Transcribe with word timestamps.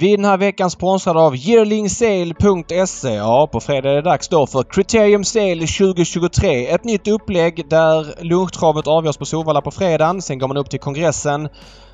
Vi 0.00 0.12
är 0.12 0.16
den 0.16 0.24
här 0.24 0.36
veckan 0.36 0.70
sponsrade 0.70 1.20
av 1.20 1.36
yearlingsale.se. 1.36 3.14
Ja, 3.14 3.48
på 3.52 3.60
fredag 3.60 3.90
är 3.90 3.94
det 3.94 4.02
dags 4.02 4.28
då 4.28 4.46
för 4.46 4.62
Criterium 4.62 5.24
Sale 5.24 5.66
2023. 5.66 6.66
Ett 6.66 6.84
nytt 6.84 7.08
upplägg 7.08 7.68
där 7.68 8.24
lunchtravet 8.24 8.86
avgörs 8.86 9.16
på 9.16 9.24
Solvalla 9.24 9.60
på 9.60 9.70
fredagen. 9.70 10.22
Sen 10.22 10.38
går 10.38 10.48
man 10.48 10.56
upp 10.56 10.70
till 10.70 10.80
kongressen 10.80 11.48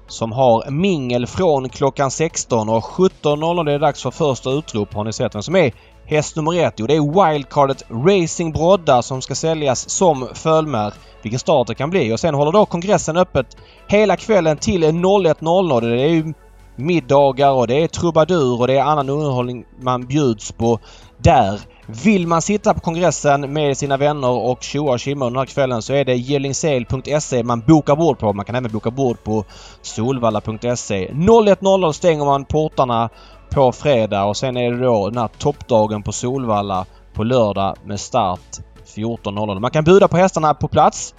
som 0.09 0.32
har 0.32 0.71
mingel 0.71 1.27
från 1.27 1.69
klockan 1.69 2.11
16 2.11 2.69
och 2.69 2.85
17.00 2.85 3.61
är 3.61 3.72
det 3.72 3.79
dags 3.79 4.03
för 4.03 4.11
första 4.11 4.50
utrop. 4.50 4.95
Har 4.95 5.05
ni 5.05 5.12
sett 5.12 5.34
vem 5.34 5.43
som 5.43 5.57
är 5.57 5.73
häst 6.07 6.36
nummer 6.36 6.61
ett? 6.61 6.75
Jo, 6.77 6.86
det 6.86 6.95
är 6.95 7.32
wildcardet 7.32 7.82
Racing 7.91 8.52
Brodda 8.52 9.02
som 9.02 9.23
ska 9.23 9.34
säljas 9.34 9.91
som 9.91 10.29
fölmär. 10.34 10.95
Vilken 11.23 11.41
start 11.41 11.66
det 11.66 11.75
kan 11.75 11.91
bli. 11.91 12.12
Och 12.12 12.21
sen 12.21 12.34
håller 12.34 12.52
då 12.52 12.66
kongressen 12.66 13.16
öppet 13.16 13.57
hela 13.89 14.16
kvällen 14.16 14.57
till 14.57 14.84
01.00. 14.84 15.80
Det 15.80 16.02
är 16.02 16.09
ju 16.09 16.34
middagar 16.77 17.50
och 17.50 17.66
det 17.66 17.82
är 17.82 17.88
trubadur 17.88 18.61
och 18.61 18.66
det 18.66 18.77
är 18.77 18.82
annan 18.82 19.08
underhållning 19.08 19.64
man 19.80 20.07
bjuds 20.07 20.53
på 20.53 20.79
där. 21.18 21.61
Vill 22.04 22.26
man 22.26 22.43
sitta 22.43 22.75
på 22.75 22.80
kongressen 22.80 23.53
med 23.53 23.76
sina 23.76 23.96
vänner 23.96 24.30
och 24.30 24.62
tjoa 24.62 24.93
och 24.93 25.00
tjimma 25.00 25.26
under 25.26 25.40
den 25.40 25.46
här 25.49 25.54
kvällen 25.54 25.82
så 25.82 25.93
är 25.93 26.04
det 26.04 26.16
gellingsale.se 26.16 27.43
man 27.43 27.61
bokar 27.61 27.96
bord 27.96 28.18
på. 28.18 28.32
Man 28.32 28.44
kan 28.44 28.54
även 28.54 28.72
boka 28.72 28.90
bord 28.90 29.25
på 29.25 29.44
solvalla.se. 29.82 31.11
01.00 31.13 31.93
stänger 31.93 32.25
man 32.25 32.44
portarna 32.44 33.11
på 33.50 33.72
fredag 33.72 34.25
och 34.25 34.36
sen 34.36 34.56
är 34.56 34.70
det 34.70 34.84
då 34.84 35.08
den 35.08 35.19
här 35.19 35.28
toppdagen 35.38 36.02
på 36.02 36.12
Solvalla 36.12 36.86
på 37.14 37.25
lördag 37.25 37.77
med 37.84 38.00
start 38.00 38.41
14.00. 38.86 39.61
Man 39.61 39.70
kan 39.70 39.84
buda 39.84 40.08
på 40.08 40.16
hästarna 40.16 40.55
på 40.55 40.69
plats 40.69 41.14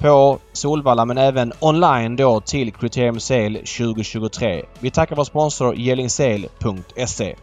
på 0.00 0.38
Solvalla 0.52 1.04
men 1.04 1.18
även 1.18 1.52
online 1.60 2.16
då 2.16 2.40
till 2.40 2.72
Criterium 2.72 3.20
Sale 3.20 3.58
2023. 3.58 4.64
Vi 4.80 4.90
tackar 4.90 5.16
vår 5.16 5.24
sponsor 5.24 5.74
gellingsale.se. 5.74 7.36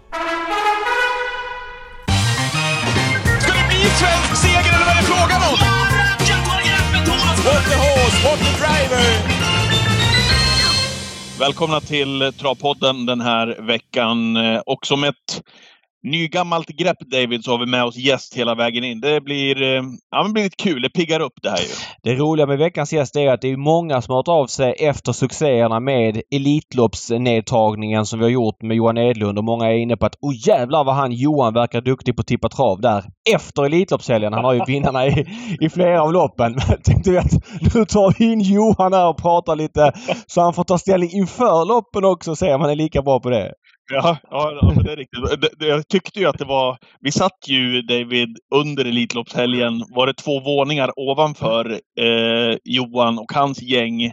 Ska 3.40 3.54
det 3.54 3.68
bli 3.70 3.80
svensk 4.00 4.36
seger 4.42 4.76
eller 4.76 4.86
vad 4.86 4.96
är 4.96 5.02
det 5.02 5.08
frågan 5.08 5.42
om? 5.52 5.58
What 7.46 7.64
the 7.70 7.76
horse, 7.76 8.28
what 8.28 8.40
the 8.40 8.52
driver! 8.64 9.36
Välkomna 11.40 11.80
till 11.82 12.32
Travpodden 12.40 13.06
den 13.06 13.22
här 13.22 13.58
veckan. 13.68 14.38
Eh, 14.38 14.60
Och 14.66 14.86
som 14.86 15.04
ett 15.04 15.42
nygammalt 16.06 16.68
grepp 16.68 16.98
David 17.00 17.44
så 17.44 17.52
har 17.52 17.58
vi 17.58 17.66
med 17.66 17.84
oss 17.84 17.98
gäst 17.98 18.36
hela 18.36 18.56
vägen 18.56 18.84
in. 18.84 19.02
Det 19.02 19.22
blir, 19.22 19.62
eh, 19.62 19.84
ja, 20.12 20.24
det 20.24 20.34
blir 20.34 20.44
lite 20.44 20.64
kul. 20.64 20.82
Det 20.82 20.90
piggar 20.90 21.20
upp 21.20 21.34
det 21.42 21.50
här 21.50 21.58
ju. 21.58 21.74
Det 22.04 22.16
roliga 22.16 22.48
med 22.48 22.58
veckans 22.58 22.94
gäst 22.94 23.16
är 23.16 23.32
att 23.32 23.42
det 23.42 23.52
är 23.52 23.58
många 23.58 24.02
som 24.02 24.12
har 24.12 24.20
hört 24.20 24.28
av 24.28 24.48
sig 24.48 24.76
efter 24.80 25.12
succéerna 25.12 25.80
med 25.80 26.22
Elitloppsnedtagningen 26.36 28.06
som 28.06 28.20
vi 28.20 28.26
har 28.26 28.30
gjort 28.30 28.62
med 28.62 28.78
Johan 28.78 28.98
Edlund 28.98 29.38
och 29.38 29.44
många 29.44 29.66
är 29.66 29.78
inne 29.78 29.98
på 29.98 30.06
att 30.06 30.16
oh 30.22 30.48
jävlar 30.48 30.84
vad 30.84 30.96
han 30.96 31.12
Johan 31.12 31.54
verkar 31.54 31.82
duktig 31.82 32.16
på 32.16 32.22
att 32.22 32.28
tippa 32.28 32.50
trav 32.50 32.82
där 32.82 33.04
efter 33.34 33.64
Elitloppshelgen. 33.64 34.34
Han 34.34 34.46
har 34.46 34.54
ju 34.54 34.62
vinnarna 34.68 35.08
i, 35.08 35.26
i 35.62 35.70
flera 35.70 36.02
av 36.02 36.14
loppen. 36.14 36.52
Men 36.68 36.82
tänkte 36.82 37.12
vi 37.12 37.18
att 37.18 37.34
nu 37.74 37.86
tar 37.86 38.20
vi 38.20 38.26
in 38.32 38.42
Johan 38.42 38.94
här 38.94 39.10
och 39.10 39.18
pratar 39.18 39.56
lite 39.56 39.92
så 40.28 40.42
han 40.42 40.54
får 40.54 40.64
ta 40.64 40.78
ställning 40.78 41.10
inför 41.12 41.66
loppen 41.66 42.06
också 42.06 42.32
och 42.32 42.38
se 42.38 42.54
om 42.54 42.62
han 42.62 42.70
är 42.70 42.76
lika 42.76 43.02
bra 43.02 43.20
på 43.20 43.30
det. 43.30 43.52
Ja, 43.94 44.18
ja, 44.30 44.72
men 44.76 44.84
det 44.84 44.92
är 44.92 44.96
riktigt. 44.98 45.42
Det, 45.42 45.50
det, 45.60 45.68
jag 45.68 45.88
tyckte 45.88 46.20
ju 46.20 46.26
att 46.26 46.38
det 46.38 46.46
var... 46.46 46.78
Vi 47.00 47.12
satt 47.12 47.48
ju, 47.48 47.82
David, 47.82 48.38
under 48.56 48.86
Elitloppshelgen. 48.86 49.84
Var 49.96 50.08
det 50.08 50.14
två 50.14 50.40
våningar 50.40 50.92
ovanför 50.96 51.72
eh, 52.00 52.58
Johan 52.64 53.20
och 53.20 53.32
hans 53.34 53.62
gäng 53.62 54.12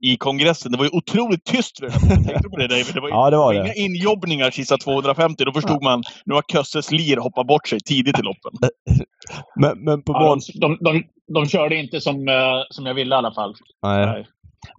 i 0.00 0.16
kongressen. 0.16 0.72
Det 0.72 0.78
var 0.78 0.84
ju 0.84 0.90
otroligt 0.92 1.44
tyst 1.44 1.82
vid 1.82 1.90
här. 1.90 2.00
Tänkte 2.00 2.40
du 2.42 2.50
på 2.50 2.56
det 2.56 2.68
David? 2.68 2.86
Det 2.94 3.00
var, 3.00 3.08
Ja, 3.08 3.30
det 3.30 3.36
var 3.36 3.44
var 3.44 3.54
det. 3.54 3.60
inga 3.60 3.74
injobbningar 3.74 4.50
sista 4.50 4.76
250. 4.78 5.44
Då 5.44 5.52
förstod 5.52 5.82
man 5.82 6.02
nu 6.24 6.34
har 6.34 6.42
Kösses 6.52 6.90
lir 6.92 7.16
hoppat 7.16 7.46
bort 7.46 7.68
sig 7.68 7.80
tidigt 7.80 8.18
i 8.18 8.22
loppen. 8.22 8.52
Men, 9.60 9.84
men 9.84 10.02
på 10.02 10.12
Ja, 10.12 10.36
de, 10.54 10.78
de, 10.80 10.92
de, 10.92 11.02
de 11.34 11.46
körde 11.48 11.76
inte 11.76 12.00
som, 12.00 12.28
eh, 12.28 12.34
som 12.70 12.86
jag 12.86 12.94
ville 12.94 13.14
i 13.14 13.18
alla 13.18 13.32
fall. 13.32 13.54
Nej. 13.82 14.06
Nej. 14.06 14.26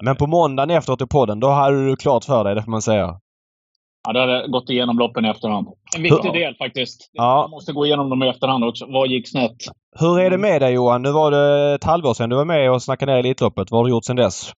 Men 0.04 0.16
på 0.16 0.28
måndagen 0.28 0.70
efteråt 0.70 1.02
i 1.02 1.08
podden, 1.08 1.40
då 1.40 1.48
hade 1.50 1.86
du 1.90 1.96
klart 1.96 2.26
för 2.26 2.44
dig, 2.44 2.56
det 2.56 2.64
får 2.64 2.72
man 2.72 2.82
säga. 2.82 3.20
Ja, 4.10 4.14
det 4.14 4.20
hade 4.20 4.48
gått 4.48 4.70
igenom 4.70 4.98
loppen 5.00 5.26
i 5.26 5.30
efterhand. 5.30 5.68
En 5.96 6.04
viktig 6.04 6.34
del 6.34 6.56
faktiskt. 6.56 7.10
Ja. 7.14 7.42
Man 7.42 7.50
måste 7.50 7.74
gå 7.74 7.86
igenom 7.86 8.10
dem 8.10 8.24
i 8.24 8.30
efterhand 8.30 8.64
också. 8.64 8.86
Vad 8.86 9.08
gick 9.08 9.30
snett? 9.30 9.56
Hur 10.00 10.20
är 10.20 10.30
det 10.30 10.38
med 10.38 10.62
dig 10.62 10.74
Johan? 10.74 11.02
Nu 11.02 11.12
var 11.12 11.32
det 11.32 11.76
ett 11.76 11.84
halvår 11.84 12.14
sedan 12.14 12.30
du 12.30 12.36
var 12.36 12.46
med 12.46 12.72
och 12.72 12.84
snackade 12.84 13.12
ner 13.12 13.20
Elitloppet. 13.20 13.72
Vad 13.72 13.80
har 13.80 13.86
du 13.86 13.90
gjort 13.90 14.06
sedan 14.06 14.16
dess? 14.16 14.52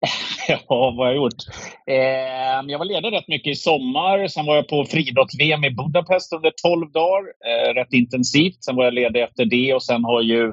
Ja, 0.48 0.64
vad 0.68 0.96
har 0.96 1.06
jag 1.06 1.16
gjort? 1.16 1.42
Eh, 1.86 2.70
jag 2.70 2.78
var 2.78 2.84
ledig 2.84 3.12
rätt 3.12 3.28
mycket 3.28 3.50
i 3.50 3.54
sommar. 3.54 4.28
Sen 4.28 4.46
var 4.46 4.56
jag 4.56 4.68
på 4.68 4.84
friidrotts-VM 4.84 5.64
i 5.64 5.70
Budapest 5.70 6.32
under 6.32 6.52
12 6.62 6.92
dagar. 6.92 7.22
Eh, 7.48 7.74
rätt 7.74 7.92
intensivt. 7.92 8.64
Sen 8.64 8.76
var 8.76 8.84
jag 8.84 8.94
ledig 8.94 9.22
efter 9.22 9.44
det 9.44 9.74
och 9.74 9.82
sen 9.82 10.04
har 10.04 10.22
ju 10.22 10.52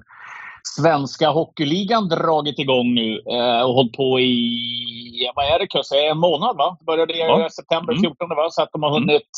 Svenska 0.67 1.29
Hockeyligan 1.29 2.09
dragit 2.09 2.59
igång 2.59 2.93
nu 2.93 3.21
eh, 3.31 3.61
och 3.61 3.73
hållit 3.73 3.93
på 3.93 4.19
i, 4.19 5.31
vad 5.35 5.45
är 5.45 5.59
det 5.59 5.67
Kusse, 5.67 5.97
en 5.99 6.17
månad 6.17 6.57
va? 6.57 6.77
Det 6.79 6.85
började 6.85 7.13
i 7.13 7.19
Ja. 7.19 7.49
september 7.49 7.93
Mm. 7.93 8.01
14 8.03 8.29
va? 8.29 8.47
Så 8.51 8.61
att 8.61 8.69
de 8.71 8.83
har 8.83 8.89
hunnit 8.99 9.29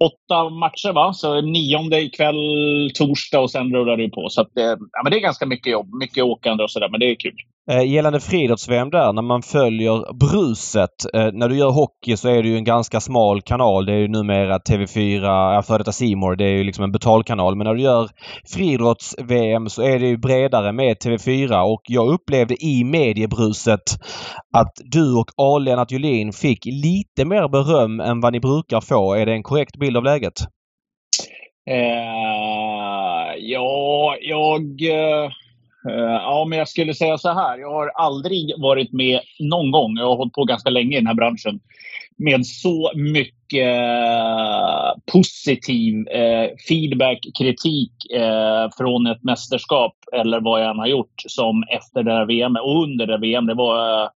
åtta 0.00 0.48
matcher 0.48 0.92
va? 0.92 1.12
Så 1.12 1.40
nionde 1.40 2.00
ikväll, 2.00 2.90
torsdag 2.94 3.40
och 3.40 3.50
sen 3.50 3.74
rullar 3.74 3.96
det 3.96 4.08
på. 4.08 4.28
Så 4.28 4.40
att, 4.40 4.58
eh, 4.58 4.64
ja, 4.64 5.00
men 5.04 5.10
det 5.12 5.18
är 5.18 5.20
ganska 5.20 5.46
mycket 5.46 5.72
jobb, 5.72 5.94
mycket 5.94 6.24
åkande 6.24 6.64
och 6.64 6.70
sådär, 6.70 6.88
men 6.88 7.00
det 7.00 7.06
är 7.10 7.14
kul. 7.14 7.36
Eh, 7.70 7.84
gällande 7.92 8.20
friidrotts-VM 8.20 8.90
där, 8.90 9.12
när 9.12 9.22
man 9.22 9.42
följer 9.42 10.12
bruset. 10.12 11.14
Eh, 11.14 11.32
när 11.32 11.48
du 11.48 11.56
gör 11.56 11.70
hockey 11.70 12.16
så 12.16 12.28
är 12.28 12.42
det 12.42 12.48
ju 12.48 12.56
en 12.56 12.64
ganska 12.64 13.00
smal 13.00 13.42
kanal. 13.42 13.86
Det 13.86 13.92
är 13.92 13.98
ju 13.98 14.08
numera 14.08 14.58
TV4, 14.58 15.22
ja, 15.54 15.62
före 15.62 15.78
detta 15.78 15.92
C 15.92 16.16
More. 16.16 16.36
Det 16.36 16.44
är 16.44 16.56
ju 16.56 16.64
liksom 16.64 16.84
en 16.84 16.92
betalkanal. 16.92 17.56
Men 17.56 17.64
när 17.64 17.74
du 17.74 17.82
gör 17.82 18.08
friidrotts-VM 18.54 19.68
så 19.68 19.82
är 19.82 19.98
det 19.98 20.06
ju 20.06 20.16
bredare 20.16 20.72
med 20.72 20.96
TV4 20.96 21.60
och 21.62 21.82
jag 21.88 22.08
upplevde 22.08 22.64
i 22.64 22.84
mediebruset 22.84 23.82
att 24.56 24.72
du 24.84 25.14
och 25.14 25.30
A-Lennart 25.36 25.90
Julin 25.90 26.32
fick 26.32 26.64
lite 26.64 27.24
mer 27.24 27.48
beröm 27.48 28.00
än 28.00 28.20
vad 28.20 28.32
ni 28.32 28.40
brukar 28.40 28.80
få. 28.80 29.14
Är 29.14 29.26
det 29.26 29.32
en 29.32 29.42
korrekt 29.42 29.76
bild 29.76 29.96
av 29.96 30.04
läget? 30.04 30.40
Eh, 31.70 33.34
ja, 33.38 34.16
jag... 34.20 34.62
Eh, 34.82 35.30
Eh, 35.88 35.94
ja, 35.94 36.46
men 36.48 36.58
jag 36.58 36.68
skulle 36.68 36.94
säga 36.94 37.18
så 37.18 37.28
här. 37.28 37.58
Jag 37.58 37.70
har 37.70 37.88
aldrig 37.88 38.52
varit 38.58 38.92
med 38.92 39.20
någon 39.38 39.70
gång, 39.70 39.96
jag 39.96 40.06
har 40.06 40.16
hållit 40.16 40.32
på 40.32 40.44
ganska 40.44 40.70
länge 40.70 40.96
i 40.96 41.00
den 41.00 41.06
här 41.06 41.14
branschen, 41.14 41.60
med 42.16 42.46
så 42.46 42.92
mycket 42.94 43.68
eh, 43.68 44.92
positiv 45.12 46.08
eh, 46.08 46.50
feedback, 46.68 47.18
kritik 47.38 47.92
från 48.78 49.06
ett 49.06 49.22
mästerskap 49.22 49.94
eller 50.12 50.40
vad 50.40 50.62
jag 50.62 50.70
än 50.70 50.78
har 50.78 50.86
gjort 50.86 51.22
som 51.26 51.64
efter 51.68 52.02
det 52.02 52.12
här 52.12 52.26
VM 52.26 52.56
och 52.56 52.82
under 52.82 53.06
det 53.06 53.12
här 53.12 53.20
VM. 53.20 53.46
Det 53.46 53.54
var 53.54 54.10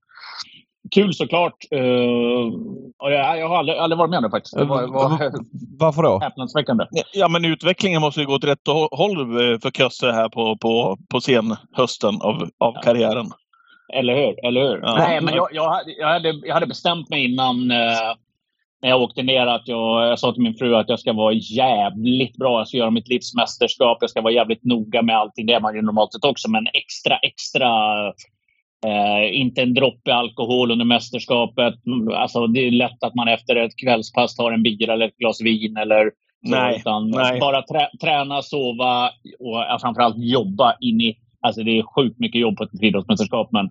kul 0.91 1.15
såklart. 1.15 1.55
Eh, 1.71 1.81
och 2.99 3.13
jag, 3.13 3.39
jag 3.39 3.49
har 3.49 3.57
aldrig, 3.59 3.79
aldrig 3.79 3.99
varit 3.99 4.11
med 4.11 4.17
om 4.17 4.23
det 4.23 4.31
faktiskt. 4.31 4.57
Det 4.57 4.65
var, 4.65 4.87
var 4.87 5.33
Varför 5.79 6.03
då? 6.03 6.19
häpnadsväckande. 6.19 6.85
Ja, 7.13 7.29
men 7.29 7.45
utvecklingen 7.45 8.01
måste 8.01 8.21
ju 8.21 8.27
gå 8.27 8.35
åt 8.35 8.45
rätt 8.45 8.67
hå- 8.69 8.89
håll 8.97 9.21
eh, 9.21 9.59
för 9.59 9.71
Kösse 9.71 10.13
här 10.13 10.29
på, 10.29 10.57
på, 10.57 10.97
på 11.11 11.21
senhösten 11.21 12.15
av, 12.23 12.35
av 12.43 12.49
Ja. 12.75 12.81
karriären. 12.85 13.27
Eller 13.95 14.17
hur? 14.17 14.47
Eller 14.47 14.61
hur? 14.61 14.81
Ja. 14.83 14.95
Nej, 14.99 15.21
men 15.21 15.35
jag, 15.35 15.49
jag, 15.53 15.71
hade, 15.71 15.93
jag, 15.99 16.09
hade, 16.09 16.29
jag 16.47 16.55
hade 16.55 16.67
bestämt 16.67 17.09
mig 17.11 17.33
innan 17.33 17.71
eh, 17.71 18.15
när 18.83 18.89
jag 18.89 19.03
åkte 19.03 19.23
ner 19.23 19.47
att 19.47 19.69
jag, 19.69 20.09
jag 20.09 20.19
sa 20.19 20.33
till 20.33 20.43
min 20.43 20.55
fru 20.55 20.75
att 20.77 20.89
jag 20.89 21.01
ska 21.01 21.13
vara 21.13 21.33
jävligt 21.33 22.37
bra. 22.37 22.59
Jag 22.61 22.69
ska 22.69 22.77
göra 22.77 22.91
mitt 22.91 23.09
livs 23.09 23.35
mästerskap. 23.35 23.99
Jag 24.01 24.11
ska 24.11 24.21
vara 24.21 24.33
jävligt 24.33 24.65
noga 24.65 25.03
med 25.03 25.17
allting. 25.17 25.47
Det 25.47 25.53
är 25.53 25.61
man 25.61 25.75
ju 25.75 25.83
normalt 25.83 26.13
sett 26.13 26.25
också. 26.25 26.51
Men 26.51 26.67
extra, 26.73 27.19
extra... 27.19 27.69
Eh, 28.87 29.41
inte 29.41 29.63
en 29.63 29.75
droppe 29.75 30.15
alkohol 30.15 30.71
under 30.71 30.85
mästerskapet. 30.85 31.75
Mm, 31.87 32.09
Alltså, 32.15 32.47
det 32.47 32.61
är 32.61 32.71
lätt 32.71 33.03
att 33.05 33.15
man 33.15 33.29
efter 33.29 33.57
ett 33.57 33.73
kvällspass 33.85 34.37
tar 34.37 34.53
en 34.53 34.63
bira 34.63 34.93
eller 34.93 35.07
ett 35.09 35.17
glas 35.17 35.41
vin. 35.41 35.77
Eller 35.77 36.05
så, 36.47 36.55
Nej, 36.55 36.77
utan 36.77 37.11
nej. 37.11 37.41
Bara 37.41 37.63
trä, 37.63 37.89
träna, 38.01 38.43
sova 38.43 39.11
och 39.41 39.81
framförallt 39.81 40.17
jobba 40.19 40.75
in 40.81 41.01
i... 41.01 41.17
Alltså 41.41 41.63
det 41.63 41.79
är 41.79 41.83
sjukt 41.95 42.19
mycket 42.21 42.41
jobb 42.41 42.57
på 42.57 42.65
ett 42.65 42.79
friidrottsmästerskap. 42.81 43.49
Men 43.53 43.65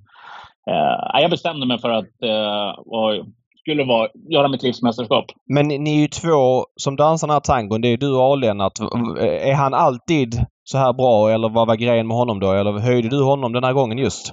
eh, 0.70 1.22
jag 1.22 1.32
bestämde 1.32 1.66
mig 1.66 1.80
för 1.80 1.90
att 1.90 2.24
eh, 2.24 2.84
vara- 2.86 3.26
skulle 3.60 3.84
vara, 3.84 4.08
göra 4.30 4.48
mitt 4.48 4.64
livs 4.64 4.82
mästerskap. 4.82 5.26
Men 5.54 5.68
ni 5.68 5.96
är 5.98 6.02
ju 6.02 6.08
två 6.08 6.66
som 6.76 6.96
dansar 6.96 7.28
den 7.28 7.34
här 7.34 7.40
tangon. 7.40 7.82
Det 7.82 7.88
är 7.88 7.98
du 7.98 8.16
och 8.16 8.34
A-Lennart. 8.34 8.80
Är 9.20 9.56
han 9.56 9.74
alltid 9.74 10.36
så 10.64 10.78
här 10.78 10.94
bra 10.94 11.30
eller 11.30 11.50
vad 11.50 11.68
var 11.68 11.76
grejen 11.76 12.08
med 12.08 12.18
honom 12.18 12.40
då? 12.40 12.52
Eller 12.52 12.72
höjde 12.80 13.10
du 13.10 13.24
honom 13.24 13.54
den 13.54 13.64
här 13.64 13.74
gången 13.74 13.98
just? 13.98 14.32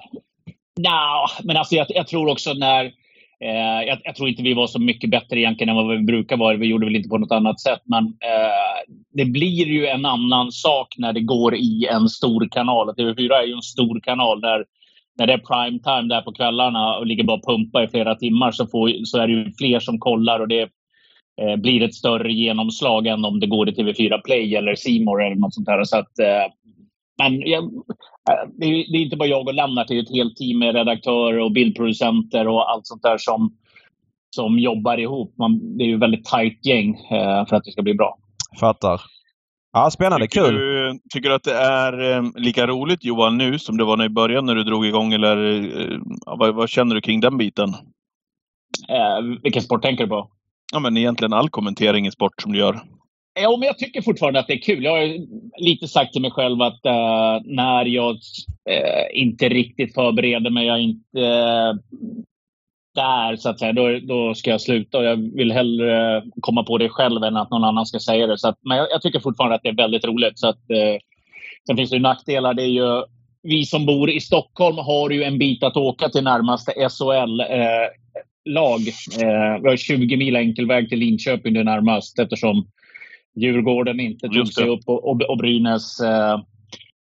Nja, 0.81 1.27
men 1.45 1.57
alltså 1.57 1.75
jag, 1.75 1.87
jag 1.89 2.07
tror 2.07 2.31
också 2.31 2.53
när... 2.53 2.85
Eh, 3.41 3.83
jag, 3.87 3.99
jag 4.05 4.17
tror 4.17 4.29
inte 4.29 4.43
vi 4.43 4.55
var 4.55 4.67
så 4.67 4.81
mycket 4.81 5.11
bättre 5.11 5.41
egentligen 5.41 5.69
än 5.69 5.77
vad 5.77 5.99
vi 5.99 6.05
brukar 6.05 6.37
vara. 6.37 6.57
Vi 6.57 6.67
gjorde 6.67 6.87
väl 6.87 6.97
inte 6.97 7.09
på 7.09 7.19
något 7.19 7.33
annat 7.33 7.61
sätt. 7.61 7.81
Men 7.85 8.05
eh, 8.05 8.95
det 9.13 9.25
blir 9.25 9.67
ju 9.67 9.87
en 9.87 10.05
annan 10.05 10.53
sak 10.53 10.95
när 10.99 11.13
det 11.13 11.21
går 11.21 11.55
i 11.55 11.87
en 11.91 12.09
stor 12.09 12.49
kanal. 12.51 12.89
TV4 12.89 13.33
är 13.33 13.47
ju 13.47 13.53
en 13.53 13.63
stor 13.63 14.01
kanal 14.01 14.41
där 14.41 14.65
när 15.19 15.27
det 15.27 15.33
är 15.33 15.39
prime 15.39 15.79
time 15.79 16.15
där 16.15 16.23
på 16.23 16.33
kvällarna 16.33 16.97
och 16.97 17.07
ligger 17.07 17.25
bara 17.25 17.37
och 17.37 17.47
pumpar 17.47 17.83
i 17.83 17.89
flera 17.89 18.15
timmar 18.15 18.51
så, 18.51 18.67
får, 18.67 19.05
så 19.05 19.19
är 19.19 19.27
det 19.27 19.33
ju 19.33 19.53
fler 19.59 19.81
som 19.81 19.99
kollar. 19.99 20.41
och 20.41 20.49
det 20.49 20.69
eh, 21.43 21.57
blir 21.57 21.83
ett 21.83 21.95
större 21.95 22.33
genomslag 22.33 23.07
än 23.07 23.25
om 23.25 23.41
det 23.41 23.47
går 23.47 23.69
i 23.69 23.73
TV4 23.73 24.21
Play 24.25 24.57
eller 24.57 24.75
Simor 24.75 25.25
eller 25.25 25.37
något 25.37 25.55
sånt 25.55 25.67
där. 25.67 25.85
Så 25.85 25.99
att, 25.99 26.19
eh, 26.19 26.53
men 27.19 27.41
jag, 27.41 27.71
det, 28.59 28.67
är, 28.67 28.93
det 28.93 28.99
är 28.99 29.03
inte 29.03 29.17
bara 29.17 29.29
jag 29.29 29.49
och 29.49 29.55
Lennart, 29.55 29.89
det 29.89 29.95
är 29.99 30.03
ett 30.03 30.15
helt 30.15 30.37
team 30.37 30.59
med 30.59 30.75
redaktörer 30.75 31.39
och 31.39 31.53
bildproducenter 31.53 32.49
och 32.49 32.71
allt 32.71 32.87
sånt 32.87 33.03
där 33.03 33.19
som, 33.19 33.57
som 34.37 34.59
jobbar 34.59 34.99
ihop. 34.99 35.35
Man, 35.39 35.77
det 35.77 35.85
är 35.85 35.89
ju 35.89 35.95
ett 35.95 36.01
väldigt 36.01 36.25
tajt 36.25 36.67
gäng 36.67 36.95
eh, 36.95 37.47
för 37.47 37.57
att 37.57 37.65
det 37.65 37.73
ska 37.73 37.83
bli 37.83 37.95
bra. 37.95 38.19
Fattar. 38.61 39.01
Ja, 39.73 39.91
spännande. 39.91 40.27
Tycker 40.27 40.45
Kul. 40.45 40.55
Du, 40.55 41.01
tycker 41.11 41.29
du 41.29 41.35
att 41.35 41.43
det 41.43 41.55
är 41.55 42.17
eh, 42.17 42.23
lika 42.35 42.67
roligt 42.67 43.05
Johan 43.05 43.39
nu 43.39 43.59
som 43.59 43.77
det 43.77 43.85
var 43.85 43.97
när 43.97 44.05
i 44.05 44.09
början 44.09 44.47
när 44.47 44.55
du 44.55 44.65
drog 44.65 44.87
igång? 44.87 45.13
Eller 45.13 45.63
eh, 45.81 45.99
vad, 46.27 46.55
vad 46.55 46.69
känner 46.69 46.95
du 46.95 47.01
kring 47.01 47.21
den 47.21 47.39
biten? 47.39 47.69
Eh, 48.89 49.39
vilken 49.43 49.63
sport 49.63 49.83
tänker 49.83 50.05
du 50.05 50.11
på? 50.11 50.31
Ja, 50.73 50.79
men 50.79 50.97
egentligen 50.97 51.33
all 51.33 51.49
kommentering 51.49 52.07
i 52.07 52.11
sport 52.11 52.43
som 52.43 52.53
du 52.53 52.59
gör. 52.59 52.81
Ja, 53.35 53.57
men 53.57 53.67
jag 53.67 53.79
tycker 53.79 54.03
fortfarande 54.03 54.41
att 54.41 54.47
det 54.47 54.55
är 54.55 54.63
kul. 54.63 54.85
Jag 54.85 54.93
har 54.93 55.19
lite 55.63 55.89
sagt 55.89 56.13
till 56.13 56.23
mig 56.23 56.31
själv 56.31 56.63
att 56.63 56.81
uh, 56.87 57.41
när 57.45 57.85
jag 57.85 58.15
uh, 58.15 59.21
inte 59.21 59.49
riktigt 59.49 59.95
förbereder 59.95 60.51
mig, 60.51 60.67
jag 60.67 60.77
är 60.77 60.81
inte 60.81 61.19
uh, 61.19 61.75
där 62.95 63.37
så 63.37 63.49
att 63.49 63.59
säga, 63.59 63.73
då, 63.73 63.99
då 63.99 64.35
ska 64.35 64.51
jag 64.51 64.61
sluta. 64.61 64.99
Och 64.99 65.05
jag 65.05 65.37
vill 65.37 65.53
hellre 65.53 66.23
komma 66.41 66.63
på 66.63 66.79
det 66.79 66.89
själv 66.89 67.23
än 67.23 67.37
att 67.37 67.51
någon 67.51 67.65
annan 67.65 67.87
ska 67.87 67.99
säga 67.99 68.27
det. 68.27 68.39
Så 68.39 68.49
att, 68.49 68.59
men 68.63 68.77
jag, 68.77 68.87
jag, 68.91 69.03
tycker 69.03 69.21
fortfarande 69.21 69.57
att 69.57 69.63
det 69.63 69.69
är 69.69 69.77
väldigt 69.77 70.05
roligt. 70.05 70.39
Så 70.39 70.49
att, 70.49 70.61
sen 71.67 71.77
finns 71.77 71.91
det 71.91 71.97
ju 71.97 72.03
nackdelar. 72.03 72.55
Det 72.55 72.63
är 72.63 72.67
ju, 72.67 73.03
vi 73.43 73.65
som 73.65 73.87
bor 73.87 74.11
i 74.11 74.21
Stockholm 74.21 74.79
har 74.79 75.11
ju 75.11 75.23
en 75.23 75.39
bit 75.39 75.63
att 75.63 75.77
åka 75.77 76.09
till 76.09 76.25
närmaste 76.25 76.73
SHL 76.73 77.41
lag. 78.45 78.81
Eh, 79.23 79.63
vi 79.63 79.69
har 79.69 79.77
20 79.77 80.17
mil 80.17 80.37
enkel 80.37 80.67
väg 80.67 80.89
till 80.89 80.99
Linköping 80.99 81.55
det 81.55 81.65
närmast 81.65 82.19
eftersom 82.19 82.67
Djurgården 83.37 84.01
inte 84.01 84.29
tog 84.29 84.49
sig 84.49 84.69
upp 84.69 84.81
och, 84.87 85.09
och, 85.09 85.23
och 85.23 85.39
Brynäs 85.39 86.01
eh, 86.01 86.39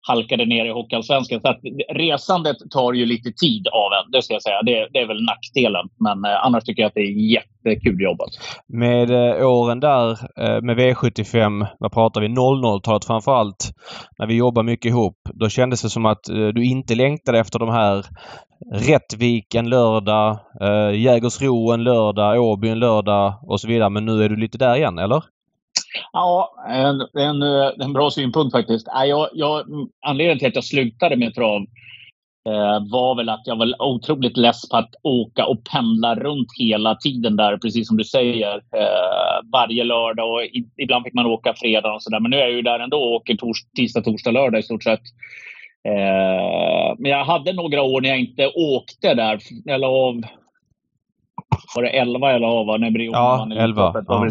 halkade 0.08 0.44
ner 0.44 0.64
i 0.64 0.70
Hockeyallsvenskan. 0.70 1.40
Så 1.40 1.48
att 1.48 1.60
resandet 1.94 2.56
tar 2.70 2.92
ju 2.92 3.06
lite 3.06 3.32
tid 3.32 3.68
av 3.68 3.92
en, 3.92 4.10
det 4.12 4.22
ska 4.22 4.34
jag 4.34 4.42
säga. 4.42 4.62
Det, 4.62 4.88
det 4.92 4.98
är 4.98 5.06
väl 5.06 5.24
nackdelen. 5.24 5.88
Men 6.00 6.24
eh, 6.24 6.44
annars 6.46 6.64
tycker 6.64 6.82
jag 6.82 6.88
att 6.88 6.94
det 6.94 7.00
är 7.00 7.32
jättekul 7.32 8.00
jobbat. 8.00 8.30
Med 8.68 9.10
eh, 9.10 9.48
åren 9.48 9.80
där 9.80 10.10
eh, 10.10 10.60
med 10.62 10.78
V75, 10.78 11.66
vad 11.78 11.92
pratar 11.92 12.20
vi, 12.20 12.28
00-talet 12.28 13.04
framför 13.04 13.32
allt. 13.32 13.72
När 14.18 14.26
vi 14.26 14.36
jobbade 14.36 14.66
mycket 14.66 14.90
ihop. 14.90 15.16
Då 15.34 15.48
kändes 15.48 15.82
det 15.82 15.90
som 15.90 16.06
att 16.06 16.28
eh, 16.28 16.48
du 16.48 16.64
inte 16.64 16.94
längtade 16.94 17.38
efter 17.38 17.58
de 17.58 17.68
här 17.68 18.04
Rättvik 18.72 19.54
en 19.54 19.68
lördag, 19.68 20.38
eh, 20.60 21.00
Jägersro 21.00 21.72
en 21.72 21.84
lördag, 21.84 22.42
Åby 22.42 22.68
en 22.68 22.78
lördag 22.78 23.34
och 23.42 23.60
så 23.60 23.68
vidare. 23.68 23.90
Men 23.90 24.04
nu 24.04 24.24
är 24.24 24.28
du 24.28 24.36
lite 24.36 24.58
där 24.58 24.76
igen, 24.76 24.98
eller? 24.98 25.22
Ja, 26.12 26.54
en, 26.68 27.00
en, 27.22 27.42
eh, 27.42 27.70
en 27.80 27.92
bra 27.92 28.10
synpunkt 28.10 28.52
faktiskt. 28.52 28.86
Jag, 29.06 29.28
jag, 29.32 29.64
anledningen 30.06 30.38
till 30.38 30.48
att 30.48 30.54
jag 30.54 30.64
slutade 30.64 31.16
med 31.16 31.34
trav 31.34 31.62
eh, 32.48 32.90
var 32.90 33.14
väl 33.14 33.28
att 33.28 33.42
jag 33.44 33.56
var 33.56 33.82
otroligt 33.82 34.36
less 34.36 34.68
på 34.68 34.76
att 34.76 34.94
åka 35.02 35.46
och 35.46 35.64
pendla 35.64 36.14
runt 36.14 36.48
hela 36.58 36.94
tiden 36.94 37.36
där, 37.36 37.56
precis 37.56 37.88
som 37.88 37.96
du 37.96 38.04
säger. 38.04 38.54
Eh, 38.54 39.50
varje 39.52 39.84
lördag 39.84 40.32
och 40.32 40.40
ibland 40.76 41.04
fick 41.04 41.14
man 41.14 41.26
åka 41.26 41.54
fredag 41.56 41.94
och 41.94 42.02
sådär. 42.02 42.20
Men 42.20 42.30
nu 42.30 42.36
är 42.36 42.40
jag 42.40 42.52
ju 42.52 42.62
där 42.62 42.78
ändå 42.78 42.96
och 42.96 43.12
åker 43.12 43.34
tors, 43.34 43.58
tisdag, 43.76 44.00
torsdag, 44.00 44.30
lördag 44.30 44.60
i 44.60 44.62
stort 44.62 44.82
sett. 44.84 45.02
Men 46.98 47.10
jag 47.10 47.24
hade 47.24 47.52
några 47.52 47.82
år 47.82 48.00
när 48.00 48.08
jag 48.08 48.20
inte 48.20 48.48
åkte 48.54 49.14
där. 49.14 49.38
Eller 49.68 49.86
av 49.86 50.22
var 51.74 51.82
det 51.82 51.88
11 51.88 52.32
eller 52.32 52.46
av? 52.46 52.80
När 52.80 53.00
ja, 53.00 53.48
11. 53.56 54.04
Ja. 54.08 54.30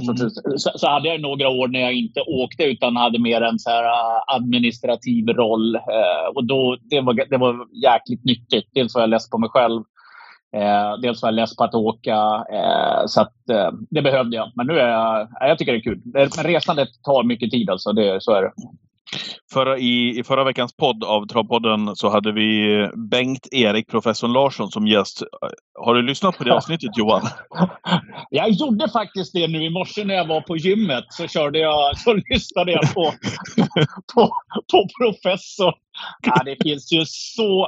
Så, 0.58 0.72
så, 0.76 0.88
hade 0.88 1.08
jag 1.08 1.22
några 1.22 1.50
år 1.50 1.68
när 1.68 1.80
jag 1.80 1.94
inte 1.94 2.22
åkte 2.22 2.64
utan 2.64 2.96
hade 2.96 3.20
mer 3.20 3.42
en 3.42 3.60
så 3.60 3.70
här 3.70 3.84
äh, 3.84 4.36
administrativ 4.36 5.28
roll. 5.28 5.76
Eh, 5.76 6.36
och 6.36 6.46
då, 6.46 6.78
det, 6.82 7.02
var, 7.02 7.14
det 7.30 7.38
var 7.38 7.56
jäkligt 7.84 8.26
nyttigt. 8.26 8.70
Dels 8.74 8.96
var 8.96 9.02
jag 9.02 9.10
less 9.10 9.30
på 9.30 9.38
mig 9.38 9.50
själv. 9.50 9.84
Eh, 10.56 11.00
dels 11.02 11.22
var 11.22 11.30
jag 11.30 11.36
less 11.36 11.56
på 11.56 11.64
att 11.64 11.76
åka. 11.76 12.46
Eh, 12.54 13.06
så 13.06 13.22
att, 13.22 13.50
eh, 13.50 13.70
det 13.90 14.02
behövde 14.02 14.36
jag. 14.36 14.52
Men 14.56 14.68
nu 14.68 14.80
är 14.80 14.90
jag, 14.90 15.28
jag 15.40 15.58
tycker 15.58 15.72
det 15.72 15.78
är 15.78 15.82
kul. 15.82 16.02
Men 16.06 16.28
resandet 16.28 16.90
tar 17.04 17.24
mycket 17.24 17.52
tid 17.52 17.70
alltså. 17.70 17.94
Det, 17.94 18.24
så 18.24 18.32
är 18.32 18.42
det. 18.42 18.52
Förra, 19.54 19.78
i, 19.78 20.20
I 20.20 20.24
förra 20.24 20.44
veckans 20.44 20.76
podd 20.78 21.04
av 21.04 21.28
Travpodden 21.28 21.96
så 21.96 22.10
hade 22.10 22.32
vi 22.32 22.90
Bengt-Erik, 22.96 23.88
professor 23.88 24.28
Larsson, 24.28 24.72
som 24.72 24.88
gäst. 24.88 25.24
Har 25.80 25.96
du 25.96 26.02
lyssnat 26.02 26.38
på 26.38 26.44
det 26.44 26.54
avsnittet 26.54 26.98
Johan? 26.98 27.22
Jag 28.30 28.50
gjorde 28.50 28.90
faktiskt 28.90 29.34
det 29.34 29.48
nu 29.48 29.64
i 29.64 29.70
morse 29.70 30.04
när 30.04 30.16
jag 30.16 30.28
var 30.28 30.42
på 30.42 30.58
gymmet. 30.58 31.06
Så, 31.10 31.28
körde 31.28 31.60
jag, 31.60 31.98
så 31.98 32.14
lyssnade 32.14 32.72
jag 32.72 32.94
på, 32.94 33.14
på, 34.16 34.36
på 34.72 34.88
professor. 35.02 35.74
Ja, 36.22 36.42
det 36.46 36.64
finns 36.64 36.94
ju 36.94 37.06
så 37.06 37.68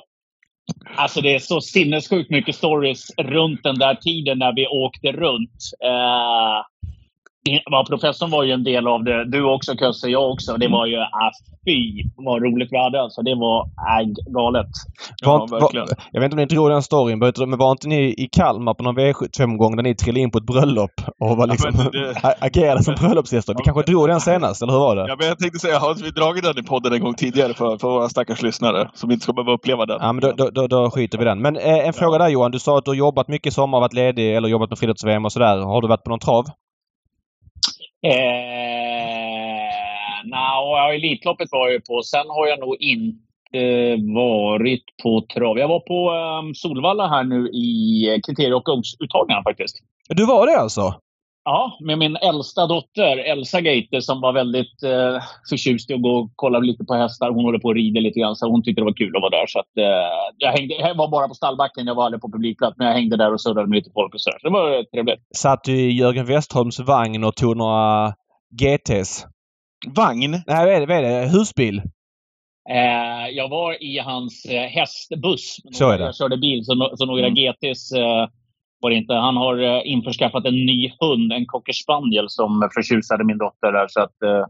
Alltså 0.96 1.22
det 1.22 1.36
är 1.36 1.40
så 1.40 1.62
sinnessjukt 1.62 2.30
mycket 2.30 2.56
stories 2.56 3.12
runt 3.18 3.64
den 3.64 3.80
där 3.80 3.96
tiden 3.96 4.40
när 4.40 4.56
vi 4.56 4.68
åkte 4.68 5.12
runt. 5.12 5.60
Uh, 5.84 6.73
Ja, 7.46 7.86
professorn 7.90 8.32
var 8.32 8.44
ju 8.44 8.52
en 8.52 8.64
del 8.64 8.88
av 8.88 9.04
det. 9.04 9.26
Du 9.26 9.44
också 9.44 9.76
Kösse, 9.76 10.08
jag 10.08 10.32
också. 10.32 10.58
Det 10.58 10.68
var 10.68 10.86
ju, 10.86 10.98
ah, 10.98 11.32
fy 11.68 12.04
vad 12.16 12.44
roligt 12.44 12.68
vi 12.72 12.78
hade 12.78 13.02
alltså. 13.02 13.22
Det 13.22 13.36
var 13.36 13.62
äh, 13.62 14.08
galet. 14.34 14.68
Var, 15.26 15.48
ja, 15.52 15.58
var, 15.60 15.88
jag 16.12 16.22
vet 16.22 16.24
inte 16.24 16.36
om 16.36 16.40
ni 16.40 16.46
drog 16.46 16.70
den 16.70 16.84
storyn, 16.84 17.20
men 17.20 17.58
var 17.58 17.72
inte 17.72 17.88
ni 17.88 18.14
i 18.18 18.30
Kalmar 18.32 18.74
på 18.74 18.84
någon 18.84 18.98
V75-gång 18.98 19.76
där 19.76 19.84
ni 19.84 19.96
trillade 19.96 20.20
in 20.20 20.32
på 20.32 20.38
ett 20.38 20.46
bröllop 20.46 20.92
och 21.20 21.38
var 21.38 21.48
liksom, 21.48 21.72
ja, 21.76 21.90
det... 21.92 22.36
agerade 22.46 22.84
som 22.84 22.96
bröllopsgäster? 22.96 23.56
Vi 23.58 23.64
kanske 23.64 23.92
drog 23.92 24.08
den 24.08 24.22
senast, 24.22 24.62
eller 24.62 24.74
hur 24.74 24.80
var 24.80 24.96
det? 24.96 25.06
Ja, 25.08 25.16
men 25.20 25.28
jag 25.28 25.40
tänkte 25.40 25.60
säga, 25.60 25.80
har 25.80 25.96
vi 25.96 26.10
dragit 26.10 26.44
den 26.44 26.60
i 26.60 26.64
podden 26.64 26.94
en 26.94 27.02
gång 27.02 27.14
tidigare 27.14 27.54
för, 27.54 27.78
för 27.78 27.88
våra 27.88 28.10
stackars 28.10 28.42
lyssnare 28.42 28.90
som 28.94 29.12
inte 29.12 29.24
ska 29.24 29.34
behöva 29.34 29.52
uppleva 29.52 29.86
den? 29.86 29.98
Ja, 30.02 30.14
men 30.14 30.22
då, 30.22 30.32
då, 30.32 30.50
då, 30.50 30.68
då 30.68 30.92
skiter 30.92 31.18
vi 31.18 31.26
den. 31.26 31.42
Men 31.42 31.58
eh, 31.58 31.88
en 31.88 31.94
fråga 31.94 32.18
där 32.18 32.30
Johan. 32.30 32.52
Du 32.52 32.60
sa 32.60 32.78
att 32.78 32.86
du 32.86 32.92
har 32.92 32.96
jobbat 32.96 33.28
mycket 33.28 33.48
i 33.48 33.52
sommar, 33.52 33.80
varit 33.80 33.94
ledig 33.94 34.36
eller 34.36 34.48
jobbat 34.48 34.70
med 34.70 34.80
friidrotts-VM 34.80 35.26
och 35.26 35.32
sådär. 35.32 35.58
Har 35.58 35.82
du 35.82 35.88
varit 35.88 36.04
på 36.04 36.10
någon 36.10 36.20
trav? 36.20 36.46
Eh, 38.04 39.64
no, 40.26 40.94
Elitloppet 40.94 41.52
var 41.52 41.70
jag 41.70 41.86
på. 41.86 42.02
Sen 42.04 42.30
har 42.30 42.48
jag 42.48 42.60
nog 42.60 42.76
inte 42.80 44.04
varit 44.16 44.84
på 45.04 45.22
trav. 45.34 45.58
Jag 45.58 45.68
var 45.68 45.80
på 45.80 46.12
um, 46.12 46.56
Solvalla 46.56 47.08
här 47.08 47.24
nu 47.24 47.50
i 47.50 48.10
eh, 48.10 48.22
kriterie 48.28 48.54
och 48.54 48.64
uttagningarna 49.00 49.44
faktiskt. 49.44 49.76
Du 50.10 50.26
var 50.26 50.48
det 50.48 50.58
alltså? 50.58 50.96
Ja, 51.46 51.78
med 51.80 51.98
min 51.98 52.16
äldsta 52.16 52.68
dotter 52.68 53.18
Elsa 53.18 53.62
Gaiter 53.62 54.00
som 54.00 54.22
var 54.22 54.34
väldigt 54.34 54.84
eh, 54.84 55.24
förtjust 55.50 55.90
i 55.90 55.94
att 55.94 56.02
gå 56.02 56.10
och 56.10 56.32
kolla 56.36 56.60
lite 56.60 56.84
på 56.86 56.94
hästar. 56.94 57.32
Hon 57.32 57.46
håller 57.46 57.60
på 57.60 57.70
att 57.70 57.76
rida 57.76 58.00
lite 58.00 58.20
grann 58.20 58.36
så 58.36 58.50
hon 58.50 58.64
tyckte 58.64 58.82
det 58.82 58.86
var 58.86 58.94
kul 58.94 59.16
att 59.16 59.22
vara 59.22 59.40
där. 59.40 59.48
Så 59.48 59.60
att, 59.60 59.78
eh, 59.78 60.34
jag, 60.38 60.52
hängde, 60.52 60.76
jag 60.76 60.96
var 60.96 61.08
bara 61.08 61.28
på 61.28 61.34
stallbacken, 61.34 61.88
jag 61.88 61.96
var 61.96 62.06
aldrig 62.06 62.22
på 62.22 62.32
publikplats. 62.32 62.78
Men 62.78 62.88
jag 62.88 62.94
hängde 62.94 63.18
där 63.18 63.34
och 63.34 63.42
surrade 63.42 63.68
med 63.68 63.76
lite 63.76 63.92
folk 63.94 64.14
och 64.14 64.22
så. 64.22 64.32
så 64.42 64.48
det 64.48 64.54
var 64.54 64.84
trevligt. 64.84 65.20
Satt 65.36 65.64
du 65.64 65.80
i 65.80 65.92
Jörgen 65.92 66.26
Westholms 66.26 66.80
vagn 66.80 67.24
och 67.24 67.36
tog 67.36 67.58
några 67.58 68.14
GTs? 68.62 69.26
Vagn? 69.88 70.32
Nej, 70.32 70.66
vad 70.66 70.74
är 70.76 70.80
det? 70.80 70.86
Vad 70.86 70.98
är 70.98 71.02
det? 71.02 71.28
Husbil? 71.28 71.82
Eh, 72.70 73.28
jag 73.32 73.50
var 73.50 73.84
i 73.84 74.00
hans 74.00 74.46
eh, 74.46 74.62
hästbuss. 74.62 75.58
Så 75.72 75.90
är 75.90 75.98
det. 75.98 76.04
Jag 76.04 76.16
körde 76.16 76.38
bil, 76.38 76.66
så, 76.66 76.92
så 76.96 77.06
några 77.06 77.28
mm. 77.28 77.36
GTs 77.36 77.92
eh, 77.92 78.28
var 78.84 78.92
inte. 78.92 79.14
Han 79.14 79.38
har 79.38 79.58
eh, 79.58 79.82
införskaffat 79.86 80.46
en 80.46 80.66
ny 80.66 80.92
hund, 81.00 81.34
en 81.34 81.46
cocker 81.46 81.74
spaniel, 81.74 82.30
som 82.30 82.70
förtjusade 82.74 83.24
min 83.24 83.38
dotter 83.38 83.72
där. 83.72 83.88
Så 83.90 84.02
att, 84.02 84.22
eh, 84.24 84.46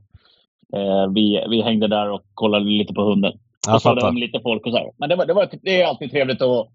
eh 0.79 1.11
vi, 1.13 1.45
vi 1.49 1.61
hängde 1.61 1.87
där 1.87 2.09
och 2.09 2.21
kollade 2.33 2.65
lite 2.65 2.93
på 2.93 3.01
hunden. 3.01 3.33
och 3.73 3.81
så 3.81 4.07
om 4.07 4.17
lite 4.17 4.39
folk 4.43 4.65
och 4.65 4.71
så 4.71 4.77
här. 4.77 4.91
Men 4.97 5.09
det, 5.09 5.15
var, 5.15 5.25
det, 5.25 5.33
var, 5.33 5.49
det 5.61 5.81
är 5.81 5.87
alltid 5.87 6.11
trevligt 6.11 6.41
att 6.41 6.67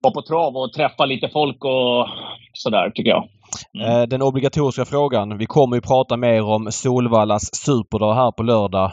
vara 0.00 0.14
på 0.14 0.22
trav 0.22 0.56
och 0.56 0.72
träffa 0.72 1.06
lite 1.06 1.28
folk 1.28 1.64
och 1.64 2.08
sådär, 2.52 2.90
tycker 2.90 3.10
jag. 3.10 3.28
Mm. 3.74 4.08
Den 4.08 4.22
obligatoriska 4.22 4.84
frågan. 4.84 5.38
Vi 5.38 5.46
kommer 5.46 5.76
ju 5.76 5.82
prata 5.82 6.16
mer 6.16 6.44
om 6.44 6.72
Solvallas 6.72 7.54
superdag 7.54 8.14
här 8.14 8.30
på 8.30 8.42
lördag. 8.42 8.92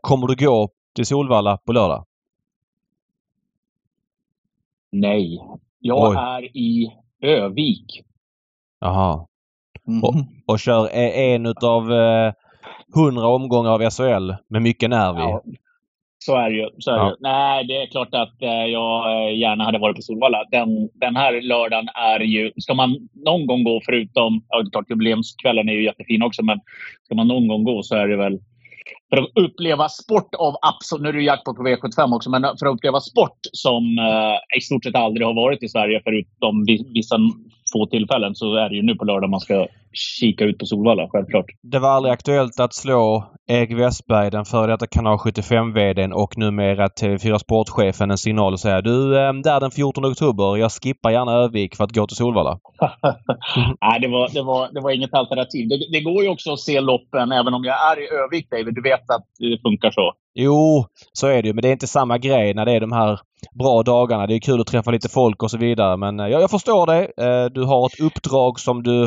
Kommer 0.00 0.26
du 0.26 0.46
gå 0.46 0.68
till 0.94 1.06
Solvalla 1.06 1.56
på 1.56 1.72
lördag? 1.72 2.04
Nej. 4.92 5.40
Jag 5.80 6.10
Oj. 6.10 6.16
är 6.16 6.56
i 6.56 6.92
Övik. 7.22 8.02
Jaha. 8.80 9.26
Mm. 9.88 10.04
Och, 10.04 10.14
och 10.46 10.60
kör 10.60 10.88
en 10.94 11.46
utav 11.46 11.92
eh, 11.92 12.32
hundra 12.94 13.26
omgångar 13.26 13.70
av 13.70 13.90
SHL 13.90 14.32
med 14.48 14.62
mycket 14.62 14.90
nerv 14.90 15.16
i. 15.16 15.20
Ja, 15.20 15.42
så 16.24 16.36
är 16.36 16.50
det 16.50 16.56
ju. 16.56 16.68
Så 16.78 16.90
är 16.90 16.96
ja. 16.96 17.04
det. 17.04 17.16
Nej, 17.20 17.64
det 17.64 17.82
är 17.82 17.86
klart 17.86 18.14
att 18.14 18.42
eh, 18.42 18.64
jag 18.64 19.12
eh, 19.12 19.38
gärna 19.38 19.64
hade 19.64 19.78
varit 19.78 19.96
på 19.96 20.02
Solvalla. 20.02 20.44
Den, 20.50 20.88
den 20.94 21.16
här 21.16 21.42
lördagen 21.42 21.88
är 21.94 22.20
ju... 22.20 22.52
Ska 22.56 22.74
man 22.74 23.08
någon 23.12 23.46
gång 23.46 23.64
gå 23.64 23.80
förutom... 23.84 24.44
Ja, 24.48 24.62
det 24.62 24.68
är 24.68 24.70
klart 24.70 24.90
jubileumskvällen 24.90 25.68
är 25.68 25.72
ju 25.72 25.84
jättefin 25.84 26.22
också, 26.22 26.44
men 26.44 26.60
ska 27.04 27.14
man 27.14 27.28
någon 27.28 27.48
gång 27.48 27.64
gå 27.64 27.82
så 27.82 27.96
är 27.96 28.08
det 28.08 28.16
väl 28.16 28.38
för 29.10 29.16
att 29.16 29.30
uppleva 29.34 29.88
sport 29.88 30.34
av 30.34 30.56
absolut... 30.62 31.02
Nu 31.02 31.08
är 31.08 31.12
det 31.12 31.22
jackpot 31.22 31.56
på 31.56 31.62
V75 31.62 32.14
också, 32.16 32.30
men 32.30 32.42
för 32.42 32.66
att 32.66 32.74
uppleva 32.74 33.00
sport 33.00 33.38
som 33.52 33.98
eh, 33.98 34.58
i 34.58 34.60
stort 34.60 34.84
sett 34.84 34.94
aldrig 34.94 35.26
har 35.26 35.34
varit 35.34 35.62
i 35.62 35.68
Sverige 35.68 36.00
förutom 36.04 36.64
vissa 36.94 37.16
få 37.72 37.86
tillfällen 37.86 38.34
så 38.34 38.54
är 38.54 38.68
det 38.68 38.76
ju 38.76 38.82
nu 38.82 38.94
på 38.94 39.04
lördag 39.04 39.30
man 39.30 39.40
ska 39.40 39.66
kika 39.92 40.44
ut 40.44 40.58
på 40.58 40.66
Solvalla, 40.66 41.08
självklart. 41.10 41.46
Det 41.62 41.78
var 41.78 41.90
aldrig 41.90 42.12
aktuellt 42.12 42.60
att 42.60 42.74
slå 42.74 43.24
Erik 43.46 43.72
Westberg, 43.72 44.30
den 44.30 44.44
före 44.44 44.72
detta 44.72 44.86
Kanal 44.86 45.16
75-VDn 45.16 46.12
och 46.12 46.38
numera 46.38 46.86
TV4 46.88 47.38
Sportchefen 47.38 48.10
en 48.10 48.18
signal 48.18 48.52
och 48.52 48.60
säga 48.60 48.80
du, 48.80 49.18
eh, 49.18 49.32
där 49.32 49.60
den 49.60 49.70
14 49.70 50.04
oktober, 50.04 50.56
jag 50.56 50.72
skippar 50.72 51.10
gärna 51.10 51.32
Övik 51.32 51.76
för 51.76 51.84
att 51.84 51.94
gå 51.94 52.06
till 52.06 52.16
Solvalla. 52.16 52.58
Nej, 53.80 54.00
det 54.00 54.08
var, 54.08 54.34
det, 54.34 54.42
var, 54.42 54.72
det 54.72 54.80
var 54.80 54.90
inget 54.90 55.14
alternativ. 55.14 55.68
Det, 55.68 55.76
det, 55.92 56.00
går 56.00 56.22
ju 56.22 56.28
också 56.28 56.52
att 56.52 56.60
se 56.60 56.80
loppen 56.80 57.32
även 57.32 57.54
om 57.54 57.64
jag 57.64 57.92
är 57.92 58.00
i 58.00 58.08
Övik, 58.24 58.50
David. 58.50 58.74
Du 58.74 58.82
vet 58.82 58.99
att 59.08 59.26
det 59.38 59.58
funkar 59.62 59.90
så. 59.90 60.14
Jo, 60.34 60.84
så 61.12 61.26
är 61.26 61.42
det 61.42 61.48
ju. 61.48 61.54
Men 61.54 61.62
det 61.62 61.68
är 61.68 61.72
inte 61.72 61.86
samma 61.86 62.18
grej 62.18 62.54
när 62.54 62.64
det 62.64 62.72
är 62.72 62.80
de 62.80 62.92
här 62.92 63.20
bra 63.58 63.82
dagarna. 63.82 64.26
Det 64.26 64.34
är 64.34 64.40
kul 64.40 64.60
att 64.60 64.66
träffa 64.66 64.90
lite 64.90 65.08
folk 65.08 65.42
och 65.42 65.50
så 65.50 65.58
vidare. 65.58 65.96
Men 65.96 66.20
eh, 66.20 66.26
ja, 66.26 66.40
jag 66.40 66.50
förstår 66.50 66.86
dig. 66.86 67.10
Eh, 67.20 67.44
du 67.44 67.64
har 67.64 67.86
ett 67.86 68.00
uppdrag 68.00 68.60
som 68.60 68.82
du, 68.82 69.04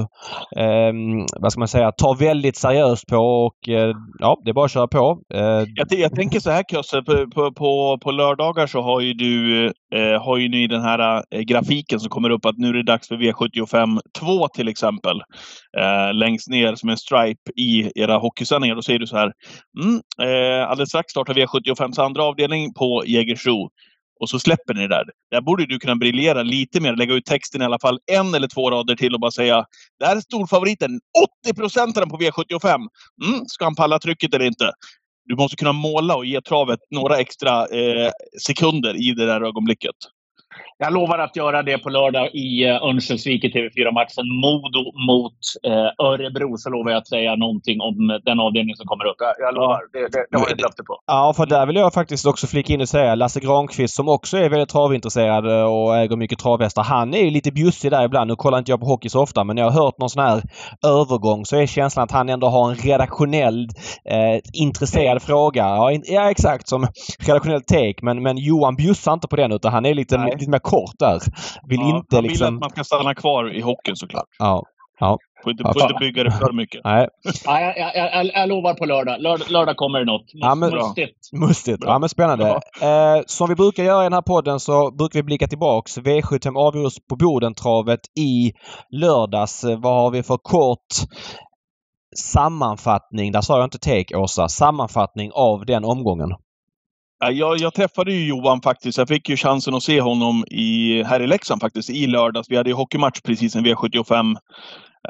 eh, 0.58 0.94
vad 1.40 1.52
ska 1.52 1.60
man 1.60 1.68
säga, 1.68 1.92
tar 1.92 2.16
väldigt 2.16 2.58
seriöst 2.58 3.08
på 3.08 3.18
och 3.18 3.70
eh, 3.70 3.96
ja, 4.20 4.42
det 4.44 4.50
är 4.50 4.54
bara 4.54 4.66
att 4.66 4.72
köra 4.72 4.88
på. 4.88 5.20
Eh, 5.34 5.64
jag, 5.76 5.88
jag, 5.90 6.16
tänker 6.16 6.40
så 6.40 6.52
här 6.52 6.64
Kösse, 6.72 7.02
på, 7.02 7.28
på, 7.36 7.54
på, 7.54 7.98
på, 8.04 8.12
lördagar 8.12 8.68
så 8.68 8.82
har 8.82 9.02
ju 9.02 9.14
du 9.14 9.66
eh, 9.96 10.24
har 10.24 10.38
ju 10.38 10.50
ni 10.50 10.68
den 10.68 10.82
här 10.82 11.24
grafiken 11.44 12.00
som 12.00 12.10
kommer 12.10 12.30
upp 12.30 12.46
att 12.46 12.58
nu 12.58 12.68
är 12.68 12.74
det 12.74 12.84
dags 12.84 13.08
för 13.08 13.16
V75 13.16 14.00
2 14.20 14.48
till 14.48 14.68
exempel. 14.68 15.22
längst 16.14 16.50
ner 16.50 16.76
som 16.76 16.90
en 16.90 16.98
stripe 16.98 17.52
i 17.56 17.92
era 17.96 18.18
hockeysändningar. 18.18 18.76
Då 18.76 18.82
säger 18.82 19.00
du 19.00 19.08
så 19.08 19.18
här. 19.18 19.32
Mm, 19.84 20.02
alldeles 20.68 20.90
strax 20.90 21.13
startar 21.14 21.34
V75s 21.34 22.00
andra 22.00 22.24
avdelning 22.24 22.74
på 22.74 23.04
Jägersro 23.06 23.70
och 24.20 24.30
så 24.30 24.40
släpper 24.40 24.74
ni 24.74 24.82
det 24.82 24.88
där. 24.88 25.06
Där 25.32 25.42
borde 25.42 25.66
du 25.66 25.80
kunna 25.80 25.96
briljera 25.96 26.44
lite 26.44 26.80
mer, 26.80 26.96
lägga 26.96 27.14
ut 27.14 27.26
texten 27.26 27.62
i 27.62 27.66
alla 27.66 27.80
fall 27.80 28.00
en 28.12 28.36
eller 28.36 28.48
två 28.48 28.72
rader 28.72 28.96
till 28.96 29.14
och 29.14 29.20
bara 29.20 29.32
säga 29.32 29.66
det 30.00 30.06
här 30.06 30.16
är 30.16 30.22
storfavoriten, 30.22 31.00
80 31.48 31.56
procenten 31.56 32.10
på 32.10 32.18
V75. 32.18 32.68
Mm, 33.26 33.46
ska 33.48 33.66
han 33.66 33.76
palla 33.76 34.00
trycket 34.00 34.34
eller 34.34 34.46
inte? 34.46 34.72
Du 35.26 35.36
måste 35.36 35.56
kunna 35.56 35.72
måla 35.72 36.16
och 36.16 36.26
ge 36.26 36.42
travet 36.42 36.80
några 36.92 37.18
extra 37.18 37.68
eh, 37.68 38.12
sekunder 38.46 39.10
i 39.10 39.12
det 39.12 39.26
där 39.26 39.42
ögonblicket. 39.42 39.96
Jag 40.84 40.94
lovar 40.94 41.20
att 41.20 41.36
göra 41.36 41.64
det 41.64 41.78
på 41.78 41.90
lördag 41.90 42.30
i 42.34 42.66
uh, 42.66 42.76
Örnsköldsvik 42.88 43.44
i 43.44 43.48
TV4-matchen. 43.48 44.26
Modo 44.44 44.84
mot 45.08 45.40
uh, 45.68 46.08
Örebro 46.08 46.58
så 46.58 46.70
lovar 46.70 46.92
jag 46.92 46.98
att 46.98 47.08
säga 47.08 47.36
någonting 47.36 47.82
om 47.82 48.20
den 48.26 48.40
avdelning 48.40 48.76
som 48.76 48.88
kommer 48.88 49.06
upp. 49.06 49.16
Jag, 49.40 49.56
lovar. 49.56 49.80
Det, 49.94 50.00
det, 50.00 50.26
det 50.32 50.38
har 50.38 50.46
jag 50.46 50.52
ett 50.52 50.62
löfte 50.62 50.84
på. 50.84 51.00
Ja, 51.08 51.34
för 51.38 51.46
där 51.46 51.66
vill 51.66 51.76
jag 51.76 51.94
faktiskt 51.94 52.26
också 52.26 52.48
flika 52.48 52.74
in 52.74 52.82
och 52.82 52.90
säga 52.90 53.16
Lasse 53.16 53.40
Granqvist 53.40 53.96
som 53.96 54.10
också 54.10 54.38
är 54.38 54.50
väldigt 54.50 54.70
travintresserad 54.70 55.46
eh, 55.46 55.64
och 55.64 55.98
äger 55.98 56.16
mycket 56.16 56.40
travhästar. 56.40 56.84
Han 56.84 57.14
är 57.14 57.32
lite 57.32 57.52
bjussig 57.52 57.92
där 57.92 58.06
ibland. 58.06 58.28
Nu 58.28 58.36
kollar 58.36 58.58
inte 58.58 58.72
jag 58.72 58.80
på 58.80 58.86
hockey 58.86 59.10
så 59.10 59.22
ofta 59.22 59.44
men 59.44 59.56
när 59.56 59.64
jag 59.64 59.70
har 59.72 59.84
hört 59.84 59.98
någon 59.98 60.10
sån 60.10 60.24
här 60.24 60.42
övergång 60.86 61.46
så 61.46 61.56
är 61.56 61.66
känslan 61.66 62.04
att 62.04 62.12
han 62.12 62.30
ändå 62.30 62.48
har 62.48 62.70
en 62.70 62.76
redaktionell 62.76 63.70
eh, 64.06 64.40
intresserad 64.54 65.22
fråga. 65.22 65.64
Ja, 65.64 65.92
in, 65.92 66.04
ja, 66.06 66.32
exakt 66.32 66.68
som 66.68 66.88
redaktionell 67.20 67.64
take. 67.64 67.96
Men, 68.02 68.24
men 68.24 68.38
Johan 68.38 68.76
bjussar 68.76 69.14
inte 69.14 69.28
på 69.28 69.36
den 69.36 69.52
utan 69.52 69.74
han 69.74 69.86
är 69.86 69.94
lite, 69.94 70.18
lite 70.40 70.50
mer 70.50 70.60
kort 70.76 71.00
där. 71.00 71.20
Vill 71.70 71.80
ja, 71.80 71.98
inte 71.98 72.16
han 72.16 72.24
liksom... 72.24 72.46
vill 72.46 72.56
att 72.56 72.60
man 72.60 72.70
ska 72.70 72.84
stanna 72.84 73.16
kvar 73.16 73.56
i 73.56 73.62
hockeyn 73.62 73.96
såklart. 73.96 74.28
Ja. 74.40 74.64
Ja. 75.00 75.18
Får 75.44 75.52
inte, 75.52 75.64
får 75.64 75.82
inte 75.82 75.96
bygga 76.00 76.24
det 76.24 76.32
för 76.32 76.54
mycket. 76.54 76.82
Nej. 76.86 77.08
Ja, 77.46 77.62
jag, 77.62 77.78
jag, 77.78 77.96
jag, 77.96 78.26
jag 78.34 78.50
lovar 78.50 78.74
på 78.74 78.86
lördag. 78.86 79.22
lördag. 79.22 79.52
Lördag 79.52 79.78
kommer 79.78 80.00
det 80.00 80.06
något. 80.06 80.26
Ja, 80.28 80.56
men, 80.56 80.72
mustigt. 80.72 81.30
Mustigt. 81.34 81.84
Ja, 81.86 82.00
men 82.00 82.10
spännande. 82.10 82.48
Eh, 82.82 83.22
som 83.26 83.50
vi 83.50 83.56
brukar 83.56 83.84
göra 83.84 84.02
i 84.02 84.06
den 84.06 84.14
här 84.14 84.22
podden 84.22 84.60
så 84.60 84.92
brukar 84.92 85.20
vi 85.20 85.24
blicka 85.24 85.48
tillbaks. 85.48 85.98
V75 85.98 86.58
avgjordes 86.58 86.96
på 87.10 87.16
Bodentravet 87.16 88.00
i 88.20 88.54
lördags. 88.90 89.64
Vad 89.64 89.94
har 89.94 90.12
vi 90.12 90.24
för 90.24 90.38
kort 90.38 90.94
sammanfattning? 92.16 93.32
Där 93.32 93.42
sa 93.42 93.58
jag 93.58 93.66
inte 93.66 93.80
take, 93.80 94.18
Åsa. 94.18 94.48
Sammanfattning 94.48 95.32
av 95.34 95.66
den 95.66 95.86
omgången. 95.86 96.30
Jag, 97.32 97.58
jag, 97.58 97.74
träffade 97.74 98.14
ju 98.14 98.28
Johan 98.28 98.62
faktiskt. 98.62 98.98
Jag 98.98 99.08
fick 99.08 99.30
ju 99.30 99.38
chansen 99.38 99.74
att 99.74 99.84
se 99.84 100.02
honom 100.02 100.46
i, 100.48 101.04
här 101.04 101.20
i 101.20 101.28
Leksand 101.28 101.62
faktiskt 101.62 101.90
i 101.90 102.08
lördags. 102.08 102.50
Vi 102.50 102.58
hade 102.58 102.70
ju 102.70 102.76
hockeymatch 102.76 103.22
precis 103.22 103.56
när 103.56 103.62
V75 103.62 104.36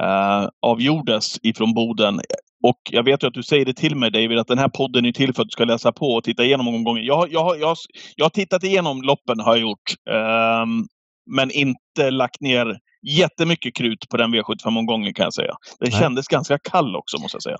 eh, 0.00 0.48
avgjordes 0.62 1.38
ifrån 1.42 1.74
Boden. 1.74 2.20
Och 2.62 2.78
jag 2.90 3.02
vet 3.02 3.22
ju 3.22 3.26
att 3.26 3.34
du 3.34 3.42
säger 3.42 3.64
det 3.64 3.74
till 3.74 3.96
mig 3.96 4.10
David, 4.10 4.38
att 4.38 4.46
den 4.46 4.58
här 4.58 4.68
podden 4.68 5.06
är 5.06 5.12
till 5.12 5.34
för 5.34 5.42
att 5.42 5.48
du 5.48 5.52
ska 5.52 5.64
läsa 5.64 5.92
på 5.92 6.06
och 6.06 6.24
titta 6.24 6.44
igenom 6.44 6.68
omgången. 6.68 7.04
Jag, 7.04 7.32
jag, 7.32 7.60
jag, 7.60 7.76
jag 8.16 8.24
har 8.24 8.30
tittat 8.30 8.64
igenom 8.64 9.02
loppen 9.02 9.40
har 9.40 9.56
jag 9.56 9.62
gjort. 9.62 9.94
Eh, 10.10 10.66
men 11.36 11.50
inte 11.50 12.10
lagt 12.10 12.40
ner 12.40 12.78
jättemycket 13.06 13.74
krut 13.76 14.08
på 14.10 14.16
den 14.16 14.34
V75-omgången 14.34 15.14
kan 15.14 15.24
jag 15.24 15.34
säga. 15.34 15.54
Den 15.80 15.90
Nej. 15.92 16.00
kändes 16.00 16.28
ganska 16.28 16.58
kall 16.58 16.96
också 16.96 17.18
måste 17.20 17.36
jag 17.36 17.42
säga. 17.42 17.56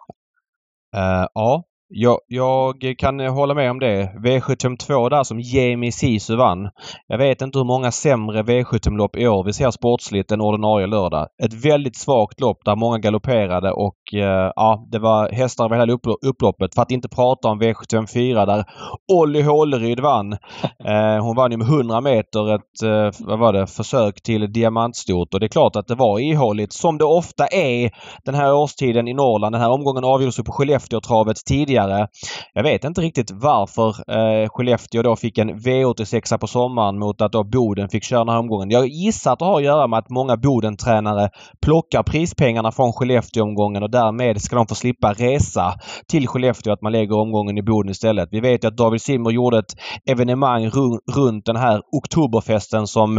Uh, 0.96 1.26
ja, 1.34 1.64
jag, 1.96 2.18
jag, 2.26 2.94
kan 2.98 3.20
hålla 3.20 3.54
med 3.54 3.70
om 3.70 3.78
det. 3.78 4.10
V752 4.24 5.10
där 5.10 5.22
som 5.22 5.40
Jamie 5.40 5.92
Sisu 5.92 6.36
vann. 6.36 6.68
Jag 7.08 7.18
vet 7.18 7.42
inte 7.42 7.58
hur 7.58 7.64
många 7.64 7.92
sämre 7.92 8.42
V75-lopp 8.42 9.16
i 9.16 9.28
år 9.28 9.44
vi 9.44 9.52
ser 9.52 9.70
sportsligt 9.70 10.32
än 10.32 10.40
ordinarie 10.40 10.86
lördag. 10.86 11.28
Ett 11.42 11.64
väldigt 11.64 11.96
svagt 11.96 12.40
lopp 12.40 12.58
där 12.64 12.76
många 12.76 12.98
galopperade 12.98 13.72
och 13.72 14.14
eh, 14.14 14.52
ja, 14.56 14.88
det 14.90 14.98
var 14.98 15.32
hästar 15.32 15.64
över 15.64 15.76
hela 15.76 15.98
upploppet. 16.26 16.74
För 16.74 16.82
att 16.82 16.90
inte 16.90 17.08
prata 17.08 17.48
om 17.48 17.62
V754 17.62 18.46
där 18.46 18.64
Olli 19.12 19.42
Håleryd 19.42 20.00
vann. 20.00 20.36
Eh, 20.84 21.24
hon 21.24 21.36
vann 21.36 21.50
ju 21.50 21.56
med 21.56 21.66
100 21.66 22.00
meter 22.00 22.54
ett, 22.54 22.82
eh, 22.84 23.26
vad 23.26 23.38
var 23.38 23.52
det, 23.52 23.66
försök 23.66 24.22
till 24.22 24.52
diamantstort 24.52 25.34
och 25.34 25.40
det 25.40 25.46
är 25.46 25.48
klart 25.48 25.76
att 25.76 25.86
det 25.86 25.94
var 25.94 26.18
ihåligt 26.18 26.72
som 26.72 26.98
det 26.98 27.04
ofta 27.04 27.46
är 27.46 27.90
den 28.24 28.34
här 28.34 28.54
årstiden 28.54 29.08
i 29.08 29.14
Norrland. 29.14 29.54
Den 29.54 29.62
här 29.62 29.70
omgången 29.70 30.04
avgjordes 30.04 30.36
på 30.36 30.52
Skellefteå-travet 30.52 31.36
tidigare 31.46 31.84
tidigare. 31.85 32.09
Jag 32.55 32.62
vet 32.62 32.85
inte 32.85 33.00
riktigt 33.00 33.31
varför 33.31 33.88
eh, 33.88 34.49
Skellefteå 34.49 35.03
då 35.03 35.17
fick 35.17 35.38
en 35.38 35.50
V86 35.50 36.38
på 36.38 36.47
sommaren 36.47 36.99
mot 36.99 37.21
att 37.21 37.33
då 37.33 37.45
Boden 37.45 37.88
fick 37.88 38.05
köra 38.05 38.25
den 38.25 38.29
här 38.29 38.38
omgången. 38.38 38.71
Jag 38.71 38.87
gissar 38.87 39.33
att 39.33 39.38
det 39.38 39.45
har 39.45 39.57
att 39.57 39.64
göra 39.64 39.87
med 39.87 39.99
att 39.99 40.11
många 40.11 40.37
Boden-tränare 40.37 41.31
plockar 41.62 42.03
prispengarna 42.03 42.73
från 42.73 42.93
Skellefteå-omgången 42.93 43.83
och 43.83 43.91
därmed 43.91 44.43
ska 44.43 44.57
de 44.57 44.67
få 44.67 44.75
slippa 44.75 45.12
resa 45.12 45.75
till 46.09 46.29
Skellefteå. 46.29 46.73
Att 46.73 46.83
man 46.83 46.93
lägger 46.93 47.19
omgången 47.19 47.59
i 47.59 47.62
Boden 47.62 47.91
istället. 47.91 48.29
Vi 48.33 48.41
vet 48.41 48.64
ju 48.64 48.69
att 48.69 48.76
David 48.76 49.03
Simmer 49.03 49.31
gjorde 49.31 49.59
ett 49.59 49.75
evenemang 50.11 50.71
runt 51.14 51.47
den 51.47 51.57
här 51.57 51.81
Oktoberfesten 51.93 52.87
som 52.87 53.19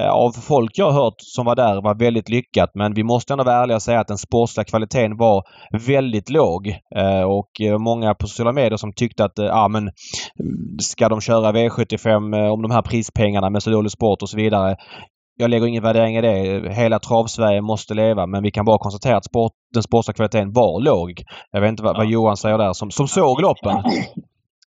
eh, 0.00 0.08
av 0.08 0.32
folk 0.32 0.70
jag 0.74 0.90
har 0.90 1.02
hört 1.04 1.14
som 1.18 1.46
var 1.46 1.56
där 1.56 1.82
var 1.82 1.94
väldigt 1.94 2.28
lyckat. 2.28 2.70
Men 2.74 2.94
vi 2.94 3.02
måste 3.02 3.32
ändå 3.32 3.44
vara 3.44 3.62
ärliga 3.62 3.76
och 3.76 3.82
säga 3.82 4.00
att 4.00 4.08
den 4.08 4.18
sportsliga 4.18 4.64
kvaliteten 4.64 5.16
var 5.16 5.42
väldigt 5.86 6.30
låg. 6.30 6.68
Eh, 6.96 7.22
och 7.22 7.60
eh, 7.60 7.78
många 7.78 8.03
många 8.04 8.14
på 8.14 8.26
sociala 8.26 8.52
medier 8.52 8.76
som 8.76 8.92
tyckte 8.92 9.24
att, 9.24 9.38
eh, 9.38 9.46
ja 9.46 9.68
men 9.68 9.90
ska 10.80 11.08
de 11.08 11.20
köra 11.20 11.52
V75 11.52 12.36
eh, 12.36 12.52
om 12.52 12.62
de 12.62 12.70
här 12.70 12.82
prispengarna 12.82 13.50
med 13.50 13.62
så 13.62 13.70
dålig 13.70 13.90
sport 13.90 14.22
och 14.22 14.28
så 14.28 14.36
vidare. 14.36 14.76
Jag 15.36 15.50
lägger 15.50 15.66
ingen 15.66 15.82
värdering 15.82 16.16
i 16.16 16.20
det. 16.20 16.74
Hela 16.74 16.98
Travsverige 16.98 17.60
måste 17.60 17.94
leva 17.94 18.26
men 18.26 18.42
vi 18.42 18.50
kan 18.50 18.64
bara 18.64 18.78
konstatera 18.78 19.16
att 19.16 19.24
sport, 19.24 19.52
den 19.74 19.82
sportsliga 19.82 20.14
kvaliteten 20.14 20.52
var 20.52 20.80
låg. 20.80 21.22
Jag 21.50 21.60
vet 21.60 21.68
inte 21.68 21.82
vad, 21.82 21.94
ja. 21.94 21.98
vad 21.98 22.06
Johan 22.06 22.36
säger 22.36 22.58
där 22.58 22.72
som, 22.72 22.90
som 22.90 23.08
såg 23.08 23.40
loppen. 23.40 23.82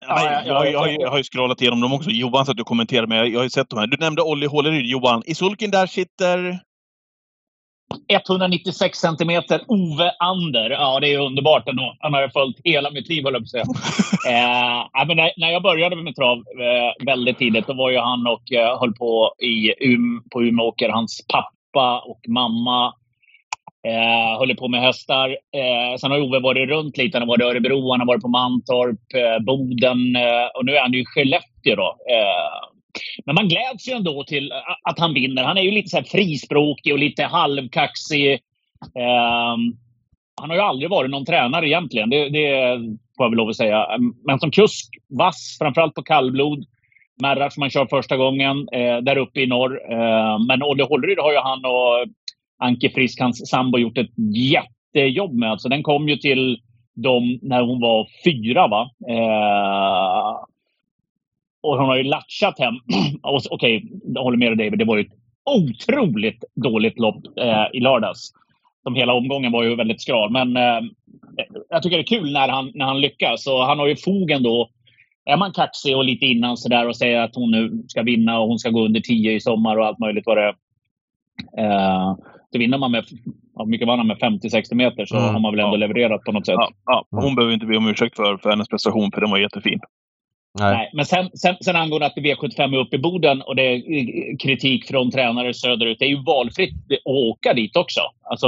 Ja, 0.08 0.44
jag, 0.46 0.72
jag, 0.72 0.94
jag, 0.94 1.10
har 1.10 1.17
ju 1.17 1.24
scrollat 1.24 1.62
igenom 1.62 1.82
dem 1.82 1.94
också. 1.94 2.10
Johan 2.10 2.46
satt 2.46 2.60
och 2.60 2.67
kommenterade 2.67 3.08
men 3.08 3.17
jag, 3.17 3.27
jag 3.27 3.39
har 3.39 3.44
ju 3.44 3.50
sett 3.50 3.70
de 3.70 3.79
här. 3.79 3.88
Du 3.88 3.98
nämnde 3.98 4.22
Olli 4.22 4.46
Håleryd. 4.46 4.86
Johan, 4.86 5.24
i 5.25 5.36
sulken 5.36 5.72
där 5.72 5.88
sitter 5.88 6.60
196 8.08 9.00
centimeter 9.00 9.62
Ove 9.67 10.12
Ander. 10.20 10.70
Ja, 10.70 11.00
det 11.00 11.13
är 11.13 11.20
underbart 11.20 11.67
ändå. 11.67 11.96
Han 12.00 12.13
har 12.13 12.29
följt 12.29 12.58
hela 12.63 12.91
mitt 12.91 13.10
liv, 13.10 13.24
höll 13.24 13.34
jag 13.34 13.41
på 13.41 13.44
att 13.44 13.50
säga. 13.50 13.63
eh, 14.94 15.06
men 15.08 15.17
när, 15.17 15.51
jag 15.51 15.63
började 15.63 15.96
med 15.96 16.15
trav 16.15 16.38
eh, 16.38 17.06
väldigt 17.06 17.38
tidigt, 17.38 17.67
då 17.67 17.74
var 17.74 17.89
ju 17.89 17.98
han 17.98 18.27
och 18.27 18.51
eh, 18.51 18.79
höll 18.79 18.94
på 18.94 19.34
i 19.39 19.86
um, 19.94 20.24
på 20.32 20.44
Umeåker. 20.44 20.89
Hans 20.89 21.25
pappa 21.27 22.00
och 22.00 22.22
mamma 22.27 22.94
eh, 23.88 24.39
höll 24.39 24.56
på 24.56 24.67
med 24.67 24.82
hästar. 24.82 25.29
Eh, 25.29 25.98
sen 26.00 26.12
har 26.12 26.22
Ove 26.22 26.39
varit 26.39 26.70
runt 26.70 26.98
lite. 26.98 27.17
Han 27.17 27.27
har 27.27 27.38
varit 27.38 27.41
i 27.41 27.50
Örebro, 27.50 27.91
han 27.91 28.00
har 28.00 28.08
varit 28.08 28.22
på 28.22 28.27
Mantorp, 28.27 29.00
eh, 29.15 29.44
Boden 29.46 30.15
eh, 30.15 30.48
och 30.56 30.65
nu 30.65 30.75
är 30.75 30.82
han 30.82 30.96
i 30.96 31.06
Skellefteå. 31.06 31.75
Då. 31.75 31.98
Men 33.25 33.36
man 33.36 33.48
gläds 33.48 33.88
ju 33.88 33.94
ändå 33.94 34.24
till 34.24 34.51
att 34.84 35.00
han 35.00 35.13
vinner. 35.13 35.44
Han 35.44 35.58
är 35.58 35.62
ju 35.62 35.72
lite 35.72 35.89
så 35.89 36.04
frispråkig 36.04 36.94
och 36.94 37.00
lite 37.00 37.24
halvkaxig. 37.24 38.34
Um, 38.96 39.77
han 40.42 40.50
har 40.50 40.56
ju 40.56 40.62
aldrig 40.62 40.89
varit 40.89 41.12
någon 41.12 41.25
tränare 41.25 41.68
egentligen. 41.68 42.10
Det, 42.10 42.30
det 42.30 42.77
får 43.18 43.25
jag 43.25 43.30
väl 43.30 43.38
lov 43.38 43.50
att 43.50 43.56
säga. 43.56 43.88
Men 44.25 44.39
som 44.39 44.51
kusk, 44.51 44.89
vass, 45.10 45.58
framförallt 45.60 45.96
på 45.96 46.04
kallblod. 46.04 46.66
Merrar 47.22 47.50
som 47.50 47.62
han 47.62 47.70
kör 47.70 47.86
första 47.86 48.18
gången 48.18 48.68
eh, 48.72 48.98
där 48.98 49.18
uppe 49.18 49.42
i 49.42 49.48
norr. 49.48 49.92
Eh, 49.92 50.39
men 50.48 50.63
Olle 50.63 50.84
Hålleryd 50.84 51.20
har 51.20 51.32
ju 51.32 51.38
han 51.38 51.66
och 51.66 52.08
Anke 52.60 52.89
Frisk, 52.89 53.20
hans 53.20 53.50
sambo, 53.50 53.77
gjort 53.77 53.98
ett 53.98 54.12
jättejobb 54.36 55.34
med. 55.34 55.51
Alltså, 55.51 55.70
den 55.70 55.84
kom 55.84 56.10
ju 56.10 56.16
till 56.16 56.60
dem 56.96 57.39
när 57.42 57.62
hon 57.62 57.82
var 57.82 58.08
fyra. 58.24 58.68
Va? 58.68 58.92
Eh, 59.10 60.46
och 61.61 61.77
hon 61.77 61.85
har 61.85 61.97
ju 61.97 62.03
latchat 62.03 62.59
hem. 62.59 62.75
Okej, 63.21 63.47
okay, 63.51 63.81
jag 64.05 64.23
håller 64.23 64.37
med 64.37 64.57
dig 64.57 64.65
David. 64.65 64.79
Det 64.79 64.85
var 64.85 64.97
ju 64.97 65.03
ett 65.03 65.13
otroligt 65.47 66.43
dåligt 66.55 66.99
lopp 66.99 67.37
eh, 67.37 67.65
i 67.73 67.79
lördags. 67.79 68.31
Som 68.83 68.95
hela 68.95 69.13
omgången 69.13 69.51
var 69.51 69.63
ju 69.63 69.75
väldigt 69.75 70.01
skral. 70.01 70.31
Men 70.31 70.57
eh, 70.57 70.89
jag 71.69 71.83
tycker 71.83 71.97
det 71.97 72.03
är 72.03 72.19
kul 72.19 72.33
när 72.33 72.49
han, 72.49 72.71
när 72.73 72.85
han 72.85 73.01
lyckas. 73.01 73.47
Och 73.47 73.63
han 73.63 73.79
har 73.79 73.87
ju 73.87 73.95
fogen 73.95 74.43
då. 74.43 74.69
Är 75.25 75.37
man 75.37 75.51
kaxig 75.51 75.97
och 75.97 76.05
lite 76.05 76.25
innan 76.25 76.57
sådär 76.57 76.87
och 76.87 76.97
säger 76.97 77.21
att 77.21 77.35
hon 77.35 77.51
nu 77.51 77.83
ska 77.87 78.03
vinna 78.03 78.39
och 78.39 78.47
hon 78.47 78.59
ska 78.59 78.69
gå 78.69 78.85
under 78.85 78.99
10 78.99 79.33
i 79.33 79.39
sommar 79.39 79.77
och 79.77 79.85
allt 79.85 79.99
möjligt 79.99 80.25
vad 80.25 80.37
det 80.37 80.43
är. 80.43 80.55
Eh, 81.57 82.15
så 82.51 82.59
vinner 82.59 82.77
man 82.77 82.91
med, 82.91 83.05
mycket 83.65 83.87
vann 83.87 84.07
med 84.07 84.17
50-60 84.17 84.75
meter 84.75 85.05
så 85.05 85.17
mm, 85.17 85.33
har 85.33 85.39
man 85.39 85.53
väl 85.53 85.59
ändå 85.59 85.75
ja. 85.75 85.77
levererat 85.77 86.23
på 86.23 86.31
något 86.31 86.45
sätt. 86.45 86.55
Ja, 86.57 86.71
ja. 86.85 87.05
Hon 87.11 87.35
behöver 87.35 87.53
inte 87.53 87.65
be 87.65 87.77
om 87.77 87.87
ursäkt 87.87 88.15
för, 88.15 88.37
för 88.37 88.49
hennes 88.49 88.67
prestation 88.67 89.11
för 89.11 89.21
den 89.21 89.31
var 89.31 89.37
jättefin. 89.37 89.79
Nej. 90.59 90.73
Nej. 90.73 90.89
men 90.93 91.05
sen, 91.05 91.29
sen, 91.33 91.55
sen 91.61 91.75
angående 91.75 92.05
att 92.05 92.17
V75 92.17 92.73
är 92.73 92.77
uppe 92.77 92.95
i 92.95 92.99
Boden 92.99 93.41
och 93.41 93.55
det 93.55 93.61
är 93.61 93.75
eh, 93.75 94.37
kritik 94.37 94.87
från 94.87 95.11
tränare 95.11 95.53
söderut. 95.53 95.99
Det 95.99 96.05
är 96.05 96.09
ju 96.09 96.23
valfritt 96.23 96.73
att 96.91 97.01
åka 97.05 97.53
dit 97.53 97.75
också. 97.75 98.01
Alltså, 98.23 98.47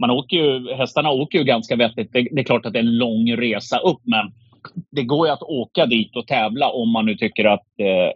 man 0.00 0.10
åker 0.10 0.36
ju, 0.36 0.74
hästarna 0.74 1.10
åker 1.10 1.38
ju 1.38 1.44
ganska 1.44 1.76
vettigt. 1.76 2.12
Det, 2.12 2.28
det, 2.32 2.40
är 2.40 2.44
klart 2.44 2.66
att 2.66 2.72
det 2.72 2.78
är 2.78 2.82
en 2.82 2.98
lång 2.98 3.36
resa 3.36 3.78
upp, 3.78 4.00
men 4.04 4.32
det 4.90 5.02
går 5.02 5.26
ju 5.26 5.32
att 5.32 5.42
åka 5.42 5.86
dit 5.86 6.16
och 6.16 6.26
tävla 6.26 6.70
om 6.70 6.92
man 6.92 7.06
nu 7.06 7.16
tycker 7.16 7.44
att 7.44 7.80
eh, 7.80 8.12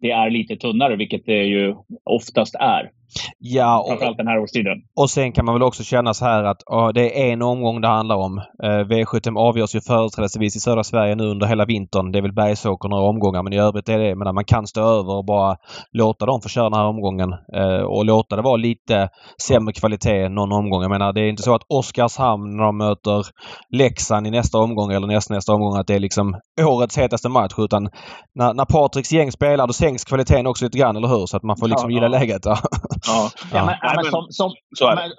det 0.00 0.10
är 0.10 0.30
lite 0.30 0.56
tunnare, 0.56 0.96
vilket 0.96 1.26
det 1.26 1.44
ju 1.44 1.74
oftast 2.04 2.54
är. 2.54 2.90
Ja, 3.38 3.80
och, 3.80 3.88
Framförallt 3.88 4.16
den 4.16 4.26
här 4.26 4.38
årstiden. 4.38 4.78
Och 4.96 5.10
sen 5.10 5.32
kan 5.32 5.44
man 5.44 5.54
väl 5.54 5.62
också 5.62 5.82
känna 5.82 6.14
så 6.14 6.24
här 6.24 6.44
att 6.44 6.62
oh, 6.66 6.88
det 6.92 7.28
är 7.28 7.32
en 7.32 7.42
omgång 7.42 7.80
det 7.80 7.88
handlar 7.88 8.16
om. 8.16 8.38
Eh, 8.38 8.66
V75 8.66 9.38
avgörs 9.38 9.74
ju 9.74 9.80
företrädesvis 9.80 10.56
i 10.56 10.60
södra 10.60 10.84
Sverige 10.84 11.14
nu 11.14 11.24
under 11.24 11.46
hela 11.46 11.64
vintern. 11.64 12.12
Det 12.12 12.18
är 12.18 12.22
väl 12.22 12.32
Bergsåker 12.32 12.88
några 12.88 13.02
omgångar 13.02 13.42
men 13.42 13.52
i 13.52 13.58
övrigt 13.58 13.88
är 13.88 13.98
det, 13.98 14.14
men 14.14 14.34
man 14.34 14.44
kan 14.44 14.66
stå 14.66 14.80
över 14.80 15.16
och 15.16 15.24
bara 15.24 15.56
låta 15.92 16.26
dem 16.26 16.40
få 16.42 16.48
köra 16.48 16.70
den 16.70 16.78
här 16.78 16.86
omgången. 16.86 17.32
Eh, 17.56 17.84
och 17.84 18.04
låta 18.04 18.36
det 18.36 18.42
vara 18.42 18.56
lite 18.56 19.08
sämre 19.42 19.72
kvalitet 19.72 20.28
någon 20.28 20.52
omgång. 20.52 20.82
Jag 20.82 20.90
menar 20.90 21.12
det 21.12 21.20
är 21.20 21.28
inte 21.28 21.42
så 21.42 21.54
att 21.54 21.62
Oskarshamn 21.68 22.56
när 22.56 22.64
de 22.64 22.78
möter 22.78 23.26
Leksand 23.70 24.26
i 24.26 24.30
nästa 24.30 24.58
omgång 24.58 24.92
eller 24.92 25.06
nästa, 25.06 25.34
nästa 25.34 25.52
omgång 25.52 25.76
att 25.76 25.86
det 25.86 25.94
är 25.94 26.00
liksom 26.00 26.36
årets 26.60 26.98
hetaste 26.98 27.28
match 27.28 27.54
utan 27.58 27.88
när, 28.34 28.54
när 28.54 28.64
Patriks 28.64 29.12
gäng 29.12 29.32
spelar 29.32 29.66
då 29.66 29.72
sänks 29.72 30.04
kvaliteten 30.04 30.46
också 30.46 30.64
lite 30.64 30.78
grann, 30.78 30.96
eller 30.96 31.08
hur? 31.08 31.26
Så 31.26 31.36
att 31.36 31.42
man 31.42 31.56
får 31.56 31.68
liksom 31.68 31.90
ja, 31.90 31.94
gilla 31.94 32.06
ja. 32.06 32.18
läget. 32.18 32.46
Ja. 33.06 33.30
ja. 33.52 33.64
Men, 33.66 33.74
ja, 33.82 33.92
men 33.96 34.04
som, 34.04 34.26
som, 34.30 34.54
men, 34.94 35.10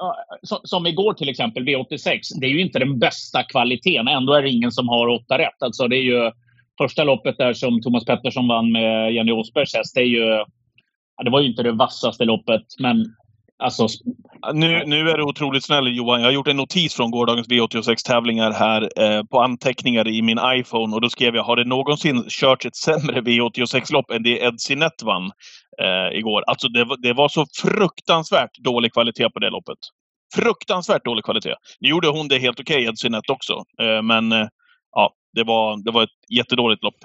som, 0.43 0.59
som, 0.63 0.87
igår 0.87 1.13
till 1.13 1.29
exempel, 1.29 1.63
V86. 1.63 2.19
Det 2.39 2.45
är 2.45 2.49
ju 2.49 2.61
inte 2.61 2.79
den 2.79 2.99
bästa 2.99 3.43
kvaliteten. 3.43 4.07
Ändå 4.07 4.33
är 4.33 4.41
det 4.41 4.49
ingen 4.49 4.71
som 4.71 4.89
har 4.89 5.07
åtta 5.07 5.37
rätt. 5.37 5.63
Alltså 5.63 5.87
det 5.87 5.95
är 5.95 6.03
ju 6.03 6.31
första 6.77 7.03
loppet 7.03 7.37
där 7.37 7.53
som 7.53 7.81
Thomas 7.81 8.05
Pettersson 8.05 8.47
vann 8.47 8.71
med 8.71 9.13
Jenny 9.13 9.31
Åsbergs 9.31 9.75
häst. 9.75 9.95
Det, 9.95 10.01
är 10.01 10.05
ju, 10.05 10.45
det 11.23 11.29
var 11.29 11.41
ju 11.41 11.49
inte 11.49 11.63
det 11.63 11.71
vassaste 11.71 12.25
loppet, 12.25 12.65
men 12.79 13.15
Alltså... 13.61 13.87
Nu, 14.53 14.83
nu 14.85 15.09
är 15.09 15.17
du 15.17 15.23
otroligt 15.23 15.65
snäll 15.65 15.95
Johan. 15.95 16.21
Jag 16.21 16.27
har 16.27 16.33
gjort 16.33 16.47
en 16.47 16.57
notis 16.57 16.93
från 16.95 17.11
gårdagens 17.11 17.47
V86-tävlingar 17.47 18.51
här 18.51 18.89
eh, 19.01 19.23
på 19.23 19.41
anteckningar 19.41 20.07
i 20.07 20.21
min 20.21 20.39
iPhone 20.45 20.95
och 20.95 21.01
då 21.01 21.09
skrev 21.09 21.35
jag, 21.35 21.43
har 21.43 21.55
det 21.55 21.63
någonsin 21.63 22.23
kört 22.29 22.65
ett 22.65 22.75
sämre 22.75 23.21
V86-lopp 23.21 24.11
än 24.11 24.23
det 24.23 24.43
Ed 24.43 24.61
Sinett 24.61 25.03
vann 25.03 25.31
eh, 25.81 26.17
igår? 26.17 26.43
Alltså 26.47 26.67
det, 26.67 26.87
det 27.01 27.13
var 27.13 27.29
så 27.29 27.45
fruktansvärt 27.61 28.57
dålig 28.57 28.93
kvalitet 28.93 29.29
på 29.29 29.39
det 29.39 29.49
loppet. 29.49 29.77
Fruktansvärt 30.35 31.05
dålig 31.05 31.23
kvalitet. 31.23 31.55
Nu 31.79 31.89
gjorde 31.89 32.07
hon 32.07 32.27
det 32.27 32.37
helt 32.37 32.59
okej, 32.59 32.75
okay, 32.75 32.89
Ed 32.89 32.97
Sinett 32.97 33.29
också. 33.29 33.53
Eh, 33.81 34.01
men 34.01 34.31
eh, 34.31 34.47
ja, 34.91 35.13
det 35.33 35.43
var, 35.43 35.85
det 35.85 35.91
var 35.91 36.03
ett 36.03 36.29
jättedåligt 36.29 36.83
lopp 36.83 36.97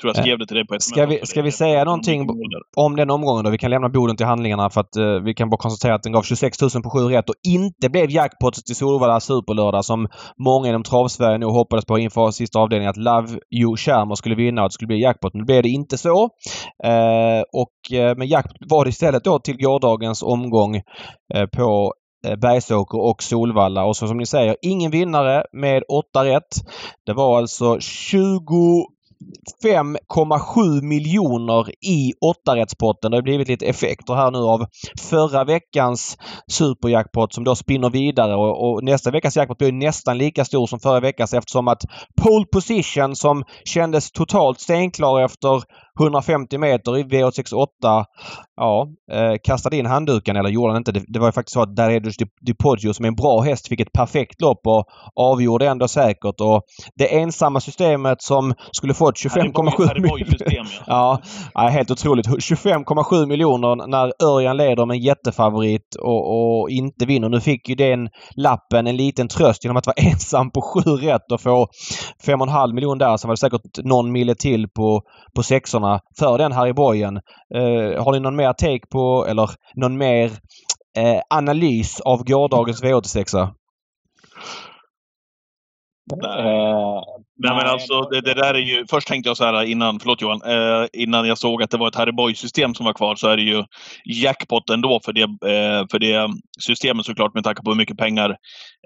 tror 0.00 0.12
jag 0.14 0.16
skrev 0.16 0.38
det 0.38 0.46
till 0.46 0.56
dig 0.56 0.66
på 0.66 0.76
Ska 0.80 1.06
vi, 1.06 1.20
ska 1.26 1.42
vi 1.42 1.52
säga 1.52 1.84
någonting 1.84 2.28
om 2.76 2.96
den 2.96 3.10
omgången 3.10 3.44
då? 3.44 3.50
Vi 3.50 3.58
kan 3.58 3.70
lämna 3.70 3.88
Boden 3.88 4.16
till 4.16 4.26
handlingarna 4.26 4.70
för 4.70 4.80
att 4.80 4.96
uh, 4.96 5.20
vi 5.24 5.34
kan 5.34 5.50
bara 5.50 5.56
konstatera 5.56 5.94
att 5.94 6.02
den 6.02 6.12
gav 6.12 6.22
26 6.22 6.60
000 6.60 6.70
på 6.70 6.90
7 6.90 6.98
rätt 6.98 7.28
och 7.28 7.34
inte 7.48 7.88
blev 7.88 8.10
jackpot 8.10 8.54
till 8.54 8.76
Solvalla 8.76 9.20
Superlördag 9.20 9.84
som 9.84 10.08
många 10.38 10.68
inom 10.68 10.82
Travsverige 10.82 11.38
nog 11.38 11.52
hoppades 11.52 11.84
på 11.84 11.98
inför 11.98 12.30
sista 12.30 12.58
avdelningen 12.58 12.90
att 12.90 12.96
Love 12.96 13.38
You 13.50 13.76
Shermer 13.76 14.14
skulle 14.14 14.34
vinna 14.34 14.62
och 14.62 14.68
det 14.68 14.72
skulle 14.72 14.86
bli 14.86 15.02
jackpot. 15.02 15.34
Nu 15.34 15.44
blev 15.44 15.62
det 15.62 15.68
inte 15.68 15.98
så. 15.98 16.22
Uh, 16.86 17.42
och, 17.52 17.98
uh, 17.98 18.16
men 18.16 18.28
jackpot 18.28 18.70
var 18.70 18.84
det 18.84 18.88
istället 18.88 19.24
då 19.24 19.38
till 19.38 19.56
gårdagens 19.56 20.22
omgång 20.22 20.82
på 21.56 21.92
Bergsåker 22.22 23.00
och 23.00 23.22
Solvalla. 23.22 23.84
Och 23.84 23.96
så 23.96 24.06
som 24.08 24.16
ni 24.16 24.26
säger, 24.26 24.56
ingen 24.62 24.90
vinnare 24.90 25.44
med 25.52 25.82
8 25.88 26.24
rätt. 26.24 26.54
Det 27.06 27.12
var 27.12 27.38
alltså 27.38 27.80
20 27.80 28.86
5,7 29.64 30.82
miljoner 30.82 31.70
i 31.84 32.12
åttarättspotten. 32.20 33.10
Det 33.10 33.16
har 33.16 33.22
blivit 33.22 33.48
lite 33.48 33.66
effekter 33.66 34.14
här 34.14 34.30
nu 34.30 34.38
av 34.38 34.66
förra 35.00 35.44
veckans 35.44 36.18
superjackpot 36.50 37.34
som 37.34 37.44
då 37.44 37.54
spinner 37.54 37.90
vidare 37.90 38.34
och, 38.34 38.70
och 38.70 38.84
nästa 38.84 39.10
veckas 39.10 39.36
jackpot 39.36 39.58
blir 39.58 39.72
nästan 39.72 40.18
lika 40.18 40.44
stor 40.44 40.66
som 40.66 40.80
förra 40.80 41.00
veckans 41.00 41.34
eftersom 41.34 41.68
att 41.68 41.82
pole 42.22 42.46
position 42.52 43.16
som 43.16 43.44
kändes 43.64 44.10
totalt 44.10 44.60
stenklar 44.60 45.20
efter 45.20 45.62
150 46.00 46.58
meter 46.58 46.98
i 46.98 47.02
V868 47.02 48.04
ja, 48.56 48.88
eh, 49.12 49.34
kastade 49.44 49.76
in 49.76 49.86
handduken 49.86 50.36
eller 50.36 50.50
gjorde 50.50 50.72
han 50.72 50.80
inte. 50.80 50.92
Det, 50.92 51.04
det 51.08 51.18
var 51.18 51.28
ju 51.28 51.32
faktiskt 51.32 51.54
så 51.54 51.62
att 51.62 51.76
Daredus 51.76 52.14
DiPoggio 52.46 52.92
som 52.92 53.04
är 53.04 53.08
en 53.08 53.14
bra 53.14 53.40
häst 53.40 53.68
fick 53.68 53.80
ett 53.80 53.92
perfekt 53.92 54.40
lopp 54.40 54.60
och 54.66 54.84
avgjorde 55.16 55.68
ändå 55.68 55.88
säkert. 55.88 56.40
Och 56.40 56.62
det 56.94 57.18
ensamma 57.18 57.60
systemet 57.60 58.22
som 58.22 58.54
skulle 58.72 58.94
fått 58.94 59.14
25,7 59.14 60.00
miljoner. 60.00 60.82
Ja. 60.86 61.20
ja, 61.54 61.68
helt 61.68 61.90
otroligt. 61.90 62.26
25,7 62.26 63.26
miljoner 63.26 63.86
när 63.86 64.12
Örjan 64.24 64.56
leder 64.56 64.86
med 64.86 64.94
en 64.94 65.02
jättefavorit 65.02 65.96
och, 66.00 66.60
och, 66.60 66.70
inte 66.70 67.06
vinner. 67.06 67.28
Nu 67.28 67.40
fick 67.40 67.68
ju 67.68 67.74
den 67.74 68.08
lappen 68.36 68.86
en 68.86 68.96
liten 68.96 69.28
tröst 69.28 69.64
genom 69.64 69.76
att 69.76 69.86
vara 69.86 69.96
ensam 70.10 70.50
på 70.50 70.62
sju 70.62 70.90
rätt 70.90 71.32
och 71.32 71.40
få 71.40 71.66
5,5 72.26 72.72
miljoner 72.74 73.06
där. 73.06 73.16
Så 73.16 73.28
var 73.28 73.32
det 73.32 73.40
säkert 73.40 73.84
någon 73.84 74.12
mille 74.12 74.34
till 74.34 74.68
på, 74.68 75.02
på 75.36 75.42
sexorna 75.82 76.00
för 76.18 76.38
den 76.38 76.52
Harry 76.52 76.72
Boyen. 76.72 77.16
Eh, 77.54 78.04
har 78.04 78.12
ni 78.12 78.20
någon 78.20 78.36
mer 78.36 78.52
take 78.52 78.86
på 78.90 79.26
eller 79.28 79.50
någon 79.74 79.98
mer 79.98 80.30
eh, 80.96 81.20
analys 81.30 82.00
av 82.00 82.24
gårdagens 82.24 82.82
V86? 82.82 83.48
Nej. 86.10 87.02
Nej, 87.38 87.56
men 87.56 87.66
alltså 87.66 88.00
det, 88.00 88.20
det, 88.20 88.34
där 88.34 88.54
är 88.54 88.58
ju... 88.58 88.84
Först 88.90 89.08
tänkte 89.08 89.30
jag 89.30 89.36
så 89.36 89.44
här 89.44 89.62
innan, 89.62 90.00
förlåt 90.00 90.22
Johan, 90.22 90.42
eh, 90.42 90.86
innan 90.92 91.28
jag 91.28 91.38
såg 91.38 91.62
att 91.62 91.70
det 91.70 91.76
var 91.76 91.88
ett 91.88 91.94
Harry 91.94 92.12
Boy-system 92.12 92.74
som 92.74 92.86
var 92.86 92.92
kvar 92.92 93.16
så 93.16 93.28
är 93.28 93.36
det 93.36 93.42
ju 93.42 93.64
jackpot 94.04 94.70
ändå 94.70 95.00
för 95.04 95.12
det, 95.12 95.22
eh, 95.22 95.86
för 95.90 95.98
det 95.98 96.30
systemet 96.60 97.06
såklart 97.06 97.34
med 97.34 97.44
tanke 97.44 97.62
på 97.62 97.70
hur 97.70 97.76
mycket 97.76 97.98
pengar 97.98 98.30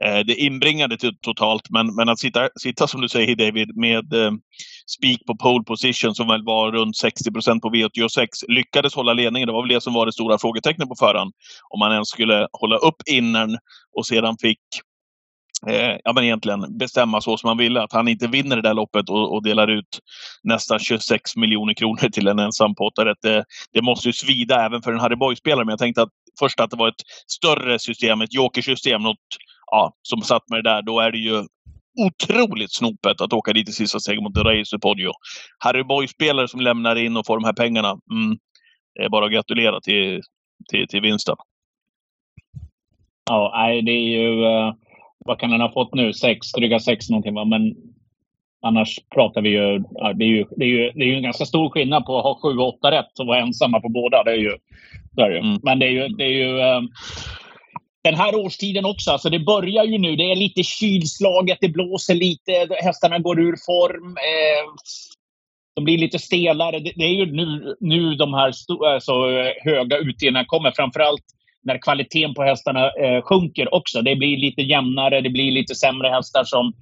eh, 0.05 0.19
det 0.19 0.35
inbringade 0.35 0.97
till, 0.97 1.19
totalt. 1.21 1.71
Men, 1.71 1.95
men 1.95 2.09
att 2.09 2.19
sitta, 2.19 2.49
sitta 2.61 2.87
som 2.87 3.01
du 3.01 3.09
säger 3.09 3.37
David 3.37 3.77
med 3.77 4.15
eh, 4.15 4.33
spik 4.99 5.27
på 5.27 5.37
pole 5.37 5.65
position 5.65 6.15
som 6.15 6.29
väl 6.29 6.45
var 6.45 6.73
runt 6.73 6.97
60% 7.05 7.61
på 7.61 7.71
V86 7.71 8.27
lyckades 8.49 8.95
hålla 8.95 9.13
ledningen. 9.13 9.47
Det 9.47 9.53
var 9.53 9.63
väl 9.63 9.75
det 9.75 9.81
som 9.81 9.95
var 9.95 10.07
det 10.07 10.13
stora 10.13 10.39
frågetecknet 10.39 10.89
på 10.89 10.95
förhand. 10.99 11.33
Om 11.71 11.79
man 11.79 11.93
ens 11.93 12.09
skulle 12.09 12.49
hålla 12.53 12.77
upp 12.77 12.97
innern 13.11 13.59
och 13.97 14.07
sedan 14.07 14.37
fick 14.41 14.61
eh, 15.69 15.97
ja, 16.05 16.13
men 16.13 16.25
egentligen 16.25 16.79
bestämma 16.79 17.21
så 17.21 17.37
som 17.37 17.49
man 17.49 17.59
ville. 17.59 17.83
Att 17.83 17.93
han 17.93 18.09
inte 18.09 18.27
vinner 18.27 18.57
det 18.57 18.63
där 18.63 18.75
loppet 18.75 19.09
och, 19.09 19.35
och 19.35 19.43
delar 19.43 19.69
ut 19.69 19.99
nästan 20.43 20.79
26 20.79 21.37
miljoner 21.37 21.75
kronor 21.75 22.09
till 22.09 22.29
en 22.29 22.39
ensam 22.39 22.75
pottare. 22.75 23.15
Det, 23.23 23.45
det 23.73 23.83
måste 23.83 24.09
ju 24.09 24.13
svida 24.13 24.67
även 24.67 24.83
för 24.83 24.93
en 24.93 25.01
Harry 25.01 25.17
Boy-spelare. 25.17 25.65
Men 25.65 25.73
jag 25.73 25.79
tänkte 25.79 26.03
att 26.03 26.13
först 26.39 26.61
att 26.61 26.71
det 26.71 26.77
var 26.77 26.89
ett 26.89 27.03
större 27.27 27.79
system, 27.79 28.21
ett 28.21 28.35
jokersystem, 28.35 29.03
något 29.03 29.19
ja, 29.71 29.93
som 30.03 30.23
satt 30.23 30.49
med 30.49 30.65
det 30.65 30.71
där. 30.71 30.83
Då 30.83 31.01
är 31.01 31.11
det 31.11 31.19
ju 31.19 31.45
otroligt 31.99 32.75
snopet 32.75 33.21
att 33.21 33.33
åka 33.33 33.53
dit 33.53 33.69
i 33.69 33.73
sista 33.73 34.01
steget 34.01 34.23
mot 34.23 34.39
Race 34.39 34.79
Podio. 34.79 35.11
Harry 35.59 35.83
Boy-spelare 35.83 36.49
som 36.49 36.61
lämnar 36.61 36.97
in 36.97 37.17
och 37.17 37.27
får 37.27 37.37
de 37.37 37.45
här 37.45 37.53
pengarna. 37.53 37.89
Mm, 37.89 38.39
det 38.95 39.05
är 39.05 39.09
bara 39.09 39.27
att 39.27 39.33
gratulera 39.33 39.81
till, 39.81 40.23
till, 40.69 40.89
till 40.89 41.01
vinsten. 41.01 41.37
Ja, 43.31 43.53
nej, 43.57 43.83
det 43.83 43.93
är 43.93 44.09
ju... 44.09 44.45
Uh 44.45 44.73
vad 45.27 45.39
kan 45.39 45.51
han 45.51 45.61
ha 45.61 45.73
fått 45.73 45.95
nu? 45.95 46.13
Sex, 46.13 46.53
dryga 46.53 46.81
sex 46.81 47.09
någonting 47.11 47.35
va? 47.35 47.45
Men 47.45 47.75
annars 48.63 48.99
pratar 49.15 49.43
vi 49.43 49.49
ju... 49.49 49.79
Det, 50.15 50.25
är 50.25 50.29
ju 50.29 50.45
det, 50.57 50.65
är 50.65 50.69
ju 50.69 50.91
det 50.91 51.05
är 51.05 51.09
ju 51.09 51.17
en 51.17 51.23
ganska 51.23 51.45
stor 51.45 51.71
skillnad 51.71 52.05
på 52.05 52.19
att 52.19 52.25
ha 52.25 52.41
sju, 52.43 52.59
åtta 52.59 52.91
rätt 52.91 53.19
och 53.21 53.27
vara 53.27 53.41
ensamma 53.41 53.81
på 53.81 53.89
båda. 53.89 54.23
Det 54.25 54.31
är 54.31 54.37
ju... 54.37 54.57
Det 55.13 55.23
är 55.23 55.31
ju. 55.31 55.39
Mm. 55.39 55.61
Men 55.63 55.79
det 55.79 55.87
är 55.87 55.91
ju... 55.91 56.09
Det 56.09 56.25
är 56.25 56.31
ju 56.31 56.77
um, 56.77 56.91
den 58.07 58.15
här 58.15 58.35
årstiden 58.35 58.85
också. 58.85 59.11
Alltså 59.11 59.31
det 59.31 59.39
börjar 59.39 59.85
ju 59.85 59.99
nu. 59.99 60.17
Det 60.17 60.31
är 60.31 60.37
lite 60.37 60.63
kylslaget, 60.63 61.59
det 61.61 61.69
blåser 61.69 62.15
lite, 62.15 62.69
hästarna 62.83 63.19
går 63.19 63.41
ur 63.41 63.57
form. 63.67 64.17
Eh, 64.17 64.65
de 65.75 65.85
blir 65.85 65.99
lite 65.99 66.19
stelare. 66.19 66.79
Det, 66.79 66.93
det, 66.97 67.05
är 67.05 67.15
ju 67.15 67.27
nu, 67.33 67.77
nu 67.81 68.15
de 68.15 68.35
här 68.35 68.53
sto, 68.53 68.85
alltså, 68.85 69.13
höga 69.65 69.99
utdelningarna 69.99 70.45
kommer. 70.45 70.73
Framförallt 70.77 71.25
när 71.67 71.79
kvaliteten 71.79 72.35
på 72.35 72.43
hästarna 72.43 72.91
eh, 72.91 73.23
sjunker 73.23 73.75
också. 73.75 74.03
Det 74.03 74.17
blir 74.17 74.37
lite 74.37 74.63
jämnare, 74.63 75.21
det 75.21 75.31
blir 75.31 75.53
lite 75.53 75.75
sämre 75.75 76.09
hästar 76.09 76.45
som 76.45 76.73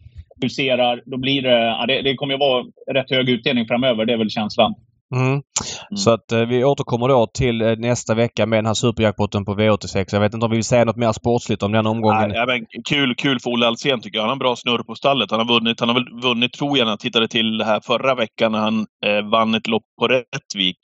huserar. 0.42 1.03
Då 1.07 1.16
blir 1.16 1.42
det, 1.42 1.61
ja, 1.64 1.85
det, 1.87 2.03
det 2.03 2.14
kommer 2.14 2.35
att 2.35 2.40
vara 2.40 2.64
rätt 2.92 3.11
hög 3.11 3.29
utdelning 3.29 3.66
framöver, 3.66 4.05
det 4.05 4.12
är 4.12 4.16
väl 4.16 4.31
känslan. 4.31 4.75
Mm. 5.14 5.27
Mm. 5.27 5.96
Så 5.96 6.11
att 6.11 6.33
eh, 6.33 6.40
vi 6.40 6.64
återkommer 6.64 7.09
då 7.09 7.27
till 7.27 7.62
eh, 7.62 7.77
nästa 7.77 8.14
vecka 8.14 8.46
med 8.46 8.59
den 8.59 8.66
här 8.66 8.74
superjackpotten 8.74 9.44
på 9.44 9.55
V86. 9.55 10.09
Jag 10.12 10.20
vet 10.20 10.35
inte 10.35 10.44
om 10.46 10.50
vi 10.50 10.57
vill 10.57 10.64
säga 10.64 10.85
något 10.85 10.96
mer 10.96 11.12
sportsligt 11.12 11.62
om 11.62 11.72
den 11.72 11.87
omgången. 11.87 12.29
Nej, 12.29 12.46
men 12.46 12.66
kul, 12.88 13.14
kul 13.14 13.40
för 13.40 13.50
Olle 13.50 13.66
Alsen 13.66 14.00
tycker 14.00 14.18
jag. 14.18 14.22
Han 14.22 14.29
har 14.29 14.35
en 14.35 14.38
bra 14.38 14.57
snurr 14.57 14.83
på 14.83 14.94
stallet. 14.94 15.31
Han 15.31 15.40
har 15.40 15.46
vunnit, 15.46 15.81
han 15.81 15.88
har 15.88 15.94
väl 15.94 16.22
vunnit 16.22 16.53
tror 16.53 16.79
jag 16.79 16.85
när 16.85 16.92
jag 16.92 17.00
tittade 17.00 17.29
till 17.29 17.59
det 17.59 17.64
här 17.64 17.81
förra 17.81 18.14
veckan 18.14 18.53
när 18.53 18.59
han 18.59 18.87
eh, 19.07 19.31
vann 19.31 19.55
ett 19.55 19.66
lopp 19.66 19.85
på 20.00 20.09
Rättvik. 20.09 20.79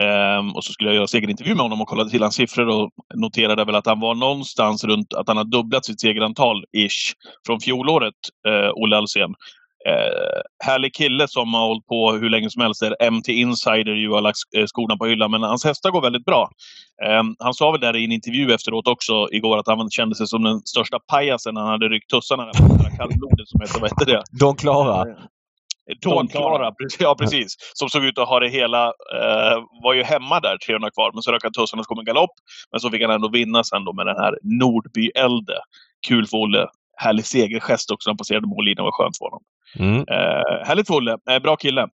Um, 0.00 0.56
och 0.56 0.64
så 0.64 0.72
skulle 0.72 0.90
jag 0.90 0.96
göra 0.96 1.06
segerintervju 1.06 1.54
med 1.54 1.62
honom 1.62 1.80
och 1.80 1.88
kollade 1.88 2.10
till 2.10 2.22
hans 2.22 2.34
siffror 2.34 2.68
och 2.68 2.90
noterade 3.14 3.64
väl 3.64 3.74
att 3.74 3.86
han 3.86 4.00
var 4.00 4.14
någonstans 4.14 4.84
runt 4.84 5.14
att 5.14 5.28
han 5.28 5.36
har 5.36 5.44
dubblat 5.44 5.84
sitt 5.84 6.00
segerantal 6.00 6.64
ish 6.76 7.12
från 7.46 7.60
fjolåret, 7.60 8.14
uh, 8.48 8.70
Olle 8.74 8.96
Alsen. 8.96 9.30
Eh, 9.86 10.40
härlig 10.64 10.94
kille 10.94 11.28
som 11.28 11.54
har 11.54 11.66
hållit 11.66 11.86
på 11.86 12.12
hur 12.12 12.30
länge 12.30 12.50
som 12.50 12.62
helst. 12.62 12.82
Är 12.82 13.10
MT 13.10 13.28
Insider 13.28 13.94
ju 13.94 14.10
har 14.10 14.20
lagt 14.20 14.38
eh, 14.56 14.66
skorna 14.66 14.96
på 14.96 15.06
hyllan. 15.06 15.30
Men 15.30 15.42
hans 15.42 15.64
hästar 15.64 15.90
går 15.90 16.00
väldigt 16.00 16.24
bra. 16.24 16.50
Eh, 17.04 17.22
han 17.38 17.54
sa 17.54 17.70
väl 17.70 17.80
där 17.80 17.96
i 17.96 18.04
en 18.04 18.12
intervju 18.12 18.52
efteråt 18.54 18.88
också 18.88 19.28
igår 19.32 19.58
att 19.58 19.66
han 19.66 19.90
kände 19.90 20.14
sig 20.14 20.26
som 20.26 20.42
den 20.42 20.60
största 20.60 20.98
pajasen 20.98 21.54
när 21.54 21.60
han 21.60 21.70
hade 21.70 21.88
ryckt 21.88 22.10
tussarna 22.10 22.52
kallblodet 22.98 23.48
som 23.48 23.60
heter, 23.60 23.80
vad 23.80 23.90
heter 23.90 24.06
det? 24.06 24.22
Don 24.40 24.56
Clara. 24.56 25.04
Don 26.02 26.28
Clara, 26.28 26.74
ja 26.98 27.16
precis. 27.18 27.56
Som 27.74 27.88
såg 27.88 28.04
ut 28.04 28.18
att 28.18 28.28
ha 28.28 28.40
det 28.40 28.48
hela. 28.48 28.86
Eh, 28.86 29.58
var 29.82 29.94
ju 29.94 30.02
hemma 30.02 30.40
där 30.40 30.56
300 30.66 30.90
kvar, 30.90 31.10
men 31.14 31.22
så 31.22 31.32
rök 31.32 31.42
han 31.42 31.52
tussarna 31.52 31.80
och 31.80 31.86
kom 31.86 31.98
en 31.98 32.04
galopp. 32.04 32.30
Men 32.70 32.80
så 32.80 32.90
fick 32.90 33.02
han 33.02 33.10
ändå 33.10 33.28
vinna 33.28 33.64
sen 33.64 33.84
då 33.84 33.92
med 33.92 34.06
den 34.06 34.16
här 34.16 34.38
Nordby-Elde. 34.42 35.58
Kul 36.08 36.26
för 36.26 36.36
Olle. 36.36 36.66
Härlig 37.00 37.26
segergest 37.26 37.90
också. 37.90 38.10
Han 38.10 38.16
passerade 38.16 38.46
mållinjen. 38.46 38.84
var 38.84 38.92
skönt 38.92 39.18
för 39.18 39.24
honom. 39.24 39.42
Mm. 39.78 40.00
Eh, 40.00 40.66
härligt 40.68 40.90
Olle. 40.90 41.16
Eh, 41.30 41.38
bra 41.38 41.56
kille. 41.56 41.88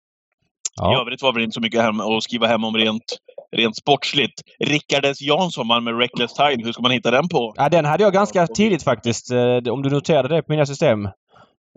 Ja. 0.77 0.93
I 0.93 1.01
övrigt 1.01 1.23
var 1.23 1.33
det 1.33 1.43
inte 1.43 1.55
så 1.55 1.61
mycket 1.61 1.83
hem 1.83 2.01
att 2.01 2.23
skriva 2.23 2.47
hem 2.47 2.65
om 2.65 2.77
rent, 2.77 3.19
rent 3.57 3.77
sportsligt. 3.77 4.43
Rickard 4.65 5.05
S 5.05 5.21
Jansson 5.21 5.85
med 5.85 5.99
Reckless 5.99 6.35
Time, 6.35 6.65
hur 6.65 6.73
ska 6.73 6.83
man 6.83 6.91
hitta 6.91 7.11
den 7.11 7.29
på? 7.29 7.55
Ja, 7.57 7.69
den 7.69 7.85
hade 7.85 8.03
jag 8.03 8.13
ganska 8.13 8.47
tidigt 8.47 8.85
faktiskt. 8.85 9.31
Eh, 9.31 9.73
om 9.73 9.83
du 9.83 9.91
noterade 9.91 10.35
det 10.35 10.43
på 10.43 10.53
mina 10.53 10.67
system. 10.67 11.05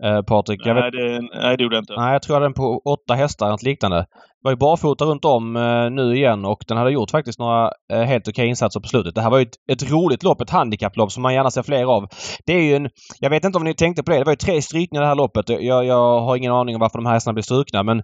Eh, 0.04 0.22
Patrik. 0.22 0.64
Nej, 0.64 0.74
vet... 0.74 0.92
det, 0.92 1.20
nej, 1.20 1.56
det 1.56 1.62
gjorde 1.62 1.76
jag 1.76 1.82
inte. 1.82 1.96
Nej, 1.96 2.12
jag 2.12 2.22
tror 2.22 2.34
jag 2.34 2.40
hade 2.40 2.46
den 2.46 2.54
på 2.54 2.82
åtta 2.84 3.14
hästar, 3.14 3.50
något 3.50 3.62
liknande. 3.62 4.06
Var 4.44 4.50
ju 4.50 4.56
barfota 4.56 5.04
runt 5.04 5.24
om 5.24 5.56
eh, 5.56 5.90
nu 5.90 6.16
igen 6.16 6.44
och 6.44 6.64
den 6.68 6.76
hade 6.76 6.90
gjort 6.90 7.10
faktiskt 7.10 7.38
några 7.38 7.70
eh, 7.92 8.02
helt 8.02 8.28
okej 8.28 8.48
insatser 8.48 8.80
på 8.80 8.88
slutet. 8.88 9.14
Det 9.14 9.22
här 9.22 9.30
var 9.30 9.38
ju 9.38 9.42
ett, 9.42 9.82
ett 9.82 9.90
roligt 9.90 10.22
lopp, 10.22 10.40
ett 10.40 10.50
handikapplopp 10.50 11.12
som 11.12 11.22
man 11.22 11.34
gärna 11.34 11.50
ser 11.50 11.62
fler 11.62 11.84
av. 11.84 12.08
Det 12.46 12.52
är 12.52 12.62
ju 12.62 12.76
en... 12.76 12.90
Jag 13.20 13.30
vet 13.30 13.44
inte 13.44 13.58
om 13.58 13.64
ni 13.64 13.74
tänkte 13.74 14.02
på 14.02 14.10
det. 14.10 14.18
Det 14.18 14.24
var 14.24 14.32
ju 14.32 14.36
tre 14.36 14.62
strykningar 14.62 15.02
i 15.02 15.04
det 15.04 15.08
här 15.08 15.14
loppet. 15.14 15.48
Jag, 15.48 15.84
jag 15.84 16.20
har 16.20 16.36
ingen 16.36 16.52
aning 16.52 16.74
om 16.74 16.80
varför 16.80 16.98
de 16.98 17.06
här 17.06 17.12
hästarna 17.12 17.32
blev 17.32 17.42
strukna 17.42 17.82
men 17.82 18.02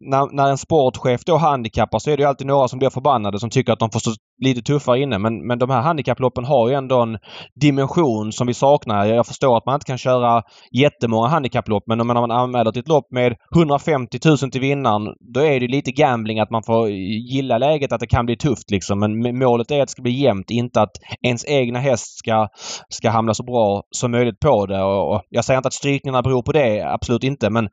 när, 0.00 0.32
när 0.32 0.50
en 0.50 0.58
sportchef 0.58 1.24
då 1.24 1.36
handikappar 1.36 1.98
så 1.98 2.10
är 2.10 2.16
det 2.16 2.22
ju 2.22 2.28
alltid 2.28 2.46
några 2.46 2.68
som 2.68 2.78
blir 2.78 2.90
förbannade 2.90 3.40
som 3.40 3.50
tycker 3.50 3.72
att 3.72 3.78
de 3.78 3.90
får 3.90 4.00
stå 4.00 4.10
lite 4.38 4.62
tuffare 4.62 5.00
inne. 5.00 5.18
Men, 5.18 5.46
men 5.46 5.58
de 5.58 5.70
här 5.70 5.80
handikapploppen 5.80 6.44
har 6.44 6.68
ju 6.68 6.74
ändå 6.74 7.02
en 7.02 7.18
dimension 7.60 8.32
som 8.32 8.46
vi 8.46 8.54
saknar. 8.54 9.04
Jag 9.04 9.26
förstår 9.26 9.56
att 9.56 9.66
man 9.66 9.74
inte 9.74 9.86
kan 9.86 9.98
köra 9.98 10.42
jättemånga 10.72 11.28
handikapplopp 11.28 11.82
men 11.86 12.00
om 12.00 12.06
man 12.06 12.30
anmäler 12.30 12.72
till 12.72 12.80
ett 12.80 12.88
lopp 12.88 13.06
med 13.10 13.36
150 13.54 14.18
000 14.24 14.38
till 14.38 14.60
vinnaren 14.60 15.02
då 15.34 15.40
är 15.40 15.60
det 15.60 15.66
lite 15.68 15.90
gambling 15.90 16.40
att 16.40 16.50
man 16.50 16.62
får 16.62 16.90
gilla 16.90 17.58
läget 17.58 17.92
att 17.92 18.00
det 18.00 18.06
kan 18.06 18.26
bli 18.26 18.36
tufft 18.36 18.70
liksom. 18.70 18.98
Men 18.98 19.38
målet 19.38 19.70
är 19.70 19.82
att 19.82 19.88
det 19.88 19.92
ska 19.92 20.02
bli 20.02 20.22
jämnt, 20.22 20.50
inte 20.50 20.80
att 20.80 20.92
ens 21.22 21.44
egna 21.44 21.78
häst 21.78 22.18
ska, 22.18 22.48
ska 22.88 23.10
hamna 23.10 23.34
så 23.34 23.42
bra 23.42 23.82
som 23.90 24.10
möjligt 24.10 24.40
på 24.40 24.66
det. 24.66 24.82
Och 24.82 25.22
jag 25.28 25.44
säger 25.44 25.58
inte 25.58 25.66
att 25.66 25.72
strykningarna 25.72 26.22
beror 26.22 26.42
på 26.42 26.52
det, 26.52 26.82
absolut 26.82 27.24
inte. 27.24 27.50
Men 27.50 27.68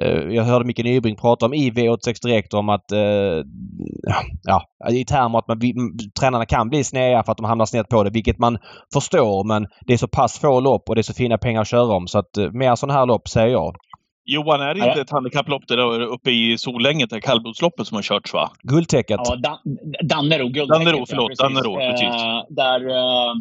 eh, 0.00 0.18
jag 0.30 0.44
hörde 0.44 0.64
Micke 0.64 0.84
Nybring 0.84 1.16
prata 1.16 1.46
om 1.46 1.54
i 1.54 1.70
V86 1.70 2.14
Direkt 2.22 2.54
om 2.54 2.68
att 2.68 2.92
eh, 2.92 3.42
ja, 4.42 4.62
i 4.90 5.04
termer 5.04 5.38
att 5.38 5.48
man 5.48 5.58
tränarna 6.20 6.46
kan 6.46 6.68
bli 6.68 6.84
sneda 6.84 7.24
för 7.24 7.32
att 7.32 7.38
de 7.38 7.46
hamnar 7.46 7.66
snett 7.66 7.88
på 7.88 8.02
det, 8.02 8.10
vilket 8.10 8.38
man 8.38 8.58
förstår. 8.92 9.44
Men 9.44 9.66
det 9.86 9.92
är 9.92 9.96
så 9.96 10.08
pass 10.08 10.38
få 10.38 10.60
lopp 10.60 10.88
och 10.88 10.94
det 10.94 11.00
är 11.00 11.02
så 11.02 11.14
fina 11.14 11.38
pengar 11.38 11.60
att 11.60 11.68
köra 11.68 11.94
om. 11.94 12.06
Så 12.06 12.18
att 12.18 12.36
eh, 12.36 12.50
mer 12.52 12.74
sådana 12.74 12.98
här 12.98 13.06
lopp 13.06 13.28
säger 13.28 13.48
jag. 13.48 13.76
Johan, 14.30 14.60
är 14.60 14.74
det 14.74 14.88
inte 14.88 15.00
ett 15.00 15.10
handikapplopp 15.10 15.68
där 15.68 16.00
uppe 16.00 16.30
i 16.30 16.58
Solänget, 16.58 17.10
det 17.10 17.20
kallblodsloppet 17.20 17.86
som 17.86 17.94
har 17.94 18.02
körts 18.02 18.32
va? 18.34 18.50
Guldtäcket. 18.62 19.20
Ja, 19.24 19.36
Dan 19.36 19.58
Dannero. 20.02 20.48
Guldtäcket. 20.48 20.84
Dannero, 20.84 21.06
förlåt. 21.08 21.32
Ja, 21.38 21.44
Dannero, 21.44 21.74
precis. 21.76 22.22
Eh, 22.22 22.44
där 22.48 22.88
eh, 22.88 23.34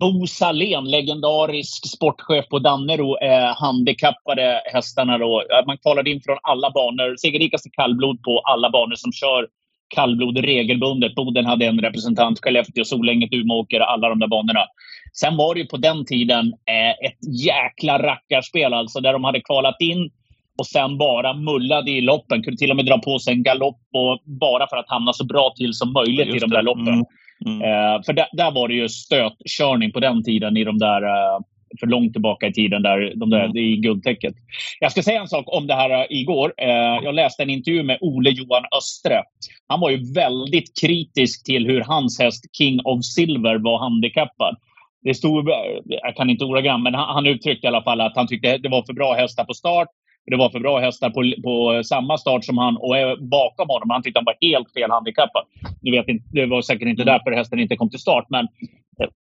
Bo 0.00 0.26
Salén, 0.26 0.84
legendarisk 0.84 1.88
sportchef 1.96 2.48
på 2.48 2.58
Dannero, 2.58 3.16
eh, 3.18 3.56
handikappade 3.56 4.62
hästarna. 4.64 5.18
Då. 5.18 5.42
Man 5.66 5.78
kvalade 5.78 6.10
in 6.10 6.20
från 6.24 6.38
alla 6.42 6.70
banor. 6.70 7.16
Segerrikaste 7.16 7.70
kallblod 7.72 8.22
på 8.22 8.38
alla 8.38 8.70
banor 8.70 8.94
som 8.94 9.12
kör 9.12 9.48
kallblod 9.88 10.38
regelbundet. 10.38 11.14
Boden 11.14 11.46
hade 11.46 11.66
en 11.66 11.80
representant, 11.80 12.40
Skellefteå, 12.40 12.84
Solänget, 12.84 13.32
Umeåker, 13.32 13.80
alla 13.80 14.08
de 14.08 14.18
där 14.18 14.28
banorna. 14.28 14.64
Sen 15.12 15.36
var 15.36 15.54
det 15.54 15.60
ju 15.60 15.66
på 15.66 15.76
den 15.76 16.04
tiden 16.04 16.46
eh, 16.46 17.08
ett 17.08 17.46
jäkla 17.46 17.98
rackarspel 17.98 18.74
alltså, 18.74 19.00
där 19.00 19.12
de 19.12 19.24
hade 19.24 19.40
kvalat 19.40 19.80
in 19.80 20.10
och 20.58 20.66
sen 20.66 20.98
bara 20.98 21.34
mullade 21.34 21.90
i 21.90 22.00
loppen. 22.00 22.42
Kunde 22.42 22.58
till 22.58 22.70
och 22.70 22.76
med 22.76 22.86
dra 22.86 22.98
på 22.98 23.18
sig 23.18 23.34
en 23.34 23.42
galopp 23.42 23.80
och 23.92 24.22
bara 24.24 24.66
för 24.70 24.76
att 24.76 24.90
hamna 24.90 25.12
så 25.12 25.24
bra 25.24 25.52
till 25.56 25.72
som 25.72 25.92
möjligt 25.92 26.28
ja, 26.28 26.36
i 26.36 26.38
de 26.38 26.50
där 26.50 26.62
loppen. 26.62 26.88
Mm. 26.88 27.04
Mm. 27.46 27.62
Eh, 27.62 28.02
för 28.06 28.12
där, 28.12 28.26
där, 28.32 28.50
var 28.50 28.68
det 28.68 28.74
ju 28.74 28.88
stötkörning 28.88 29.92
på 29.92 30.00
den 30.00 30.22
tiden 30.22 30.56
i 30.56 30.64
de 30.64 30.78
där 30.78 31.02
eh, 31.02 31.40
för 31.80 31.86
långt 31.86 32.12
tillbaka 32.12 32.46
i 32.46 32.52
tiden 32.52 32.82
där, 32.82 33.12
de 33.16 33.30
där, 33.30 33.44
mm. 33.44 33.56
i 33.56 33.76
guldtäcket. 33.76 34.34
Jag 34.80 34.92
ska 34.92 35.02
säga 35.02 35.20
en 35.20 35.28
sak 35.28 35.44
om 35.46 35.66
det 35.66 35.74
här 35.74 35.90
uh, 35.90 36.06
igår. 36.10 36.54
Uh, 36.62 37.04
jag 37.04 37.14
läste 37.14 37.42
en 37.42 37.50
intervju 37.50 37.82
med 37.82 37.98
Ole 38.00 38.30
Johan 38.30 38.64
Östre. 38.78 39.22
Han 39.68 39.80
var 39.80 39.90
ju 39.90 40.12
väldigt 40.12 40.80
kritisk 40.80 41.44
till 41.44 41.66
hur 41.66 41.80
hans 41.80 42.20
häst 42.20 42.44
King 42.58 42.80
of 42.84 43.04
Silver 43.04 43.58
var 43.58 43.78
handikappad. 43.78 44.56
Det 45.02 45.14
stod, 45.14 45.48
jag 45.84 46.16
kan 46.16 46.30
inte 46.30 46.44
ordagrant, 46.44 46.82
men 46.82 46.94
han, 46.94 47.14
han 47.14 47.26
uttryckte 47.26 47.66
i 47.66 47.68
alla 47.68 47.82
fall 47.82 48.00
att 48.00 48.16
han 48.16 48.26
tyckte 48.26 48.58
det 48.58 48.68
var 48.68 48.82
för 48.82 48.92
bra 48.92 49.14
hästar 49.14 49.44
på 49.44 49.54
start. 49.54 49.88
Det 50.30 50.36
var 50.36 50.50
för 50.50 50.60
bra 50.60 50.78
hästar 50.78 51.10
på, 51.10 51.42
på 51.42 51.82
samma 51.84 52.18
start 52.18 52.44
som 52.44 52.58
han 52.58 52.76
och 52.76 52.96
bakom 53.20 53.68
honom. 53.68 53.90
Han 53.90 54.02
tyckte 54.02 54.18
han 54.18 54.24
var 54.32 54.48
helt 54.48 54.72
fel 54.72 54.90
handikappad. 54.90 55.44
Nu 55.82 55.90
vet 55.90 56.08
inte, 56.08 56.24
det 56.32 56.46
var 56.46 56.62
säkert 56.62 56.88
inte 56.88 57.02
mm. 57.02 57.12
därför 57.12 57.36
hästen 57.36 57.58
inte 57.60 57.76
kom 57.76 57.90
till 57.90 57.98
start, 57.98 58.26
men 58.28 58.48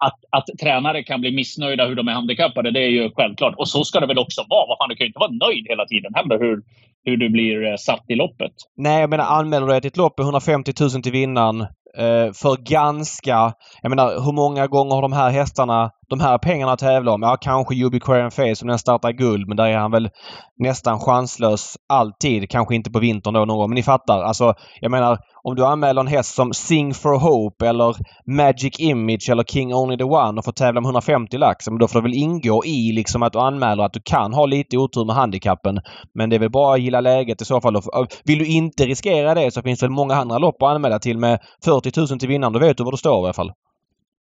att, 0.06 0.20
att 0.30 0.60
tränare 0.62 1.04
kan 1.04 1.22
bli 1.22 1.32
missnöjda 1.32 1.86
hur 1.86 1.96
de 1.96 2.08
är 2.08 2.12
handikappade, 2.12 2.72
det 2.72 2.80
är 2.80 2.90
ju 2.90 3.12
självklart. 3.16 3.56
Och 3.58 3.70
så 3.70 3.84
ska 3.84 4.00
det 4.00 4.08
väl 4.08 4.20
också 4.20 4.42
vara. 4.50 4.68
Vad 4.68 4.78
fan, 4.78 4.90
du 4.90 4.96
kan 4.96 5.06
ju 5.06 5.08
inte 5.08 5.20
vara 5.20 5.50
nöjd 5.50 5.66
hela 5.70 5.86
tiden 5.86 6.12
heller 6.16 6.40
hur, 6.40 6.62
hur 7.04 7.18
du 7.18 7.30
blir 7.30 7.66
eh, 7.66 7.76
satt 7.76 8.04
i 8.08 8.16
loppet. 8.16 8.52
Nej, 8.78 9.02
jag 9.02 9.10
menar 9.10 9.24
anmäler 9.24 9.68
du 9.68 9.72
dig 9.72 9.82
till 9.82 9.88
ett 9.88 9.98
lopp 9.98 10.18
med 10.18 10.26
150 10.26 10.72
000 10.80 10.90
till 10.90 11.12
vinnaren 11.12 11.62
eh, 11.98 12.28
för 12.42 12.64
ganska... 12.70 13.54
Jag 13.82 13.90
menar 13.90 14.26
hur 14.26 14.34
många 14.34 14.68
gånger 14.68 14.96
har 14.96 15.02
de 15.02 15.14
här 15.14 15.30
hästarna 15.30 15.92
de 16.12 16.19
här 16.19 16.38
pengarna 16.38 16.71
att 16.71 16.80
tävla 16.80 17.12
om? 17.12 17.21
Ja, 17.21 17.38
kanske 17.41 17.86
Ubiquarian 17.86 18.32
Face 18.32 18.62
om 18.62 18.67
den 18.67 18.80
startar 18.80 19.12
guld 19.12 19.47
men 19.47 19.58
där 19.58 19.65
är 19.65 19.78
han 19.78 19.91
väl 19.91 20.10
nästan 20.58 21.00
chanslös 21.00 21.76
alltid. 21.89 22.50
Kanske 22.50 22.76
inte 22.76 22.91
på 22.91 23.00
vintern 23.00 23.34
då 23.34 23.45
någon 23.45 23.58
gång. 23.58 23.69
Men 23.69 23.76
ni 23.76 23.84
fattar. 23.84 24.24
Alltså, 24.24 24.54
jag 24.80 24.91
menar 24.91 25.17
om 25.43 25.56
du 25.56 25.65
anmäler 25.65 26.02
en 26.02 26.08
häst 26.08 26.36
som 26.36 26.54
Sing 26.54 26.93
for 26.93 27.19
Hope 27.19 27.67
eller 27.67 27.95
Magic 28.26 28.80
Image 28.80 29.30
eller 29.30 29.43
King 29.43 29.74
Only 29.74 29.97
the 29.97 30.04
One 30.04 30.39
och 30.39 30.45
får 30.45 30.52
tävla 30.52 30.80
om 30.80 30.86
150 30.86 31.38
lax. 31.38 31.69
Men 31.69 31.80
då 31.80 31.88
får 31.88 32.00
det 32.00 32.04
väl 32.04 32.13
ingå 32.13 32.65
i 32.65 32.91
liksom 32.91 33.24
att 33.24 33.34
du 33.34 33.39
anmäler 33.39 33.84
att 33.84 33.93
du 33.93 34.02
kan 34.06 34.34
ha 34.34 34.45
lite 34.45 34.78
otur 34.78 35.06
med 35.06 35.15
handikappen. 35.15 35.80
Men 36.13 36.30
det 36.30 36.36
är 36.36 36.39
väl 36.39 36.52
bara 36.52 36.74
att 36.74 36.82
gilla 36.82 37.02
läget 37.02 37.41
i 37.41 37.45
så 37.45 37.62
fall. 37.62 37.82
Vill 38.24 38.39
du 38.39 38.45
inte 38.45 38.86
riskera 38.86 39.34
det 39.34 39.52
så 39.52 39.62
finns 39.62 39.80
det 39.80 39.89
många 39.89 40.15
andra 40.15 40.38
lopp 40.38 40.63
att 40.63 40.69
anmäla 40.76 41.00
till 41.00 41.17
med 41.17 41.39
40 41.65 42.00
000 42.00 42.19
till 42.19 42.30
vinnaren. 42.30 42.54
Då 42.54 42.60
vet 42.60 42.78
du 42.78 42.84
var 42.84 42.91
du 42.91 42.97
står 42.97 43.21
i 43.21 43.24
alla 43.24 43.34
fall. 43.34 43.52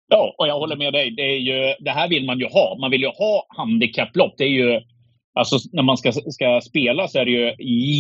Ja, 0.09 0.35
och 0.37 0.47
jag 0.47 0.59
håller 0.59 0.75
med 0.75 0.93
dig. 0.93 1.11
Det, 1.11 1.21
är 1.21 1.37
ju, 1.37 1.75
det 1.79 1.91
här 1.91 2.09
vill 2.09 2.25
man 2.25 2.39
ju 2.39 2.45
ha. 2.45 2.77
Man 2.79 2.91
vill 2.91 3.01
ju 3.01 3.07
ha 3.07 3.45
handikapplopp. 3.57 4.33
Det 4.37 4.43
är 4.43 4.49
ju 4.49 4.81
Alltså 5.39 5.57
när 5.71 5.83
man 5.83 5.97
ska, 5.97 6.11
ska 6.11 6.61
spela 6.63 7.07
så 7.07 7.19
är 7.19 7.25
det 7.25 7.31
ju 7.31 7.55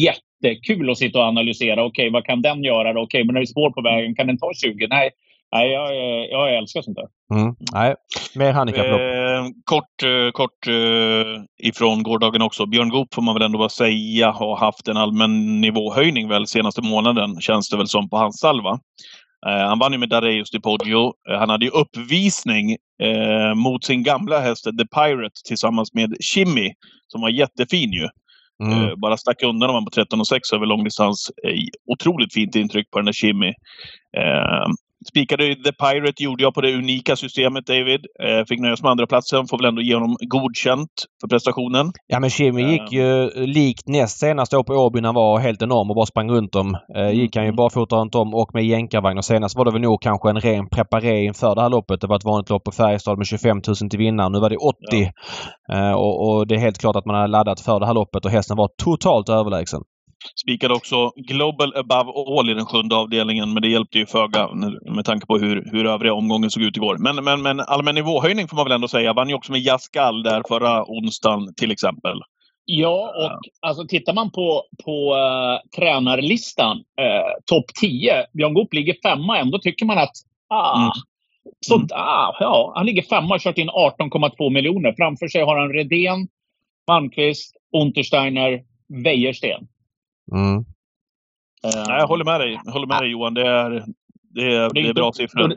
jättekul 0.05 0.89
att 0.89 0.97
sitta 0.97 1.19
och 1.19 1.25
analysera. 1.25 1.85
Okej, 1.85 2.07
okay, 2.07 2.09
vad 2.13 2.25
kan 2.25 2.41
den 2.41 2.63
göra? 2.63 2.89
Okej, 2.89 3.01
okay, 3.01 3.23
men 3.23 3.33
när 3.33 3.41
det 3.41 3.43
är 3.43 3.45
spår 3.45 3.71
på 3.71 3.81
vägen, 3.81 4.15
kan 4.15 4.27
den 4.27 4.37
ta 4.37 4.51
20? 4.53 4.87
Nej, 4.87 5.09
nej 5.51 5.71
jag, 5.71 5.95
jag 6.29 6.57
älskar 6.57 6.81
sånt 6.81 6.97
där. 6.97 7.07
Mm. 7.39 7.55
Nej, 7.73 7.95
mer 8.35 8.53
handikapplopp. 8.53 9.01
Eh, 9.01 9.45
kort 9.63 10.03
eh, 10.03 10.31
kort 10.31 10.67
eh, 10.67 11.67
ifrån 11.67 12.03
gårdagen 12.03 12.41
också. 12.41 12.65
Björn 12.65 12.89
Goop 12.89 13.13
får 13.13 13.21
man 13.21 13.33
väl 13.33 13.43
ändå 13.43 13.57
bara 13.57 13.69
säga 13.69 14.31
har 14.31 14.57
haft 14.57 14.87
en 14.87 14.97
allmän 14.97 15.61
nivåhöjning 15.61 16.27
väl 16.27 16.47
senaste 16.47 16.81
månaden, 16.81 17.41
känns 17.41 17.69
det 17.69 17.77
väl 17.77 17.87
som 17.87 18.09
på 18.09 18.17
hans 18.17 18.39
salva. 18.39 18.79
Eh, 19.47 19.67
han 19.67 19.79
vann 19.79 19.91
ju 19.91 19.97
med 19.97 20.09
Dareus 20.09 20.51
di 20.51 20.59
Poggio. 20.59 21.13
Eh, 21.29 21.39
han 21.39 21.49
hade 21.49 21.65
ju 21.65 21.71
uppvisning 21.71 22.71
eh, 23.01 23.55
mot 23.55 23.83
sin 23.83 24.03
gamla 24.03 24.39
häst 24.39 24.63
The 24.63 24.87
Pirate 24.95 25.41
tillsammans 25.45 25.93
med 25.93 26.15
Shimmy 26.19 26.73
som 27.07 27.21
var 27.21 27.29
jättefin 27.29 27.91
ju. 27.91 28.09
Mm. 28.63 28.99
Bara 28.99 29.17
stack 29.17 29.43
undan 29.43 29.69
honom 29.69 29.85
på 29.85 29.91
13,6 29.91 30.55
över 30.55 30.65
långdistans. 30.65 31.31
Otroligt 31.87 32.33
fint 32.33 32.55
intryck 32.55 32.91
på 32.91 32.99
den 32.99 33.05
där 33.05 33.13
Shimmy. 33.13 33.53
Eh, 34.99 35.07
spikade 35.07 35.55
The 35.55 35.71
Pirate 35.71 36.23
gjorde 36.23 36.43
jag 36.43 36.53
på 36.53 36.61
det 36.61 36.73
unika 36.75 37.15
systemet 37.15 37.65
David. 37.65 38.05
Eh, 38.23 38.45
fick 38.47 38.59
nöjas 38.59 38.81
med 38.83 38.91
andra 38.91 39.07
platsen. 39.07 39.47
Får 39.47 39.57
väl 39.57 39.65
ändå 39.65 39.81
ge 39.81 39.93
honom 39.93 40.17
godkänt 40.19 40.89
för 41.21 41.27
prestationen. 41.27 41.91
Ja 42.07 42.19
men 42.19 42.29
Kimi 42.29 42.71
gick 42.71 42.91
ju 42.91 43.29
likt 43.45 43.87
näst 43.87 44.19
senast 44.19 44.53
år 44.53 44.63
på 44.63 44.73
Åby 44.73 45.01
när 45.01 45.07
han 45.07 45.15
var 45.15 45.39
helt 45.39 45.61
enorm 45.61 45.89
och 45.89 45.95
bara 45.95 46.05
sprang 46.05 46.31
runt 46.31 46.55
om. 46.55 46.77
Eh, 46.95 47.11
gick 47.11 47.35
han 47.35 47.45
ju 47.45 47.51
barfota 47.51 47.95
runt 47.95 48.15
om 48.15 48.33
och 48.33 48.49
med 48.53 48.65
jänkarvagn 48.65 49.17
och 49.17 49.25
senast 49.25 49.57
var 49.57 49.65
det 49.65 49.71
väl 49.71 49.81
nog 49.81 50.01
kanske 50.01 50.29
en 50.29 50.39
ren 50.39 50.69
preparé 50.69 51.25
inför 51.25 51.55
det 51.55 51.61
här 51.61 51.69
loppet. 51.69 52.01
Det 52.01 52.07
var 52.07 52.15
ett 52.15 52.25
vanligt 52.25 52.49
lopp 52.49 52.63
på 52.63 52.71
Färjestad 52.71 53.17
med 53.17 53.27
25 53.27 53.61
000 53.67 53.75
till 53.89 53.99
vinnaren. 53.99 54.31
Nu 54.31 54.39
var 54.39 54.49
det 54.49 54.57
80. 54.57 54.77
Ja. 54.91 55.09
Eh, 55.73 55.93
och, 55.93 56.29
och, 56.29 56.47
det 56.47 56.55
är 56.55 56.59
helt 56.59 56.77
klart 56.77 56.95
att 56.95 57.05
man 57.05 57.15
har 57.15 57.27
laddat 57.27 57.59
för 57.59 57.79
det 57.79 57.85
här 57.85 57.93
loppet 57.93 58.25
och 58.25 58.31
hästen 58.31 58.57
var 58.57 58.69
totalt 58.83 59.29
överlägsen. 59.29 59.81
Spikade 60.41 60.73
också 60.73 61.11
Global 61.15 61.73
Above 61.75 62.11
All 62.15 62.49
i 62.49 62.53
den 62.53 62.65
sjunde 62.65 62.95
avdelningen, 62.95 63.53
men 63.53 63.61
det 63.61 63.67
hjälpte 63.67 63.97
ju 63.97 64.05
föga 64.05 64.49
med 64.95 65.05
tanke 65.05 65.25
på 65.25 65.37
hur, 65.37 65.69
hur 65.71 65.85
övriga 65.85 66.13
omgången 66.13 66.51
såg 66.51 66.63
ut 66.63 66.77
igår. 66.77 66.97
Men, 66.97 67.23
men, 67.23 67.41
men 67.41 67.59
allmän 67.59 67.95
nivåhöjning 67.95 68.47
får 68.47 68.55
man 68.55 68.65
väl 68.65 68.71
ändå 68.71 68.87
säga. 68.87 69.13
Vann 69.13 69.29
ju 69.29 69.35
också 69.35 69.51
med 69.51 69.61
Jaskal 69.61 70.23
där 70.23 70.43
förra 70.47 70.83
onsdagen 70.83 71.53
till 71.53 71.71
exempel. 71.71 72.21
Ja, 72.65 73.13
och 73.17 73.39
alltså 73.67 73.87
tittar 73.87 74.13
man 74.13 74.31
på, 74.31 74.63
på 74.85 75.15
uh, 75.15 75.79
tränarlistan, 75.79 76.77
uh, 76.77 77.33
topp 77.45 77.65
10. 77.81 78.25
Björn 78.33 78.53
Goop 78.53 78.73
ligger 78.73 78.95
femma. 79.03 79.37
Ändå 79.39 79.59
tycker 79.59 79.85
man 79.85 79.97
att 79.97 80.13
ah, 80.49 80.77
mm. 80.77 80.91
Så, 81.65 81.75
mm. 81.75 81.87
ah, 81.91 82.35
ja, 82.39 82.73
han 82.75 82.85
ligger 82.85 83.01
femma 83.01 83.25
och 83.25 83.29
har 83.29 83.39
kört 83.39 83.57
in 83.57 83.69
18,2 83.69 84.49
miljoner. 84.49 84.93
Framför 84.97 85.27
sig 85.27 85.41
har 85.41 85.57
han 85.57 85.73
Redén, 85.73 86.27
Malmqvist, 86.87 87.55
Untersteiner, 87.77 88.61
Wäjersten. 89.03 89.67
Mm. 90.31 90.57
Uh, 91.65 91.85
jag 91.87 92.07
håller 92.07 92.25
med 92.25 92.39
dig, 92.41 92.59
jag 92.65 92.71
håller 92.71 92.87
med 92.87 93.01
dig 93.01 93.09
Johan. 93.09 93.33
Det 93.33 93.47
är, 93.47 93.85
det 94.29 94.55
är, 94.55 94.69
det 94.73 94.79
är, 94.79 94.93
bra 94.93 95.11
siffror. 95.13 95.55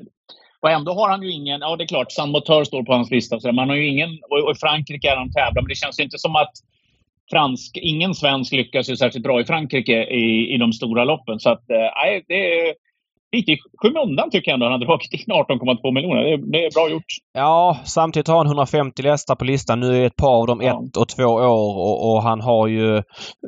Och 0.61 0.71
ändå 0.71 0.95
har 0.95 1.11
han 1.11 1.23
ju 1.23 1.31
ingen... 1.31 1.61
Ja, 1.61 1.77
det 1.77 1.85
är 1.85 1.89
klart, 1.89 2.13
San 2.13 2.31
Motör 2.31 2.65
står 2.65 2.83
på 2.83 2.93
hans 2.93 3.11
lista. 3.11 3.41
Så 3.41 3.53
man 3.53 3.69
har 3.69 3.77
ju 3.77 3.87
ingen, 3.87 4.09
och 4.31 4.57
i 4.57 4.59
Frankrike 4.61 5.11
är 5.11 5.17
han 5.17 5.33
tävlar, 5.33 5.63
men 5.63 5.69
det 5.69 5.75
känns 5.75 6.01
inte 6.01 6.19
som 6.19 6.37
att 6.37 6.53
fransk, 7.31 7.77
ingen 7.77 8.15
svensk 8.15 8.53
lyckas 8.53 8.91
ju 8.91 8.97
särskilt 8.97 9.25
bra 9.25 9.41
i 9.41 9.45
Frankrike 9.45 10.05
i, 10.05 10.55
i 10.55 10.59
de 10.59 10.73
stora 10.73 11.05
loppen. 11.05 11.41
Så 11.41 11.51
att, 11.51 11.71
eh, 11.71 12.23
det 12.29 12.69
är 12.69 12.75
lite 13.37 13.53
i 13.53 13.59
skymundan 13.79 14.31
tycker 14.31 14.51
jag 14.51 14.55
ändå 14.55 14.67
han 14.67 14.73
hade 14.73 14.87
dragit 14.87 15.13
in 15.13 15.35
18,2 15.35 15.95
miljoner. 15.95 16.23
Det, 16.25 16.37
det, 16.53 16.65
är 16.65 16.75
bra 16.75 16.91
gjort. 16.91 17.13
Ja, 17.33 17.81
samtidigt 17.85 18.29
har 18.29 18.37
han 18.37 18.47
150 18.47 19.03
hästar 19.03 19.35
på 19.35 19.45
listan. 19.45 19.81
Nu 19.81 20.03
är 20.03 20.07
ett 20.07 20.17
par 20.17 20.41
av 20.41 20.47
dem 20.47 20.61
ja. 20.63 20.83
ett 20.89 20.97
och 20.97 21.09
två 21.09 21.25
år 21.25 21.49
och, 21.49 22.13
och 22.13 22.23
han 22.23 22.41
har 22.41 22.69
ju... 22.69 22.97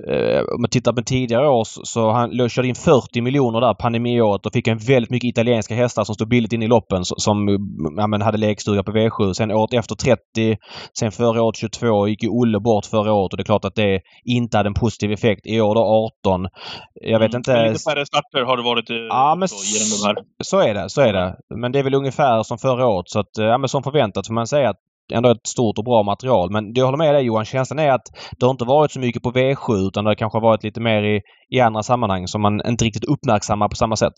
Eh, 0.09 0.41
om 0.55 0.61
man 0.61 0.71
tittar 0.71 0.93
på 0.93 1.03
tidigare 1.03 1.49
år 1.49 1.65
så, 1.65 1.81
så 1.85 2.11
han 2.11 2.49
körde 2.49 2.69
in 2.69 2.75
40 2.75 3.21
miljoner 3.21 3.61
där 3.61 3.75
pandemiåret 3.75 4.47
och 4.47 4.53
fick 4.53 4.69
en 4.69 4.79
väldigt 4.79 5.11
mycket 5.11 5.29
italienska 5.29 5.75
hästar 5.75 6.05
som 6.05 6.15
stod 6.15 6.29
billigt 6.29 6.53
in 6.53 6.63
i 6.63 6.67
loppen 6.67 7.05
som 7.05 7.49
ja, 7.97 8.07
men 8.07 8.23
hade 8.23 8.39
lekstuga 8.39 8.83
på 8.83 8.93
V7. 8.93 9.33
Sen 9.33 9.51
året 9.51 9.75
efter 9.75 9.95
30, 9.95 10.57
sen 10.99 11.13
förra 11.13 11.43
året 11.43 11.57
22 11.57 12.09
gick 12.09 12.23
ju 12.23 12.29
Olle 12.29 12.61
bort 12.61 12.87
förra 12.87 13.13
året 13.13 13.33
och 13.33 13.37
det 13.37 13.43
är 13.43 13.45
klart 13.45 13.65
att 13.65 13.75
det 13.75 14.01
inte 14.25 14.57
hade 14.57 14.67
en 14.67 14.75
positiv 14.75 15.13
effekt. 15.13 15.47
I 15.47 15.61
år 15.61 15.75
då 15.75 16.11
18. 16.25 16.49
Jag 16.95 17.19
vet 17.19 17.31
mm, 17.31 17.39
inte... 17.39 17.69
Lite 17.69 17.91
färre 17.91 18.07
starter 18.07 18.43
har 18.45 18.57
det 18.57 18.63
varit. 18.63 18.85
Ja, 19.09 19.35
men 19.39 19.49
genom 19.75 19.91
de 19.97 20.07
här. 20.07 20.17
Så 20.45 20.59
är 20.61 20.75
det, 20.75 20.91
så 20.91 21.01
är 21.01 21.13
det. 21.13 21.37
Men 21.55 21.73
det 21.73 21.79
är 21.79 21.83
väl 21.83 21.95
ungefär 21.95 22.43
som 22.43 22.59
förra 22.59 22.87
året 22.87 23.09
så 23.09 23.19
att, 23.21 23.39
eh, 23.39 23.45
ja 23.45 23.59
men 23.59 23.69
som 23.69 23.83
förväntat 23.83 24.27
får 24.27 24.35
man 24.35 24.47
säga 24.47 24.71
att 24.71 24.81
ändå 25.13 25.31
ett 25.31 25.47
stort 25.47 25.79
och 25.79 25.85
bra 25.85 26.03
material. 26.03 26.51
Men 26.51 26.73
jag 26.75 26.85
håller 26.85 26.99
med 26.99 27.15
dig 27.15 27.25
Johan. 27.25 27.45
Känslan 27.45 27.79
är 27.79 27.93
att 27.93 28.07
det 28.39 28.47
har 28.47 28.51
inte 28.51 28.65
varit 28.65 28.93
så 28.93 29.01
mycket 29.01 29.23
på 29.23 29.33
V7 29.33 29.89
utan 29.89 30.05
det 30.05 30.11
har 30.11 30.15
kanske 30.15 30.41
varit 30.41 30.65
lite 30.65 30.81
mer 30.81 31.03
i, 31.03 31.21
i 31.51 31.61
andra 31.61 31.83
sammanhang 31.83 32.29
som 32.29 32.43
man 32.43 32.67
inte 32.67 32.85
riktigt 32.85 33.05
uppmärksammar 33.05 33.69
på 33.69 33.77
samma 33.77 33.97
sätt. 33.97 34.15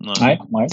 Nej. 0.00 0.40
nej. 0.48 0.68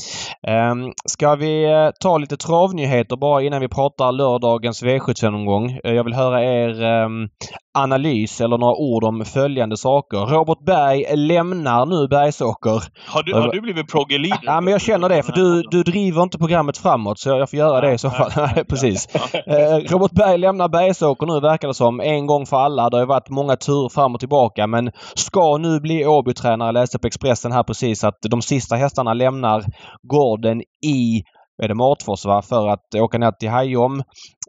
Um, 0.72 0.94
ska 1.06 1.36
vi 1.36 1.66
uh, 1.66 1.92
ta 2.00 2.18
lite 2.18 2.38
travnyheter 2.38 3.16
bara 3.16 3.42
innan 3.42 3.62
vi 3.62 3.68
pratar 3.68 4.12
lördagens 4.12 4.84
V75-omgång? 4.84 5.80
Uh, 5.86 5.94
jag 5.94 6.04
vill 6.04 6.14
höra 6.14 6.44
er 6.44 7.04
um, 7.04 7.30
analys 7.74 8.42
eller 8.42 8.58
några 8.58 8.76
ord 8.76 9.04
om 9.04 9.26
följande 9.26 9.78
saker. 9.78 10.18
Robert 10.18 10.66
Berg 10.66 11.18
lämnar 11.18 11.86
nu 11.86 12.08
Bergsåker. 12.08 12.84
Har 13.08 13.24
du, 13.24 13.34
har 13.34 13.52
du 13.52 13.62
blivit 13.62 13.88
progge 13.88 14.18
leader? 14.18 14.44
Ja, 14.44 14.62
men 14.62 14.72
jag 14.72 14.82
känner 14.82 15.10
det 15.10 15.24
för 15.24 15.32
du, 15.32 15.62
du 15.62 15.84
driver 15.84 16.24
inte 16.24 16.38
programmet 16.38 16.78
framåt 16.78 17.20
så 17.20 17.30
jag 17.30 17.50
får 17.50 17.60
göra 17.60 17.82
det 17.82 17.94
i 17.94 17.98
så 17.98 18.10
fall. 18.10 18.32
Precis. 18.70 19.08
Uh, 19.16 19.92
Robert 19.92 20.12
Berg 20.12 20.38
lämnar 20.38 20.70
Bergsåker 20.70 21.26
nu 21.26 21.40
verkar 21.40 21.68
det 21.68 21.74
som. 21.74 22.00
En 22.00 22.28
gång 22.28 22.46
för 22.46 22.58
alla. 22.58 22.90
Det 22.90 22.98
har 22.98 23.06
varit 23.06 23.30
många 23.30 23.56
turer 23.56 23.90
fram 23.90 24.14
och 24.14 24.20
tillbaka 24.20 24.68
men 24.68 24.92
ska 25.16 25.58
nu 25.58 25.80
bli 25.80 26.06
Åbytränare. 26.06 26.68
Jag 26.68 26.74
läste 26.74 27.00
på 27.00 27.08
Expressen 27.08 27.52
här 27.52 27.64
precis 27.64 28.04
att 28.04 28.18
de 28.22 28.42
sista 28.42 28.76
hästarna 28.76 29.15
lämnar 29.18 29.64
gården 30.04 30.62
i 30.86 31.24
är 31.64 31.68
det 31.68 31.76
Matfors 31.76 32.26
va? 32.26 32.42
för 32.42 32.68
att 32.68 32.96
åka 32.96 33.18
ner 33.18 33.32
till 33.32 33.50
Hajom. 33.50 34.04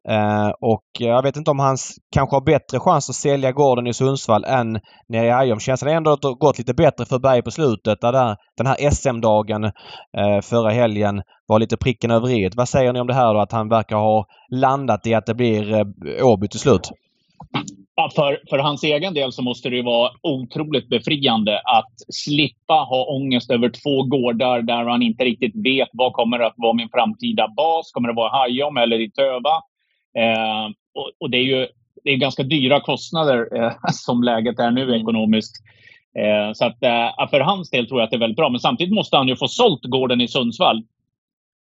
Eh, 0.08 0.48
och 0.60 0.84
jag 0.98 1.22
vet 1.22 1.36
inte 1.36 1.50
om 1.50 1.58
han 1.58 1.76
kanske 2.12 2.36
har 2.36 2.40
bättre 2.40 2.80
chans 2.80 3.10
att 3.10 3.16
sälja 3.16 3.52
gården 3.52 3.86
i 3.86 3.94
Sundsvall 3.94 4.44
än 4.44 4.80
nere 5.08 5.26
i 5.26 5.30
Hajom. 5.30 5.60
Känslan 5.60 5.92
är 5.92 5.96
ändå 5.96 6.12
att 6.12 6.22
det 6.22 6.34
gått 6.34 6.58
lite 6.58 6.74
bättre 6.74 7.04
för 7.04 7.18
Berg 7.18 7.42
på 7.42 7.50
slutet. 7.50 8.00
Där 8.00 8.36
den 8.56 8.66
här 8.66 8.90
SM-dagen 8.90 9.64
eh, 9.64 10.40
förra 10.42 10.70
helgen 10.70 11.22
var 11.46 11.58
lite 11.58 11.76
pricken 11.76 12.10
över 12.10 12.30
i. 12.30 12.50
Vad 12.56 12.68
säger 12.68 12.92
ni 12.92 13.00
om 13.00 13.06
det 13.06 13.14
här 13.14 13.34
då? 13.34 13.40
Att 13.40 13.52
han 13.52 13.68
verkar 13.68 13.96
ha 13.96 14.26
landat 14.50 15.06
i 15.06 15.14
att 15.14 15.26
det 15.26 15.34
blir 15.34 15.72
eh, 15.72 16.26
Åby 16.26 16.48
till 16.48 16.60
slut? 16.60 16.90
Ja, 17.98 18.10
för, 18.14 18.40
för 18.50 18.58
hans 18.58 18.84
egen 18.84 19.14
del 19.14 19.32
så 19.32 19.42
måste 19.42 19.70
det 19.70 19.82
vara 19.82 20.10
otroligt 20.22 20.88
befriande 20.88 21.60
att 21.60 21.94
slippa 22.08 22.74
ha 22.74 23.04
ångest 23.04 23.50
över 23.50 23.68
två 23.68 24.02
gårdar 24.02 24.62
där 24.62 24.84
han 24.84 25.02
inte 25.02 25.24
riktigt 25.24 25.56
vet 25.64 25.88
vad 25.92 26.12
kommer 26.12 26.38
att 26.38 26.54
vara 26.56 26.72
min 26.72 26.88
framtida 26.88 27.48
bas. 27.56 27.92
Kommer 27.92 28.08
det 28.08 28.14
vara 28.14 28.38
Hajom 28.38 28.76
eller 28.76 29.00
i 29.00 29.10
Töva? 29.10 29.62
Eh, 30.18 30.66
och, 30.94 31.10
och, 31.20 31.30
det 31.30 31.36
är 31.36 31.42
ju 31.42 31.66
det 32.04 32.10
är 32.10 32.16
ganska 32.16 32.42
dyra 32.42 32.80
kostnader 32.80 33.56
eh, 33.56 33.72
som 33.92 34.22
läget 34.22 34.58
är 34.58 34.70
nu 34.70 34.82
mm. 34.82 35.00
ekonomiskt. 35.00 35.56
Eh, 36.18 36.52
så 36.52 36.64
att, 36.64 36.82
eh, 36.82 37.28
för 37.30 37.40
hans 37.40 37.70
del 37.70 37.88
tror 37.88 38.00
jag 38.00 38.04
att 38.04 38.10
det 38.10 38.16
är 38.16 38.20
väldigt 38.20 38.36
bra. 38.36 38.48
Men 38.48 38.60
samtidigt 38.60 38.94
måste 38.94 39.16
han 39.16 39.28
ju 39.28 39.36
få 39.36 39.48
sålt 39.48 39.84
gården 39.84 40.20
i 40.20 40.28
Sundsvall. 40.28 40.82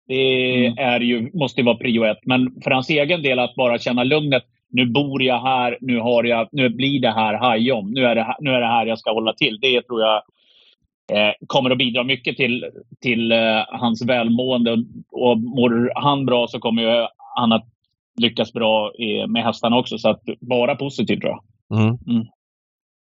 Det 0.08 0.66
mm. 0.66 0.78
är 0.78 1.00
ju, 1.00 1.30
måste 1.34 1.60
ju 1.60 1.64
vara 1.64 1.76
prio 1.76 2.04
ett. 2.04 2.20
Men 2.22 2.60
för 2.64 2.70
hans 2.70 2.90
egen 2.90 3.22
del 3.22 3.38
att 3.38 3.54
bara 3.54 3.78
känna 3.78 4.04
lugnet 4.04 4.44
nu 4.70 4.86
bor 4.86 5.22
jag 5.22 5.40
här, 5.40 5.78
nu, 5.80 6.00
har 6.00 6.24
jag, 6.24 6.48
nu 6.52 6.68
blir 6.68 7.00
det 7.00 7.10
här 7.10 7.34
Hajom. 7.34 7.90
Nu 7.90 8.04
är 8.04 8.14
det, 8.14 8.36
nu 8.40 8.50
är 8.50 8.60
det 8.60 8.66
här 8.66 8.86
jag 8.86 8.98
ska 8.98 9.12
hålla 9.12 9.32
till. 9.32 9.58
Det 9.60 9.82
tror 9.82 10.00
jag 10.00 10.22
eh, 11.12 11.34
kommer 11.46 11.70
att 11.70 11.78
bidra 11.78 12.04
mycket 12.04 12.36
till, 12.36 12.66
till 13.00 13.32
eh, 13.32 13.62
hans 13.68 14.04
välmående. 14.04 14.72
Och 15.12 15.40
mår 15.40 15.92
han 15.94 16.26
bra 16.26 16.46
så 16.48 16.58
kommer 16.58 16.82
ju 16.82 17.06
han 17.36 17.52
att 17.52 17.66
lyckas 18.20 18.52
bra 18.52 18.92
i, 18.94 19.26
med 19.26 19.44
hästarna 19.44 19.78
också. 19.78 19.98
Så 19.98 20.08
att 20.08 20.22
bara 20.40 20.76
positivt 20.76 21.20
tror 21.20 21.32
jag. 21.32 21.80
Mm. 21.80 21.98
Mm. 22.06 22.26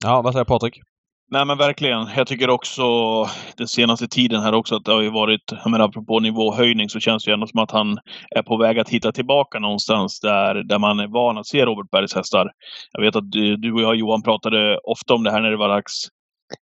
Ja, 0.04 0.22
vad 0.22 0.32
säger 0.32 0.44
Patrik? 0.44 0.80
Nej 1.30 1.44
men 1.44 1.58
verkligen. 1.58 2.06
Jag 2.16 2.26
tycker 2.26 2.50
också 2.50 2.82
den 3.56 3.68
senaste 3.68 4.08
tiden 4.08 4.42
här 4.42 4.54
också 4.54 4.76
att 4.76 4.84
det 4.84 4.92
har 4.92 5.02
ju 5.02 5.10
varit, 5.10 5.40
jag 5.64 5.70
menar 5.70 5.84
apropå 5.84 6.20
nivåhöjning 6.20 6.88
så 6.88 7.00
känns 7.00 7.24
det 7.24 7.30
ju 7.30 7.34
ändå 7.34 7.46
som 7.46 7.60
att 7.60 7.70
han 7.70 7.98
är 8.36 8.42
på 8.42 8.56
väg 8.56 8.78
att 8.78 8.88
hitta 8.88 9.12
tillbaka 9.12 9.58
någonstans 9.58 10.20
där, 10.20 10.54
där 10.54 10.78
man 10.78 11.00
är 11.00 11.06
van 11.06 11.38
att 11.38 11.46
se 11.46 11.64
Robert 11.64 11.90
Bergs 11.90 12.14
hästar. 12.14 12.50
Jag 12.92 13.02
vet 13.02 13.16
att 13.16 13.30
du, 13.30 13.56
du 13.56 13.72
och 13.72 13.80
jag 13.80 13.96
Johan 13.96 14.22
pratade 14.22 14.78
ofta 14.78 15.14
om 15.14 15.24
det 15.24 15.30
här 15.30 15.40
när 15.40 15.50
det 15.50 15.56
var 15.56 15.68
dags 15.68 16.08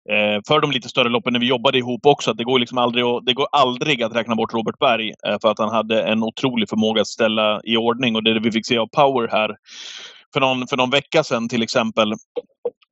eh, 0.10 0.42
för 0.48 0.62
de 0.62 0.72
lite 0.72 0.90
större 0.90 1.10
loppen 1.10 1.34
när 1.34 1.40
vi 1.40 1.48
jobbade 1.48 1.78
ihop 1.78 2.06
också. 2.06 2.32
Att 2.32 2.38
det 2.38 2.44
går 2.44 2.60
liksom 2.60 2.78
aldrig, 2.78 3.04
att, 3.04 3.26
det 3.26 3.34
går 3.34 3.48
aldrig 3.52 4.04
att 4.04 4.16
räkna 4.16 4.36
bort 4.36 4.54
Robert 4.54 4.80
Berg 4.80 5.10
eh, 5.28 5.38
för 5.42 5.52
att 5.52 5.60
han 5.60 5.70
hade 5.70 6.04
en 6.04 6.24
otrolig 6.24 6.70
förmåga 6.70 7.02
att 7.02 7.08
ställa 7.08 7.62
i 7.64 7.78
ordning 7.78 8.16
och 8.16 8.24
det 8.24 8.40
vi 8.40 8.52
fick 8.52 8.68
se 8.68 8.78
av 8.78 8.88
Power 8.88 9.28
här 9.32 9.56
för 10.34 10.40
någon, 10.40 10.68
för 10.68 10.78
någon 10.78 10.90
vecka 10.90 11.24
sedan 11.24 11.50
till 11.50 11.64
exempel 11.64 12.14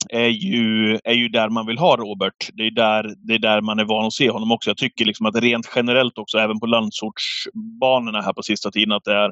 är 0.10 0.27
ju, 0.27 0.99
är 1.04 1.13
ju 1.13 1.30
där 1.30 1.49
man 1.49 1.65
vill 1.65 1.77
ha 1.77 1.95
Robert. 1.95 2.49
Det 2.54 2.63
är, 2.63 2.71
där, 2.71 3.13
det 3.17 3.34
är 3.34 3.39
där 3.39 3.62
man 3.62 3.80
är 3.80 3.86
van 3.86 4.06
att 4.06 4.13
se 4.13 4.30
honom 4.30 4.51
också. 4.51 4.69
Jag 4.69 4.77
tycker 4.77 5.06
liksom 5.06 5.25
att 5.25 5.36
rent 5.36 5.71
generellt 5.75 6.17
också, 6.17 6.38
även 6.38 6.60
på 6.60 6.65
landsortsbanorna 6.65 8.21
här 8.21 8.34
på 8.34 8.43
sista 8.43 8.71
tiden, 8.71 8.91
att 8.91 9.04
det 9.04 9.13
är 9.13 9.32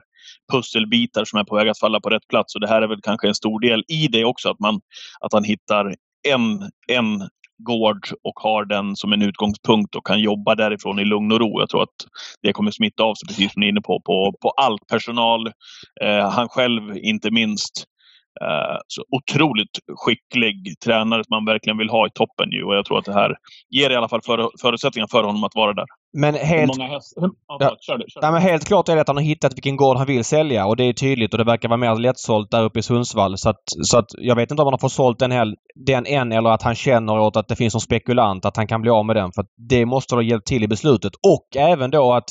pusselbitar 0.51 1.25
som 1.25 1.39
är 1.39 1.43
på 1.43 1.55
väg 1.55 1.69
att 1.69 1.79
falla 1.79 1.99
på 1.99 2.09
rätt 2.09 2.27
plats. 2.27 2.55
Och 2.55 2.61
det 2.61 2.67
här 2.67 2.81
är 2.81 2.87
väl 2.87 3.01
kanske 3.01 3.27
en 3.27 3.35
stor 3.35 3.59
del 3.59 3.83
i 3.87 4.07
det 4.07 4.25
också, 4.25 4.49
att, 4.49 4.59
man, 4.59 4.81
att 5.19 5.33
han 5.33 5.43
hittar 5.43 5.95
en, 6.27 6.69
en 6.87 7.29
gård 7.63 8.07
och 8.23 8.39
har 8.39 8.65
den 8.65 8.95
som 8.95 9.13
en 9.13 9.21
utgångspunkt 9.21 9.95
och 9.95 10.05
kan 10.05 10.19
jobba 10.19 10.55
därifrån 10.55 10.99
i 10.99 11.05
lugn 11.05 11.31
och 11.31 11.39
ro. 11.39 11.59
Jag 11.59 11.69
tror 11.69 11.83
att 11.83 11.95
det 12.41 12.53
kommer 12.53 12.71
smitta 12.71 13.03
av 13.03 13.15
sig, 13.15 13.27
precis 13.27 13.53
som 13.53 13.59
ni 13.59 13.65
är 13.65 13.69
inne 13.69 13.81
på, 13.81 14.01
på, 14.01 14.33
på 14.41 14.49
allt. 14.49 14.87
Personal, 14.87 15.47
eh, 16.01 16.29
han 16.29 16.49
själv 16.49 16.97
inte 16.97 17.31
minst. 17.31 17.85
Eh, 18.41 18.77
så 18.87 19.03
otroligt 19.09 19.79
skicklig 19.95 20.79
tränare 20.85 21.23
som 21.23 21.35
man 21.35 21.45
verkligen 21.45 21.77
vill 21.77 21.89
ha 21.89 22.07
i 22.07 22.09
toppen 22.13 22.51
ju 22.51 22.63
och 22.63 22.75
jag 22.75 22.85
tror 22.85 22.99
att 22.99 23.05
det 23.05 23.13
här 23.13 23.35
ger 23.69 23.89
i 23.89 23.95
alla 23.95 24.09
fall 24.09 24.21
för, 24.21 24.49
förutsättningar 24.61 25.07
för 25.07 25.23
honom 25.23 25.43
att 25.43 25.55
vara 25.55 25.73
där. 25.73 25.85
Men 26.13 26.35
helt... 26.35 26.71
Hur 26.71 26.79
många 26.79 26.93
hästar? 26.93 27.21
Hur... 27.21 27.31
Ja, 27.59 27.77
kör 27.79 27.97
du. 27.97 28.05
Kör. 28.07 28.21
Nej, 28.21 28.31
men 28.31 28.41
helt 28.41 28.65
klart 28.65 28.89
är 28.89 28.95
det 28.95 29.01
att 29.01 29.07
han 29.07 29.17
har 29.17 29.23
hittat 29.23 29.53
vilken 29.53 29.77
gård 29.77 29.97
han 29.97 30.07
vill 30.07 30.23
sälja 30.23 30.65
och 30.65 30.75
det 30.75 30.83
är 30.83 30.93
tydligt 30.93 31.33
och 31.33 31.37
det 31.37 31.43
verkar 31.43 31.69
vara 31.69 31.77
mer 31.77 31.95
lättsålt 31.95 32.51
där 32.51 32.63
uppe 32.63 32.79
i 32.79 32.81
Sundsvall. 32.81 33.37
Så 33.37 33.49
att, 33.49 33.63
så 33.81 33.97
att 33.97 34.05
jag 34.17 34.35
vet 34.35 34.51
inte 34.51 34.61
om 34.61 34.65
han 34.65 34.73
har 34.73 34.79
fått 34.79 34.91
sålt 34.91 35.19
den, 35.19 35.31
hel, 35.31 35.55
den 35.85 36.05
än 36.05 36.31
eller 36.31 36.49
att 36.49 36.61
han 36.61 36.75
känner 36.75 37.19
åt 37.19 37.35
att 37.35 37.47
det 37.47 37.55
finns 37.55 37.73
en 37.73 37.79
spekulant 37.79 38.45
att 38.45 38.57
han 38.57 38.67
kan 38.67 38.81
bli 38.81 38.91
av 38.91 39.05
med 39.05 39.15
den. 39.15 39.31
För 39.35 39.41
att 39.41 39.49
det 39.69 39.85
måste 39.85 40.15
ha 40.15 40.21
hjälpt 40.21 40.47
till 40.47 40.63
i 40.63 40.67
beslutet. 40.67 41.13
Och 41.27 41.57
även 41.57 41.91
då 41.91 42.13
att 42.13 42.29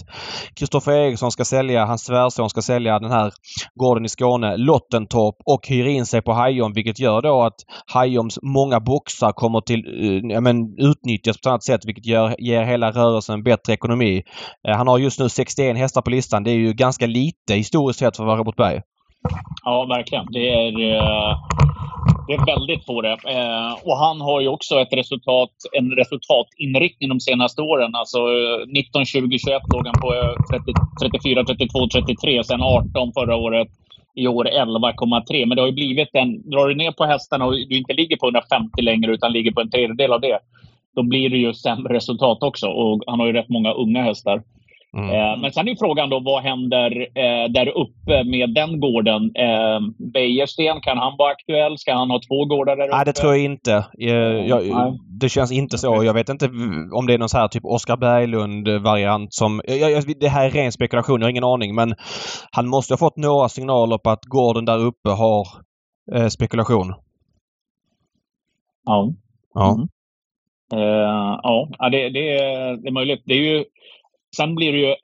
Kristoffer 0.57 0.93
Eriksson 0.93 1.31
ska 1.31 1.45
sälja, 1.45 1.85
hans 1.85 2.05
svärson 2.05 2.51
ska 2.51 2.63
sälja 2.63 2.99
den 2.99 3.11
här 3.11 3.33
gården 3.75 4.05
i 4.05 4.09
Skåne, 4.09 4.57
Lottentorp 4.57 5.37
och 5.45 5.69
hyr 5.69 5.87
in 5.87 6.07
sig 6.07 6.23
på 6.23 6.33
Hajom 6.33 6.73
vilket 6.73 7.01
gör 7.01 7.23
då 7.23 7.43
att 7.43 7.55
Hajoms 7.87 8.39
många 8.43 8.81
boxar 8.81 9.33
kommer 9.33 9.61
till, 9.61 9.79
eh, 9.79 10.35
ja, 10.35 10.41
men, 10.41 10.57
utnyttjas 10.79 11.37
på 11.37 11.41
ett 11.41 11.47
annat 11.47 11.65
sätt 11.65 11.81
vilket 11.85 12.07
gör, 12.07 12.35
ger 12.39 12.63
hela 12.63 12.91
rörelsen 12.91 13.43
bättre 13.43 13.68
ekonomi. 13.69 14.23
Eh, 14.69 14.77
Han 14.77 14.89
har 14.89 14.99
just 14.99 15.21
nu 15.21 15.29
61 15.29 15.77
hästar 15.77 16.03
på 16.03 16.11
listan. 16.11 16.45
Det 16.45 16.51
är 16.51 16.55
ju 16.55 16.73
ganska 16.73 17.07
lite 17.07 17.55
historiskt 17.55 17.99
sett 17.99 18.17
för 18.17 18.23
att 18.23 18.27
vara 18.27 18.39
Robert 18.39 18.57
Berg. 18.57 18.81
Ja, 19.65 19.85
verkligen. 19.85 20.27
Det 20.31 20.49
är, 20.49 20.73
eh, 20.97 21.37
det 22.27 22.35
är 22.35 22.47
väldigt 22.47 22.87
få 22.87 23.03
det. 23.03 23.17
Eh, 23.37 23.73
och 23.85 23.99
han 23.99 24.21
har 24.21 24.41
ju 24.41 24.49
också 24.49 24.81
ett 24.81 24.93
resultat, 24.93 25.51
en 25.79 25.91
resultatinriktning 25.91 27.09
de 27.09 27.21
senaste 27.21 27.63
åren. 27.63 27.95
Alltså 27.95 28.19
19, 28.67 29.05
20, 29.05 29.39
21 29.39 29.63
låg 29.73 29.87
han 29.87 30.01
på 30.01 30.35
30, 30.51 30.73
34, 31.03 31.45
32, 31.45 31.89
33. 31.89 32.45
Sen 32.45 32.63
18 32.63 33.13
förra 33.13 33.37
året. 33.37 33.69
I 34.15 34.27
år 34.27 34.45
11,3. 34.45 35.47
Men 35.47 35.57
det 35.57 35.63
har 35.63 35.67
ju 35.67 35.75
blivit 35.75 36.09
en... 36.13 36.51
Drar 36.51 36.69
du 36.69 36.75
ner 36.75 36.93
på 36.93 37.05
hästarna 37.05 37.45
och 37.45 37.53
du 37.53 37.79
inte 37.79 37.93
ligger 37.93 38.17
på 38.17 38.27
150 38.27 38.83
längre 38.83 39.13
utan 39.13 39.33
ligger 39.33 39.53
på 39.53 39.61
en 39.61 39.71
tredjedel 39.71 40.13
av 40.13 40.21
det. 40.21 40.39
Då 40.99 41.03
blir 41.03 41.31
det 41.31 41.37
ju 41.37 41.55
sämre 41.55 41.95
resultat 41.95 42.43
också. 42.43 42.67
Och 42.67 43.03
han 43.07 43.21
har 43.21 43.27
ju 43.27 43.33
rätt 43.33 43.49
många 43.49 43.73
unga 43.73 44.03
hästar. 44.03 44.43
Mm. 44.97 45.11
Eh, 45.11 45.41
Men 45.41 45.53
sen 45.53 45.69
är 45.69 45.77
frågan 45.77 46.11
då 46.11 46.21
vad 46.21 46.43
händer 46.43 46.91
eh, 47.01 47.51
där 47.51 47.69
uppe 47.69 48.25
med 48.25 48.55
den 48.55 48.81
gården? 48.81 49.23
Eh, 49.35 49.81
Bejersten, 50.13 50.81
kan 50.81 50.99
han 50.99 51.17
vara 51.19 51.31
aktuell? 51.31 51.79
Ska 51.79 51.95
han 51.95 52.11
ha 52.11 52.21
två 52.29 52.45
gårdar 52.45 52.77
där 52.77 52.87
uppe? 52.89 52.97
Nej, 52.97 53.05
det 53.05 53.13
tror 53.13 53.35
jag 53.35 53.45
inte. 53.45 53.75
Eh, 54.01 54.09
Jag, 54.53 54.67
Nej. 54.67 54.99
det 55.21 55.29
känns 55.29 55.53
inte 55.53 55.79
så. 55.79 56.05
Jag 56.05 56.15
vet 56.15 56.29
inte 56.29 56.47
om 56.93 57.07
det 57.07 57.15
är 57.15 57.19
någon 57.19 57.29
så 57.29 57.39
här 57.39 57.49
typ 57.49 57.65
Oskar 57.65 57.97
Berglund-variant 57.97 59.35
som... 59.35 59.63
Jag, 59.67 59.91
jag, 59.91 60.05
det 60.21 60.29
här 60.29 60.47
är 60.47 60.51
ren 60.51 60.73
spekulation, 60.73 61.21
jag 61.21 61.27
har 61.27 61.31
ingen 61.31 61.45
aning. 61.45 61.75
Men 61.75 61.95
han 62.53 62.69
måste 62.69 62.93
ha 62.95 62.99
fått 62.99 63.17
några 63.17 63.49
signaler 63.49 63.99
på 63.99 64.11
att 64.11 64.25
gården 64.25 64.65
där 64.65 64.79
uppe 64.79 65.11
har 65.11 65.47
eh, 66.15 66.29
spekulation. 66.29 66.95
Ja. 68.85 69.13
Ja. 69.55 69.75
Mm. 69.75 69.89
Eh, 70.73 71.39
ja, 71.43 71.69
det, 71.93 72.09
det, 72.09 72.39
är, 72.39 72.77
det 72.77 72.89
är 72.89 72.93
möjligt. 72.93 73.23
Det 73.25 73.35
är 73.35 73.57
ju, 73.57 73.65
sen 74.37 74.55
blir 74.55 74.73
det 74.73 74.79
ju 74.79 74.95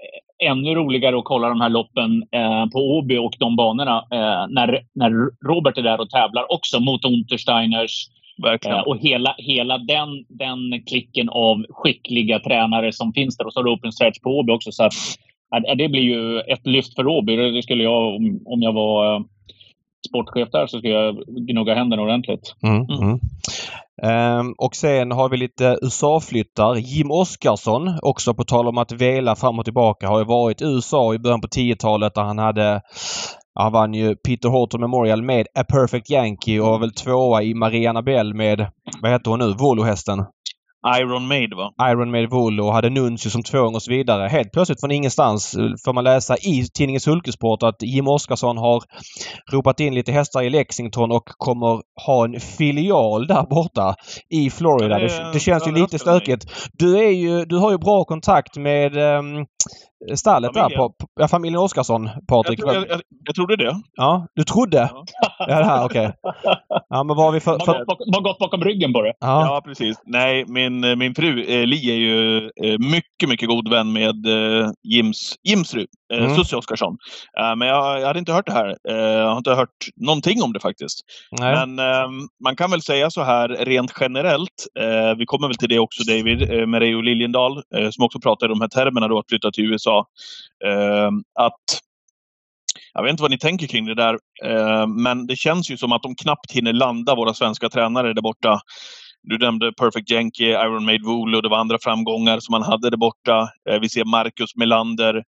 ännu 0.42 0.74
roligare 0.74 1.18
att 1.18 1.24
kolla 1.24 1.48
de 1.48 1.60
här 1.60 1.68
loppen 1.68 2.24
eh, 2.32 2.66
på 2.66 2.78
Åby 2.78 3.16
och 3.16 3.34
de 3.38 3.56
banorna 3.56 3.96
eh, 4.12 4.46
när, 4.48 4.80
när 4.94 5.10
Robert 5.48 5.78
är 5.78 5.82
där 5.82 6.00
och 6.00 6.10
tävlar 6.10 6.52
också 6.52 6.80
mot 6.80 7.04
Untersteiners 7.04 8.08
Verkligen. 8.42 8.80
och 8.80 8.98
hela, 8.98 9.34
hela 9.38 9.78
den, 9.78 10.08
den 10.28 10.82
klicken 10.86 11.28
av 11.28 11.64
skickliga 11.70 12.40
tränare 12.40 12.92
som 12.92 13.12
finns 13.12 13.36
där. 13.36 13.46
Och 13.46 13.52
så 13.52 13.60
har 13.60 13.64
du 13.64 13.70
Open 13.70 13.92
Stretch 13.92 14.18
på 14.20 14.30
Åby 14.30 14.52
också. 14.52 14.72
Så 14.72 14.84
att, 14.84 14.92
det 15.76 15.88
blir 15.88 16.02
ju 16.02 16.40
ett 16.40 16.66
lyft 16.66 16.94
för 16.94 17.06
Åby. 17.06 17.36
Det 17.36 17.62
skulle 17.62 17.84
jag, 17.84 18.14
om, 18.46 18.62
jag 18.62 18.72
var 18.72 19.24
sportchef 20.08 20.48
där, 20.52 20.66
så 20.66 20.78
skulle 20.78 20.92
jag 20.94 21.16
gnugga 21.48 21.74
händerna 21.74 22.02
ordentligt. 22.02 22.54
Mm, 22.62 22.82
Mm. 23.02 23.18
Ehm, 24.02 24.54
och 24.58 24.76
sen 24.76 25.10
har 25.12 25.28
vi 25.28 25.36
lite 25.36 25.78
USA-flyttar. 25.82 26.74
Jim 26.74 27.10
Oscarsson, 27.10 27.98
också 28.02 28.34
på 28.34 28.44
tal 28.44 28.68
om 28.68 28.78
att 28.78 28.92
vela 28.92 29.36
fram 29.36 29.58
och 29.58 29.64
tillbaka, 29.64 30.08
har 30.08 30.18
ju 30.18 30.24
varit 30.24 30.62
i 30.62 30.64
USA 30.64 31.14
i 31.14 31.18
början 31.18 31.40
på 31.40 31.48
10-talet 31.48 32.14
där 32.14 32.22
han 32.22 32.38
hade 32.38 32.80
Han 33.54 33.72
vann 33.72 33.94
ju 33.94 34.16
Peter 34.16 34.48
Horton 34.48 34.80
Memorial 34.80 35.22
med 35.22 35.46
A 35.54 35.64
Perfect 35.68 36.10
Yankee 36.10 36.60
och 36.60 36.66
var 36.66 36.78
väl 36.78 36.92
tvåa 36.94 37.42
i 37.42 37.54
Mariana 37.54 38.02
Bell 38.02 38.34
med, 38.34 38.66
vad 39.02 39.10
heter 39.10 39.30
hon 39.30 39.40
nu, 39.40 39.52
Volo-hästen? 39.52 40.18
Iron 41.00 41.26
Maid 41.26 41.54
va? 41.54 41.90
Iron 41.90 42.10
Maid 42.10 42.30
Volo 42.30 42.66
och 42.66 42.72
hade 42.72 42.90
Nuncio 42.90 43.30
som 43.30 43.42
tvång 43.42 43.74
och 43.74 43.82
så 43.82 43.90
vidare. 43.90 44.28
Helt 44.28 44.52
plötsligt 44.52 44.80
från 44.80 44.90
ingenstans 44.90 45.54
eh, 45.54 45.62
får 45.84 45.92
man 45.92 46.04
läsa 46.04 46.36
i 46.36 46.64
tidningen 46.74 47.00
Sulkesport 47.00 47.62
att 47.62 47.82
Jim 47.82 48.08
Oskarsson 48.08 48.58
har 48.58 48.82
ropat 49.52 49.80
in 49.80 49.94
lite 49.94 50.12
hästar 50.12 50.42
i 50.42 50.50
Lexington 50.50 51.10
och 51.12 51.24
kommer 51.26 51.80
ha 52.06 52.24
en 52.24 52.40
filial 52.40 53.26
där 53.26 53.42
borta 53.42 53.94
i 54.30 54.50
Florida. 54.50 54.98
Det, 54.98 55.30
det- 55.32 55.40
känns 55.40 55.68
ju 55.68 55.72
lite 55.72 55.98
stökigt. 55.98 56.46
Du, 56.72 56.98
är 56.98 57.10
ju, 57.10 57.44
du 57.44 57.56
har 57.56 57.70
ju 57.70 57.78
bra 57.78 58.04
kontakt 58.04 58.56
med 58.56 58.96
um, 58.96 59.46
stallet 60.14 60.54
där 60.54 60.60
Familjen. 60.60 60.78
på, 60.78 60.88
på 60.88 61.06
ja, 61.20 61.28
familjen 61.28 61.60
Oskarsson, 61.62 62.10
Patrik. 62.28 62.60
Jag, 62.60 62.74
jag, 62.74 62.88
jag, 62.88 63.00
jag 63.26 63.34
trodde 63.34 63.56
det. 63.56 63.80
Ja, 63.94 64.26
du 64.34 64.44
trodde? 64.44 64.76
Ja. 64.92 65.04
Ja, 65.38 65.58
det 65.58 65.64
här, 65.64 65.84
okej. 65.84 66.12
Ja, 66.88 67.02
men 67.04 67.16
vad 67.16 67.26
har 67.26 67.32
vi 67.32 67.40
för... 67.40 67.58
För 67.58 67.72
har 67.74 68.22
gått 68.22 68.38
bakom- 68.38 68.64
ryggen 68.64 68.92
på 68.92 69.02
det. 69.02 69.12
ja. 69.20 69.46
Ja, 69.46 69.62
precis. 69.64 69.96
Nej, 70.04 70.44
min, 70.48 70.84
eh, 70.84 70.96
min 70.96 71.14
fru 71.14 71.44
eh, 71.44 71.66
Li 71.66 71.90
är 71.90 71.94
ju 71.96 72.36
eh, 72.64 72.78
mycket, 72.78 73.28
mycket 73.28 73.48
god 73.48 73.68
vän 73.70 73.92
med 73.92 74.26
eh, 74.26 74.70
Jims, 74.88 75.34
Jims 75.48 75.70
fru, 75.70 75.86
eh, 76.14 76.24
Mm. 76.24 76.36
Susie 76.36 76.58
Oskarsson. 76.58 76.96
Eh, 77.40 77.56
men 77.56 77.68
jag, 77.68 78.00
hade 78.06 78.18
inte 78.18 78.32
hört 78.32 78.46
det 78.46 78.52
här. 78.52 78.76
Eh, 78.88 78.96
jag 78.96 79.28
har 79.30 79.36
inte 79.38 79.54
hört 79.54 79.68
någonting 79.96 80.42
om 80.42 80.52
det 80.52 80.60
faktiskt. 80.60 81.00
Nej. 81.40 81.54
Men 81.66 81.78
eh, 81.78 82.08
man 82.44 82.56
kan 82.56 82.70
väl 82.70 82.82
säga 82.82 83.10
så 83.10 83.22
här 83.22 83.48
rent 83.48 83.92
generellt. 84.00 84.66
Vi 85.18 85.26
kommer 85.26 85.48
väl 85.48 85.56
till 85.56 85.68
det 85.68 85.78
också 85.78 86.02
David, 86.04 86.52
eh, 86.52 86.66
med 86.66 86.80
Reijo 86.80 87.00
Liljendahl, 87.00 87.62
eh, 87.76 87.90
som 87.90 88.04
också 88.04 88.20
pratade 88.20 88.52
om 88.52 88.58
de 88.58 88.64
här 88.64 88.84
termerna 88.84 89.08
då 89.08 89.18
att 89.18 89.28
flytta 89.28 89.50
till 89.54 89.72
USA. 89.72 90.06
Eh, 90.64 91.10
att 91.34 91.80
jag 92.94 93.02
vet 93.02 93.10
inte 93.10 93.22
vad 93.22 93.30
ni 93.30 93.38
tänker 93.38 93.66
kring 93.66 93.86
det 93.86 93.94
där, 93.94 94.18
eh, 94.44 94.86
men 94.86 95.26
det 95.26 95.36
känns 95.36 95.70
ju 95.70 95.76
som 95.76 95.92
att 95.92 96.02
de 96.02 96.14
knappt 96.14 96.52
hinner 96.52 96.72
landa, 96.72 97.14
våra 97.14 97.34
svenska 97.34 97.68
tränare 97.68 98.12
där 98.12 98.22
borta. 98.22 98.60
Du 99.22 99.38
nämnde 99.38 99.72
Perfect 99.72 100.10
Yankee, 100.10 100.50
Iron 100.50 100.84
Maid 100.84 101.02
Wool 101.04 101.34
och 101.34 101.42
det 101.42 101.48
var 101.48 101.58
andra 101.58 101.78
framgångar 101.82 102.40
som 102.40 102.52
han 102.52 102.62
hade 102.62 102.90
där 102.90 102.96
borta. 102.96 103.48
Eh, 103.70 103.80
vi 103.80 103.88
ser 103.88 104.04
Marcus 104.04 104.56
Melander 104.56 105.22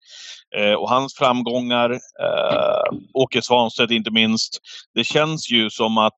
eh, 0.57 0.73
och 0.73 0.89
hans 0.89 1.15
framgångar. 1.15 1.91
Eh, 1.91 2.97
Åke 3.13 3.41
Svanstedt 3.41 3.91
inte 3.91 4.11
minst. 4.11 4.59
Det 4.95 5.03
känns 5.03 5.51
ju 5.51 5.69
som 5.69 5.97
att 5.97 6.13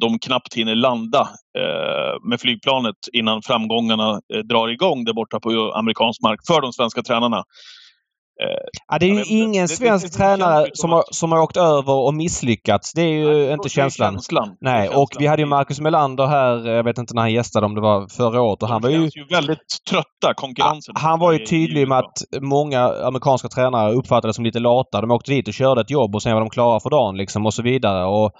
de 0.00 0.18
knappt 0.18 0.54
hinner 0.54 0.74
landa 0.74 1.20
eh, 1.58 2.28
med 2.28 2.40
flygplanet 2.40 2.96
innan 3.12 3.42
framgångarna 3.42 4.20
eh, 4.34 4.38
drar 4.38 4.68
igång 4.68 5.04
där 5.04 5.12
borta 5.12 5.40
på 5.40 5.72
amerikansk 5.74 6.22
mark 6.22 6.40
för 6.46 6.60
de 6.60 6.72
svenska 6.72 7.02
tränarna. 7.02 7.44
Ja, 8.88 8.98
det 8.98 9.06
är 9.06 9.14
ju 9.14 9.24
ingen 9.24 9.62
Det- 9.66 9.68
svensk 9.68 10.06
det 10.12 10.18
tränare 10.18 10.66
som 10.72 10.90
har, 10.92 11.04
som 11.10 11.32
har 11.32 11.38
åkt 11.40 11.56
över 11.56 11.92
och 11.92 12.14
misslyckats. 12.14 12.92
Det 12.92 13.02
är 13.02 13.08
ju 13.08 13.24
Nej, 13.44 13.52
inte 13.52 13.68
känslan. 13.68 14.12
känslan. 14.12 14.56
Nej, 14.60 14.82
känslan. 14.82 15.02
och 15.02 15.08
vi 15.18 15.26
hade 15.26 15.42
ju 15.42 15.46
Marcus 15.48 15.80
Melander 15.80 16.26
här, 16.26 16.66
jag 16.68 16.84
vet 16.84 16.98
inte 16.98 17.14
när 17.14 17.22
han 17.22 17.32
gästade, 17.32 17.66
om 17.66 17.74
det 17.74 17.80
var 17.80 18.08
förra 18.08 18.42
året. 18.42 18.62
Och 18.62 18.68
han 18.68 18.82
var 18.82 18.90
ju, 18.90 18.96
ju 18.98 19.26
väldigt 19.30 19.58
trötta, 19.90 20.34
konkurrensen. 20.36 20.94
han 20.98 21.18
var 21.18 21.32
ju 21.32 21.38
tydlig 21.46 21.88
med 21.88 21.98
att 21.98 22.18
många 22.40 22.80
amerikanska 22.82 23.48
tränare 23.48 23.92
uppfattade 23.92 24.28
det 24.28 24.34
som 24.34 24.44
lite 24.44 24.58
lata. 24.60 25.00
De 25.00 25.10
åkte 25.10 25.30
dit 25.32 25.48
och 25.48 25.54
körde 25.54 25.80
ett 25.80 25.90
jobb 25.90 26.14
och 26.14 26.22
sen 26.22 26.32
var 26.34 26.40
de 26.40 26.50
klara 26.50 26.80
för 26.80 26.90
dagen 26.90 27.16
liksom 27.16 27.46
och 27.46 27.54
så 27.54 27.62
vidare. 27.62 28.04
Och, 28.04 28.30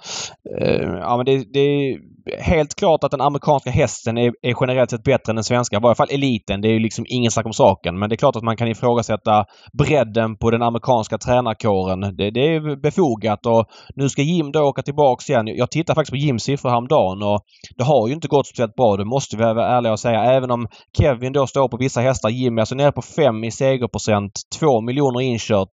eh, 0.61 0.81
ja, 1.01 1.17
men 1.17 1.25
det, 1.25 1.53
det 1.53 1.59
är 1.59 1.97
helt 2.39 2.75
klart 2.75 3.03
att 3.03 3.11
den 3.11 3.21
amerikanska 3.21 3.69
hästen 3.69 4.17
är, 4.17 4.33
är 4.41 4.55
generellt 4.61 4.89
sett 4.89 5.03
bättre 5.03 5.31
än 5.31 5.35
den 5.35 5.43
svenska. 5.43 5.77
I 5.77 5.79
varje 5.79 5.95
fall 5.95 6.07
eliten. 6.11 6.61
Det 6.61 6.67
är 6.67 6.73
ju 6.73 6.79
liksom 6.79 7.05
ingen 7.07 7.31
snack 7.31 7.45
om 7.45 7.53
saken. 7.53 7.99
Men 7.99 8.09
det 8.09 8.15
är 8.15 8.17
klart 8.17 8.35
att 8.35 8.43
man 8.43 8.57
kan 8.57 8.67
ifrågasätta 8.67 9.45
bredden 9.77 10.37
på 10.37 10.51
den 10.51 10.61
amerikanska 10.61 11.17
tränarkåren. 11.17 11.99
Det, 11.99 12.31
det 12.31 12.55
är 12.55 12.81
befogat 12.81 13.45
och 13.45 13.65
nu 13.95 14.09
ska 14.09 14.21
Jim 14.21 14.51
då 14.51 14.61
åka 14.61 14.81
tillbaks 14.81 15.29
igen. 15.29 15.47
Jag 15.47 15.71
tittar 15.71 15.95
faktiskt 15.95 16.11
på 16.11 16.17
Jims 16.17 16.43
siffror 16.43 16.69
häromdagen 16.69 17.23
och 17.23 17.39
det 17.77 17.83
har 17.83 18.07
ju 18.07 18.13
inte 18.13 18.27
gått 18.27 18.47
speciellt 18.47 18.75
bra. 18.75 18.97
Det 18.97 19.05
måste 19.05 19.37
vi 19.37 19.43
vara 19.43 19.67
ärliga 19.67 19.91
och 19.91 19.99
säga. 19.99 20.23
Även 20.23 20.51
om 20.51 20.67
Kevin 20.97 21.33
då 21.33 21.47
står 21.47 21.67
på 21.67 21.77
vissa 21.77 22.01
hästar. 22.01 22.29
Jim 22.29 22.57
är 22.57 22.61
alltså 22.61 22.75
nere 22.75 22.91
på 22.91 23.01
5 23.01 23.43
i 23.43 23.51
segerprocent. 23.51 24.31
2 24.59 24.81
miljoner 24.81 25.21
inkört. 25.21 25.71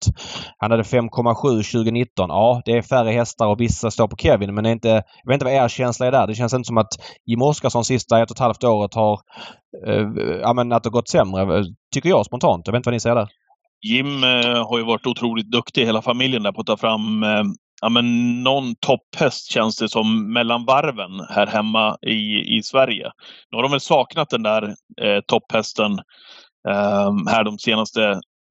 Han 0.58 0.70
hade 0.70 0.82
5,7 0.82 1.72
2019. 1.72 2.04
Ja, 2.28 2.62
det 2.64 2.72
är 2.72 2.82
färre 2.82 3.10
hästar 3.10 3.46
och 3.46 3.60
vissa 3.60 3.90
står 3.90 4.08
på 4.08 4.16
Kevin 4.16 4.54
men 4.54 4.64
det 4.64 4.70
är 4.70 4.72
inte, 4.72 4.88
jag 4.88 5.28
vet 5.28 5.34
inte 5.34 5.44
vad 5.44 5.54
er 5.54 5.68
känsla 5.68 6.06
är 6.06 6.12
där. 6.12 6.26
Det 6.26 6.34
känns 6.44 6.54
inte 6.54 6.66
som 6.66 6.78
att 6.78 6.92
Jim 7.26 7.42
Oskarsson 7.42 7.84
sista 7.84 8.22
ett 8.22 8.30
och 8.30 8.36
ett 8.36 8.40
halvt 8.40 8.64
året 8.64 8.94
har 8.94 9.20
eh, 9.86 10.08
ja, 10.42 10.52
men 10.52 10.72
att 10.72 10.82
det 10.82 10.90
gått 10.90 11.08
sämre. 11.08 11.58
Eh, 11.58 11.64
tycker 11.94 12.08
jag 12.08 12.26
spontant. 12.26 12.66
Jag 12.66 12.72
vet 12.72 12.78
inte 12.78 12.88
vad 12.88 12.94
ni 12.94 13.00
säger 13.00 13.16
där. 13.16 13.28
Jim 13.86 14.24
eh, 14.24 14.68
har 14.68 14.78
ju 14.78 14.84
varit 14.84 15.06
otroligt 15.06 15.50
duktig, 15.50 15.86
hela 15.86 16.02
familjen 16.02 16.42
där, 16.42 16.52
på 16.52 16.60
att 16.60 16.66
ta 16.66 16.76
fram 16.76 17.22
eh, 17.22 17.44
ja, 17.82 17.88
men 17.88 18.42
någon 18.42 18.74
topphäst 18.74 19.50
känns 19.50 19.76
det 19.76 19.88
som 19.88 20.32
mellan 20.32 20.64
varven 20.64 21.26
här 21.30 21.46
hemma 21.46 21.96
i, 22.06 22.56
i 22.56 22.62
Sverige. 22.62 23.10
Nu 23.50 23.56
har 23.56 23.62
de 23.62 23.70
väl 23.70 23.80
saknat 23.80 24.30
den 24.30 24.42
där 24.42 24.62
eh, 25.02 25.20
topphästen 25.26 25.92
eh, 26.68 27.12
här 27.28 27.44
de 27.44 27.58
senaste 27.58 28.02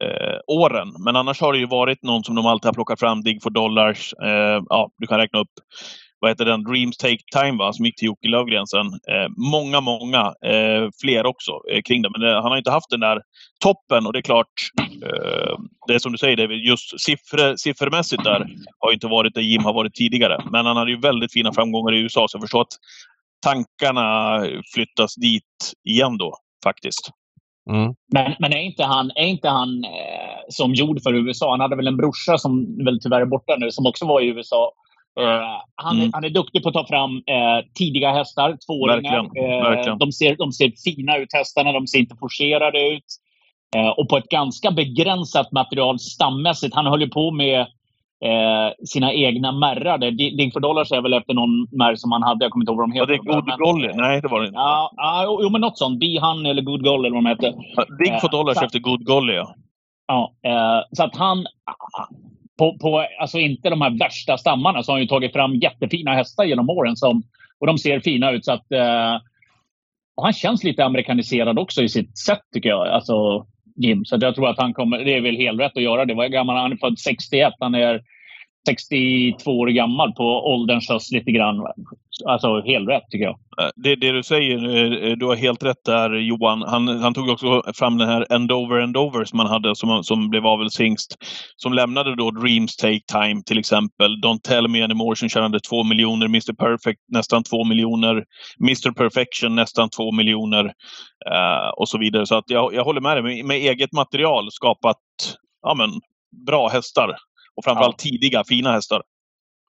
eh, 0.04 0.40
åren. 0.48 0.88
Men 1.06 1.16
annars 1.16 1.42
har 1.42 1.54
det 1.54 1.60
ju 1.60 1.68
varit 1.68 2.04
någon 2.04 2.24
som 2.24 2.36
de 2.36 2.46
alltid 2.46 2.66
har 2.66 2.74
plockat 2.74 3.00
fram, 3.00 3.22
Dig 3.22 3.40
for 3.44 3.50
Dollars. 3.50 4.14
Eh, 4.14 4.62
ja, 4.70 4.90
du 4.98 5.08
kan 5.08 5.18
räkna 5.18 5.40
upp 5.40 5.54
vad 6.24 6.32
heter 6.32 6.46
den, 6.46 6.64
Dreams 6.64 6.98
Take 6.98 7.24
Time 7.32 7.58
va, 7.58 7.74
som 7.74 7.86
gick 7.86 7.96
till 7.96 8.06
Jocke 8.06 8.28
Lövgren 8.28 8.68
sen. 8.68 8.86
Eh, 8.86 9.30
många, 9.52 9.82
många 9.82 10.34
eh, 10.46 10.90
fler 11.02 11.26
också 11.26 11.52
eh, 11.72 11.82
kring 11.82 12.02
det. 12.02 12.10
Men 12.10 12.22
det, 12.22 12.34
han 12.34 12.52
har 12.52 12.58
inte 12.58 12.72
haft 12.72 12.90
den 12.90 13.00
där 13.00 13.22
toppen 13.60 14.06
och 14.06 14.14
det 14.14 14.20
är 14.20 14.22
klart, 14.22 14.54
eh, 14.82 15.58
det 15.88 15.94
är 15.94 16.00
som 16.00 16.12
du 16.12 16.18
säger 16.18 16.38
David, 16.38 16.60
just 16.60 17.02
siffror, 17.02 17.56
siffermässigt 17.56 18.24
där 18.24 18.48
har 18.80 18.92
inte 18.92 19.08
varit 19.08 19.34
där 19.36 19.42
Jim 19.42 19.64
har 19.64 19.74
varit 19.74 19.94
tidigare. 19.94 20.44
Men 20.52 20.66
han 20.66 20.78
hade 20.78 20.92
ju 20.92 21.00
väldigt 21.00 21.34
fina 21.34 21.54
framgångar 21.54 21.94
i 21.94 22.00
USA 22.00 22.28
så 22.28 22.36
jag 22.36 22.42
förstår 22.42 22.62
att 22.62 22.78
tankarna 23.46 24.40
flyttas 24.74 25.16
dit 25.16 25.74
igen 25.90 26.18
då 26.18 26.36
faktiskt. 26.64 27.10
Mm. 27.70 27.94
Men, 28.14 28.36
men 28.40 28.54
är 28.54 28.62
inte 28.62 28.84
han, 28.84 29.12
är 29.16 29.26
inte 29.26 29.50
han 29.50 29.84
eh, 29.84 30.40
som 30.50 30.74
gjord 30.74 31.02
för 31.02 31.14
USA? 31.14 31.52
Han 31.52 31.60
hade 31.60 31.76
väl 31.76 31.88
en 31.88 31.98
brorsa 31.98 32.38
som 32.38 32.86
väl 32.86 33.00
tyvärr 33.02 33.22
är 33.22 33.26
borta 33.26 33.56
nu, 33.60 33.72
som 33.72 33.86
också 33.86 34.06
var 34.06 34.22
i 34.22 34.28
USA. 34.28 34.72
Uh, 35.20 35.62
han, 35.76 35.98
mm. 35.98 36.10
han 36.14 36.24
är 36.24 36.30
duktig 36.30 36.64
på 36.64 36.70
att 36.70 36.76
ta 36.76 36.88
fram 36.88 37.16
uh, 37.16 37.66
tidiga 37.74 38.12
hästar, 38.12 38.58
tvååringar. 38.66 39.20
Uh, 39.20 39.98
de, 39.98 40.12
ser, 40.12 40.36
de 40.36 40.52
ser 40.52 40.72
fina 40.84 41.18
ut 41.18 41.34
hästarna, 41.34 41.72
de 41.72 41.88
ser 41.88 42.00
inte 42.00 42.16
forcerade 42.16 42.90
ut. 42.90 43.06
och 43.98 44.10
på 44.10 44.18
ett 44.18 44.30
ganska 44.30 44.72
begränsat 44.72 45.52
material 45.52 46.00
stammässigt. 46.00 46.76
Han 46.76 46.86
höll 46.86 47.02
ju 47.02 47.10
på 47.10 47.32
med 47.32 47.68
sina 48.86 49.14
egna 49.14 49.52
märrar. 49.52 50.12
Ding 50.38 50.52
for 50.52 50.60
Dollars 50.60 50.92
är 50.92 51.02
väl 51.02 51.14
efter 51.14 51.34
någon 51.34 51.68
märr 51.72 51.96
som 51.96 52.12
han 52.12 52.24
hade. 52.24 52.46
Jag 52.46 52.52
kommer 52.52 52.64
inte 52.64 52.72
ihåg 52.72 52.78
vad 52.78 52.90
de 52.90 52.94
heter. 52.94 53.08
Var 53.08 53.42
det 53.42 53.52
Good 53.52 53.60
Golly? 53.60 53.90
Nej, 53.94 54.22
det 54.22 54.28
var 54.28 54.42
det 54.42 54.48
inte. 54.48 54.58
Ja, 54.58 54.92
ja 54.96 55.38
jo, 55.42 55.50
men 55.50 55.62
något 55.62 55.78
sånt. 55.78 56.00
Be 56.00 56.20
Hun 56.22 56.46
eller 56.46 56.62
Good 56.62 56.84
Golly 56.84 57.08
eller 57.08 57.16
vad 57.16 57.24
de 57.24 57.30
hette. 57.30 57.54
Ding 58.04 58.20
for 58.20 58.30
Dollars 58.30 58.58
efter 58.58 58.80
Good 58.80 59.06
Golly, 59.06 59.34
ja. 59.34 59.56
Ja, 60.08 60.34
så 60.92 61.04
att 61.04 61.16
han, 61.16 61.46
på, 62.64 62.78
på 62.78 63.06
alltså 63.20 63.40
inte 63.40 63.70
de 63.70 63.82
här 63.82 64.00
värsta 64.00 64.38
stammarna 64.38 64.84
så 64.84 64.92
har 64.92 64.96
han 64.96 65.02
ju 65.02 65.08
tagit 65.08 65.34
fram 65.34 65.56
jättefina 65.56 66.14
hästar 66.14 66.44
genom 66.44 66.70
åren. 66.70 66.96
Som, 66.96 67.24
och 67.60 67.68
de 67.68 67.78
ser 67.78 68.00
fina 68.00 68.32
ut. 68.32 68.46
så 68.46 68.52
att 68.52 68.72
eh, 68.72 69.22
Han 70.22 70.34
känns 70.34 70.64
lite 70.64 70.86
amerikaniserad 70.86 71.60
också 71.60 71.84
i 71.84 71.90
sitt 71.90 72.18
sätt 72.18 72.42
tycker 72.54 72.70
jag. 72.70 72.88
Alltså 72.88 73.46
Jim. 73.76 74.06
Så 74.06 74.18
jag 74.22 74.36
tror 74.36 74.50
att 74.50 74.58
han 74.58 74.74
kommer, 74.74 74.98
det 74.98 75.14
är 75.14 75.22
väl 75.22 75.38
helt 75.38 75.60
rätt 75.60 75.78
att 75.78 75.84
göra 75.84 76.06
det. 76.06 76.14
Vad 76.14 76.26
är 76.26 76.30
gammal? 76.30 76.58
Han 76.58 76.72
är 76.72 76.78
född 76.78 77.00
61. 77.00 77.54
Han 77.60 77.76
är 77.76 78.02
62 78.68 79.60
år 79.60 79.68
gammal 79.68 80.14
på 80.14 80.24
ålderns 80.24 80.90
höst 80.90 81.12
lite 81.12 81.32
grann. 81.32 81.68
Alltså 82.26 82.62
helt 82.62 82.90
rätt 82.90 83.04
tycker 83.10 83.26
jag. 83.26 83.40
Eh, 83.62 83.72
det, 83.76 83.96
det 83.96 84.12
du 84.12 84.24
säger, 84.24 84.56
eh, 85.06 85.18
du 85.18 85.26
har 85.26 85.36
helt 85.36 85.64
rätt 85.64 85.84
där 85.86 86.14
Johan. 86.14 86.62
Han, 86.62 86.88
han 86.88 87.14
tog 87.14 87.30
också 87.30 87.64
fram 87.76 87.98
den 87.98 88.10
här 88.10 88.34
Endover 88.34 88.80
Endover 88.80 89.26
som 89.26 89.40
han 89.40 89.48
hade 89.48 89.76
som, 89.76 90.04
som 90.04 90.30
blev 90.30 90.46
avelshingst. 90.46 91.16
Som 91.56 91.74
lämnade 91.74 92.16
då 92.16 92.32
Dreams 92.32 92.76
Take 92.76 93.00
Time 93.12 93.42
till 93.46 93.60
exempel. 93.60 94.22
Don't 94.22 94.42
Tell 94.44 94.68
Me 94.68 94.84
Anymore 94.84 95.16
som 95.16 95.30
tjänade 95.30 95.60
2 95.60 95.84
miljoner. 95.84 96.26
Mr 96.26 96.54
Perfect 96.54 97.02
nästan 97.08 97.44
2 97.44 97.64
miljoner. 97.64 98.24
Mr 98.62 98.92
Perfection 98.92 99.56
nästan 99.56 99.90
2 99.90 100.12
miljoner. 100.12 100.66
Uh, 100.66 101.70
och 101.78 101.90
så 101.90 101.98
vidare. 101.98 102.26
Så 102.26 102.36
att 102.36 102.46
jag, 102.48 102.74
jag 102.74 102.84
håller 102.84 103.02
med 103.02 103.18
dig. 103.18 103.24
Med, 103.24 103.46
med 103.46 103.58
eget 103.58 103.92
material 103.92 104.52
skapat 104.52 104.98
ja, 105.62 105.74
men, 105.74 105.90
bra 106.46 106.68
hästar. 106.68 107.16
Och 107.56 107.64
framförallt 107.64 108.06
ja. 108.06 108.10
tidiga, 108.10 108.44
fina 108.44 108.72
hästar. 108.72 109.02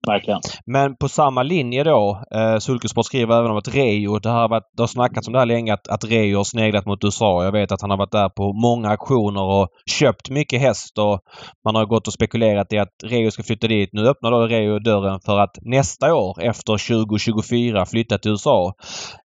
Verkligen. 0.06 0.40
Men 0.66 0.96
på 0.96 1.08
samma 1.08 1.42
linje 1.42 1.84
då, 1.84 2.22
eh, 2.34 2.58
Sulkesport 2.58 3.06
skriver 3.06 3.38
även 3.38 3.50
om 3.50 3.56
att 3.56 3.74
Reo, 3.74 4.18
det 4.18 4.28
har, 4.28 4.48
varit, 4.48 4.70
det 4.76 4.82
har 4.82 4.86
snackats 4.86 5.26
om 5.26 5.32
det 5.32 5.38
här 5.38 5.46
länge, 5.46 5.74
att, 5.74 5.88
att 5.88 6.04
Reo 6.04 6.36
har 6.36 6.44
sneglat 6.44 6.86
mot 6.86 7.04
USA. 7.04 7.44
Jag 7.44 7.52
vet 7.52 7.72
att 7.72 7.80
han 7.80 7.90
har 7.90 7.98
varit 7.98 8.12
där 8.12 8.28
på 8.28 8.52
många 8.52 8.90
auktioner 8.90 9.42
och 9.42 9.68
köpt 9.90 10.30
mycket 10.30 10.60
häst 10.60 10.98
och 10.98 11.20
man 11.64 11.74
har 11.74 11.86
gått 11.86 12.06
och 12.06 12.12
spekulerat 12.12 12.72
i 12.72 12.78
att 12.78 12.94
Reo 13.04 13.30
ska 13.30 13.42
flytta 13.42 13.66
dit. 13.66 13.90
Nu 13.92 14.08
öppnar 14.08 14.30
då 14.30 14.46
Reo 14.46 14.78
dörren 14.78 15.20
för 15.26 15.38
att 15.38 15.58
nästa 15.62 16.14
år, 16.14 16.42
efter 16.42 17.04
2024, 17.04 17.86
flytta 17.86 18.18
till 18.18 18.30
USA. 18.30 18.72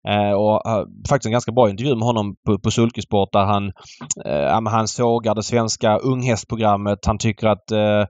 Eh, 0.09 0.33
och 0.33 0.67
eh, 0.67 0.85
faktiskt 1.09 1.27
en 1.27 1.33
ganska 1.33 1.53
bra 1.53 1.71
intervju 1.71 1.95
med 1.95 2.07
honom 2.07 2.37
på, 2.47 2.59
på 2.59 2.71
Sulkesport 2.71 3.33
där 3.33 3.45
han, 3.45 3.73
eh, 4.27 4.71
han 4.71 4.89
sågar 4.89 5.35
det 5.35 5.43
svenska 5.43 5.99
unghästprogrammet. 5.99 6.99
Han 7.07 7.19
tycker 7.19 7.47
att 7.47 7.71
eh, 7.71 8.05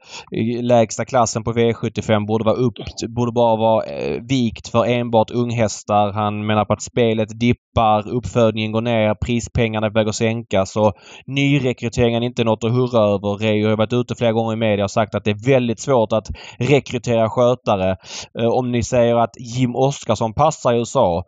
lägsta 0.63 1.05
klassen 1.05 1.45
på 1.45 1.53
V75 1.53 2.27
borde 2.27 2.45
vara 2.45 2.57
upp, 2.59 2.75
borde 3.09 3.33
bara 3.33 3.57
vara 3.57 3.85
eh, 3.85 4.23
vikt 4.23 4.69
för 4.69 4.87
enbart 4.87 5.31
unghästar. 5.31 6.13
Han 6.13 6.47
menar 6.47 6.65
på 6.65 6.73
att 6.73 6.83
spelet 6.83 7.41
dippar, 7.41 8.09
uppfödningen 8.09 8.73
går 8.73 8.81
ner, 8.81 9.15
prispengarna 9.15 9.87
är 9.87 9.91
på 9.91 9.99
väg 9.99 10.09
att 10.09 10.15
sänkas 10.15 10.77
och 10.77 10.93
nyrekryteringen 11.27 12.23
är 12.23 12.27
inte 12.27 12.45
något 12.45 12.65
att 12.65 12.73
hurra 12.73 13.01
över. 13.01 13.39
Reijo 13.39 13.69
har 13.69 13.77
varit 13.77 13.93
ute 13.93 14.15
flera 14.15 14.33
gånger 14.33 14.53
i 14.53 14.57
media 14.57 14.85
och 14.85 14.91
sagt 14.91 15.15
att 15.15 15.25
det 15.25 15.31
är 15.31 15.47
väldigt 15.51 15.81
svårt 15.81 16.13
att 16.13 16.29
rekrytera 16.59 17.31
skötare. 17.31 17.97
Eh, 18.39 18.49
om 18.49 18.73
ni 18.73 18.83
säger 18.83 19.17
att 19.17 19.35
Jim 19.57 19.77
Oskarsson 19.77 20.35
passar 20.35 20.73
i 20.73 20.79
USA 20.79 21.25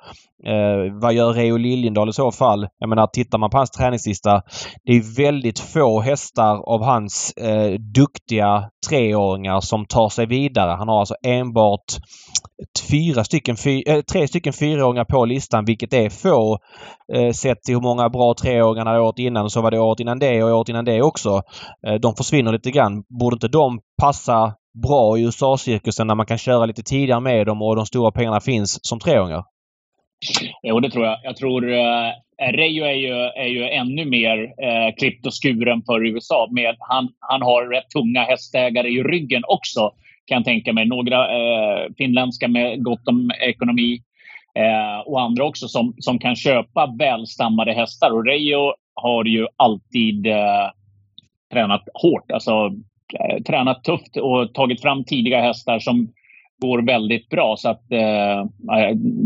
Eh, 0.47 1.01
vad 1.01 1.15
gör 1.15 1.33
Reo 1.33 1.57
Liljendahl 1.57 2.09
i 2.09 2.13
så 2.13 2.33
fall? 2.33 2.69
Jag 2.79 2.89
menar 2.89 3.07
tittar 3.07 3.39
man 3.39 3.51
på 3.51 3.57
hans 3.57 3.71
träningslista. 3.71 4.43
Det 4.85 4.93
är 4.93 5.17
väldigt 5.17 5.59
få 5.59 6.01
hästar 6.01 6.57
av 6.75 6.85
hans 6.85 7.33
eh, 7.33 7.73
duktiga 7.95 8.71
treåringar 8.89 9.61
som 9.61 9.87
tar 9.87 10.09
sig 10.09 10.27
vidare. 10.27 10.71
Han 10.71 10.89
har 10.89 11.01
alltså 11.01 11.10
Alltså 11.11 11.29
enbart 11.29 11.85
fyra 12.91 13.25
stycken, 13.25 13.57
fyr, 13.57 13.83
eh, 13.87 14.01
tre 14.01 14.29
stycken 14.29 14.53
fyraåringar 14.53 15.05
på 15.05 15.25
listan 15.25 15.65
vilket 15.65 15.93
är 15.93 16.11
få 16.11 16.59
eh, 17.15 17.33
sett 17.33 17.63
till 17.63 17.75
hur 17.75 17.83
många 17.83 18.09
bra 18.09 18.35
treåringar 18.35 18.85
han 18.85 18.87
hade 18.87 19.01
året 19.01 19.19
innan. 19.19 19.51
Så 19.51 19.63
var 19.63 19.71
det 19.71 19.79
året 19.79 20.01
innan 20.01 20.19
det 20.19 20.43
och 20.43 20.59
året 20.59 20.69
innan 20.69 20.85
det 20.85 21.03
också. 21.03 21.43
Eh, 21.87 21.95
de 21.95 22.17
försvinner 22.17 22.53
lite 22.53 22.71
grann. 22.71 23.05
Borde 23.21 23.35
inte 23.35 23.49
de 23.49 23.81
passa 24.03 24.55
bra 24.89 25.19
i 25.19 25.23
USA-cirkusen 25.23 26.07
när 26.07 26.15
man 26.15 26.27
kan 26.27 26.39
köra 26.39 26.67
lite 26.67 26.83
tidigare 26.83 27.21
med 27.21 27.47
dem 27.47 27.63
och 27.63 27.77
de 27.77 27.87
stora 27.87 28.11
pengarna 28.11 28.41
finns 28.41 28.79
som 28.83 28.99
treåringar? 28.99 29.45
Jo, 30.63 30.81
det 30.81 30.91
tror 30.91 31.05
jag. 31.05 31.19
Jag 31.23 31.37
tror 31.37 31.73
eh, 31.73 32.13
Reijo 32.53 32.85
är 32.85 32.93
ju, 33.07 33.15
är 33.45 33.47
ju 33.47 33.65
ännu 33.65 34.05
mer 34.05 34.39
eh, 34.43 34.95
klippt 34.99 35.27
och 35.27 35.33
skuren 35.43 35.83
för 35.87 36.07
USA. 36.07 36.49
Med, 36.51 36.77
han, 36.79 37.09
han 37.19 37.43
har 37.43 37.75
rätt 37.75 37.91
tunga 37.91 38.23
hästägare 38.23 38.89
i 38.89 39.03
ryggen 39.03 39.43
också, 39.47 39.91
kan 40.31 40.37
jag 40.37 40.45
tänka 40.45 40.73
mig. 40.73 40.87
Några 40.87 41.19
eh, 41.25 41.87
finländska 41.99 42.49
med 42.49 42.85
gott 42.85 43.09
om 43.09 43.31
ekonomi 43.41 44.03
eh, 44.55 45.01
och 45.07 45.21
andra 45.21 45.45
också 45.45 45.69
som, 45.69 45.95
som 45.99 46.19
kan 46.19 46.37
köpa 46.37 46.95
välstammade 46.99 47.73
hästar. 47.73 48.11
Och 48.11 48.27
Reijo 48.27 48.75
har 48.95 49.25
ju 49.25 49.47
alltid 49.57 50.27
eh, 50.27 50.67
tränat 51.53 51.85
hårt. 51.95 52.31
Alltså 52.31 52.71
tränat 53.47 53.85
tufft 53.85 54.17
och 54.17 54.55
tagit 54.55 54.83
fram 54.83 55.05
tidiga 55.05 55.41
hästar 55.41 55.79
som 55.79 56.09
går 56.61 56.83
väldigt 56.83 57.29
bra. 57.29 57.55
Så 57.59 57.69
att, 57.69 57.93
eh, 57.93 58.47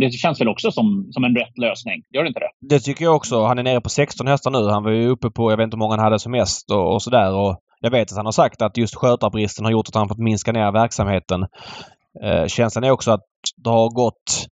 det 0.00 0.10
känns 0.10 0.40
väl 0.40 0.48
också 0.48 0.70
som, 0.70 1.08
som 1.10 1.24
en 1.24 1.36
rätt 1.36 1.58
lösning. 1.58 2.02
Gör 2.14 2.22
det 2.22 2.28
inte 2.28 2.40
det? 2.40 2.50
Det 2.60 2.80
tycker 2.80 3.04
jag 3.04 3.16
också. 3.16 3.44
Han 3.44 3.58
är 3.58 3.62
nere 3.62 3.80
på 3.80 3.88
16 3.88 4.26
hästar 4.26 4.50
nu. 4.50 4.68
Han 4.70 4.82
var 4.82 4.90
ju 4.90 5.08
uppe 5.08 5.30
på, 5.30 5.50
jag 5.50 5.56
vet 5.56 5.64
inte 5.64 5.76
hur 5.76 5.78
många 5.78 5.96
han 5.96 6.04
hade 6.04 6.18
som 6.18 6.32
mest 6.32 6.70
och, 6.70 6.94
och 6.94 7.02
sådär 7.02 7.56
jag 7.84 7.90
vet 7.90 8.12
att 8.12 8.16
han 8.16 8.26
har 8.26 8.32
sagt 8.32 8.62
att 8.62 8.76
just 8.76 8.94
skötarbristen 8.94 9.64
har 9.64 9.72
gjort 9.72 9.88
att 9.88 9.94
han 9.94 10.08
fått 10.08 10.18
minska 10.18 10.52
ner 10.52 10.72
verksamheten. 10.72 11.46
Eh, 12.22 12.46
känslan 12.46 12.84
är 12.84 12.90
också 12.90 13.10
att 13.10 13.24
det 13.56 13.70
har 13.70 13.90
gått 13.90 14.48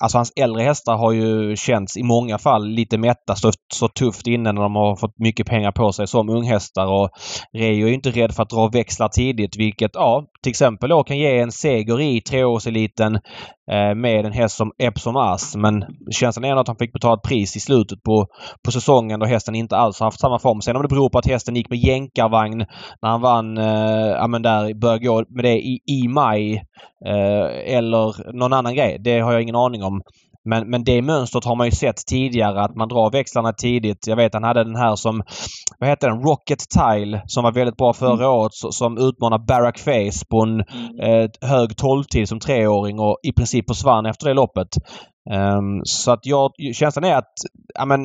Alltså 0.00 0.18
hans 0.18 0.32
äldre 0.36 0.62
hästar 0.62 0.96
har 0.96 1.12
ju 1.12 1.56
känts 1.56 1.96
i 1.96 2.02
många 2.02 2.38
fall 2.38 2.68
lite 2.68 2.98
mätta, 2.98 3.34
så, 3.36 3.52
så 3.72 3.88
tufft 3.88 4.26
innan 4.26 4.54
när 4.54 4.62
de 4.62 4.74
har 4.74 4.96
fått 4.96 5.18
mycket 5.18 5.46
pengar 5.46 5.72
på 5.72 5.92
sig 5.92 6.06
som 6.06 6.28
unghästar. 6.28 6.86
Och 6.86 7.10
Reijo 7.52 7.88
är 7.88 7.92
inte 7.92 8.10
rädd 8.10 8.34
för 8.34 8.42
att 8.42 8.50
dra 8.50 8.68
växlar 8.68 9.08
tidigt 9.08 9.56
vilket 9.56 9.90
ja, 9.94 10.24
till 10.46 10.50
exempel 10.50 10.90
då 10.90 11.02
kan 11.02 11.18
ge 11.18 11.38
en 11.38 11.52
seger 11.52 12.00
i 12.00 12.20
treårseliten 12.20 13.14
eh, 13.72 13.94
med 13.94 14.26
en 14.26 14.32
häst 14.32 14.56
som 14.56 14.72
Epsom 14.78 15.16
As. 15.16 15.56
Men 15.56 15.84
känslan 16.10 16.44
är 16.44 16.56
att 16.56 16.68
han 16.68 16.76
fick 16.76 16.92
betala 16.92 17.14
ett 17.14 17.28
pris 17.28 17.56
i 17.56 17.60
slutet 17.60 18.02
på, 18.02 18.26
på 18.64 18.70
säsongen 18.70 19.20
då 19.20 19.26
hästen 19.26 19.54
inte 19.54 19.76
alls 19.76 20.00
har 20.00 20.06
haft 20.06 20.20
samma 20.20 20.38
form. 20.38 20.60
Sen 20.60 20.76
om 20.76 20.82
det 20.82 20.88
beror 20.88 21.10
på 21.10 21.18
att 21.18 21.26
hästen 21.26 21.56
gick 21.56 21.70
med 21.70 21.78
jänkarvagn 21.78 22.58
när 23.02 23.08
han 23.08 23.20
vann, 23.20 23.58
eh, 23.58 24.08
ja 24.20 24.26
men 24.26 24.42
där 24.42 24.74
började 24.74 25.06
gå 25.06 25.24
med 25.28 25.44
det 25.44 25.58
i, 25.58 25.80
i 25.86 26.08
maj 26.08 26.54
eh, 27.06 27.76
eller 27.76 28.32
någon 28.38 28.52
annan 28.52 28.74
grej. 28.74 28.98
Det 29.00 29.20
har 29.20 29.32
jag 29.32 29.42
ingen 29.42 29.56
aning 29.56 29.82
om. 29.82 30.02
Men, 30.46 30.70
men 30.70 30.84
det 30.84 31.02
mönstret 31.02 31.44
har 31.44 31.56
man 31.56 31.66
ju 31.66 31.70
sett 31.70 32.06
tidigare 32.06 32.62
att 32.62 32.76
man 32.76 32.88
drar 32.88 33.10
växlarna 33.10 33.52
tidigt. 33.52 34.06
Jag 34.06 34.16
vet 34.16 34.34
han 34.34 34.44
hade 34.44 34.64
den 34.64 34.76
här 34.76 34.96
som, 34.96 35.22
vad 35.78 35.88
heter 35.88 36.10
den, 36.10 36.22
Rocket 36.22 36.58
Tile 36.70 37.22
som 37.26 37.44
var 37.44 37.52
väldigt 37.52 37.76
bra 37.76 37.92
förra 37.92 38.12
mm. 38.12 38.30
året 38.30 38.52
som 38.52 38.98
utmanar 38.98 39.38
Barack 39.38 39.78
Face 39.78 40.26
på 40.30 40.42
en 40.42 40.60
mm. 40.60 41.00
eh, 41.00 41.30
hög 41.40 41.70
12-tid 41.70 42.28
som 42.28 42.40
treåring 42.40 42.98
och 42.98 43.18
i 43.22 43.32
princip 43.32 43.64
försvann 43.68 44.06
efter 44.06 44.28
det 44.28 44.34
loppet. 44.34 44.68
Um, 45.30 45.80
så 45.84 46.12
att 46.12 46.26
jag, 46.26 46.50
känslan 46.74 47.04
är 47.04 47.16
att 47.16 47.32
ja, 47.74 47.84
men, 47.84 48.00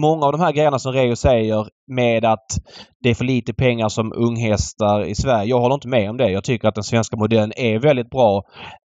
många 0.00 0.26
av 0.26 0.32
de 0.32 0.40
här 0.40 0.52
grejerna 0.52 0.78
som 0.78 0.92
Reo 0.92 1.16
säger 1.16 1.66
med 1.90 2.24
att 2.24 2.46
det 3.02 3.10
är 3.10 3.14
för 3.14 3.24
lite 3.24 3.54
pengar 3.54 3.88
som 3.88 4.12
unghästar 4.12 5.04
i 5.04 5.14
Sverige. 5.14 5.50
Jag 5.50 5.60
håller 5.60 5.74
inte 5.74 5.88
med 5.88 6.10
om 6.10 6.16
det. 6.16 6.30
Jag 6.30 6.44
tycker 6.44 6.68
att 6.68 6.74
den 6.74 6.84
svenska 6.84 7.16
modellen 7.16 7.52
är 7.56 7.78
väldigt 7.78 8.10
bra 8.10 8.42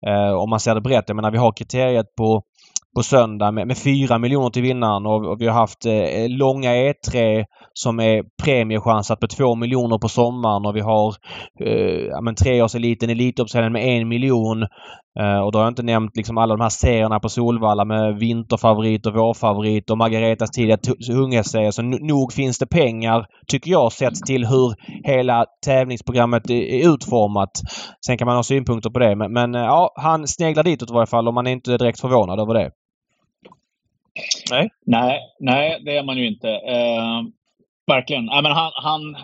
eh, 0.07 0.31
om 0.31 0.49
man 0.49 0.59
ser 0.59 0.75
det 0.75 0.81
brett. 0.81 1.03
Jag 1.07 1.15
menar 1.15 1.31
vi 1.31 1.37
har 1.37 1.51
kriteriet 1.51 2.15
på 2.17 2.43
på 2.95 3.03
söndag 3.03 3.51
med, 3.51 3.67
med 3.67 3.77
4 3.77 4.17
miljoner 4.17 4.49
till 4.49 4.61
vinnaren 4.61 5.05
och, 5.05 5.25
och 5.25 5.41
vi 5.41 5.47
har 5.47 5.53
haft 5.53 5.85
eh, 5.85 6.29
långa 6.29 6.71
E3 6.71 7.45
som 7.73 7.99
är 7.99 8.23
premiechansat 8.43 9.19
på 9.19 9.27
2 9.27 9.55
miljoner 9.55 9.97
på 9.97 10.09
sommaren 10.09 10.65
och 10.65 10.75
vi 10.75 10.81
har 10.81 11.15
eh, 11.59 12.05
ja, 12.09 12.21
men 12.21 12.35
treårseliten, 12.35 13.09
Elitloppshelgen 13.09 13.73
med 13.73 13.87
en 13.87 14.07
miljon. 14.07 14.67
Eh, 15.19 15.39
och 15.39 15.51
då 15.51 15.59
har 15.59 15.63
jag 15.63 15.71
inte 15.71 15.83
nämnt 15.83 16.17
liksom 16.17 16.37
alla 16.37 16.55
de 16.55 16.61
här 16.61 16.69
serierna 16.69 17.19
på 17.19 17.29
Solvalla 17.29 17.85
med 17.85 18.15
vinterfavorit 18.15 19.05
och 19.05 19.13
vårfavorit 19.13 19.89
och 19.89 19.97
Margaretas 19.97 20.51
tidiga 20.51 20.77
hungerserie. 21.09 21.71
Så 21.71 21.81
nog 21.81 22.33
finns 22.33 22.57
det 22.57 22.67
pengar, 22.67 23.25
tycker 23.47 23.71
jag, 23.71 23.91
sett 23.91 24.15
till 24.15 24.45
hur 24.45 24.75
hela 25.03 25.45
tävlingsprogrammet 25.65 26.49
är 26.49 26.93
utformat. 26.93 27.51
Sen 28.05 28.17
kan 28.17 28.25
man 28.25 28.35
ha 28.35 28.43
synpunkter 28.43 28.89
på 28.89 28.99
det 28.99 29.15
men, 29.15 29.33
men 29.33 29.55
eh, 29.55 29.61
ja, 29.61 29.93
han 29.95 30.27
sneglar 30.27 30.63
ditåt 30.63 30.89
i 30.89 30.93
varje 30.93 31.07
fall 31.07 31.27
och 31.27 31.33
man 31.33 31.47
är 31.47 31.51
inte 31.51 31.77
direkt 31.77 31.99
förvånad 31.99 32.39
över 32.39 32.53
det. 32.53 32.71
Nej. 34.51 34.69
Nej, 34.85 35.19
nej 35.39 35.81
det 35.85 35.97
är 35.97 36.03
man 36.03 36.17
ju 36.17 36.27
inte. 36.27 36.47
Uh, 36.47 37.23
verkligen. 37.87 38.25
Ja, 38.25 38.41
men 38.41 38.51
han, 38.51 38.71
han, 38.75 39.15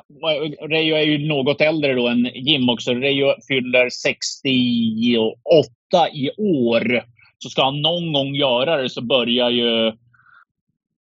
Reijo 0.70 0.96
är 0.96 1.02
ju 1.02 1.28
något 1.28 1.62
äldre 1.62 1.94
då 1.94 2.08
än 2.08 2.32
Jim 2.34 2.70
också. 2.70 2.94
Reijo 2.94 3.34
fyller 3.48 3.90
68 3.90 6.10
i 6.14 6.32
år. 6.38 7.04
Så 7.38 7.50
ska 7.50 7.64
han 7.64 7.82
någon 7.82 8.14
gång 8.14 8.36
göra 8.36 8.78
det 8.78 8.90
så 8.90 9.02
börjar 9.02 9.50
ju 9.50 9.92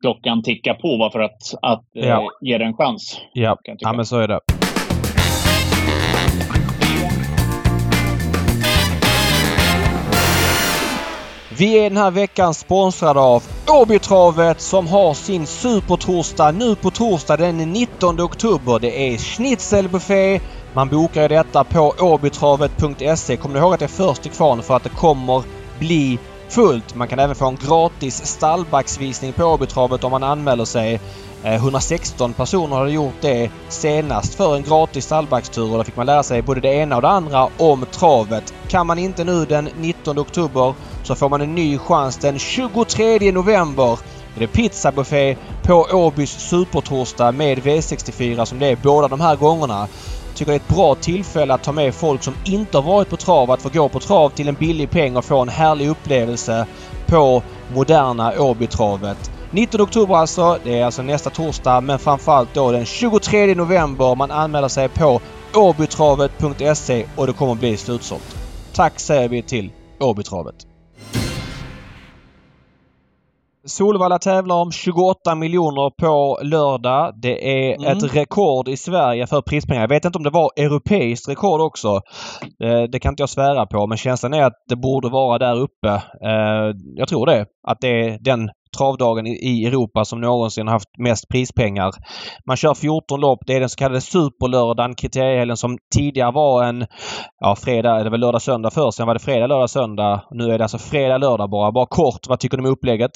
klockan 0.02 0.44
ticka 0.44 0.74
på 0.74 1.10
för 1.14 1.20
att, 1.20 1.42
att 1.62 1.86
ja. 1.94 2.22
eh, 2.22 2.28
ge 2.42 2.58
det 2.58 2.66
en 2.66 2.78
chans. 2.78 3.22
Ja, 3.34 3.58
ja 3.64 3.94
men 3.94 4.06
så 4.06 4.20
är 4.20 4.28
det. 4.28 4.63
Vi 11.58 11.80
är 11.80 11.84
den 11.90 11.98
här 11.98 12.12
veckan 12.12 12.54
sponsrade 12.54 13.20
av 13.20 13.44
Åbytravet 13.72 14.62
som 14.62 14.88
har 14.88 15.14
sin 15.14 15.48
supertorsdag 15.48 16.52
nu 16.52 16.76
på 16.76 16.90
torsdag 16.92 17.38
den 17.38 17.58
19 17.58 18.22
oktober. 18.22 18.80
Det 18.80 19.14
är 19.14 19.18
schnitzelbuffé. 19.18 20.40
Man 20.76 20.90
bokar 20.90 21.30
detta 21.30 21.64
på 21.64 21.94
åbytravet.se. 22.00 23.38
Kommer 23.38 23.54
ni 23.54 23.60
ihåg 23.60 23.74
att 23.74 23.80
det 23.80 23.86
är 23.86 23.88
först 23.88 24.22
till 24.22 24.32
kvarn 24.32 24.64
för 24.64 24.76
att 24.76 24.84
det 24.84 24.90
kommer 24.90 25.44
bli 25.80 26.20
fullt. 26.50 26.96
Man 26.96 27.08
kan 27.08 27.20
även 27.20 27.36
få 27.36 27.48
en 27.48 27.56
gratis 27.56 28.26
stallbacksvisning 28.26 29.34
på 29.34 29.44
Åbytravet 29.44 30.04
om 30.04 30.12
man 30.12 30.24
anmäler 30.24 30.66
sig. 30.66 31.00
Eh, 31.46 31.54
116 31.56 32.34
personer 32.34 32.76
hade 32.76 32.92
gjort 32.92 33.22
det 33.22 33.50
senast 33.70 34.36
för 34.36 34.56
en 34.56 34.64
gratis 34.64 35.06
stallbackstur 35.06 35.72
och 35.72 35.78
då 35.78 35.84
fick 35.84 35.96
man 35.96 36.06
lära 36.06 36.24
sig 36.24 36.42
både 36.42 36.62
det 36.62 36.74
ena 36.74 36.96
och 36.96 37.02
det 37.02 37.08
andra 37.08 37.50
om 37.58 37.86
travet. 37.92 38.54
Kan 38.70 38.88
man 38.88 39.00
inte 39.00 39.24
nu 39.24 39.46
den 39.46 39.70
19 39.76 40.20
oktober 40.20 40.76
så 41.04 41.16
får 41.16 41.30
man 41.30 41.42
en 41.42 41.56
ny 41.56 41.78
chans 41.78 42.18
den 42.18 42.40
23 42.40 43.32
november. 43.32 44.00
Det 44.38 44.44
är 44.44 44.48
pizzabuffé 44.48 45.38
på 45.64 45.88
Åbys 45.92 46.50
supertorsdag 46.50 47.32
med 47.32 47.60
V64 47.60 48.46
som 48.46 48.60
det 48.60 48.68
är 48.68 48.76
båda 48.76 49.08
de 49.08 49.22
här 49.22 49.36
gångerna. 49.36 49.88
Tycker 50.36 50.52
det 50.52 50.56
är 50.56 50.60
ett 50.60 50.76
bra 50.76 50.96
tillfälle 50.96 51.54
att 51.54 51.64
ta 51.64 51.72
med 51.72 51.96
folk 51.96 52.24
som 52.24 52.34
inte 52.46 52.78
har 52.78 52.84
varit 52.84 53.10
på 53.10 53.18
trav 53.18 53.52
att 53.52 53.62
få 53.62 53.70
gå 53.70 53.90
på 53.90 54.00
trav 54.00 54.30
till 54.30 54.48
en 54.48 54.56
billig 54.56 54.92
peng 54.92 55.18
och 55.18 55.26
få 55.26 55.42
en 55.42 55.50
härlig 55.50 55.90
upplevelse 55.90 56.66
på 57.08 57.44
moderna 57.68 58.34
Åbytravet. 58.40 59.43
19 59.54 59.82
oktober 59.82 60.16
alltså. 60.16 60.58
Det 60.64 60.80
är 60.80 60.86
alltså 60.86 61.02
nästa 61.02 61.30
torsdag 61.30 61.82
men 61.82 62.00
framförallt 62.00 62.54
då 62.54 62.72
den 62.72 62.86
23 62.86 63.56
november. 63.56 64.16
Man 64.16 64.32
anmäler 64.32 64.68
sig 64.68 64.90
på 64.90 65.22
åbytravet.se 65.56 67.06
och 67.16 67.28
det 67.28 67.34
kommer 67.34 67.56
bli 67.56 67.78
slutsålt. 67.78 68.36
Tack 68.74 69.00
säger 69.00 69.30
vi 69.30 69.42
till 69.42 69.72
Åbytravet. 70.00 70.56
Solvalla 73.66 74.20
tävlar 74.20 74.56
om 74.56 74.72
28 74.72 75.36
miljoner 75.36 75.90
på 75.90 76.40
lördag. 76.42 77.14
Det 77.22 77.70
är 77.70 77.76
mm. 77.76 77.98
ett 77.98 78.16
rekord 78.16 78.68
i 78.68 78.78
Sverige 78.78 79.28
för 79.28 79.42
prispengar. 79.42 79.82
Jag 79.82 79.90
vet 79.90 80.06
inte 80.06 80.18
om 80.18 80.24
det 80.24 80.30
var 80.30 80.52
europeiskt 80.56 81.30
rekord 81.30 81.62
också. 81.62 82.02
Eh, 82.64 82.84
det 82.92 83.00
kan 83.00 83.12
inte 83.12 83.22
jag 83.22 83.30
svära 83.30 83.66
på 83.66 83.88
men 83.88 83.98
känslan 83.98 84.34
är 84.34 84.44
att 84.44 84.64
det 84.70 84.76
borde 84.76 85.10
vara 85.10 85.38
där 85.38 85.60
uppe. 85.60 85.90
Eh, 86.24 86.76
jag 86.96 87.08
tror 87.08 87.26
det. 87.26 87.46
Att 87.68 87.78
det 87.82 87.88
är 87.88 88.18
den 88.22 88.50
travdagen 88.78 89.28
i 89.28 89.66
Europa 89.66 90.06
som 90.06 90.22
någonsin 90.22 90.68
haft 90.68 90.98
mest 90.98 91.28
prispengar. 91.28 91.92
Man 92.46 92.58
kör 92.58 92.74
14 92.74 93.20
lopp. 93.22 93.40
Det 93.46 93.54
är 93.54 93.60
den 93.60 93.70
så 93.70 93.78
kallade 93.78 94.02
superlördagen, 94.02 94.96
kriteriehelgen 94.96 95.58
som 95.58 95.78
tidigare 95.96 96.32
var 96.32 96.64
en 96.64 96.86
ja, 97.40 97.56
fredag, 97.56 98.00
eller 98.00 98.18
lördag, 98.18 98.42
söndag 98.42 98.72
först. 98.72 98.98
Sen 98.98 99.08
var 99.08 99.14
det 99.14 99.20
fredag, 99.20 99.48
lördag, 99.48 99.70
söndag. 99.70 100.24
Nu 100.32 100.52
är 100.52 100.58
det 100.58 100.64
alltså 100.64 100.78
fredag, 100.78 101.18
lördag 101.18 101.50
bara. 101.50 101.72
Bara 101.72 101.86
kort, 101.86 102.28
vad 102.28 102.40
tycker 102.40 102.58
du 102.58 102.64
om 102.64 102.70
upplägget? 102.70 103.12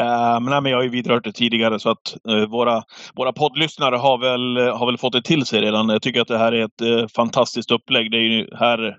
Uh, 0.00 0.40
men, 0.40 0.64
jag 0.64 0.76
har 0.76 0.82
ju 0.82 0.88
vidrört 0.88 1.24
det 1.24 1.32
tidigare 1.32 1.78
så 1.78 1.90
att 1.90 2.16
uh, 2.28 2.46
våra, 2.46 2.82
våra 3.14 3.32
poddlyssnare 3.32 3.96
har 3.96 4.18
väl, 4.18 4.72
har 4.72 4.86
väl 4.86 4.98
fått 4.98 5.12
det 5.12 5.22
till 5.22 5.46
sig 5.46 5.60
redan. 5.60 5.88
Jag 5.88 6.02
tycker 6.02 6.20
att 6.20 6.28
det 6.28 6.38
här 6.38 6.52
är 6.52 6.64
ett 6.64 6.82
uh, 6.82 7.06
fantastiskt 7.16 7.70
upplägg. 7.70 8.10
Det 8.10 8.16
är 8.16 8.20
ju 8.20 8.46
här, 8.56 8.96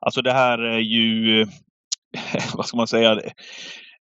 alltså 0.00 0.22
det 0.22 0.32
här 0.32 0.58
är 0.58 0.78
ju, 0.78 1.46
vad 2.54 2.66
ska 2.66 2.76
man 2.76 2.86
säga, 2.86 3.20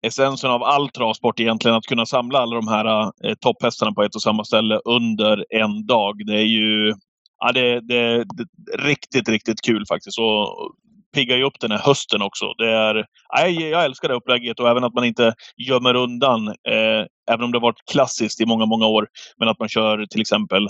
essensen 0.01 0.51
av 0.51 0.63
all 0.63 0.89
travsport 0.89 1.39
egentligen. 1.39 1.77
Att 1.77 1.85
kunna 1.85 2.05
samla 2.05 2.39
alla 2.39 2.55
de 2.55 2.67
här 2.67 3.11
eh, 3.23 3.33
topphästarna 3.39 3.91
på 3.91 4.03
ett 4.03 4.15
och 4.15 4.21
samma 4.21 4.45
ställe 4.45 4.79
under 4.85 5.45
en 5.49 5.85
dag. 5.85 6.25
Det 6.25 6.33
är 6.33 6.45
ju 6.45 6.93
ja, 7.39 7.51
det, 7.51 7.79
det, 7.79 8.23
det, 8.23 8.45
riktigt, 8.77 9.29
riktigt 9.29 9.61
kul 9.61 9.85
faktiskt. 9.89 10.19
Och 10.19 10.71
piggar 11.13 11.37
ju 11.37 11.43
upp 11.43 11.59
den 11.59 11.71
här 11.71 11.79
hösten 11.79 12.21
också. 12.21 12.53
Det 12.57 12.71
är, 12.71 13.05
nej, 13.35 13.69
jag 13.69 13.85
älskar 13.85 14.07
det 14.07 14.15
upplägget 14.15 14.59
och 14.59 14.69
även 14.69 14.83
att 14.83 14.93
man 14.93 15.05
inte 15.05 15.33
gömmer 15.57 15.95
undan, 15.95 16.47
eh, 16.47 17.05
även 17.31 17.43
om 17.43 17.51
det 17.51 17.59
varit 17.59 17.85
klassiskt 17.91 18.41
i 18.41 18.45
många, 18.45 18.65
många 18.65 18.87
år, 18.87 19.07
men 19.37 19.49
att 19.49 19.59
man 19.59 19.69
kör 19.69 20.05
till 20.05 20.21
exempel 20.21 20.67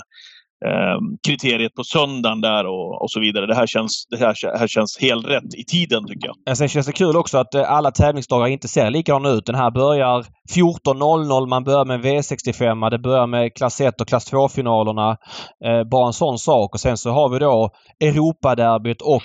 Ehm, 0.66 1.18
kriteriet 1.26 1.74
på 1.74 1.84
söndagen 1.84 2.40
där 2.40 2.66
och, 2.66 3.02
och 3.02 3.10
så 3.10 3.20
vidare. 3.20 3.46
Det 3.46 3.54
här 3.54 3.66
känns, 3.66 4.06
det 4.10 4.16
här, 4.16 4.58
här 4.58 4.66
känns 4.66 4.98
helt 5.00 5.26
rätt 5.28 5.54
i 5.54 5.64
tiden 5.64 6.06
tycker 6.06 6.28
jag. 6.46 6.56
Sen 6.56 6.68
känns 6.68 6.86
det 6.86 6.92
kul 6.92 7.16
också 7.16 7.38
att 7.38 7.54
eh, 7.54 7.70
alla 7.70 7.90
tävlingsdagar 7.90 8.46
inte 8.46 8.68
ser 8.68 8.90
likadana 8.90 9.28
ut. 9.28 9.46
Den 9.46 9.54
här 9.54 9.70
börjar 9.70 10.24
14.00. 10.56 11.46
Man 11.46 11.64
börjar 11.64 11.84
med 11.84 12.00
V65. 12.00 12.90
Det 12.90 12.98
börjar 12.98 13.26
med 13.26 13.54
klass 13.54 13.80
1 13.80 14.00
och 14.00 14.08
klass 14.08 14.32
2-finalerna. 14.32 15.16
Eh, 15.64 15.84
bara 15.90 16.06
en 16.06 16.12
sån 16.12 16.38
sak. 16.38 16.74
Och 16.74 16.80
sen 16.80 16.96
så 16.96 17.10
har 17.10 17.28
vi 17.28 17.38
då 17.38 17.70
Europaderbyt 18.00 19.02
och 19.02 19.22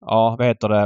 ja, 0.00 0.36
vad 0.38 0.46
heter 0.46 0.68
det, 0.68 0.84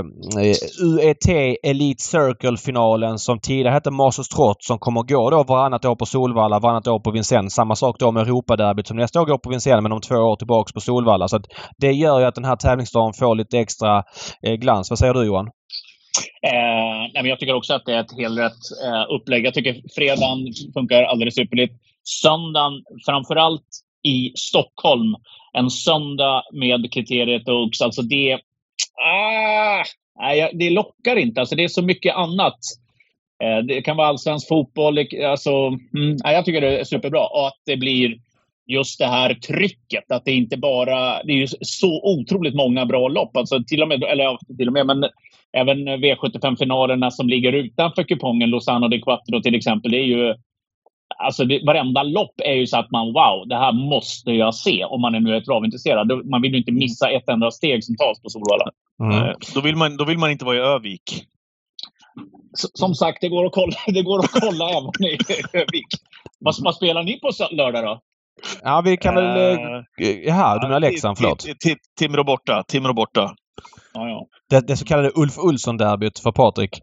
eh, 0.48 0.56
UET 0.86 1.56
Elite 1.62 2.02
Circle-finalen 2.02 3.18
som 3.18 3.40
tidigare 3.40 3.72
hette 3.72 3.90
Masters 3.90 4.28
Trot 4.28 4.64
som 4.64 4.78
kommer 4.78 5.02
gå 5.02 5.30
då 5.30 5.42
varannat 5.44 5.84
år 5.84 5.96
på 5.96 6.06
Solvalla, 6.06 6.58
varannat 6.58 6.86
år 6.86 6.98
på 6.98 7.10
Vincennes. 7.10 7.54
Samma 7.54 7.76
sak 7.76 7.98
då 7.98 8.12
med 8.12 8.22
Europaderbyt 8.22 8.86
som 8.86 8.96
nästa 8.96 9.20
år 9.20 9.26
går 9.26 9.38
på 9.38 9.50
Vincennes 9.50 9.82
men 9.82 9.92
om 9.92 10.00
två 10.00 10.16
år 10.16 10.36
tillbaks 10.36 10.72
på 10.72 10.80
Solvalla. 10.80 11.28
Så 11.28 11.40
det 11.78 11.92
gör 11.92 12.20
ju 12.20 12.26
att 12.26 12.34
den 12.34 12.44
här 12.44 12.56
tävlingsdagen 12.56 13.12
får 13.12 13.34
lite 13.34 13.58
extra 13.58 14.02
eh, 14.42 14.54
glans. 14.54 14.90
Vad 14.90 14.98
säger 14.98 15.14
du 15.14 15.24
Johan? 15.24 15.46
Eh, 16.46 17.00
nej, 17.12 17.22
men 17.22 17.26
jag 17.26 17.38
tycker 17.38 17.54
också 17.54 17.74
att 17.74 17.86
det 17.86 17.94
är 17.94 18.00
ett 18.00 18.18
helt 18.18 18.38
rätt 18.38 18.62
eh, 18.86 19.14
upplägg. 19.14 19.46
Jag 19.46 19.54
tycker 19.54 19.82
fredagen 19.94 20.38
funkar 20.74 21.02
alldeles 21.02 21.38
ypperligt. 21.38 21.74
Söndagen, 22.04 22.72
framförallt 23.06 23.66
i 24.02 24.32
Stockholm, 24.34 25.14
en 25.52 25.70
söndag 25.70 26.42
med 26.52 26.92
kriteriet 26.92 27.48
Oaks. 27.48 27.80
Alltså 27.80 28.02
det, 28.02 28.38
Ah, 29.02 29.84
nej, 30.20 30.50
det 30.54 30.70
lockar 30.70 31.16
inte. 31.16 31.40
Alltså, 31.40 31.56
det 31.56 31.64
är 31.64 31.68
så 31.68 31.82
mycket 31.82 32.14
annat. 32.14 32.58
Eh, 33.42 33.58
det 33.58 33.82
kan 33.82 33.96
vara 33.96 34.08
allsvensk 34.08 34.48
fotboll. 34.48 34.98
Alltså, 35.26 35.50
mm, 35.94 36.16
jag 36.24 36.44
tycker 36.44 36.60
det 36.60 36.80
är 36.80 36.84
superbra. 36.84 37.26
Och 37.26 37.46
att 37.46 37.60
det 37.66 37.76
blir 37.76 38.16
just 38.66 38.98
det 38.98 39.06
här 39.06 39.34
trycket. 39.34 40.10
Att 40.10 40.24
det 40.24 40.32
inte 40.32 40.56
bara... 40.56 41.22
Det 41.22 41.32
är 41.32 41.36
ju 41.36 41.46
så 41.60 42.02
otroligt 42.02 42.54
många 42.54 42.86
bra 42.86 43.08
lopp. 43.08 43.36
Alltså, 43.36 43.64
till 43.64 43.82
och 43.82 43.88
med, 43.88 44.04
eller 44.04 44.56
till 44.56 44.66
och 44.66 44.72
med, 44.72 44.86
men 44.86 45.04
även 45.52 45.88
V75-finalerna 45.88 47.10
som 47.10 47.28
ligger 47.28 47.52
utanför 47.52 48.02
kupongen, 48.02 48.50
Lozano 48.50 48.88
de 48.88 49.00
Quattro 49.00 49.42
till 49.42 49.54
exempel, 49.54 49.90
det 49.90 49.98
är 49.98 50.06
ju 50.06 50.34
Alltså 51.18 51.44
det, 51.44 51.62
varenda 51.66 52.02
lopp 52.02 52.34
är 52.44 52.52
ju 52.52 52.66
så 52.66 52.78
att 52.78 52.90
man 52.90 53.06
wow, 53.06 53.48
det 53.48 53.56
här 53.56 53.72
måste 53.72 54.30
jag 54.30 54.54
se 54.54 54.84
om 54.84 55.00
man 55.00 55.14
är 55.14 55.20
nu 55.20 55.36
är 55.36 55.40
travintresserad. 55.40 56.26
Man 56.26 56.42
vill 56.42 56.52
ju 56.52 56.58
inte 56.58 56.72
missa 56.72 57.10
ett 57.10 57.28
enda 57.28 57.50
steg 57.50 57.84
som 57.84 57.96
tas 57.96 58.22
på 58.22 58.28
Solvalla. 58.28 58.70
Mm. 59.00 59.34
Då, 59.54 59.60
vill 59.60 59.76
man, 59.76 59.96
då 59.96 60.04
vill 60.04 60.18
man 60.18 60.30
inte 60.30 60.44
vara 60.44 60.56
i 60.56 60.60
Övik. 60.60 61.26
Som 62.74 62.94
sagt, 62.94 63.18
det 63.20 63.28
går 63.28 63.46
att 63.46 63.52
kolla, 63.52 63.76
det 63.86 64.02
går 64.02 64.18
att 64.18 64.30
kolla 64.30 64.70
även 64.70 65.04
i 65.04 65.18
Övik. 65.52 65.86
Vad, 66.38 66.54
vad 66.60 66.74
spelar 66.74 67.02
ni 67.02 67.20
på 67.20 67.30
lördag 67.50 67.84
då? 67.84 68.00
Ja, 68.62 68.82
vi 68.84 68.96
kan 68.96 69.14
väl... 69.14 69.58
Uh, 69.58 69.82
jaha, 70.24 70.58
du 70.58 70.66
menar 70.66 70.80
Leksand, 70.80 71.18
förlåt. 71.18 71.46
Timrå 71.98 72.24
borta. 72.24 72.64
Timrå 72.68 72.94
borta. 72.94 73.34
Ja, 73.94 74.08
ja. 74.08 74.26
Det, 74.50 74.66
det 74.66 74.76
så 74.76 74.84
kallade 74.84 75.12
Ulf 75.14 75.38
Olsson-derbyt 75.38 76.18
för 76.18 76.32
Patrik. 76.32 76.80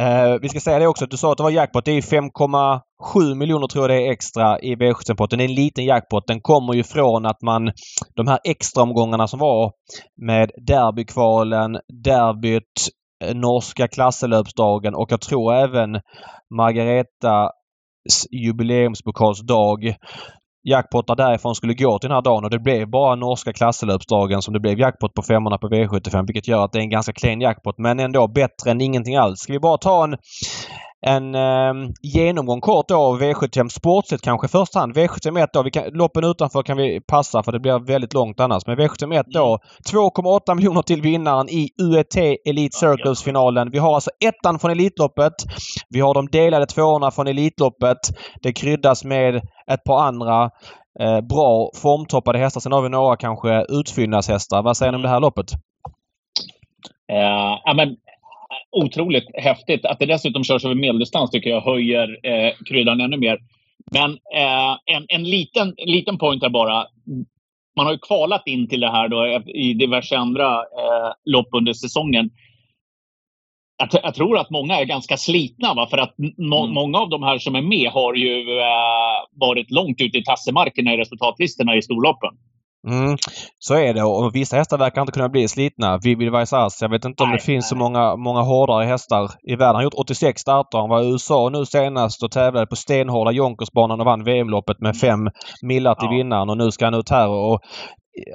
Uh, 0.00 0.38
vi 0.40 0.48
ska 0.48 0.60
säga 0.60 0.78
det 0.78 0.86
också 0.86 1.04
att 1.04 1.10
du 1.10 1.16
sa 1.16 1.32
att 1.32 1.36
det 1.36 1.42
var 1.42 1.50
jackpot. 1.50 1.84
Det 1.84 1.92
är 1.92 2.00
5,7 2.00 3.34
miljoner 3.34 3.66
tror 3.66 3.90
jag 3.90 4.00
det 4.00 4.06
är 4.06 4.12
extra 4.12 4.60
i 4.60 4.74
V75-potten. 4.76 5.38
Det 5.38 5.44
är 5.44 5.48
en 5.48 5.54
liten 5.54 5.84
jackpot. 5.84 6.26
Den 6.26 6.40
kommer 6.40 6.74
ju 6.74 6.82
från 6.82 7.26
att 7.26 7.42
man 7.42 7.72
de 8.14 8.26
här 8.26 8.38
extra 8.44 8.82
omgångarna 8.82 9.28
som 9.28 9.38
var 9.38 9.72
med 10.26 10.50
derbykvalen, 10.66 11.78
derbyt 12.04 12.88
eh, 13.24 13.34
norska 13.34 13.88
klasselöpsdagen 13.88 14.94
och 14.94 15.12
jag 15.12 15.20
tror 15.20 15.54
även 15.54 16.00
Margaretas 16.54 17.50
jubileumspokalsdag 18.30 19.96
jackpottar 20.64 21.16
därifrån 21.16 21.54
skulle 21.54 21.74
gå 21.74 21.98
till 21.98 22.08
den 22.08 22.14
här 22.14 22.22
dagen 22.22 22.44
och 22.44 22.50
det 22.50 22.58
blev 22.58 22.90
bara 22.90 23.14
norska 23.14 23.52
klasselöpsdagen 23.52 24.42
som 24.42 24.54
det 24.54 24.60
blev 24.60 24.78
jackpot 24.78 25.14
på 25.14 25.22
500 25.22 25.58
på 25.58 25.68
V75 25.68 26.26
vilket 26.26 26.48
gör 26.48 26.64
att 26.64 26.72
det 26.72 26.78
är 26.78 26.82
en 26.82 26.90
ganska 26.90 27.12
klen 27.12 27.40
jackpot 27.40 27.78
men 27.78 28.00
ändå 28.00 28.28
bättre 28.28 28.70
än 28.70 28.80
ingenting 28.80 29.16
alls. 29.16 29.40
Ska 29.40 29.52
vi 29.52 29.60
bara 29.60 29.78
ta 29.78 30.04
en 30.04 30.16
en 31.06 31.34
eh, 31.34 31.90
genomgång 32.02 32.60
kort 32.60 32.88
då 32.88 32.96
av 32.96 33.20
V75 33.20 33.68
sportsligt 33.68 34.24
kanske 34.24 34.46
i 34.46 34.48
första 34.48 34.78
hand. 34.78 34.96
V71 34.96 35.48
då, 35.52 35.62
vi 35.62 35.70
kan, 35.70 35.84
loppen 35.92 36.24
utanför 36.24 36.62
kan 36.62 36.76
vi 36.76 37.00
passa 37.00 37.42
för 37.42 37.52
det 37.52 37.60
blir 37.60 37.86
väldigt 37.86 38.14
långt 38.14 38.40
annars. 38.40 38.66
Men 38.66 38.76
V71 38.78 39.24
då 39.26 39.58
2,8 39.92 40.40
mm. 40.48 40.56
miljoner 40.56 40.82
till 40.82 41.02
vinnaren 41.02 41.48
i 41.48 41.68
UET 41.82 42.16
Elite 42.48 42.78
Circles-finalen. 42.78 43.70
Vi 43.70 43.78
har 43.78 43.94
alltså 43.94 44.10
ettan 44.24 44.58
från 44.58 44.70
Elitloppet. 44.70 45.32
Vi 45.88 46.00
har 46.00 46.14
de 46.14 46.26
delade 46.26 46.66
tvåorna 46.66 47.10
från 47.10 47.26
Elitloppet. 47.26 47.98
Det 48.42 48.52
kryddas 48.52 49.04
med 49.04 49.36
ett 49.70 49.84
par 49.84 50.02
andra 50.02 50.50
eh, 51.00 51.20
bra 51.20 51.70
formtoppade 51.82 52.38
hästar. 52.38 52.60
Sen 52.60 52.72
har 52.72 52.82
vi 52.82 52.88
några 52.88 53.16
kanske 53.16 53.64
utfyllnadshästar. 53.68 54.62
Vad 54.62 54.76
säger 54.76 54.92
ni 54.92 54.96
om 54.96 55.02
det 55.02 55.08
här 55.08 55.20
loppet? 55.20 55.52
Uh, 57.12 57.58
ja, 57.64 57.74
men 57.76 57.96
otroligt 58.74 59.28
häftigt. 59.34 59.84
Att 59.84 59.98
det 59.98 60.06
dessutom 60.06 60.44
körs 60.44 60.64
över 60.64 60.74
medeldistans 60.74 61.30
tycker 61.30 61.50
jag 61.50 61.60
höjer 61.60 62.18
eh, 62.22 62.52
kryddan 62.68 63.00
ännu 63.00 63.16
mer. 63.16 63.38
Men 63.92 64.10
eh, 64.10 64.96
en, 64.96 65.06
en 65.08 65.24
liten, 65.24 65.74
liten 65.78 66.18
point 66.18 66.42
här 66.42 66.50
bara. 66.50 66.86
Man 67.76 67.86
har 67.86 67.92
ju 67.92 67.98
kvalat 67.98 68.42
in 68.46 68.68
till 68.68 68.80
det 68.80 68.90
här 68.90 69.08
då, 69.08 69.42
i 69.46 69.74
diverse 69.74 70.16
andra 70.16 70.54
eh, 70.54 71.12
lopp 71.24 71.48
under 71.52 71.72
säsongen. 71.72 72.30
Jag, 73.76 73.88
jag, 74.02 74.14
tror 74.14 74.38
att 74.38 74.50
många 74.50 74.80
är 74.80 74.84
ganska 74.84 75.16
slitna. 75.16 75.74
Va? 75.74 75.86
För 75.86 75.98
att 75.98 76.14
må, 76.38 76.62
mm. 76.62 76.74
många 76.74 76.98
av 76.98 77.08
de 77.08 77.22
här 77.22 77.38
som 77.38 77.54
är 77.54 77.62
med 77.62 77.90
har 77.90 78.14
ju 78.14 78.58
eh, 78.60 79.38
varit 79.40 79.70
långt 79.70 80.00
ute 80.00 80.18
i 80.18 80.24
tassemarkerna 80.24 80.94
i 80.94 80.96
resultatlistorna 80.96 81.76
i 81.76 81.82
storloppen. 81.82 82.30
Mm, 82.86 83.16
så 83.58 83.74
är 83.74 83.94
det 83.94 84.02
och 84.02 84.34
vissa 84.34 84.56
hästar 84.56 84.78
verkar 84.78 85.00
inte 85.00 85.12
kunna 85.12 85.28
bli 85.28 85.48
slitna. 85.48 85.98
Vivid 85.98 86.32
Vaisas, 86.32 86.82
jag 86.82 86.88
vet 86.88 87.04
inte 87.04 87.22
om 87.22 87.28
nej, 87.28 87.38
det 87.38 87.44
finns 87.44 87.64
nej. 87.64 87.68
så 87.68 87.76
många, 87.76 88.16
många 88.16 88.40
hårdare 88.40 88.84
hästar 88.84 89.30
i 89.42 89.56
världen. 89.56 89.66
Han 89.66 89.74
har 89.76 89.82
gjort 89.82 89.94
86 89.94 90.40
starter. 90.40 90.78
Han 90.78 90.88
var 90.88 91.02
i 91.02 91.10
USA 91.10 91.50
nu 91.52 91.66
senast 91.66 92.22
och 92.22 92.30
tävlade 92.30 92.66
på 92.66 92.76
stenhårda 92.76 93.30
Jonkersbanan 93.30 94.00
och 94.00 94.06
vann 94.06 94.24
VM-loppet 94.24 94.80
med 94.80 94.96
fem 94.96 95.30
millar 95.62 95.94
till 95.94 96.08
ja. 96.10 96.16
vinnaren 96.16 96.50
och 96.50 96.56
nu 96.56 96.70
ska 96.70 96.84
han 96.84 96.94
ut 96.94 97.10
här 97.10 97.28
och 97.28 97.60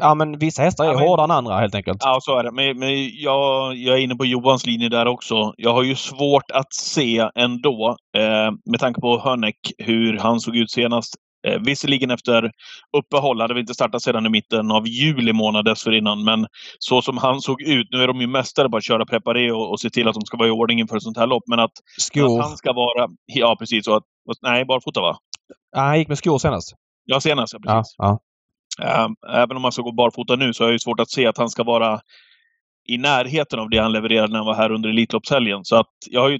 Ja 0.02 0.16
men 0.16 0.40
vissa 0.40 0.62
hästar 0.62 0.84
är 0.84 0.88
ja, 0.88 0.94
men, 0.94 1.08
hårdare 1.08 1.24
än 1.26 1.32
andra 1.32 1.60
helt 1.60 1.76
enkelt. 1.76 1.98
Ja 2.04 2.18
så 2.22 2.40
är 2.40 2.44
det. 2.44 2.52
Men, 2.52 2.80
men 2.80 3.10
jag, 3.14 3.76
jag 3.76 3.98
är 3.98 4.02
inne 4.02 4.16
på 4.16 4.26
Johans 4.26 4.66
linje 4.66 4.90
där 4.90 5.08
också. 5.08 5.54
Jag 5.58 5.74
har 5.74 5.84
ju 5.84 5.96
svårt 5.96 6.52
att 6.54 6.74
se 6.74 7.30
ändå, 7.36 7.96
eh, 8.18 8.52
med 8.72 8.80
tanke 8.80 9.02
på 9.02 9.20
Hörnek, 9.20 9.56
hur 9.78 10.18
han 10.18 10.40
såg 10.40 10.56
ut 10.56 10.72
senast. 10.72 11.16
Eh, 11.48 11.60
visserligen 11.60 12.12
efter 12.12 12.52
uppehåll, 12.98 13.42
hade 13.42 13.54
vi 13.54 13.60
inte 13.60 13.74
startat 13.74 14.02
sedan 14.02 14.26
i 14.26 14.30
mitten 14.30 14.72
av 14.72 14.88
juli 14.88 15.34
månad 15.34 15.66
dessförinnan, 15.66 16.24
men 16.24 16.48
så 16.80 17.02
som 17.02 17.18
han 17.18 17.42
såg 17.42 17.62
ut, 17.62 17.88
nu 17.92 18.04
är 18.04 18.08
de 18.08 18.22
ju 18.22 18.28
mästare 18.28 18.70
på 18.70 18.78
att 18.78 18.84
köra 18.84 19.06
preparé 19.06 19.52
och, 19.52 19.72
och 19.72 19.80
se 19.80 19.90
till 19.90 20.08
att 20.08 20.14
de 20.14 20.22
ska 20.22 20.38
vara 20.38 20.48
i 20.48 20.52
ordning 20.52 20.80
inför 20.80 20.98
ett 20.98 21.04
sånt 21.04 21.18
här 21.18 21.28
lopp, 21.28 21.44
men 21.48 21.60
att, 21.60 21.72
att 22.24 22.42
han 22.42 22.58
ska 22.58 22.74
vara, 22.74 23.10
ja 23.26 23.56
precis, 23.60 23.86
så 23.86 23.96
att, 23.96 24.04
nej, 24.42 24.66
barfota 24.66 25.02
va? 25.02 25.18
Ja, 25.72 25.82
han 25.82 26.00
gick 26.00 26.08
med 26.08 26.18
skor 26.18 26.38
senast. 26.38 26.74
Ja, 27.06 27.22
senast, 27.22 27.54
ja 27.54 27.60
precis. 27.60 27.96
Ja, 27.98 28.20
ja. 28.78 29.06
Ehm, 29.06 29.16
även 29.34 29.58
om 29.58 29.64
han 29.64 29.72
ska 29.72 29.82
gå 29.82 29.92
barfota 29.92 30.36
nu 30.36 30.54
så 30.54 30.66
är 30.66 30.72
det 30.72 30.80
svårt 30.80 31.00
att 31.00 31.10
se 31.10 31.26
att 31.26 31.38
han 31.38 31.50
ska 31.50 31.64
vara 31.64 32.02
i 32.88 32.98
närheten 32.98 33.60
av 33.60 33.70
det 33.70 33.78
han 33.78 33.92
levererade 33.92 34.28
när 34.28 34.38
han 34.38 34.46
var 34.46 34.56
här 34.56 34.72
under 34.72 34.90
Elitloppshelgen. 34.90 35.66
Så 35.66 35.76
att 35.76 35.90
jag 36.10 36.22
har 36.22 36.30
ju 36.30 36.40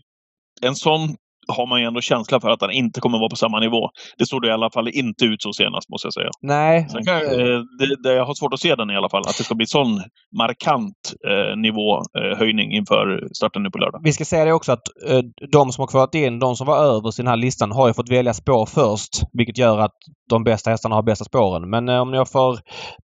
en 0.62 0.76
sån 0.76 1.16
har 1.50 1.68
man 1.68 1.80
ju 1.80 1.86
ändå 1.86 2.02
känsla 2.02 2.40
för 2.40 2.50
att 2.50 2.62
han 2.62 2.72
inte 2.72 3.02
kommer 3.02 3.20
vara 3.20 3.30
på 3.30 3.36
samma 3.36 3.60
nivå. 3.60 3.90
Det 4.18 4.26
såg 4.26 4.42
det 4.42 4.48
i 4.48 4.52
alla 4.52 4.72
fall 4.72 4.88
inte 4.88 5.26
ut 5.26 5.42
så 5.42 5.54
senast, 5.54 5.90
måste 5.90 6.06
jag 6.06 6.14
säga. 6.14 6.30
Nej. 6.42 6.88
Sen 6.90 7.06
kan, 7.06 7.16
eh, 7.16 7.60
det, 7.80 8.04
det, 8.04 8.14
jag 8.14 8.26
har 8.26 8.34
svårt 8.34 8.54
att 8.54 8.60
se 8.60 8.76
den 8.76 8.90
i 8.90 8.96
alla 8.96 9.10
fall, 9.10 9.22
att 9.22 9.38
det 9.38 9.44
ska 9.44 9.56
bli 9.56 9.66
sån 9.66 10.02
markant 10.38 11.14
eh, 11.28 11.58
nivåhöjning 11.58 12.72
eh, 12.72 12.78
inför 12.78 13.30
starten 13.34 13.64
nu 13.64 13.70
på 13.72 13.78
lördag. 13.78 14.02
Vi 14.04 14.14
ska 14.14 14.26
säga 14.26 14.46
det 14.46 14.54
också 14.54 14.72
att 14.72 14.88
eh, 15.08 15.22
de 15.52 15.72
som 15.72 15.82
har 15.82 15.88
kvalat 15.88 16.16
in, 16.16 16.40
de 16.40 16.56
som 16.56 16.68
var 16.68 16.78
över 16.78 17.18
den 17.18 17.28
här 17.28 17.38
listan, 17.38 17.72
har 17.72 17.88
ju 17.88 17.94
fått 17.94 18.12
välja 18.12 18.34
spår 18.34 18.66
först. 18.66 19.24
Vilket 19.34 19.58
gör 19.58 19.80
att 19.80 19.96
de 20.30 20.44
bästa 20.44 20.70
hästarna 20.70 20.96
har 20.96 21.04
bästa 21.04 21.26
spåren. 21.26 21.70
Men 21.70 21.90
eh, 21.90 22.02
om 22.02 22.14
jag 22.14 22.32
får 22.32 22.60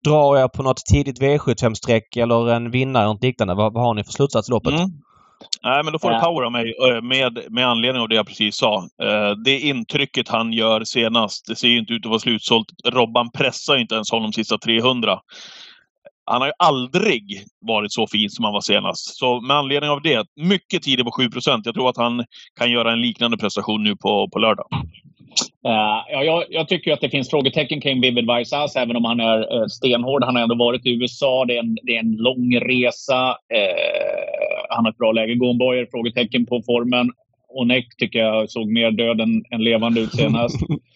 dra 0.08 0.40
er 0.40 0.48
på 0.48 0.64
något 0.64 0.86
tidigt 0.92 1.22
V75-streck 1.22 2.18
eller 2.18 2.50
en 2.50 2.72
vinnare 2.72 3.04
eller 3.04 3.18
liknande, 3.22 3.54
vad, 3.54 3.74
vad 3.74 3.84
har 3.84 3.94
ni 3.94 4.04
för 4.04 4.12
slutsats 4.12 4.50
i 4.50 4.52
loppet? 4.52 4.74
Mm. 4.74 4.90
Nej, 5.64 5.84
men 5.84 5.94
då 5.94 6.00
får 6.00 6.12
du 6.12 6.20
power 6.20 6.46
av 6.46 6.52
mig 6.52 6.74
med, 7.02 7.40
med 7.50 7.68
anledning 7.68 8.02
av 8.02 8.10
det 8.10 8.16
jag 8.16 8.28
precis 8.28 8.56
sa. 8.56 8.88
Det 9.46 9.60
intrycket 9.60 10.30
han 10.30 10.54
gör 10.54 10.84
senast, 10.84 11.48
det 11.48 11.56
ser 11.56 11.68
ju 11.68 11.80
inte 11.80 11.94
ut 11.94 12.06
att 12.06 12.10
vara 12.10 12.20
slutsålt. 12.20 12.68
Robban 12.86 13.32
pressar 13.32 13.78
inte 13.78 13.96
ens 13.96 14.12
honom 14.12 14.34
sista 14.34 14.58
300. 14.58 15.20
Han 16.26 16.42
har 16.42 16.48
ju 16.48 16.54
aldrig 16.60 17.46
varit 17.62 17.94
så 17.94 18.08
fin 18.08 18.30
som 18.30 18.46
han 18.46 18.54
var 18.54 18.62
senast. 18.62 19.18
Så 19.18 19.42
med 19.42 19.58
anledning 19.58 19.90
av 19.90 20.02
det, 20.02 20.28
mycket 20.36 20.84
tidigt 20.84 21.06
på 21.06 21.12
7% 21.12 21.62
Jag 21.66 21.74
tror 21.74 21.90
att 21.90 21.98
han 21.98 22.26
kan 22.60 22.72
göra 22.72 22.92
en 22.92 23.02
liknande 23.02 23.38
prestation 23.38 23.84
nu 23.84 23.96
på, 23.96 24.30
på 24.30 24.40
lördag. 24.40 24.68
Uh, 25.68 26.04
ja, 26.12 26.24
jag, 26.24 26.44
jag, 26.50 26.68
tycker 26.68 26.94
att 26.94 27.02
det 27.02 27.10
finns 27.10 27.30
frågetecken 27.30 27.82
kring 27.82 28.02
Vivid 28.02 28.26
Vaisas, 28.26 28.76
även 28.76 28.96
om 28.96 29.06
han 29.06 29.20
är 29.20 29.62
uh, 29.62 29.68
stenhård. 29.68 30.24
Han 30.24 30.36
har 30.36 30.44
ändå 30.44 30.56
varit 30.56 30.86
i 30.86 30.94
USA. 30.94 31.46
Det 31.46 31.56
är 31.56 31.60
en, 31.60 31.78
det 31.84 31.96
är 31.96 32.00
en 32.00 32.16
lång 32.16 32.60
resa. 32.60 33.30
Uh, 33.30 34.66
han 34.70 34.86
har 34.86 34.92
ett 34.92 34.98
bra 34.98 35.12
läge. 35.12 35.36
Gomboyer, 35.36 35.88
frågetecken 35.92 36.46
på 36.46 36.62
formen. 36.66 37.12
Onek 37.50 37.86
tycker 37.98 38.20
jag 38.20 38.50
såg 38.50 38.72
mer 38.72 38.92
död 38.92 39.22
än, 39.22 39.44
än 39.52 39.64
levande 39.64 40.02
ut 40.02 40.16
senast. 40.16 40.56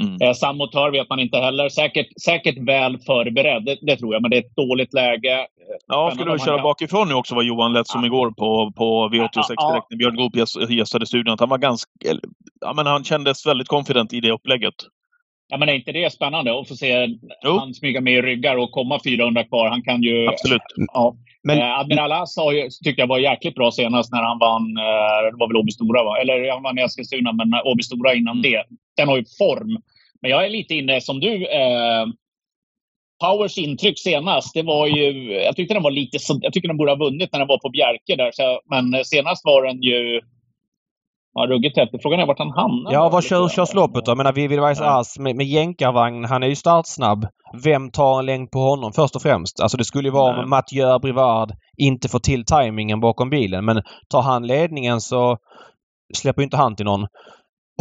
Mm. 0.00 0.22
Eh, 0.22 0.32
Sammotör 0.32 0.90
vet 0.90 1.08
man 1.08 1.20
inte 1.20 1.38
heller. 1.38 1.68
Säkert, 1.68 2.06
säkert 2.22 2.58
väl 2.58 2.98
förberedd, 2.98 3.64
det, 3.64 3.78
det, 3.82 3.96
tror 3.96 4.14
jag. 4.14 4.22
Men 4.22 4.30
det 4.30 4.36
är 4.36 4.40
ett 4.40 4.56
dåligt 4.56 4.94
läge. 4.94 5.46
Ja, 5.86 6.10
skulle 6.14 6.32
du 6.32 6.38
köra 6.38 6.56
kan... 6.56 6.62
bakifrån 6.62 7.08
nu 7.08 7.14
också 7.14 7.34
vad 7.34 7.44
Johan 7.44 7.72
lät 7.72 7.86
som 7.86 8.00
ja. 8.00 8.06
igår 8.06 8.30
på, 8.30 8.72
på 8.76 9.08
V86 9.08 9.30
ja, 9.48 9.70
direkt 9.70 9.86
när 9.90 9.96
Björn 9.96 10.16
Goop 10.16 10.36
gästade 10.70 11.06
studion. 11.06 11.36
Han 11.40 11.48
var 11.48 11.58
ganska... 11.58 11.90
Ja, 12.60 12.72
men 12.72 12.86
han 12.86 13.04
kändes 13.04 13.46
väldigt 13.46 13.68
confident 13.68 14.12
i 14.12 14.20
det 14.20 14.30
upplägget. 14.30 14.74
Ja, 15.48 15.56
men 15.56 15.68
är 15.68 15.72
inte 15.72 15.92
det 15.92 16.12
spännande 16.12 16.60
att 16.60 16.68
få 16.68 16.74
se 16.74 17.08
jo. 17.44 17.58
han 17.58 17.74
smyga 17.74 18.00
med 18.00 18.12
i 18.12 18.22
ryggar 18.22 18.56
och 18.56 18.70
komma 18.70 19.00
400 19.04 19.44
kvar? 19.44 19.68
Han 19.68 19.82
kan 19.82 20.02
ju... 20.02 20.28
Absolut. 20.28 20.62
Ja. 20.92 21.16
Men, 21.42 21.58
eh, 21.58 21.78
Admiral 21.78 22.12
As 22.12 22.34
tyckte 22.84 23.02
jag 23.02 23.06
var 23.06 23.18
jäkligt 23.18 23.54
bra 23.54 23.70
senast 23.70 24.12
när 24.12 24.22
han 24.22 24.38
vann, 24.38 24.76
eh, 24.76 25.30
det 25.32 25.38
var 25.38 25.48
väl 25.48 25.56
Åby 25.56 25.72
Stora 25.72 26.04
va? 26.04 26.18
Eller 26.20 26.50
han 26.52 26.62
vann 26.62 26.78
i 26.78 26.82
Eskilstuna, 26.82 27.32
men 27.32 27.54
Åby 27.64 27.82
Stora 27.82 28.14
innan 28.14 28.38
mm. 28.38 28.42
det. 28.42 28.64
Den 28.96 29.08
har 29.08 29.16
ju 29.16 29.24
form. 29.38 29.82
Men 30.22 30.30
jag 30.30 30.44
är 30.44 30.50
lite 30.50 30.74
inne 30.74 31.00
som 31.00 31.20
du. 31.20 31.46
Eh, 31.46 32.06
Powers 33.20 33.58
intryck 33.58 33.98
senast, 33.98 34.54
det 34.54 34.62
var 34.62 34.86
ju... 34.86 35.32
Jag 35.32 35.56
tyckte 35.56 35.74
den 35.74 35.82
var 35.82 35.90
lite... 35.90 36.18
Jag 36.40 36.52
tycker 36.52 36.68
den 36.68 36.76
borde 36.76 36.90
ha 36.90 36.96
vunnit 36.96 37.32
när 37.32 37.38
den 37.38 37.48
var 37.48 37.58
på 37.58 37.70
Bjerke 37.70 38.16
där. 38.16 38.30
Så, 38.32 38.60
men 38.70 39.04
senast 39.04 39.44
var 39.44 39.62
den 39.66 39.82
ju 39.82 40.20
Ja, 41.40 41.54
ruggigt 41.54 41.76
häftigt. 41.76 42.02
Frågan 42.02 42.20
är 42.20 42.26
vart 42.26 42.38
han 42.38 42.50
hamnar. 42.50 42.92
Ja, 42.92 43.08
vad 43.08 43.24
kör, 43.24 43.48
körs 43.48 43.74
loppet 43.74 44.04
då? 44.04 44.10
Jag 44.10 44.16
menar, 44.16 44.32
Vivid 44.32 44.60
Weiss 44.60 44.80
ja. 44.80 45.00
Ass 45.00 45.18
med, 45.18 45.36
med 45.36 45.46
jänkarvagn, 45.46 46.24
han 46.24 46.42
är 46.42 46.46
ju 46.46 46.56
startsnabb. 46.56 47.26
Vem 47.64 47.90
tar 47.90 48.18
en 48.18 48.26
längd 48.26 48.50
på 48.50 48.58
honom 48.58 48.92
först 48.92 49.16
och 49.16 49.22
främst? 49.22 49.60
Alltså 49.60 49.76
det 49.76 49.84
skulle 49.84 50.08
ju 50.08 50.12
vara 50.12 50.42
om 50.42 50.50
Mathieu 50.50 50.98
Brivard 50.98 51.52
inte 51.76 52.08
får 52.08 52.18
till 52.18 52.44
tajmingen 52.44 53.00
bakom 53.00 53.30
bilen. 53.30 53.64
Men 53.64 53.82
tar 54.08 54.22
han 54.22 54.46
ledningen 54.46 55.00
så 55.00 55.36
släpper 56.16 56.42
inte 56.42 56.56
han 56.56 56.76
till 56.76 56.86
någon. 56.86 57.02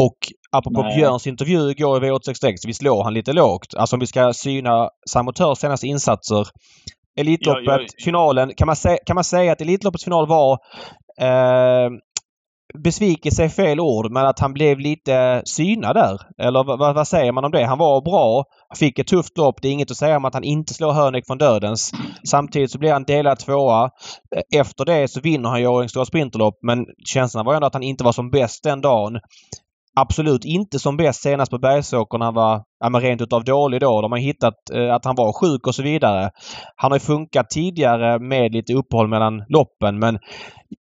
Och 0.01 0.17
apropå 0.51 0.81
Nej. 0.81 0.95
Björns 0.95 1.27
intervju 1.27 1.69
igår 1.69 2.05
i 2.05 2.09
V86 2.09 2.53
visst 2.67 2.81
låg 2.81 3.03
han 3.03 3.13
lite 3.13 3.33
lågt. 3.33 3.75
Alltså 3.77 3.95
om 3.95 3.99
vi 3.99 4.07
ska 4.07 4.33
syna 4.33 4.89
Samotörs 5.09 5.57
senaste 5.57 5.87
insatser. 5.87 6.47
Elitloppet, 7.19 7.63
ja, 7.65 7.79
ja, 7.81 7.87
finalen. 8.05 8.51
Kan 8.57 8.65
man, 8.65 8.75
säga, 8.75 8.97
kan 9.05 9.15
man 9.15 9.23
säga 9.23 9.51
att 9.51 9.61
Elitloppets 9.61 10.03
final 10.03 10.27
var 10.27 10.53
eh, 11.21 11.89
besvikelse 12.77 13.43
är 13.43 13.49
fel 13.49 13.79
ord, 13.79 14.11
men 14.11 14.25
att 14.25 14.39
han 14.39 14.53
blev 14.53 14.79
lite 14.79 15.41
synad 15.45 15.95
där. 15.95 16.17
Eller 16.37 16.63
vad, 16.63 16.95
vad, 16.95 17.07
säger 17.07 17.31
man 17.31 17.45
om 17.45 17.51
det? 17.51 17.65
Han 17.65 17.77
var 17.77 18.01
bra, 18.01 18.43
fick 18.75 18.99
ett 18.99 19.07
tufft 19.07 19.37
lopp. 19.37 19.61
Det 19.61 19.67
är 19.67 19.71
inget 19.71 19.91
att 19.91 19.97
säga 19.97 20.17
om 20.17 20.25
att 20.25 20.33
han 20.33 20.43
inte 20.43 20.73
slår 20.73 20.91
Hörnek 20.91 21.27
från 21.27 21.37
dödens. 21.37 21.91
Samtidigt 22.29 22.71
så 22.71 22.79
blir 22.79 22.93
han 22.93 23.03
delad 23.03 23.39
tvåa. 23.39 23.89
Efter 24.55 24.85
det 24.85 25.07
så 25.07 25.21
vinner 25.21 25.49
han 25.49 25.65
Årjängs 25.65 25.91
stora 25.91 26.05
sprinterlopp, 26.05 26.59
men 26.61 26.85
känslan 27.05 27.45
var 27.45 27.53
ändå 27.53 27.67
att 27.67 27.73
han 27.73 27.83
inte 27.83 28.03
var 28.03 28.11
som 28.11 28.31
bäst 28.31 28.63
den 28.63 28.81
dagen. 28.81 29.19
Absolut 29.95 30.45
inte 30.45 30.79
som 30.79 30.97
bäst 30.97 31.21
senast 31.21 31.51
på 31.51 31.57
Bergsåker 31.57 32.17
när 32.17 32.25
han 32.25 32.33
var 32.33 32.63
ja, 32.79 32.99
rent 32.99 33.21
utav 33.21 33.43
dålig 33.43 33.81
då. 33.81 34.01
De 34.01 34.11
har 34.11 34.19
hittat 34.19 34.53
eh, 34.73 34.93
att 34.93 35.05
han 35.05 35.15
var 35.15 35.33
sjuk 35.33 35.67
och 35.67 35.75
så 35.75 35.83
vidare. 35.83 36.29
Han 36.75 36.91
har 36.91 36.95
ju 36.95 36.99
funkat 36.99 37.49
tidigare 37.49 38.19
med 38.19 38.51
lite 38.51 38.73
uppehåll 38.73 39.07
mellan 39.07 39.43
loppen 39.49 39.99
men 39.99 40.19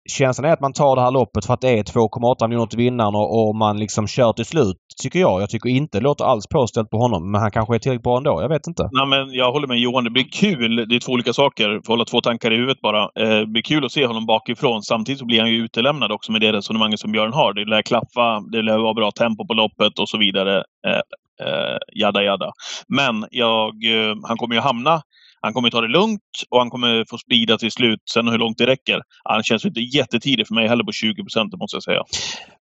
känslan 0.08 0.50
är 0.50 0.52
att 0.52 0.60
man 0.60 0.72
tar 0.72 0.96
det 0.96 1.02
här 1.02 1.10
loppet 1.10 1.46
för 1.46 1.54
att 1.54 1.60
det 1.60 1.78
är 1.78 1.82
2,8 1.82 2.48
miljoner 2.48 2.66
till 2.66 2.78
vinnaren 2.78 3.14
och, 3.14 3.48
och, 3.48 3.56
man 3.56 3.78
liksom 3.78 4.06
kör 4.06 4.32
till 4.32 4.44
slut. 4.44 4.76
Tycker 5.02 5.18
jag. 5.18 5.42
Jag 5.42 5.50
tycker 5.50 5.68
inte 5.68 5.98
det 5.98 6.02
låter 6.04 6.24
alls 6.24 6.46
påställt 6.46 6.90
på 6.90 6.98
honom. 6.98 7.32
Men 7.32 7.40
han 7.40 7.50
kanske 7.50 7.74
är 7.74 7.78
tillräckligt 7.78 8.02
bra 8.02 8.16
ändå. 8.16 8.42
Jag 8.42 8.48
vet 8.48 8.66
inte. 8.66 8.88
Nej, 8.92 9.06
men 9.06 9.34
jag 9.34 9.52
håller 9.52 9.66
med 9.66 9.78
Johan. 9.78 10.04
Det 10.04 10.10
blir 10.10 10.24
kul. 10.32 10.88
Det 10.88 10.96
är 10.96 11.00
två 11.00 11.12
olika 11.12 11.32
saker. 11.32 11.80
Får 11.86 11.92
hålla 11.92 12.04
två 12.04 12.20
tankar 12.20 12.52
i 12.52 12.56
huvudet 12.56 12.80
bara. 12.80 13.02
Eh, 13.02 13.38
det 13.38 13.46
blir 13.46 13.62
kul 13.62 13.84
att 13.84 13.92
se 13.92 14.06
honom 14.06 14.26
bakifrån. 14.26 14.82
Samtidigt 14.82 15.18
så 15.18 15.26
blir 15.26 15.40
han 15.40 15.50
ju 15.50 15.64
utelämnad 15.64 16.12
också 16.12 16.32
med 16.32 16.40
det 16.40 16.52
resonemanget 16.52 17.00
som 17.00 17.12
Björn 17.12 17.32
har. 17.32 17.52
Det 17.52 17.64
lär 17.64 17.82
klaffa. 17.82 18.40
Det 18.52 18.62
lär 18.62 18.78
vara 18.78 18.94
bra 18.94 19.10
tempo 19.10 19.46
på 19.46 19.54
loppet 19.54 19.98
och 19.98 20.08
så 20.08 20.18
vidare. 20.18 20.56
Eh, 20.86 21.02
eh, 21.46 21.78
jada 21.92 22.22
jada. 22.22 22.52
Men 22.88 23.26
jag, 23.30 23.68
eh, 23.84 24.14
han 24.28 24.36
kommer 24.36 24.54
ju 24.54 24.60
hamna 24.60 25.02
han 25.44 25.52
kommer 25.54 25.70
ta 25.70 25.80
det 25.80 25.88
lugnt 25.88 26.20
och 26.50 26.58
han 26.58 26.70
kommer 26.70 27.04
få 27.10 27.18
speeda 27.18 27.58
till 27.58 27.70
slut. 27.70 28.00
Sen 28.14 28.28
hur 28.28 28.38
långt 28.38 28.58
det 28.58 28.66
räcker. 28.66 29.00
Han 29.24 29.42
känns 29.42 29.64
inte 29.64 29.80
jättetidig 29.80 30.46
för 30.46 30.54
mig 30.54 30.68
heller 30.68 30.84
på 30.84 30.92
20 30.92 31.22
procent, 31.22 31.54
måste 31.60 31.76
jag 31.76 31.82
säga. 31.82 32.02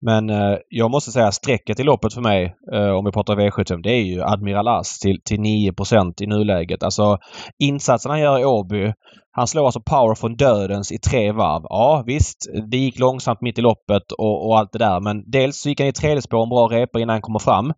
Men 0.06 0.30
eh, 0.30 0.58
jag 0.70 0.92
måste 0.92 1.12
säga 1.12 1.32
strecket 1.32 1.80
i 1.80 1.84
loppet 1.84 2.14
för 2.14 2.22
mig, 2.22 2.56
eh, 2.74 2.90
om 2.90 3.06
vi 3.06 3.12
pratar 3.12 3.36
V75, 3.36 3.82
det 3.84 3.92
är 3.92 4.04
ju 4.04 4.22
Admiral 4.24 4.68
As 4.68 5.00
till, 5.00 5.22
till 5.26 5.40
9% 5.40 6.24
i 6.24 6.28
nuläget. 6.28 6.84
Alltså 6.84 7.18
insatsen 7.60 8.12
han 8.12 8.20
gör 8.20 8.40
i 8.40 8.46
Åby 8.46 8.94
han 9.36 9.48
slår 9.48 9.66
alltså 9.66 9.82
power 9.82 10.16
från 10.16 10.36
dödens 10.36 10.92
i 10.92 10.98
tre 10.98 11.32
varv. 11.32 11.62
Ja 11.70 12.04
visst, 12.06 12.38
det 12.72 12.78
gick 12.78 13.00
långsamt 13.00 13.42
mitt 13.42 13.60
i 13.60 13.62
loppet 13.62 14.12
och, 14.18 14.48
och 14.48 14.58
allt 14.58 14.72
det 14.72 14.80
där 14.80 15.00
men 15.00 15.32
dels 15.32 15.58
så 15.62 15.70
gick 15.70 15.80
han 15.80 15.90
i 15.90 15.94
tredje 15.94 16.22
spår 16.22 16.44
en 16.44 16.50
bra 16.50 16.68
repa 16.68 17.00
innan 17.00 17.14
han 17.14 17.22
kommer 17.22 17.40
fram. 17.40 17.74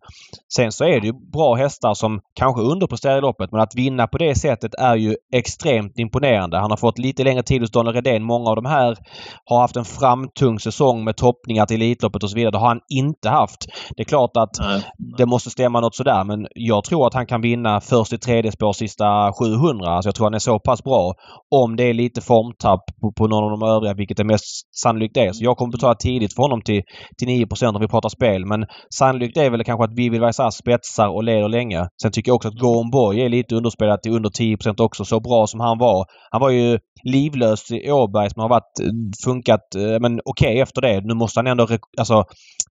Sen 0.56 0.72
så 0.72 0.84
är 0.84 1.00
det 1.00 1.06
ju 1.06 1.12
bra 1.32 1.54
hästar 1.54 1.94
som 1.94 2.20
kanske 2.34 2.62
underpresterar 2.62 3.18
i 3.18 3.20
loppet 3.20 3.52
men 3.52 3.60
att 3.60 3.74
vinna 3.74 4.06
på 4.06 4.18
det 4.18 4.34
sättet 4.34 4.74
är 4.74 4.96
ju 4.96 5.16
extremt 5.34 5.98
imponerande. 5.98 6.58
Han 6.58 6.70
har 6.70 6.76
fått 6.76 6.98
lite 6.98 7.24
längre 7.24 7.42
tid 7.42 7.60
hos 7.60 7.70
Daniel 7.70 7.94
Redén. 7.94 8.22
Många 8.22 8.50
av 8.50 8.56
de 8.56 8.64
här 8.64 8.96
har 9.44 9.60
haft 9.60 9.76
en 9.76 9.84
framtung 9.84 10.60
säsong 10.60 11.04
med 11.04 11.16
toppningar 11.16 11.66
till 11.66 11.82
Elitloppet 11.82 12.22
och 12.22 12.30
så 12.30 12.36
vidare. 12.36 12.50
Det 12.50 12.58
har 12.58 12.68
han 12.68 12.80
inte 12.88 13.28
haft. 13.28 13.66
Det 13.96 14.02
är 14.02 14.04
klart 14.04 14.36
att 14.36 14.58
Nej. 14.60 14.82
det 15.18 15.26
måste 15.26 15.50
stämma 15.50 15.80
något 15.80 15.94
sådär 15.94 16.24
men 16.24 16.46
jag 16.54 16.84
tror 16.84 17.06
att 17.06 17.14
han 17.14 17.26
kan 17.26 17.40
vinna 17.40 17.80
först 17.80 18.12
i 18.12 18.18
tredje 18.18 18.52
spår 18.52 18.72
sista 18.72 19.32
700. 19.32 19.90
Alltså 19.90 20.08
jag 20.08 20.14
tror 20.14 20.26
han 20.26 20.34
är 20.34 20.38
så 20.38 20.58
pass 20.58 20.84
bra 20.84 21.14
om 21.50 21.76
det 21.76 21.84
är 21.84 21.94
lite 21.94 22.20
formtapp 22.20 22.80
på, 23.00 23.12
på 23.12 23.26
någon 23.26 23.44
av 23.44 23.58
de 23.58 23.66
övriga, 23.66 23.94
vilket 23.94 24.16
det 24.16 24.24
mest 24.24 24.44
sannolikt 24.82 25.16
är. 25.16 25.32
Så 25.32 25.44
jag 25.44 25.56
kommer 25.56 25.72
betala 25.72 25.94
tidigt 25.94 26.34
för 26.34 26.42
honom 26.42 26.62
till, 26.62 26.82
till 27.18 27.28
9% 27.28 27.74
om 27.74 27.80
vi 27.80 27.88
pratar 27.88 28.08
spel. 28.08 28.46
Men 28.46 28.66
sannolikt 28.98 29.36
är 29.36 29.50
väl 29.50 29.64
kanske 29.64 29.84
att 29.84 29.98
Vivid 29.98 30.20
Vaisar 30.20 30.50
spetsar 30.50 31.08
och 31.08 31.24
leder 31.24 31.48
länge. 31.48 31.88
Sen 32.02 32.12
tycker 32.12 32.30
jag 32.30 32.36
också 32.36 32.48
att 32.48 32.58
Gorm 32.58 32.90
Borg 32.90 33.20
är 33.20 33.28
lite 33.28 33.54
underspelad 33.54 34.02
till 34.02 34.12
under 34.12 34.30
10% 34.30 34.80
också. 34.80 35.04
Så 35.04 35.20
bra 35.20 35.46
som 35.46 35.60
han 35.60 35.78
var. 35.78 36.06
Han 36.30 36.40
var 36.40 36.50
ju 36.50 36.78
livlös 37.04 37.70
i 37.70 37.90
Åberg 37.90 38.30
som 38.30 38.42
har 38.42 38.48
varit, 38.48 38.80
eh, 38.82 38.86
funkat 39.24 39.74
eh, 39.74 40.00
men 40.00 40.20
okej 40.24 40.52
okay, 40.52 40.60
efter 40.60 40.80
det. 40.80 41.00
Nu 41.00 41.14
måste 41.14 41.38
han 41.40 41.46
ändå 41.46 41.68
alltså, 41.98 42.24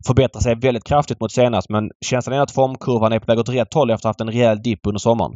förbättra 0.07 0.41
sig 0.41 0.55
väldigt 0.55 0.85
kraftigt 0.85 1.21
mot 1.21 1.33
senast 1.33 1.71
men 1.71 1.91
känslan 2.07 2.37
är 2.37 2.41
att 2.41 2.51
formkurvan 2.51 3.13
är 3.13 3.19
på 3.19 3.27
väg 3.27 3.39
åt 3.39 3.49
rätt 3.49 3.75
håll 3.75 3.91
efter 3.91 4.09
att 4.09 4.19
ha 4.19 4.25
haft 4.25 4.37
en 4.37 4.41
rejäl 4.41 4.63
dipp 4.63 4.81
under 4.87 4.99
sommaren. 4.99 5.33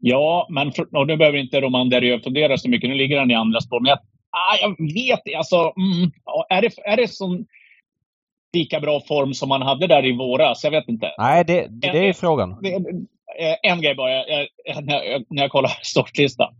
Ja, 0.00 0.46
men 0.50 0.72
och 0.92 1.06
nu 1.06 1.16
behöver 1.16 1.38
inte 1.38 1.60
Roman 1.60 1.88
Derrieu 1.88 2.20
fundera 2.20 2.58
så 2.58 2.68
mycket. 2.68 2.90
Nu 2.90 2.96
ligger 2.96 3.18
han 3.18 3.30
i 3.30 3.34
andra 3.34 3.60
spår. 3.60 3.80
Men 3.80 3.88
jag, 3.88 3.98
ah, 4.30 4.56
jag 4.60 4.94
vet 4.94 5.36
alltså, 5.36 5.56
mm, 5.56 6.10
är, 6.48 6.62
det, 6.62 6.72
är 6.84 6.96
det 6.96 7.08
som 7.08 7.46
lika 8.52 8.80
bra 8.80 9.00
form 9.00 9.34
som 9.34 9.48
man 9.48 9.62
hade 9.62 9.86
där 9.86 10.06
i 10.06 10.16
våras? 10.16 10.64
Jag 10.64 10.70
vet 10.70 10.88
inte. 10.88 11.14
Nej, 11.18 11.44
det, 11.44 11.66
det 11.70 11.86
är 11.86 12.08
en, 12.08 12.14
frågan. 12.14 12.58
Det, 12.62 12.78
en 13.62 13.80
grej 13.80 13.94
bara, 13.94 14.08
när 14.80 15.04
jag, 15.04 15.24
när 15.30 15.42
jag 15.42 15.50
kollar 15.50 15.72
startlistan. 15.82 16.54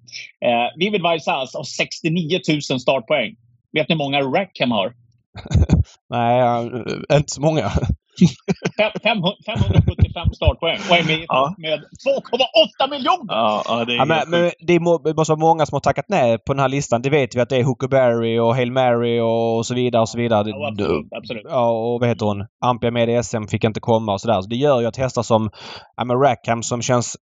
Eh, 0.44 0.76
Vivid 0.76 1.02
Vaisas 1.02 1.54
har 1.54 1.64
69 1.64 2.40
000 2.70 2.80
startpoäng. 2.80 3.36
Vet 3.72 3.88
ni 3.88 3.94
hur 3.94 3.98
många 3.98 4.20
Rackham 4.20 4.70
har? 4.70 4.94
Nej, 6.10 6.70
inte 7.12 7.32
så 7.32 7.40
många. 7.40 7.70
575 9.02 10.32
startpoäng 10.34 10.78
och 10.90 10.96
är 10.96 11.04
med, 11.04 11.24
ja. 11.28 11.54
med 11.58 11.78
2,8 11.78 12.90
miljoner! 12.90 13.34
Ja, 13.34 13.62
ja, 13.68 13.84
det, 13.84 13.92
är 13.92 13.96
ja, 13.96 14.04
men, 14.04 14.30
men 14.30 14.50
det 14.66 14.80
måste 14.80 15.32
vara 15.32 15.40
många 15.40 15.66
som 15.66 15.74
har 15.74 15.80
tackat 15.80 16.04
nej 16.08 16.38
på 16.38 16.52
den 16.52 16.60
här 16.60 16.68
listan. 16.68 17.02
Det 17.02 17.10
vet 17.10 17.36
vi 17.36 17.40
att 17.40 17.48
det 17.48 17.56
är 17.56 17.64
Huckleberry 17.64 18.38
och 18.38 18.54
Hail 18.54 18.72
Mary 18.72 19.20
och 19.20 19.66
så 19.66 19.74
vidare 19.74 20.02
och 20.02 20.08
så 20.08 20.18
vidare. 20.18 20.50
Ja, 20.50 20.68
absolut, 20.68 21.06
absolut. 21.16 21.46
Ja, 21.48 21.70
och 21.70 22.00
vad 22.00 22.08
heter 22.08 22.26
hon? 22.26 22.46
Ampia 22.64 22.90
med 22.90 23.24
SM 23.24 23.46
fick 23.46 23.64
inte 23.64 23.80
komma 23.80 24.12
och 24.12 24.20
sådär. 24.20 24.40
Så 24.40 24.48
det 24.48 24.56
gör 24.56 24.80
ju 24.80 24.86
att 24.86 24.96
hästar 24.96 25.22
som 25.22 25.50
ja, 25.96 26.04
men 26.04 26.20
Rackham 26.20 26.62
som 26.62 26.82
känns 26.82 27.16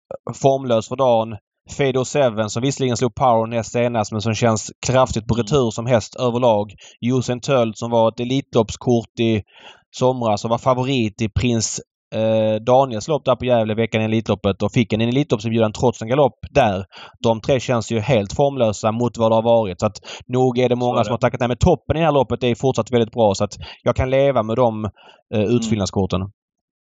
formlös 0.43 0.89
för 0.89 0.97
dagen 0.97 1.37
Fado 1.71 2.05
7 2.05 2.49
som 2.49 2.63
visserligen 2.63 2.97
slog 2.97 3.15
power 3.15 3.47
näst 3.47 3.73
senast 3.73 4.13
men 4.13 4.21
som 4.21 4.35
känns 4.35 4.73
kraftigt 4.87 5.27
på 5.27 5.35
mm. 5.35 5.45
retur 5.45 5.71
som 5.71 5.87
häst 5.87 6.17
överlag. 6.17 6.75
Josen 7.01 7.41
Tölt 7.41 7.79
som 7.79 7.91
var 7.91 8.09
ett 8.09 8.21
Elitloppskort 8.21 9.21
i 9.21 9.43
somras 9.95 10.45
och 10.45 10.51
var 10.51 10.59
favorit 10.59 11.23
i 11.23 11.29
prins 11.29 11.81
eh, 12.15 12.63
Daniels 12.63 13.09
lopp 13.09 13.25
där 13.25 13.37
på 13.37 13.45
Gävle 13.45 13.75
veckan 13.75 14.03
i 14.03 14.05
Elitloppet 14.05 14.63
och 14.63 14.73
fick 14.73 14.93
en 14.93 15.01
Elitloppsinbjudan 15.01 15.73
trots 15.73 16.03
en 16.03 16.09
galopp 16.09 16.39
där. 16.51 16.85
De 17.23 17.41
tre 17.41 17.61
känns 17.61 17.93
ju 17.93 18.01
helt 18.01 18.33
formlösa 18.33 18.93
mot 18.93 19.19
vad 19.19 19.31
det 19.31 19.35
har 19.35 19.43
varit. 19.43 19.81
Så 19.81 19.87
att 19.87 19.97
nog 20.27 20.59
är 20.59 20.69
det 20.69 20.77
många 20.77 20.95
är 20.95 20.99
det. 20.99 21.05
som 21.05 21.13
har 21.13 21.19
tackat 21.19 21.41
nej. 21.41 21.49
Men 21.49 21.57
toppen 21.57 21.97
i 21.97 22.01
det 22.01 22.07
här 22.07 22.13
loppet 22.13 22.45
är 22.45 22.55
fortsatt 22.55 22.93
väldigt 22.93 23.13
bra 23.13 23.35
så 23.35 23.45
att 23.45 23.55
jag 23.83 23.97
kan 23.97 24.11
leva 24.11 24.43
med 24.43 24.57
de 24.57 24.85
eh, 25.35 25.43
utfyllnadskorten. 25.43 26.21
Mm. 26.21 26.33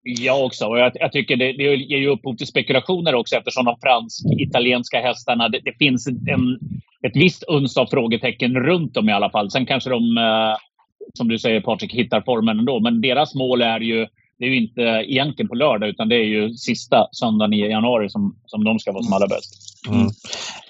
Jag 0.03 0.45
också. 0.45 0.67
Och 0.67 0.79
jag, 0.79 0.93
jag 0.95 1.13
tycker 1.13 1.37
det, 1.37 1.53
det 1.53 1.63
ger 1.63 1.99
ju 1.99 2.09
upphov 2.09 2.37
till 2.37 2.47
spekulationer 2.47 3.15
också 3.15 3.37
eftersom 3.37 3.65
de 3.65 3.77
fransk-italienska 3.83 5.01
hästarna, 5.01 5.49
det, 5.49 5.61
det, 5.65 5.75
finns 5.79 6.07
en, 6.07 6.59
ett 7.07 7.17
visst 7.17 7.43
uns 7.49 7.77
av 7.77 7.87
frågetecken 7.87 8.55
runt 8.55 8.95
dem 8.95 9.09
i 9.09 9.13
alla 9.13 9.31
fall. 9.31 9.51
Sen 9.51 9.67
kanske 9.67 9.91
de, 9.91 10.19
eh, 10.19 10.57
som 11.14 11.28
du 11.28 11.38
säger 11.38 11.61
Patrik, 11.61 11.94
hittar 11.94 12.20
formen 12.20 12.59
ändå. 12.59 12.80
Men 12.80 13.01
deras 13.01 13.34
mål 13.34 13.62
är 13.62 13.80
ju 13.80 14.07
det 14.40 14.46
är 14.46 14.51
ju 14.51 14.57
inte 14.57 14.82
egentligen 14.82 15.48
på 15.48 15.55
lördag 15.55 15.88
utan 15.88 16.09
det 16.09 16.14
är 16.14 16.24
ju 16.24 16.55
sista 16.55 17.09
söndagen 17.12 17.53
i 17.53 17.70
januari 17.70 18.09
som, 18.09 18.36
som 18.46 18.64
de 18.64 18.78
ska 18.78 18.92
vara 18.92 19.03
som 19.03 19.12
allra 19.12 19.26
bäst. 19.26 19.70
Mm. 19.88 20.07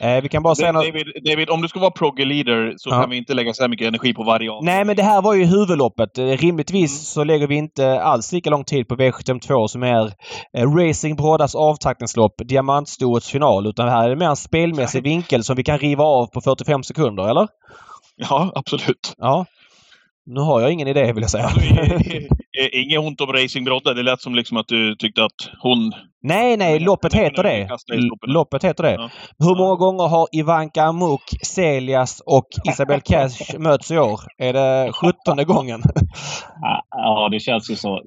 Eh, 0.00 0.22
vi 0.22 0.28
kan 0.28 0.42
bara 0.42 0.54
säga 0.54 0.72
David, 0.72 1.06
David, 1.24 1.50
om 1.50 1.62
du 1.62 1.68
ska 1.68 1.80
vara 1.80 1.90
progge 1.90 2.24
leader 2.24 2.74
så 2.76 2.90
ja. 2.90 3.00
kan 3.00 3.10
vi 3.10 3.16
inte 3.16 3.34
lägga 3.34 3.54
så 3.54 3.62
här 3.62 3.68
mycket 3.68 3.88
energi 3.88 4.14
på 4.14 4.22
varje 4.22 4.50
avsnitt. 4.50 4.66
Nej, 4.66 4.84
men 4.84 4.96
det 4.96 5.02
här 5.02 5.22
var 5.22 5.34
ju 5.34 5.44
huvudloppet. 5.44 6.18
Eh, 6.18 6.24
rimligtvis 6.24 6.90
mm. 6.90 7.04
så 7.04 7.24
lägger 7.24 7.46
vi 7.46 7.54
inte 7.54 8.00
alls 8.00 8.32
lika 8.32 8.50
lång 8.50 8.64
tid 8.64 8.88
på 8.88 8.96
V72 8.96 9.66
som 9.66 9.82
är 9.82 10.12
eh, 10.56 10.74
Racing 10.74 11.16
Brådas 11.16 11.54
avtackningslopp, 11.54 12.34
Diamantstoets 12.44 13.30
final. 13.30 13.66
Utan 13.66 13.88
här 13.88 14.04
är 14.04 14.10
det 14.10 14.16
mer 14.16 14.28
en 14.28 14.36
spelmässig 14.36 15.02
vinkel 15.02 15.44
som 15.44 15.56
vi 15.56 15.62
kan 15.62 15.78
riva 15.78 16.04
av 16.04 16.26
på 16.26 16.40
45 16.40 16.82
sekunder, 16.82 17.30
eller? 17.30 17.48
Ja, 18.16 18.52
absolut. 18.54 19.14
Ja. 19.18 19.46
Nu 20.34 20.40
har 20.40 20.60
jag 20.60 20.72
ingen 20.72 20.88
idé 20.88 21.12
vill 21.12 21.22
jag 21.22 21.30
säga. 21.30 21.50
Inget 22.72 22.98
ont 22.98 23.20
om 23.20 23.32
Racing 23.32 23.64
Brodde. 23.64 23.94
Det 23.94 24.02
lät 24.02 24.20
som 24.20 24.34
liksom 24.34 24.56
att 24.56 24.68
du 24.68 24.96
tyckte 24.96 25.24
att 25.24 25.50
hon... 25.62 25.92
Nej, 26.22 26.56
nej, 26.56 26.80
loppet 26.80 27.14
heter 27.14 27.42
det. 27.42 27.68
Loppet 28.26 28.64
heter 28.64 28.82
det. 28.82 28.92
Ja. 28.92 29.10
Hur 29.38 29.56
många 29.56 29.76
gånger 29.76 30.08
har 30.08 30.28
Ivanka 30.32 30.82
Amuk, 30.82 31.22
Celias 31.42 32.22
och 32.26 32.46
Isabel 32.68 33.00
Cash 33.00 33.58
mötts 33.58 33.90
i 33.90 33.98
år? 33.98 34.20
Är 34.38 34.52
det 34.52 34.92
sjuttonde 34.92 35.44
gången? 35.44 35.82
Ja, 36.90 37.28
det 37.28 37.40
känns 37.40 37.70
ju 37.70 37.76
så. 37.76 38.00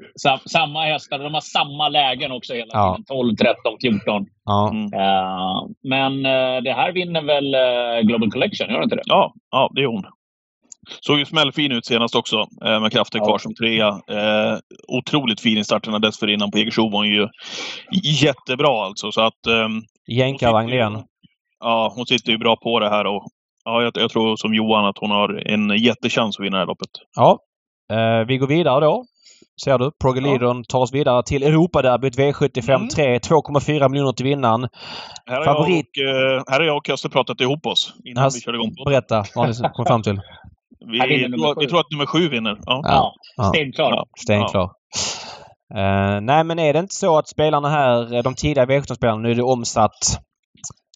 Samma 0.46 0.84
hästar. 0.84 1.20
De 1.20 1.34
har 1.34 1.42
samma 1.42 1.90
lägen 1.90 2.32
också 2.32 2.54
hela 2.54 2.72
ja. 2.72 2.96
tiden. 2.96 3.06
12, 3.06 3.36
13, 3.36 3.56
14. 3.82 4.26
Ja. 4.46 4.70
Mm. 4.70 4.84
Uh, 4.84 5.68
men 5.84 6.14
uh, 6.14 6.64
det 6.64 6.74
här 6.74 6.92
vinner 6.92 7.22
väl 7.22 7.56
uh, 7.56 8.08
Global 8.08 8.32
Collection? 8.32 8.70
Gör 8.70 8.78
det 8.78 8.84
inte 8.84 8.96
det? 8.96 9.04
Ja, 9.06 9.34
ja 9.52 9.72
det 9.76 9.82
är 9.82 9.88
hon. 9.88 10.04
Såg 11.02 11.20
ju 11.20 11.26
smällfin 11.26 11.72
ut 11.72 11.86
senast 11.86 12.16
också 12.16 12.48
eh, 12.66 12.82
med 12.82 12.92
kraften 12.92 13.22
kvar 13.22 13.38
som 13.38 13.56
trea. 13.56 13.88
Eh, 13.88 14.58
otroligt 14.88 15.42
fin 15.42 15.58
i 15.58 15.64
starterna 15.64 16.00
dessförinnan 16.00 16.52
på 16.52 16.58
Jägersro 16.58 16.90
var 16.90 17.00
hon 17.00 17.08
ju 17.08 17.28
jättebra 18.04 18.86
alltså. 18.86 19.12
Så 19.12 19.22
att... 19.22 19.48
Eh, 19.48 19.70
Jänkarvagn 20.08 20.74
igen. 20.74 21.04
Ja, 21.60 21.94
hon 21.96 22.06
sitter 22.06 22.32
ju 22.32 22.38
bra 22.38 22.56
på 22.56 22.80
det 22.80 22.90
här 22.90 23.06
och 23.06 23.28
ja, 23.66 23.82
jag, 23.82 23.92
jag, 23.96 24.12
tror 24.12 24.36
som 24.36 24.54
Johan 24.54 24.86
att 24.86 24.98
hon 24.98 25.12
har 25.12 25.48
en 25.48 25.78
jättechans 25.78 26.40
att 26.40 26.46
vinna 26.46 26.58
det 26.58 26.62
här 26.62 26.68
loppet. 26.68 26.90
Ja. 27.16 27.40
Eh, 27.94 28.28
vi 28.28 28.38
går 28.38 28.48
vidare 28.48 28.86
då. 28.86 29.06
Ser 29.64 29.78
du? 29.78 29.92
Progelidon 30.02 30.58
ja. 30.58 30.64
tar 30.68 30.80
oss 30.80 30.94
vidare 30.94 31.24
till 31.24 31.44
Europaderbyt 31.44 32.18
V75 32.18 32.88
3. 32.88 33.06
Mm. 33.06 33.20
2,4 33.20 33.90
miljoner 33.90 34.14
till 34.14 34.26
vinnaren. 34.26 34.68
Här 35.26 35.46
Favorit... 35.46 35.90
Jag 35.94 36.16
och, 36.16 36.32
eh, 36.32 36.44
här 36.48 36.60
har 36.60 36.66
jag 36.66 36.78
och 36.78 36.88
Köster 36.88 37.10
pratat 37.10 37.42
ihop 37.42 37.66
oss 37.66 37.94
innan 38.06 38.24
Has... 38.24 38.36
vi 38.36 38.42
körde 38.42 38.58
igång. 38.58 38.76
På. 38.76 38.84
Berätta 38.90 39.26
vad 39.36 39.50
ni 39.50 39.56
kom 39.74 39.86
fram 39.86 40.04
till. 40.04 40.22
Vi, 40.92 41.00
tror, 41.00 41.60
vi 41.60 41.68
tror 41.68 41.80
att 41.80 41.92
nummer 41.92 42.06
sju 42.06 42.30
vinner. 42.30 42.60
Ja, 42.66 42.82
ja. 42.84 43.14
ja. 43.38 43.44
stenklar. 43.44 43.92
Ja. 43.92 44.06
Stenklar. 44.20 44.70
Uh, 45.76 46.22
nej, 46.22 46.44
men 46.44 46.60
är 46.60 46.74
det 46.74 46.80
inte 46.80 46.96
så 46.96 47.18
att 47.18 47.28
spelarna 47.28 47.70
här, 47.70 48.24
de 48.24 48.36
tidiga 48.36 48.66
V75-spelarna, 48.66 49.22
nu 49.22 49.32
är 49.32 49.36
det 49.36 49.44
omsatt 49.44 50.20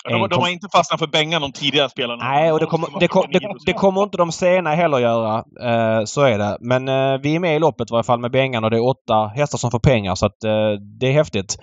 de, 0.09 0.29
de 0.29 0.41
har 0.41 0.49
inte 0.49 0.67
fastnat 0.71 0.99
för 0.99 1.07
Bengan, 1.07 1.41
de 1.41 1.51
tidigare 1.51 1.89
spelarna. 1.89 2.23
Nej, 2.23 2.51
och 2.51 2.59
det 2.59 2.65
kommer, 2.65 2.99
det, 2.99 3.07
kom, 3.07 3.23
det, 3.31 3.39
det 3.65 3.73
kommer 3.73 4.03
inte 4.03 4.17
de 4.17 4.31
sena 4.31 4.75
heller 4.75 4.99
göra. 4.99 5.37
Uh, 5.37 6.05
så 6.05 6.21
är 6.21 6.37
det. 6.37 6.57
Men 6.59 6.87
uh, 6.87 7.21
vi 7.21 7.35
är 7.35 7.39
med 7.39 7.55
i 7.55 7.59
loppet 7.59 7.91
i 7.91 7.93
varje 7.93 8.03
fall 8.03 8.19
med 8.19 8.31
Bengan 8.31 8.63
och 8.63 8.71
det 8.71 8.77
är 8.77 8.87
åtta 8.87 9.27
hästar 9.35 9.57
som 9.57 9.71
får 9.71 9.79
pengar 9.79 10.15
så 10.15 10.25
att 10.25 10.45
uh, 10.45 10.81
det 10.99 11.07
är 11.07 11.11
häftigt. 11.11 11.57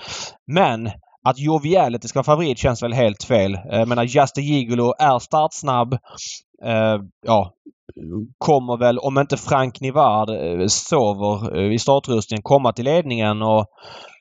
Men 0.47 0.91
att 1.29 1.39
Joviality 1.39 2.09
ska 2.09 2.18
vara 2.18 2.25
favorit 2.25 2.59
känns 2.59 2.83
väl 2.83 2.93
helt 2.93 3.25
fel. 3.25 3.59
Jag 3.64 3.89
menar, 3.89 4.05
Just 4.05 4.39
Gigolo 4.39 4.95
är 4.99 5.18
startsnabb. 5.18 5.99
ja, 7.27 7.53
kommer 8.38 8.76
väl, 8.76 8.99
om 8.99 9.18
inte 9.18 9.36
Frank 9.36 9.80
Nivard 9.80 10.30
eh, 10.30 10.66
sover 10.66 11.59
eh, 11.59 11.72
i 11.72 11.78
startrustningen, 11.78 12.42
komma 12.42 12.72
till 12.72 12.84
ledningen 12.84 13.42
och 13.42 13.66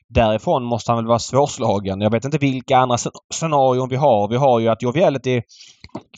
därifrån 0.08 0.64
måste 0.64 0.92
han 0.92 0.98
väl 0.98 1.06
vara 1.06 1.18
svårslagen. 1.18 2.00
Jag 2.00 2.10
vet 2.10 2.24
inte 2.24 2.38
vilka 2.38 2.76
andra 2.76 2.96
scenarion 3.34 3.88
vi 3.88 3.96
har. 3.96 4.28
Vi 4.28 4.36
har 4.36 4.60
ju 4.60 4.68
att 4.68 4.82
Joviality 4.82 5.42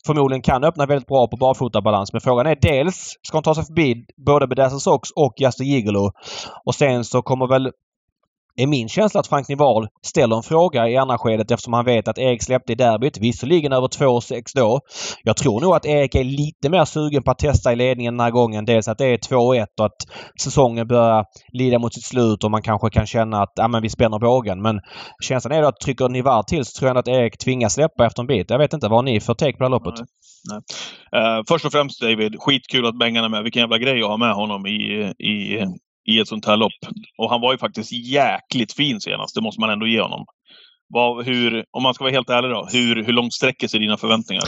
förmodligen 0.07 0.43
kan 0.43 0.65
öppna 0.65 0.87
väldigt 0.87 1.09
bra 1.09 1.29
på 1.29 1.37
barfotabalans. 1.37 2.13
Men 2.13 2.21
frågan 2.21 2.47
är 2.47 2.57
dels 2.63 3.15
ska 3.23 3.37
han 3.37 3.43
ta 3.43 3.55
sig 3.55 3.65
förbi 3.65 4.05
både 4.27 4.47
Bedazzle 4.47 4.81
Sox 4.81 5.11
och 5.11 5.35
Jaster 5.37 5.65
Gigolo. 5.65 6.13
Och 6.65 6.75
sen 6.75 7.05
så 7.05 7.23
kommer 7.23 7.47
väl 7.47 7.71
är 8.57 8.67
min 8.67 8.89
känsla 8.89 9.21
att 9.21 9.27
Frank 9.27 9.49
Nival 9.49 9.89
ställer 10.03 10.37
en 10.37 10.43
fråga 10.43 10.89
i 10.89 10.97
andra 10.97 11.19
skedet 11.19 11.51
eftersom 11.51 11.73
han 11.73 11.85
vet 11.85 12.09
att 12.09 12.19
Erik 12.19 12.43
släppte 12.43 12.73
i 12.73 12.75
derbyt. 12.75 13.19
Visserligen 13.19 13.73
över 13.73 13.89
2-6 13.89 14.43
då. 14.55 14.81
Jag 15.23 15.37
tror 15.37 15.61
nog 15.61 15.75
att 15.75 15.87
Erik 15.87 16.15
är 16.15 16.25
lite 16.25 16.69
mer 16.69 16.85
sugen 16.85 17.23
på 17.23 17.31
att 17.31 17.39
testa 17.39 17.73
i 17.73 17.77
ledningen 17.77 18.15
den 18.15 18.25
här 18.25 18.31
gången. 18.31 18.65
Dels 18.65 18.89
att 18.89 18.99
det 18.99 19.07
är 19.07 19.17
2-1 19.17 19.67
och 19.79 19.87
att 19.87 19.97
säsongen 20.43 20.89
börjar 20.89 21.25
lida 21.53 21.79
mot 21.79 21.95
sitt 21.95 22.05
slut 22.05 22.45
och 22.45 22.51
man 22.51 22.63
kanske 22.63 22.91
kan 22.91 23.07
känna 23.07 23.43
att 23.43 23.53
ja, 23.55 23.69
men 23.69 23.83
vi 23.83 23.91
spänner 23.91 24.19
bågen. 24.19 24.63
Men 24.63 24.81
känslan 25.23 25.53
är 25.53 25.63
då 25.63 25.69
att 25.69 25.81
trycker 25.81 26.09
Nivar 26.09 26.43
till 26.43 26.65
så 26.65 26.79
tror 26.79 26.89
jag 26.89 26.99
att 26.99 27.09
Erik 27.09 27.39
tvingas 27.39 27.75
släppa 27.75 28.07
efter 28.07 28.23
en 28.23 28.27
bit. 28.27 28.51
Jag 28.51 28.59
vet 28.59 28.73
inte. 28.73 28.89
Vad 28.89 28.99
har 28.99 29.03
ni 29.03 29.21
för 29.21 29.35
take 29.35 29.53
på 29.53 29.59
det 29.59 29.65
här 29.65 29.71
loppet? 29.71 29.95
Nej. 29.99 30.07
Nej. 31.13 31.39
Uh, 31.39 31.43
först 31.49 31.65
och 31.65 31.73
främst 31.73 32.01
David, 32.01 32.37
skitkul 32.39 32.87
att 32.87 32.99
Bengan 32.99 33.25
är 33.25 33.29
med. 33.29 33.43
Vilken 33.43 33.61
jävla 33.61 33.79
grej 33.79 34.03
att 34.03 34.09
ha 34.09 34.17
med 34.17 34.35
honom 34.35 34.67
i, 34.67 35.13
i 35.19 35.67
i 36.07 36.21
ett 36.21 36.29
sånt 36.29 36.47
här 36.47 36.57
lopp. 36.57 36.73
Och 37.19 37.31
han 37.31 37.41
var 37.41 37.53
ju 37.53 37.59
faktiskt 37.59 37.93
jäkligt 37.93 38.73
fin 38.73 39.01
senast, 39.01 39.35
det 39.35 39.41
måste 39.41 39.61
man 39.61 39.71
ändå 39.71 39.87
ge 39.87 40.01
honom. 40.01 40.25
Vad, 40.89 41.25
hur, 41.25 41.65
om 41.71 41.83
man 41.83 41.95
ska 41.95 42.05
vara 42.05 42.13
helt 42.13 42.31
ärlig 42.31 42.51
då, 42.51 42.69
hur, 42.73 43.05
hur 43.05 43.13
långt 43.13 43.33
sträcker 43.33 43.69
sig 43.69 43.81
dina 43.81 43.97
förväntningar? 43.97 44.45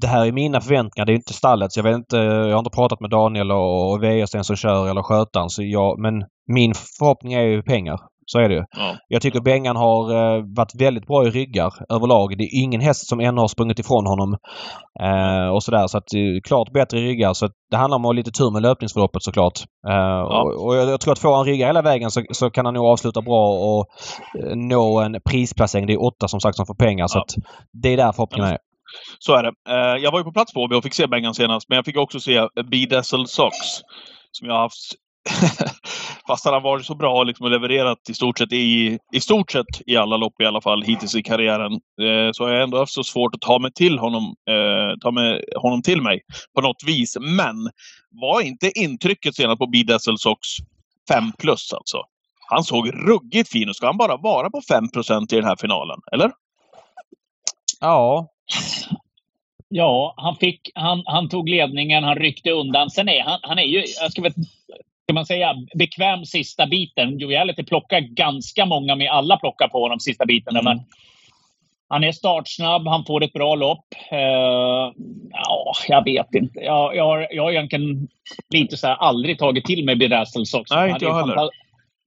Det 0.00 0.06
här 0.06 0.26
är 0.26 0.32
mina 0.32 0.60
förväntningar, 0.60 1.06
det 1.06 1.12
är 1.12 1.14
inte 1.14 1.32
stallet. 1.32 1.76
Jag, 1.76 1.82
vet 1.82 1.94
inte, 1.94 2.16
jag 2.16 2.52
har 2.52 2.58
inte 2.58 2.70
pratat 2.70 3.00
med 3.00 3.10
Daniel 3.10 3.50
och, 3.50 3.90
och 3.90 4.02
Wäjersten 4.02 4.44
som 4.44 4.56
kör 4.56 4.90
eller 4.90 5.02
skötaren. 5.02 5.50
Så 5.50 5.62
jag, 5.62 5.98
men 5.98 6.14
min 6.52 6.74
förhoppning 6.98 7.32
är 7.32 7.42
ju 7.42 7.62
pengar. 7.62 7.98
Så 8.26 8.38
är 8.38 8.48
det 8.48 8.54
ju. 8.54 8.64
Ja. 8.70 8.96
Jag 9.08 9.22
tycker 9.22 9.40
Bengan 9.40 9.76
har 9.76 10.14
eh, 10.14 10.44
varit 10.56 10.74
väldigt 10.74 11.06
bra 11.06 11.26
i 11.26 11.30
ryggar 11.30 11.72
överlag. 11.88 12.38
Det 12.38 12.44
är 12.44 12.62
ingen 12.62 12.80
häst 12.80 13.08
som 13.08 13.20
ännu 13.20 13.40
har 13.40 13.48
sprungit 13.48 13.78
ifrån 13.78 14.06
honom. 14.06 14.36
Eh, 15.00 15.48
och 15.54 15.62
sådär. 15.62 15.86
Så 15.86 15.98
att 15.98 16.14
eh, 16.14 16.40
klart 16.44 16.72
bättre 16.72 16.98
i 16.98 17.02
ryggar. 17.02 17.32
Så 17.32 17.48
det 17.70 17.76
handlar 17.76 17.96
om 17.96 18.04
att 18.04 18.08
ha 18.08 18.12
lite 18.12 18.30
tur 18.30 18.50
med 18.50 18.62
löpningsförloppet 18.62 19.22
såklart. 19.22 19.58
Eh, 19.88 19.94
ja. 19.94 20.42
och, 20.42 20.66
och 20.66 20.76
jag, 20.76 20.90
jag, 20.90 21.00
tror 21.00 21.12
att 21.12 21.18
får 21.18 21.36
han 21.36 21.46
ryggar 21.46 21.66
hela 21.66 21.82
vägen 21.82 22.10
så, 22.10 22.22
så 22.30 22.50
kan 22.50 22.64
han 22.64 22.74
nog 22.74 22.86
avsluta 22.86 23.22
bra 23.22 23.48
och 23.48 23.86
eh, 24.38 24.56
nå 24.56 25.00
en 25.00 25.16
prisplacering. 25.30 25.86
Det 25.86 25.92
är 25.92 26.04
åtta 26.04 26.28
som 26.28 26.40
sagt 26.40 26.56
som 26.56 26.66
får 26.66 26.74
pengar. 26.74 27.04
Ja. 27.04 27.08
Så 27.08 27.18
att 27.18 27.34
det 27.82 27.88
är 27.88 27.96
där 27.96 28.12
förhoppningen 28.12 28.50
är. 28.50 28.58
Så 29.18 29.34
är 29.34 29.42
det. 29.42 29.52
Eh, 29.68 30.02
jag 30.02 30.12
var 30.12 30.18
ju 30.18 30.24
på 30.24 30.32
plats 30.32 30.52
på 30.52 30.60
Åby 30.60 30.76
och 30.76 30.82
fick 30.82 30.94
se 30.94 31.06
Bengan 31.06 31.34
senast. 31.34 31.68
Men 31.68 31.76
jag 31.76 31.84
fick 31.84 31.96
också 31.96 32.20
se 32.20 32.48
Bedazzle 32.70 33.26
Sox. 33.26 33.56
Som 34.32 34.48
jag 34.48 34.54
har 34.54 34.62
haft 34.62 34.94
fast 36.26 36.44
han 36.44 36.54
har 36.54 36.60
varit 36.60 36.86
så 36.86 36.94
bra 36.94 37.22
liksom, 37.22 37.44
och 37.44 37.50
levererat 37.50 37.98
i 38.08 38.14
stort, 38.14 38.38
sett 38.38 38.52
i, 38.52 38.98
i 39.12 39.20
stort 39.20 39.50
sett 39.50 39.66
i 39.86 39.96
alla 39.96 40.16
lopp 40.16 40.40
i 40.40 40.44
alla 40.44 40.60
fall 40.60 40.82
hittills 40.82 41.14
i 41.14 41.22
karriären. 41.22 41.72
Eh, 41.72 42.30
så 42.32 42.44
har 42.44 42.50
jag 42.50 42.62
ändå 42.62 42.78
haft 42.78 42.92
så 42.92 43.04
svårt 43.04 43.34
att 43.34 43.40
ta 43.40 43.58
mig 43.58 43.72
till 43.72 43.98
honom, 43.98 44.34
eh, 44.50 44.98
ta 45.00 45.10
med 45.10 45.44
honom 45.56 45.82
till 45.82 46.02
mig 46.02 46.20
på 46.54 46.60
något 46.60 46.82
vis. 46.86 47.16
Men 47.20 47.70
var 48.10 48.40
inte 48.40 48.78
intrycket 48.78 49.36
senast 49.36 49.58
på 49.58 49.66
Bedazzle 49.66 50.18
Sox 50.18 50.40
5 51.08 51.32
plus 51.38 51.72
alltså? 51.72 52.02
Han 52.48 52.64
såg 52.64 52.90
ruggigt 53.08 53.52
fin 53.52 53.68
ut. 53.68 53.76
Ska 53.76 53.86
han 53.86 53.96
bara 53.96 54.16
vara 54.16 54.50
på 54.50 54.60
5% 54.60 55.32
i 55.32 55.36
den 55.36 55.44
här 55.44 55.56
finalen, 55.56 55.98
eller? 56.12 56.30
Ja, 57.80 58.28
Ja, 59.74 60.14
han, 60.16 60.36
fick, 60.36 60.70
han, 60.74 61.02
han 61.06 61.28
tog 61.28 61.48
ledningen, 61.48 62.04
han 62.04 62.16
ryckte 62.16 62.50
undan. 62.50 62.90
Sen 62.90 63.08
är 63.08 63.22
han, 63.22 63.38
han 63.42 63.58
är 63.58 63.62
ju, 63.62 63.84
jag 64.00 64.12
ska 64.12 64.22
ska 65.02 65.12
man 65.14 65.26
säga, 65.26 65.54
bekväm 65.74 66.24
sista 66.24 66.66
biten. 66.66 67.18
Joviality 67.18 67.64
plockar 67.64 68.00
ganska 68.00 68.66
många 68.66 68.96
med. 68.96 69.10
Alla 69.10 69.36
plockar 69.36 69.68
på 69.68 69.82
honom 69.82 70.00
sista 70.00 70.26
biten. 70.26 70.56
Mm. 70.56 70.64
Men 70.64 70.84
han 71.88 72.04
är 72.04 72.12
startsnabb, 72.12 72.86
han 72.86 73.04
får 73.04 73.24
ett 73.24 73.32
bra 73.32 73.54
lopp. 73.54 73.84
Uh, 74.12 74.92
ja, 75.30 75.72
jag 75.88 76.04
vet 76.04 76.34
inte. 76.34 76.60
Jag, 76.60 76.96
jag, 76.96 77.04
har, 77.04 77.28
jag 77.30 77.42
har 77.42 77.50
egentligen 77.50 78.08
lite 78.54 78.76
så 78.76 78.86
här, 78.86 78.94
aldrig 78.94 79.38
tagit 79.38 79.64
till 79.64 79.84
mig 79.84 79.96
Bedazzles 79.96 80.54
också. 80.54 80.74
Nej, 80.74 80.90
inte 80.90 81.04
jag 81.04 81.14
heller. 81.14 81.50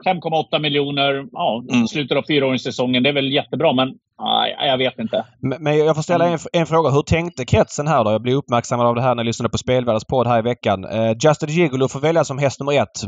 5,8 0.06 0.60
miljoner, 0.60 1.26
ja, 1.32 1.64
mm. 1.72 1.88
slutet 1.88 2.18
av 2.18 2.24
fyraåringssäsongen. 2.28 3.04
Det 3.04 3.10
är 3.10 3.14
väl 3.14 3.32
jättebra, 3.32 3.74
men 3.74 3.98
nej, 4.20 4.56
jag 4.60 4.78
vet 4.78 5.00
inte. 5.00 5.26
Men, 5.40 5.64
men 5.64 5.78
jag 5.78 5.96
får 5.96 6.04
ställa 6.04 6.28
en, 6.28 6.40
en, 6.54 6.66
fråga. 6.66 6.90
Hur 6.90 7.02
tänkte 7.02 7.46
kretsen 7.46 7.88
här 7.88 8.04
då? 8.04 8.12
Jag 8.12 8.22
blev 8.22 8.36
uppmärksammad 8.36 8.88
av 8.88 8.96
det 8.96 9.02
här 9.02 9.16
när 9.16 9.24
jag 9.24 9.26
lyssnade 9.26 9.50
på 9.50 9.58
Spelvärldens 9.58 10.06
podd 10.06 10.28
här 10.28 10.40
i 10.40 10.42
veckan. 10.42 10.86
Uh, 10.86 11.16
Justin 11.20 11.50
Gigolo 11.50 11.88
får 11.88 12.00
välja 12.00 12.24
som 12.24 12.38
häst 12.38 12.60
nummer 12.60 12.82
ett. 12.82 13.08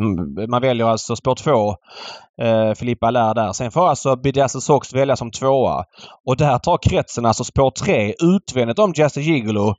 Man 0.50 0.62
väljer 0.62 0.86
alltså 0.86 1.16
spår 1.16 1.36
två. 1.36 1.76
Uh, 2.44 2.74
Filippa 2.74 3.08
Allaire 3.08 3.34
där. 3.34 3.54
Sen 3.54 3.72
får 3.72 3.90
alltså 3.90 4.16
Bedazzle 4.16 4.62
Sox 4.62 4.94
välja 4.94 5.16
som 5.16 5.32
tvåa. 5.32 5.84
Och 6.26 6.38
där 6.38 6.58
tar 6.58 6.78
kretsen 6.90 7.26
alltså 7.26 7.44
spår 7.44 7.72
tre 7.72 8.14
utvändigt 8.20 8.80
om 8.80 8.94
Justin 8.96 9.24
Gigolo. 9.24 9.76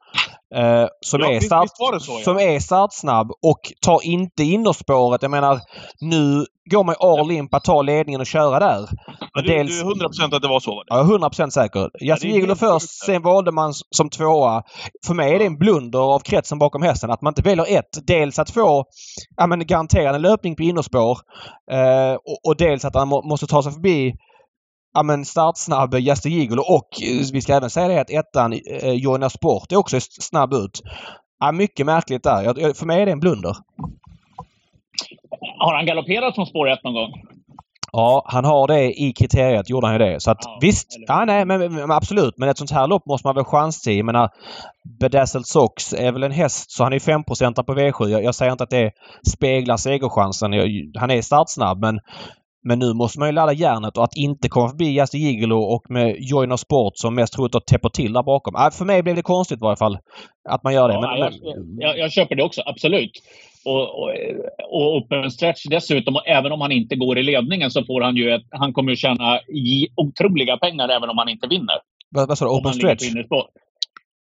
Eh, 0.54 0.88
som, 1.00 1.20
ja, 1.20 1.30
är 1.30 1.40
start, 1.40 1.68
så, 1.76 2.12
ja. 2.18 2.24
som 2.24 2.38
är 2.38 2.58
startsnabb 2.60 3.30
och 3.42 3.60
tar 3.80 4.04
inte 4.04 4.42
innerspåret. 4.42 5.22
Jag 5.22 5.30
menar, 5.30 5.60
nu 6.00 6.46
går 6.70 6.84
man 6.84 6.94
all 7.00 7.30
in 7.30 7.48
på 7.48 7.56
att 7.56 7.64
ta 7.64 7.82
ledningen 7.82 8.20
och 8.20 8.26
köra 8.26 8.58
där. 8.58 8.88
Men 9.34 9.44
du, 9.44 9.50
dels, 9.50 9.70
du 9.70 9.80
är 9.80 9.94
100% 9.94 10.36
att 10.36 10.42
det 10.42 10.48
var 10.48 10.60
så? 10.60 10.70
Var 10.70 10.84
det? 10.84 11.12
Ja, 11.12 11.28
100% 11.28 11.50
säker. 11.50 11.90
Yasin 12.00 12.34
Gigolo 12.34 12.54
först, 12.54 13.04
sen 13.04 13.22
valde 13.22 13.52
man 13.52 13.72
som 13.90 14.10
tvåa. 14.10 14.62
För 15.06 15.14
mig 15.14 15.34
är 15.34 15.38
det 15.38 15.46
en 15.46 15.58
blunder 15.58 15.98
av 15.98 16.20
kretsen 16.20 16.58
bakom 16.58 16.82
hästen 16.82 17.10
att 17.10 17.22
man 17.22 17.30
inte 17.30 17.42
väljer 17.42 17.78
ett. 17.78 18.06
Dels 18.06 18.38
att 18.38 18.50
få 18.50 18.84
ja, 19.36 19.46
men 19.46 19.66
garantera 19.66 20.14
en 20.14 20.22
löpning 20.22 20.56
på 20.56 20.62
innerspår 20.62 21.18
eh, 21.70 22.14
och, 22.14 22.46
och, 22.46 22.56
dels 22.56 22.84
att 22.84 22.94
han 22.94 23.08
må, 23.08 23.22
måste 23.22 23.46
ta 23.46 23.62
sig 23.62 23.72
förbi 23.72 24.14
ja, 24.94 25.02
men 25.02 25.24
startsnabb 25.24 25.94
Jaster 25.94 26.30
Gigolo 26.30 26.62
och 26.62 27.02
eh, 27.02 27.32
vi 27.32 27.40
ska 27.40 27.54
även 27.54 27.70
säga 27.70 27.88
det 27.88 28.00
att 28.00 28.10
ettan 28.10 28.52
eh, 28.52 28.92
Joina 28.92 29.30
Sport 29.30 29.72
är 29.72 29.76
också 29.76 30.00
snabb 30.00 30.52
ut. 30.52 30.82
Ja, 31.40 31.52
mycket 31.52 31.86
märkligt 31.86 32.22
där. 32.22 32.74
För 32.74 32.86
mig 32.86 33.02
är 33.02 33.06
det 33.06 33.12
en 33.12 33.20
blunder. 33.20 33.56
Har 35.58 35.74
han 35.74 35.86
galopperat 35.86 36.34
från 36.34 36.46
spår 36.46 36.68
1 36.68 36.84
någon 36.84 36.94
gång? 36.94 37.12
Ja, 37.92 38.22
han 38.26 38.44
har 38.44 38.66
det 38.66 39.00
i 39.00 39.12
kriteriet. 39.12 39.70
gjorde 39.70 39.86
han 39.86 39.94
ju 39.94 39.98
det. 39.98 40.20
Så 40.20 40.30
att 40.30 40.38
ja, 40.40 40.58
visst, 40.60 40.86
ja, 41.06 41.24
nej, 41.24 41.44
men, 41.44 41.74
men, 41.74 41.90
absolut. 41.90 42.34
Men 42.38 42.48
ett 42.48 42.58
sånt 42.58 42.70
här 42.70 42.86
lopp 42.86 43.06
måste 43.06 43.26
man 43.26 43.34
väl 43.34 43.44
chans 43.44 43.82
till. 43.82 43.96
Jag 43.96 44.06
menar, 44.06 44.30
Bedazzled 45.00 45.46
Sox 45.46 45.92
är 45.92 46.12
väl 46.12 46.22
en 46.22 46.32
häst 46.32 46.70
så 46.70 46.84
han 46.84 46.92
är 46.92 46.98
5 46.98 47.24
på 47.24 47.34
V7. 47.34 48.08
Jag, 48.08 48.24
jag, 48.24 48.34
säger 48.34 48.52
inte 48.52 48.64
att 48.64 48.70
det 48.70 48.92
speglar 49.28 49.76
segerchansen. 49.76 50.52
Jag, 50.52 50.68
han 50.98 51.10
är 51.10 51.22
startsnabb 51.22 51.80
men 51.80 52.00
men 52.68 52.78
nu 52.78 52.94
måste 52.94 53.18
man 53.18 53.28
ju 53.28 53.32
ladda 53.32 53.52
järnet 53.52 53.96
och 53.96 54.04
att 54.04 54.16
inte 54.16 54.48
komma 54.48 54.68
förbi 54.68 54.96
Jaster 54.96 55.18
Gigolo 55.18 55.58
och 55.58 55.90
med 55.90 56.16
Joiner 56.18 56.56
Sport 56.56 56.92
som 56.96 57.14
mest 57.14 57.32
troligt 57.32 57.54
att 57.54 57.66
täpper 57.66 57.88
till 57.88 58.12
där 58.12 58.22
bakom. 58.22 58.54
Äh, 58.54 58.70
för 58.70 58.84
mig 58.84 59.02
blev 59.02 59.16
det 59.16 59.22
konstigt 59.22 59.58
i 59.58 59.64
varje 59.68 59.76
fall. 59.76 59.98
Att 60.48 60.62
man 60.62 60.74
gör 60.74 60.88
det. 60.88 60.94
Ja, 60.94 61.00
men, 61.00 61.18
jag, 61.18 61.32
jag, 61.78 61.98
jag, 61.98 62.12
köper 62.12 62.34
det 62.34 62.42
också, 62.42 62.62
absolut. 62.66 63.10
Och, 63.64 63.82
och, 63.98 64.10
och 64.70 64.96
open 64.96 65.30
stretch 65.30 65.64
dessutom, 65.70 66.16
och 66.16 66.26
även 66.26 66.52
om 66.52 66.60
han 66.60 66.72
inte 66.72 66.96
går 66.96 67.18
i 67.18 67.22
ledningen 67.22 67.70
så 67.70 67.84
får 67.84 68.00
han 68.00 68.16
ju 68.16 68.30
ett, 68.30 68.46
han 68.50 68.72
kommer 68.72 68.90
ju 68.90 68.96
tjäna 68.96 69.40
otroliga 69.96 70.56
pengar 70.56 70.88
även 70.88 71.10
om 71.10 71.18
han 71.18 71.28
inte 71.28 71.46
vinner. 71.46 71.76
Vad 72.10 72.38
sa 72.38 72.44
du? 72.44 72.50
Open 72.50 72.72
stretch? 72.72 73.04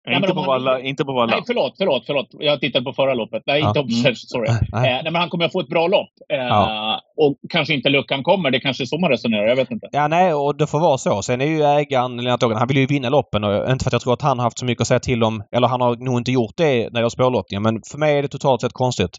Nej, 0.10 0.18
inte, 0.18 0.34
på 0.34 0.41
Valla, 0.41 0.80
inte 0.80 1.05
på 1.05 1.14
Valla. 1.14 1.32
Nej, 1.36 1.43
förlåt, 1.47 1.74
förlåt, 1.78 2.03
förlåt. 2.05 2.28
Jag 2.32 2.62
tittade 2.62 2.86
på 2.86 2.93
förra 2.93 3.14
loppet. 3.14 3.43
Nej, 3.45 3.60
ja. 3.60 3.68
inte 3.68 3.80
mm. 3.80 4.16
sorry. 4.16 4.47
Nej. 4.72 4.89
Eh, 4.89 5.03
nej, 5.03 5.12
men 5.12 5.16
han 5.16 5.30
kommer 5.30 5.45
att 5.45 5.51
få 5.51 5.60
ett 5.60 5.68
bra 5.68 5.88
lopp. 5.88 6.10
Eh, 6.34 6.38
ja. 6.38 7.01
Och 7.18 7.36
kanske 7.49 7.74
inte 7.74 7.89
luckan 7.89 8.24
kommer. 8.24 8.51
Det 8.51 8.60
kanske 8.60 8.84
är 8.84 8.86
så 8.86 8.97
man 8.97 9.10
resonerar. 9.10 9.47
Jag 9.47 9.55
vet 9.55 9.72
inte. 9.72 9.88
Ja, 9.91 10.07
nej, 10.07 10.34
och 10.34 10.57
det 10.57 10.68
får 10.68 10.80
vara 10.80 10.97
så. 10.97 11.22
Sen 11.22 11.41
är 11.41 11.45
ju 11.45 11.64
ägaren, 11.64 12.18
Lennart 12.18 12.43
Ågren, 12.43 12.57
han 12.57 12.68
vill 12.68 12.78
ju 12.78 12.86
vinna 12.86 13.10
loppen. 13.10 13.43
Och, 13.43 13.72
inte 13.72 13.84
för 13.84 13.89
att 13.89 13.93
jag 13.93 14.01
tror 14.01 14.14
att 14.14 14.22
han 14.22 14.39
har 14.39 14.43
haft 14.43 14.60
så 14.60 14.66
mycket 14.66 14.82
att 14.82 14.88
säga 14.88 14.99
till 14.99 15.24
om. 15.24 15.43
Eller 15.51 15.68
han 15.68 15.82
har 15.82 15.95
nog 15.95 16.18
inte 16.18 16.32
gjort 16.32 16.53
det 16.57 16.89
när 16.93 16.99
gäller 16.99 17.10
spårlottningen. 17.10 17.64
Men 17.64 17.82
för 17.91 17.97
mig 17.97 18.18
är 18.18 18.22
det 18.22 18.28
totalt 18.28 18.62
sett 18.62 18.74
konstigt. 18.74 19.18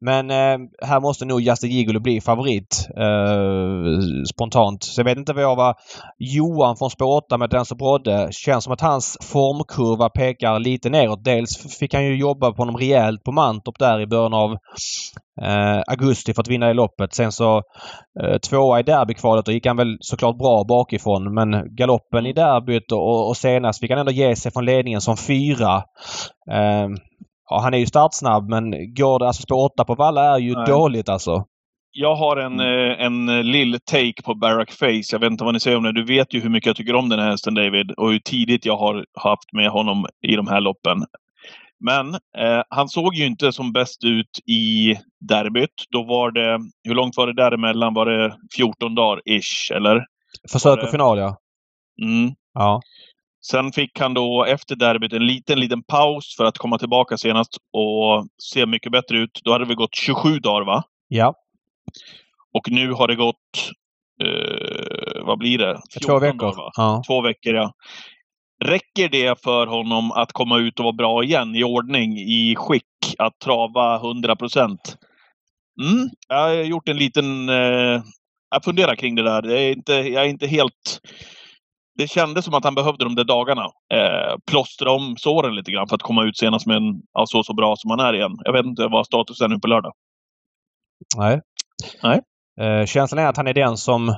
Men 0.00 0.30
eh, 0.30 0.58
här 0.82 1.00
måste 1.00 1.24
nog 1.24 1.40
Justin 1.40 1.70
Gigolo 1.70 2.00
bli 2.00 2.20
favorit. 2.20 2.88
Eh, 2.96 4.24
spontant. 4.34 4.82
Så 4.84 5.00
jag 5.00 5.04
vet 5.04 5.18
inte 5.18 5.32
vad 5.32 5.44
jag 5.44 5.56
var... 5.56 5.74
Johan 6.18 6.76
från 6.76 6.90
spår 6.90 7.16
8 7.16 7.38
med 7.38 7.50
Denso 7.50 7.74
Brodde. 7.74 8.28
Känns 8.30 8.64
som 8.64 8.72
att 8.72 8.80
hans 8.80 9.18
formkurva 9.32 10.08
pekar 10.22 10.58
lite 10.58 10.90
neråt. 10.90 11.24
Dels 11.24 11.78
fick 11.78 11.94
han 11.94 12.04
ju 12.04 12.16
jobba 12.16 12.52
på 12.52 12.62
honom 12.62 12.76
rejält 12.76 13.24
på 13.24 13.32
Mantorp 13.32 13.78
där 13.78 14.00
i 14.00 14.06
början 14.06 14.34
av 14.34 14.52
eh, 15.42 15.82
augusti 15.86 16.34
för 16.34 16.42
att 16.42 16.48
vinna 16.48 16.70
i 16.70 16.74
loppet. 16.74 17.14
Sen 17.14 17.32
så 17.32 17.62
eh, 18.22 18.38
tvåa 18.38 18.80
i 18.80 18.82
derbykvalet 18.82 19.48
och 19.48 19.54
gick 19.54 19.66
han 19.66 19.76
väl 19.76 19.96
såklart 20.00 20.38
bra 20.38 20.64
bakifrån 20.68 21.34
men 21.34 21.76
galoppen 21.76 22.26
i 22.26 22.32
derbyt 22.32 22.92
och, 22.92 23.28
och 23.28 23.36
senast 23.36 23.80
fick 23.80 23.90
han 23.90 24.00
ändå 24.00 24.12
ge 24.12 24.36
sig 24.36 24.52
från 24.52 24.64
ledningen 24.64 25.00
som 25.00 25.16
fyra. 25.16 25.76
Eh, 26.50 26.88
ja, 27.50 27.60
han 27.62 27.74
är 27.74 27.78
ju 27.78 27.86
startsnabb 27.86 28.48
men 28.48 28.70
går 28.70 29.18
det 29.18 29.26
alltså 29.26 29.42
spår 29.42 29.64
åtta 29.64 29.84
på 29.84 29.94
Valla 29.94 30.34
är 30.34 30.38
ju 30.38 30.54
Nej. 30.54 30.66
dåligt 30.66 31.08
alltså. 31.08 31.44
Jag 31.92 32.14
har 32.14 32.36
en, 32.36 32.60
mm. 32.60 32.90
Eh, 32.90 33.06
en 33.06 33.28
eh, 33.28 33.42
lill 33.42 33.78
take 33.84 34.22
på 34.24 34.34
Barack 34.34 34.72
Face. 34.72 35.12
Jag 35.12 35.18
vet 35.18 35.30
inte 35.30 35.44
vad 35.44 35.54
ni 35.54 35.60
säger 35.60 35.76
om 35.76 35.82
det. 35.82 35.92
Du 35.92 36.04
vet 36.04 36.34
ju 36.34 36.40
hur 36.40 36.50
mycket 36.50 36.66
jag 36.66 36.76
tycker 36.76 36.94
om 36.94 37.08
den 37.08 37.18
här 37.18 37.30
hästen 37.30 37.54
David 37.54 37.90
och 37.90 38.10
hur 38.10 38.18
tidigt 38.18 38.66
jag 38.66 38.76
har 38.76 39.06
haft 39.14 39.52
med 39.52 39.70
honom 39.70 40.06
i 40.26 40.36
de 40.36 40.46
här 40.46 40.60
loppen. 40.60 41.04
Men 41.84 42.14
eh, 42.14 42.62
han 42.68 42.88
såg 42.88 43.14
ju 43.14 43.26
inte 43.26 43.52
som 43.52 43.72
bäst 43.72 44.04
ut 44.04 44.38
i 44.46 44.94
derbyt. 45.20 45.84
Då 45.90 46.02
var 46.02 46.30
det, 46.30 46.58
hur 46.84 46.94
långt 46.94 47.16
var 47.16 47.26
det 47.26 47.34
däremellan? 47.34 47.94
Var 47.94 48.06
det 48.06 48.36
14 48.56 48.94
dagar 48.94 49.22
ish, 49.24 49.72
eller? 49.72 50.04
Försök 50.52 50.82
och 50.82 50.90
final, 50.90 51.18
ja. 51.18 51.36
Mm. 52.02 52.34
Ja. 52.54 52.80
Sen 53.46 53.72
fick 53.72 54.00
han 54.00 54.14
då 54.14 54.44
efter 54.44 54.76
derbyt 54.76 55.12
en 55.12 55.26
liten, 55.26 55.60
liten 55.60 55.82
paus 55.82 56.34
för 56.36 56.44
att 56.44 56.58
komma 56.58 56.78
tillbaka 56.78 57.16
senast 57.16 57.56
och 57.72 58.26
se 58.42 58.66
mycket 58.66 58.92
bättre 58.92 59.18
ut. 59.18 59.40
Då 59.44 59.52
hade 59.52 59.64
vi 59.64 59.74
gått 59.74 59.94
27 59.94 60.38
dagar, 60.38 60.66
va? 60.66 60.82
Ja. 61.08 61.34
Och 62.54 62.70
nu 62.70 62.92
har 62.92 63.08
det 63.08 63.16
gått, 63.16 63.70
eh, 64.22 65.24
vad 65.24 65.38
blir 65.38 65.58
det? 65.58 65.74
Två 65.74 66.20
14 66.20 66.20
veckor. 66.20 66.38
dagar? 66.38 66.70
Ja. 66.76 67.02
Två 67.06 67.20
veckor, 67.20 67.54
ja. 67.54 67.72
Räcker 68.64 69.08
det 69.08 69.42
för 69.42 69.66
honom 69.66 70.12
att 70.12 70.32
komma 70.32 70.58
ut 70.58 70.78
och 70.78 70.84
vara 70.84 70.92
bra 70.92 71.24
igen, 71.24 71.54
i 71.54 71.64
ordning, 71.64 72.18
i 72.18 72.54
skick, 72.58 72.84
att 73.18 73.38
trava 73.38 73.96
100 73.96 74.36
procent? 74.36 74.96
Mm, 75.80 76.08
jag 76.28 76.36
har 76.36 76.52
gjort 76.52 76.88
en 76.88 76.96
liten... 76.96 77.48
Eh, 77.48 78.02
jag 78.50 78.64
funderar 78.64 78.94
kring 78.94 79.14
det 79.14 79.22
där. 79.22 79.42
Det 79.42 79.60
är 79.60 79.72
inte, 79.72 79.92
jag 79.92 80.24
är 80.24 80.28
inte 80.28 80.46
helt... 80.46 81.00
Det 81.98 82.08
kändes 82.08 82.44
som 82.44 82.54
att 82.54 82.64
han 82.64 82.74
behövde 82.74 83.04
de 83.04 83.14
där 83.14 83.24
dagarna. 83.24 83.64
Eh, 83.94 84.36
plåstra 84.50 84.90
om 84.90 85.16
såren 85.16 85.54
lite 85.54 85.70
grann 85.70 85.88
för 85.88 85.94
att 85.94 86.02
komma 86.02 86.24
ut 86.24 86.36
senast 86.36 86.66
med 86.66 86.76
en, 86.76 87.02
ja, 87.12 87.26
så, 87.26 87.42
så 87.42 87.54
bra 87.54 87.76
som 87.76 87.90
han 87.90 88.00
är 88.00 88.14
igen. 88.14 88.36
Jag 88.44 88.52
vet 88.52 88.66
inte 88.66 88.88
vad 88.88 89.06
statusen 89.06 89.44
är 89.44 89.54
nu 89.54 89.60
på 89.60 89.68
lördag. 89.68 89.92
Nej. 91.16 91.40
Nej. 92.02 92.20
Eh, 92.60 92.86
känslan 92.86 93.24
är 93.24 93.28
att 93.28 93.36
han 93.36 93.46
är 93.46 93.54
den 93.54 93.76
som 93.76 94.08
eh, 94.08 94.16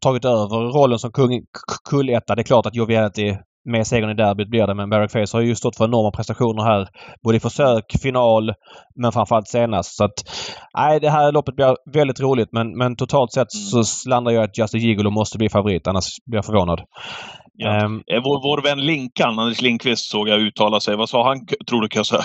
tagit 0.00 0.24
över 0.24 0.72
rollen 0.72 0.98
som 0.98 1.12
kung, 1.12 1.40
kulletta. 1.90 2.34
Det 2.34 2.42
är 2.42 2.44
klart 2.44 2.66
att 2.66 2.76
Joviality 2.76 3.36
med 3.64 3.86
segern 3.86 4.10
i 4.10 4.14
derbyt 4.14 4.48
blir 4.50 4.66
det, 4.66 4.74
men 4.74 4.90
Barrack 4.90 5.12
Face 5.12 5.36
har 5.36 5.40
ju 5.40 5.54
stått 5.54 5.76
för 5.76 5.84
enorma 5.84 6.10
prestationer 6.10 6.62
här. 6.62 6.88
Både 7.24 7.36
i 7.36 7.40
försök, 7.40 7.84
final, 8.02 8.52
men 9.02 9.12
framförallt 9.12 9.48
senast. 9.48 9.96
Så 9.96 10.04
att, 10.04 10.12
nej, 10.78 11.00
det 11.00 11.10
här 11.10 11.32
loppet 11.32 11.56
blir 11.56 11.76
väldigt 11.92 12.20
roligt 12.20 12.48
men, 12.52 12.78
men 12.78 12.96
totalt 12.96 13.32
sett 13.32 13.48
Mm. 13.54 13.84
så 13.84 14.08
landar 14.08 14.32
jag 14.32 14.44
att 14.44 14.58
Just 14.58 14.74
a 14.74 14.78
Gigolo 14.78 15.10
måste 15.10 15.38
bli 15.38 15.48
favorit, 15.48 15.86
annars 15.86 16.04
blir 16.26 16.38
jag 16.38 16.44
förvånad. 16.44 16.80
Ja. 17.54 17.76
Eh, 17.76 18.22
vår, 18.24 18.42
vår 18.42 18.62
vän 18.62 18.86
Linkan, 18.86 19.38
Anders 19.38 19.60
Lindqvist, 19.60 20.10
såg 20.10 20.28
jag 20.28 20.40
uttala 20.40 20.80
sig. 20.80 20.96
Vad 20.96 21.08
sa 21.08 21.28
han, 21.28 21.46
tror 21.68 21.80
du, 21.80 21.88
Kösse? 21.88 22.16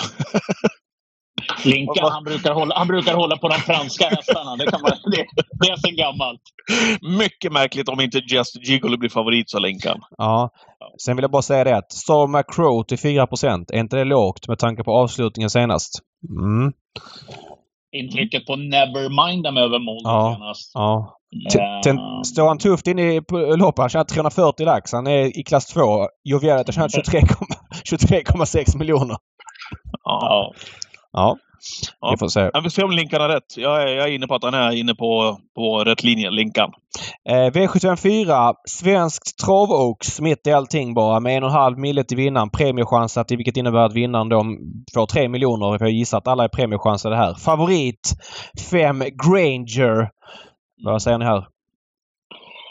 Linkan, 1.64 2.12
han 2.12 2.24
brukar, 2.24 2.52
hålla, 2.52 2.74
han 2.78 2.86
brukar 2.86 3.14
hålla 3.14 3.36
på 3.36 3.48
de 3.48 3.54
franska 3.54 4.08
hästarna. 4.08 4.56
Det, 4.56 4.66
kan 4.66 4.80
man, 4.82 4.90
det, 5.12 5.26
det 5.60 5.68
är 5.72 5.76
sen 5.76 5.96
gammalt. 5.96 6.40
Mycket 7.18 7.52
märkligt 7.52 7.88
om 7.88 8.00
inte 8.00 8.18
Just 8.18 8.68
Gigolo 8.68 8.96
blir 8.96 9.10
favorit, 9.10 9.50
sa 9.50 9.58
Linkan. 9.58 10.00
Ja. 10.18 10.50
Sen 11.04 11.16
vill 11.16 11.22
jag 11.22 11.30
bara 11.30 11.42
säga 11.42 11.64
det 11.64 11.76
att 11.76 11.92
Star 11.92 12.26
McCrow 12.26 12.82
till 12.82 12.98
4 12.98 13.22
är 13.72 13.78
inte 13.80 13.96
det 13.96 14.04
lågt 14.04 14.48
med 14.48 14.58
tanke 14.58 14.84
på 14.84 14.92
avslutningen 14.92 15.50
senast? 15.50 15.98
Mm. 16.28 16.72
Intrycket 17.92 18.46
på 18.46 18.56
Nevermind 18.56 19.44
dem 19.44 19.56
över 19.56 19.78
mål 19.78 20.00
Ja. 20.04 20.34
senast. 20.36 20.70
Ja. 20.74 21.14
Ten, 21.84 21.98
står 22.24 22.48
han 22.48 22.58
tufft 22.58 22.86
in 22.86 22.98
i 22.98 23.20
loppet? 23.56 23.78
Han 23.78 23.88
tjänar 23.88 24.04
340 24.04 24.66
lax. 24.66 24.92
Han 24.92 25.06
är 25.06 25.38
i 25.38 25.42
klass 25.42 25.66
2. 25.66 25.80
Joviality 26.24 26.72
har 26.78 26.88
tjänat 26.88 27.08
23,6 27.08 28.36
23,6 28.36 28.78
miljoner. 28.78 29.16
Ja. 30.04 30.52
Ja. 31.12 31.36
Ja, 31.38 31.38
Ja. 32.00 32.10
vi 32.10 32.16
får 32.16 32.28
se. 32.28 32.50
Jag 32.52 32.62
vill 32.62 32.70
se 32.70 32.82
om 32.82 32.90
Linkan 32.90 33.20
har 33.20 33.28
rätt. 33.28 33.56
Jag 33.56 33.82
är, 33.82 33.86
jag 33.86 34.08
är 34.08 34.12
inne 34.12 34.26
på 34.26 34.34
att 34.34 34.44
han 34.44 34.54
är 34.54 34.72
inne 34.72 34.94
på, 34.94 35.38
på 35.56 35.84
rätt 35.84 36.02
linje, 36.04 36.30
Linkan. 36.30 36.72
Eh, 37.28 37.34
V754. 37.50 38.54
Svenskt 38.68 39.38
travox 39.44 40.20
mitt 40.20 40.46
i 40.46 40.52
allting 40.52 40.94
bara 40.94 41.20
med 41.20 41.36
en 41.36 41.42
och 41.42 41.50
en 41.50 41.56
halv 41.56 41.78
mille 41.78 42.04
till 42.04 42.16
vinnaren. 42.16 42.50
Premiechansat 42.50 43.30
vilket 43.30 43.56
innebär 43.56 43.78
att 43.78 43.94
vinnaren 43.94 44.28
då 44.28 44.44
får 44.94 45.06
3 45.06 45.28
miljoner. 45.28 45.76
Jag 45.80 45.90
gissar 45.90 46.18
att 46.18 46.28
alla 46.28 46.44
är 46.44 46.48
premiechansade 46.48 47.16
här. 47.16 47.34
Favorit 47.34 48.12
5 48.70 48.98
Granger. 48.98 50.10
Vad 50.84 51.02
säger 51.02 51.18
ni 51.18 51.24
här? 51.24 51.44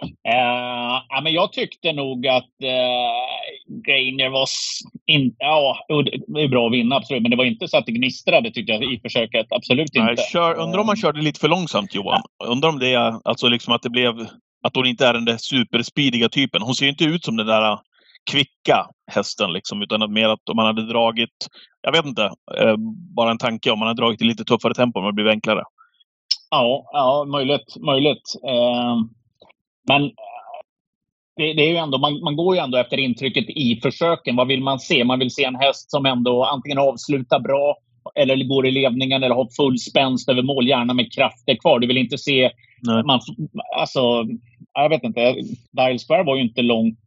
Eh, 0.02 1.02
ja, 1.10 1.22
men 1.24 1.34
jag 1.34 1.54
tyckte 1.54 1.94
nog 1.94 2.28
att 2.28 2.64
eh, 2.64 3.82
Greiner 3.86 4.30
var... 4.30 4.48
In, 5.06 5.36
ja, 5.38 5.78
det 6.28 6.42
är 6.42 6.48
bra 6.48 6.68
att 6.68 6.74
vinna, 6.74 6.96
absolut. 6.96 7.22
Men 7.22 7.32
det 7.32 7.38
var 7.38 7.46
inte 7.46 7.68
så 7.68 7.78
att 7.78 7.86
det 7.86 7.92
gnistrade 7.92 8.52
tyckte 8.52 8.72
jag 8.72 8.84
i 8.94 9.00
försöket. 9.00 9.48
Absolut 9.50 9.90
Nej, 9.94 10.10
inte. 10.12 10.24
kör, 10.32 10.56
undrar 10.56 10.80
om 10.80 10.88
han 10.88 10.98
körde 10.98 11.22
lite 11.22 11.40
för 11.40 11.48
långsamt, 11.48 11.96
Johan. 11.96 12.22
Undrar 12.44 12.70
om 12.70 12.80
det 12.80 12.94
är 12.94 13.20
alltså 13.24 13.48
liksom 13.48 13.74
att 13.74 13.82
det 13.82 13.90
blev... 13.90 14.14
Att 14.64 14.76
hon 14.76 14.86
inte 14.86 15.08
är 15.08 15.14
den 15.14 15.26
där 15.26 15.38
superspeediga 15.38 16.30
typen. 16.30 16.62
Hon 16.62 16.76
ser 16.76 16.86
ju 16.86 16.92
inte 16.92 17.04
ut 17.04 17.26
som 17.26 17.38
den 17.38 17.48
där 17.48 17.80
kvicka 18.32 18.88
hästen 19.12 19.54
liksom, 19.54 19.82
utan 19.82 20.14
mer 20.14 20.30
att 20.30 20.50
om 20.50 20.56
man 20.56 20.66
hade 20.66 20.88
dragit... 20.88 21.48
Jag 21.82 21.92
vet 21.92 22.06
inte. 22.06 22.24
Eh, 22.58 22.76
bara 23.16 23.32
en 23.32 23.38
tanke 23.38 23.72
om 23.72 23.80
man 23.80 23.88
hade 23.88 24.02
dragit 24.02 24.22
i 24.22 24.26
lite 24.26 24.44
tuffare 24.44 24.74
tempo, 24.74 25.00
om 25.00 25.06
det 25.06 25.14
blev 25.14 25.28
enklare. 25.28 25.64
Ja, 26.50 26.90
ja 26.94 27.26
möjligt. 27.28 27.78
möjligt. 27.86 28.36
Eh, 28.48 28.98
men 29.88 30.04
eh, 30.04 30.12
det, 31.36 31.54
det 31.54 31.62
är 31.62 31.70
ju 31.70 31.78
ändå, 31.78 31.98
man, 31.98 32.22
man 32.24 32.36
går 32.36 32.56
ju 32.56 32.62
ändå 32.62 32.78
efter 32.78 32.98
intrycket 32.98 33.50
i 33.50 33.80
försöken. 33.84 34.36
Vad 34.36 34.48
vill 34.48 34.64
man 34.64 34.80
se? 34.80 35.04
Man 35.04 35.20
vill 35.20 35.32
se 35.32 35.44
en 35.44 35.56
häst 35.56 35.92
som 35.92 36.06
ändå 36.06 36.44
antingen 36.44 36.78
avslutar 36.78 37.40
bra 37.40 37.76
eller 38.16 38.48
går 38.48 38.68
i 38.68 38.72
ledningen 38.72 39.24
eller 39.24 39.36
har 39.36 39.48
full 39.58 39.80
spänst 39.80 40.30
över 40.30 40.42
mål, 40.44 40.68
gärna 40.68 40.94
med 40.94 41.14
krafter 41.14 41.56
kvar. 41.56 41.80
Du 41.80 41.88
vill 41.88 41.98
inte 41.98 42.18
se... 42.18 42.52
Nej. 42.82 43.04
Man, 43.04 43.20
alltså, 43.78 44.00
jag 44.74 44.90
vet 44.90 45.04
inte. 45.04 45.36
Dial 45.72 46.00
Square 46.00 46.24
var 46.24 46.36
ju 46.36 46.42
inte 46.42 46.62
långt 46.62 47.00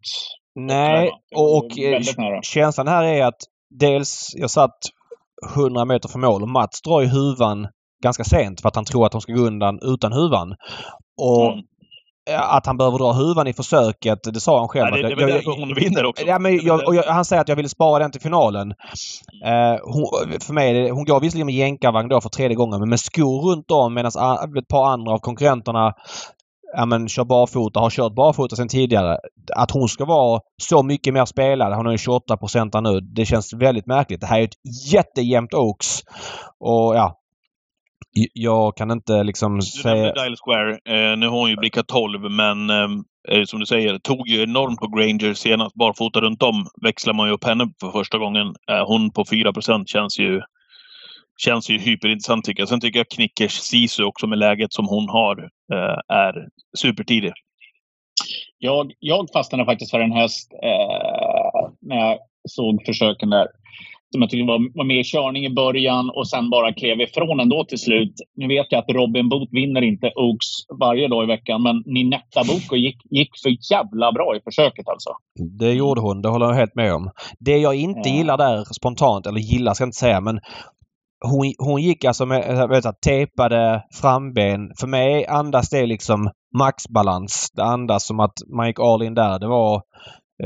Nej, 0.54 1.10
och, 1.34 1.56
och 1.56 1.78
eh, 1.78 2.02
känslan 2.42 2.88
här 2.88 3.04
är 3.04 3.24
att 3.24 3.40
dels, 3.70 4.34
jag 4.36 4.50
satt 4.50 4.78
100 5.56 5.84
meter 5.84 6.08
från 6.08 6.20
mål 6.20 6.42
och 6.42 6.48
Mats 6.48 6.82
drar 6.82 7.02
i 7.02 7.06
huvan 7.06 7.68
ganska 8.02 8.24
sent 8.24 8.60
för 8.60 8.68
att 8.68 8.76
han 8.76 8.84
tror 8.84 9.06
att 9.06 9.12
de 9.12 9.20
ska 9.20 9.32
gå 9.32 9.40
undan 9.40 9.78
utan 9.82 10.12
huvan. 10.12 10.54
Och 11.16 11.52
Mm. 11.52 11.64
Eh, 12.30 12.54
att 12.54 12.66
han 12.66 12.76
behöver 12.76 12.98
dra 12.98 13.12
huvan 13.12 13.46
i 13.46 13.52
försöket, 13.52 14.18
det 14.24 14.40
sa 14.40 14.58
han 14.58 14.68
själv. 14.68 14.90
Nej, 14.92 15.02
det, 15.02 15.12
är 15.12 15.16
väl 15.16 15.28
därför 15.28 15.60
hon 15.60 15.74
vinner 15.74 16.04
också. 16.04 16.26
Ja, 16.26 16.38
men 16.38 16.56
jag, 16.56 16.94
jag, 16.94 17.02
han 17.02 17.24
säger 17.24 17.42
att 17.42 17.48
jag 17.48 17.56
vill 17.56 17.68
spara 17.68 17.98
den 17.98 18.10
till 18.10 18.20
finalen. 18.20 18.70
Eh, 19.44 19.78
hon, 19.82 20.38
för 20.40 20.52
mig, 20.52 20.90
hon 20.90 21.04
går 21.04 21.20
visserligen 21.20 21.46
med 21.46 21.54
jänkarvagn 21.54 22.08
då 22.08 22.20
för 22.20 22.28
tredje 22.28 22.56
gången 22.56 22.80
men 22.80 22.88
med 22.88 23.00
skor 23.00 23.50
runt 23.50 23.70
om 23.70 23.94
medan 23.94 24.12
ett 24.58 24.68
par 24.68 24.92
andra 24.92 25.12
av 25.12 25.18
konkurrenterna 25.18 25.94
ja, 26.76 26.86
men, 26.86 27.08
kör 27.08 27.24
barfota, 27.24 27.80
har 27.80 27.90
kört 27.90 28.14
barfota 28.14 28.56
sedan 28.56 28.68
tidigare. 28.68 29.18
Att 29.56 29.70
hon 29.70 29.88
ska 29.88 30.04
vara 30.04 30.40
så 30.62 30.82
mycket 30.82 31.14
mer 31.14 31.24
spelad, 31.24 31.74
hon 31.74 31.86
är 31.86 31.90
ju 31.90 31.98
28 31.98 32.36
procent 32.36 32.74
nu, 32.82 33.00
det 33.00 33.26
känns 33.26 33.52
väldigt 33.52 33.86
märkligt. 33.86 34.20
Det 34.20 34.26
här 34.26 34.40
är 34.40 34.44
ett 34.44 34.92
jättejämnt 34.92 35.54
Oaks. 35.54 36.00
Och 36.60 36.96
ja, 36.96 37.19
jag 38.32 38.76
kan 38.76 38.90
inte 38.90 39.22
liksom 39.22 39.56
Du 39.56 39.62
säga... 39.62 39.94
nämnde 39.94 40.22
Dial 40.22 40.36
Square. 40.36 40.70
Eh, 40.70 41.16
nu 41.16 41.26
har 41.28 41.38
hon 41.38 41.50
ju 41.50 41.56
blickat 41.56 41.88
12, 41.88 42.30
men 42.30 42.70
eh, 42.70 43.44
som 43.46 43.60
du 43.60 43.66
säger, 43.66 43.98
tog 43.98 44.28
ju 44.28 44.42
enormt 44.42 44.80
på 44.80 44.88
Granger 44.88 45.34
senast. 45.34 45.74
Barfota 45.74 46.20
runt 46.20 46.42
om 46.42 46.66
växlar 46.82 47.14
man 47.14 47.28
ju 47.28 47.34
upp 47.34 47.44
henne 47.44 47.72
för 47.80 47.90
första 47.90 48.18
gången. 48.18 48.46
Eh, 48.70 48.86
hon 48.86 49.10
på 49.10 49.24
4 49.30 49.52
känns 49.86 50.18
ju 50.18 50.40
känns 51.40 51.70
ju 51.70 51.78
hyperintressant 51.78 52.44
tycker 52.44 52.60
jag. 52.62 52.68
Sen 52.68 52.80
tycker 52.80 52.98
jag 52.98 53.08
Knickers 53.08 53.52
Sisu 53.52 54.04
också 54.04 54.26
med 54.26 54.38
läget 54.38 54.72
som 54.72 54.86
hon 54.88 55.08
har 55.08 55.38
eh, 55.72 56.16
är 56.16 56.48
supertidig. 56.78 57.32
Jag, 58.58 58.92
jag 58.98 59.28
fastnade 59.32 59.64
faktiskt 59.64 59.90
för 59.90 60.00
en 60.00 60.12
häst 60.12 60.52
eh, 60.62 61.70
när 61.80 61.96
jag 61.96 62.18
såg 62.48 62.82
försöken 62.86 63.30
där. 63.30 63.46
Som 64.12 64.22
jag 64.22 64.30
tyckte 64.30 64.46
var, 64.46 64.76
var 64.78 64.84
med 64.84 65.00
i 65.00 65.04
körning 65.04 65.46
i 65.46 65.50
början 65.50 66.10
och 66.10 66.28
sen 66.28 66.50
bara 66.50 66.72
klev 66.72 67.00
ifrån 67.00 67.40
ändå 67.40 67.64
till 67.64 67.78
slut. 67.78 68.14
Nu 68.36 68.48
vet 68.48 68.66
jag 68.70 68.78
att 68.78 68.90
Robin 68.90 69.28
Boot 69.28 69.48
vinner 69.52 69.82
inte 69.82 70.12
Oaks 70.16 70.46
varje 70.80 71.08
dag 71.08 71.24
i 71.24 71.26
veckan, 71.26 71.62
men 71.62 71.82
Ninetta 71.86 72.44
Boko 72.48 72.76
gick, 72.76 72.96
gick 73.10 73.30
för 73.42 73.72
jävla 73.72 74.12
bra 74.12 74.36
i 74.36 74.40
försöket 74.44 74.88
alltså. 74.88 75.10
Det 75.58 75.72
gjorde 75.72 76.00
hon, 76.00 76.22
det 76.22 76.28
håller 76.28 76.46
jag 76.46 76.54
helt 76.54 76.74
med 76.74 76.94
om. 76.94 77.10
Det 77.38 77.58
jag 77.58 77.74
inte 77.74 78.08
Ja. 78.08 78.16
gillar 78.16 78.38
där 78.38 78.64
spontant, 78.74 79.26
eller 79.26 79.40
gillar 79.40 79.74
ska 79.74 79.82
jag 79.82 79.88
inte 79.88 79.98
säga, 79.98 80.20
men 80.20 80.40
hon, 81.24 81.52
hon 81.58 81.82
gick 81.82 82.04
alltså 82.04 82.26
med 82.26 82.44
jag 82.48 82.68
vet, 82.68 82.84
inte, 82.84 82.98
tejpade 83.06 83.82
framben. 84.00 84.60
För 84.80 84.86
mig 84.86 85.26
andas 85.26 85.70
det 85.70 85.86
liksom 85.86 86.30
maxbalans. 86.58 87.50
Det 87.56 87.62
andas 87.64 88.06
som 88.06 88.20
att 88.20 88.34
man 88.56 88.66
gick 88.66 88.80
all 88.80 89.02
in 89.02 89.14
där. 89.14 89.38
Det 89.38 89.46
var 89.48 89.82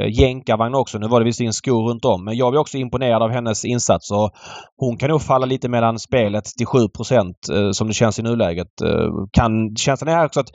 jänkarvagn 0.09 0.75
också. 0.75 0.99
Nu 0.99 1.09
var 1.09 1.21
det 1.21 1.25
visserligen 1.25 1.53
skor 1.53 1.91
runt 1.91 2.05
om. 2.05 2.25
Men 2.25 2.37
jag 2.37 2.51
var 2.51 2.59
också 2.59 2.79
imponerad 2.79 3.23
av 3.23 3.31
hennes 3.31 3.65
insatser. 3.65 4.31
Hon 4.77 4.97
kan 4.97 5.11
nog 5.11 5.23
falla 5.23 5.47
lite 5.47 5.69
mellan 5.69 5.99
spelet 5.99 6.45
till 6.45 6.67
7 6.67 6.79
eh, 6.79 7.71
som 7.73 7.89
det 7.89 7.95
känns 7.95 8.19
i 8.19 8.23
nuläget. 8.23 8.81
Eh, 8.81 9.09
kan, 9.33 9.77
känslan 9.77 10.15
är 10.15 10.27
också 10.27 10.41
att 10.41 10.51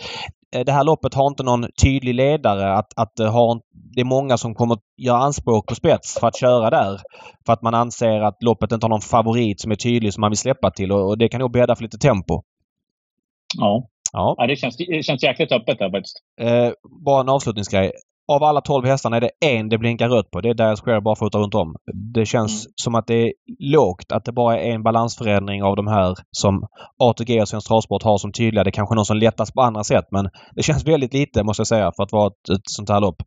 eh, 0.55 0.65
det 0.65 0.71
här 0.71 0.83
loppet 0.83 1.13
har 1.13 1.27
inte 1.27 1.43
någon 1.43 1.65
tydlig 1.83 2.15
ledare. 2.15 2.73
Att, 2.73 2.93
att 2.95 3.15
det, 3.15 3.29
har, 3.29 3.61
det 3.95 4.01
är 4.01 4.05
många 4.05 4.37
som 4.37 4.55
kommer 4.55 4.77
göra 4.97 5.17
anspråk 5.17 5.67
på 5.67 5.75
spets 5.75 6.19
för 6.19 6.27
att 6.27 6.39
köra 6.39 6.69
där. 6.69 6.99
För 7.45 7.53
att 7.53 7.61
man 7.61 7.73
anser 7.73 8.21
att 8.21 8.43
loppet 8.43 8.71
inte 8.71 8.85
har 8.85 8.89
någon 8.89 9.01
favorit 9.01 9.61
som 9.61 9.71
är 9.71 9.75
tydlig 9.75 10.13
som 10.13 10.21
man 10.21 10.31
vill 10.31 10.37
släppa 10.37 10.71
till 10.71 10.91
och, 10.91 11.09
och 11.09 11.17
det 11.17 11.29
kan 11.29 11.39
nog 11.39 11.51
bädda 11.51 11.75
för 11.75 11.83
lite 11.83 11.97
tempo. 11.97 12.41
Ja, 13.57 13.89
Ja. 14.13 14.35
ja 14.37 14.47
det, 14.47 14.55
känns, 14.55 14.77
det 14.77 15.05
känns 15.05 15.23
jäkligt 15.23 15.51
öppet 15.51 15.79
där 15.79 15.91
faktiskt. 15.91 16.17
Eh, 16.41 16.71
bara 17.05 17.21
en 17.21 17.29
avslutningsgrej. 17.29 17.91
Av 18.29 18.43
alla 18.43 18.61
12 18.61 18.85
hästarna 18.85 19.17
är 19.17 19.21
det 19.21 19.31
en 19.45 19.69
det 19.69 19.77
blinkar 19.77 20.09
rött 20.09 20.31
på. 20.31 20.41
Det 20.41 20.49
är 20.49 20.53
Dire 20.53 20.75
Square 20.75 21.01
barfota 21.01 21.37
runt 21.37 21.55
om. 21.55 21.75
Det 22.13 22.25
känns 22.25 22.65
mm. 22.65 22.73
som 22.75 22.95
att 22.95 23.07
det 23.07 23.13
är 23.13 23.33
lågt 23.59 24.11
att 24.11 24.25
det 24.25 24.31
bara 24.31 24.59
är 24.59 24.71
en 24.71 24.83
balansförändring 24.83 25.63
av 25.63 25.75
de 25.75 25.87
här 25.87 26.15
som 26.31 26.67
ATG 26.99 27.41
och 27.41 27.49
Svensk 27.49 27.67
Travsport 27.67 28.03
har 28.03 28.17
som 28.17 28.31
tydliga. 28.31 28.63
Det 28.63 28.69
är 28.69 28.71
kanske 28.71 28.95
någon 28.95 29.05
som 29.05 29.17
lättas 29.17 29.51
på 29.51 29.61
andra 29.61 29.83
sätt 29.83 30.05
men 30.11 30.29
det 30.55 30.63
känns 30.63 30.85
väldigt 30.85 31.13
lite 31.13 31.43
måste 31.43 31.61
jag 31.61 31.67
säga 31.67 31.91
för 31.95 32.03
att 32.03 32.11
vara 32.11 32.27
ett, 32.27 32.49
ett 32.49 32.69
sånt 32.69 32.89
här 32.89 33.01
lopp. 33.01 33.23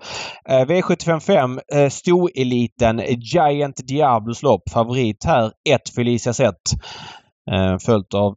Eh, 0.49 0.65
V755 0.65 1.61
eh, 1.75 1.89
Stoeliten 1.89 3.03
Giant 3.09 3.89
Diablos 3.89 4.43
lopp. 4.43 4.63
Favorit 4.71 5.25
här 5.25 5.53
1 5.71 5.81
Felicia 5.95 6.33
Zet. 6.33 6.55
Eh, 7.51 7.79
följt 7.79 8.15
av 8.15 8.35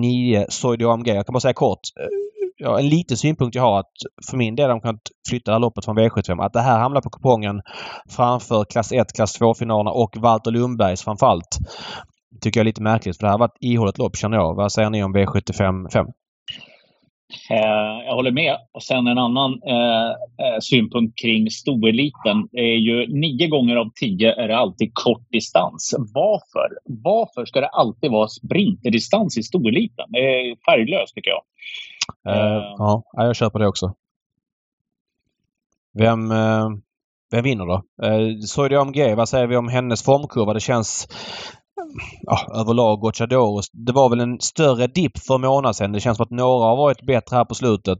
9 0.00 0.38
eh, 0.38 0.44
Soidio 0.48 0.86
AMG. 0.86 1.08
Jag 1.08 1.26
kan 1.26 1.32
bara 1.32 1.40
säga 1.40 1.52
kort. 1.52 1.80
Ja, 2.64 2.78
en 2.78 2.88
liten 2.88 3.16
synpunkt 3.16 3.54
jag 3.54 3.62
har 3.62 3.80
att 3.80 3.92
för 4.30 4.36
min 4.36 4.56
del, 4.56 4.68
de 4.68 4.80
kan 4.80 4.98
flytta 5.28 5.50
det 5.50 5.54
här 5.54 5.60
loppet 5.60 5.84
från 5.84 5.98
V75, 5.98 6.44
att 6.44 6.52
det 6.52 6.60
här 6.60 6.78
hamnar 6.78 7.00
på 7.00 7.10
kupongen 7.10 7.62
framför 8.16 8.64
klass 8.64 8.92
1, 8.92 9.12
klass 9.12 9.40
2-finalerna 9.40 9.90
och 9.90 10.16
Walter 10.16 10.50
Lundbergs 10.50 11.04
framförallt. 11.04 11.58
Tycker 12.40 12.60
jag 12.60 12.62
är 12.62 12.66
lite 12.66 12.82
märkligt 12.82 13.16
för 13.16 13.26
det 13.26 13.30
här 13.30 13.38
var 13.38 13.46
ett 13.46 13.56
ihåligt 13.60 13.98
lopp 13.98 14.16
känner 14.16 14.36
jag. 14.36 14.54
Vad 14.54 14.72
säger 14.72 14.90
ni 14.90 15.04
om 15.04 15.16
V75 15.16 15.90
5? 15.92 16.06
Eh, 17.50 18.06
jag 18.06 18.14
håller 18.14 18.30
med. 18.30 18.56
Och 18.72 18.82
sen 18.82 19.06
en 19.06 19.18
annan 19.18 19.50
eh, 19.66 20.10
eh 20.10 20.58
synpunkt 20.60 21.18
kring 21.18 21.50
stoeliten. 21.50 22.48
är 22.52 22.78
ju 22.88 23.06
nio 23.06 23.46
gånger 23.48 23.76
av 23.76 23.90
tio 24.00 24.34
är 24.34 24.48
det 24.48 24.56
alltid 24.56 24.90
kort 24.94 25.30
distans. 25.30 25.94
Varför? 26.14 26.68
Varför 26.84 27.44
ska 27.44 27.60
det 27.60 27.68
alltid 27.68 28.10
vara 28.10 28.28
sprinterdistans 28.28 29.38
i 29.38 29.42
stoeliten? 29.42 30.06
Det 30.08 30.18
är 30.18 30.56
färglöst 30.70 31.14
tycker 31.14 31.30
jag. 31.30 31.42
Uh, 32.28 32.74
ja, 32.78 33.02
jag 33.12 33.36
köper 33.36 33.58
det 33.58 33.68
också. 33.68 33.94
Vem, 35.98 36.30
uh, 36.30 36.68
vem 37.30 37.44
vinner 37.44 37.66
då? 37.66 37.82
Uh, 38.06 38.40
Soidi 38.40 38.76
AMG, 38.76 39.14
vad 39.14 39.28
säger 39.28 39.46
vi 39.46 39.56
om 39.56 39.68
hennes 39.68 40.02
formkurva? 40.02 40.52
Det 40.52 40.60
känns 40.60 41.08
ja, 42.22 42.60
överlag 42.60 43.00
Gocciador. 43.00 43.62
Det 43.86 43.92
var 43.92 44.08
väl 44.08 44.20
en 44.20 44.40
större 44.40 44.86
dipp 44.86 45.18
för 45.26 45.34
en 45.34 45.40
månad 45.40 45.76
sedan. 45.76 45.92
Det 45.92 46.00
känns 46.00 46.16
som 46.16 46.24
att 46.24 46.30
några 46.30 46.64
har 46.64 46.76
varit 46.76 47.06
bättre 47.06 47.36
här 47.36 47.44
på 47.44 47.54
slutet. 47.54 47.98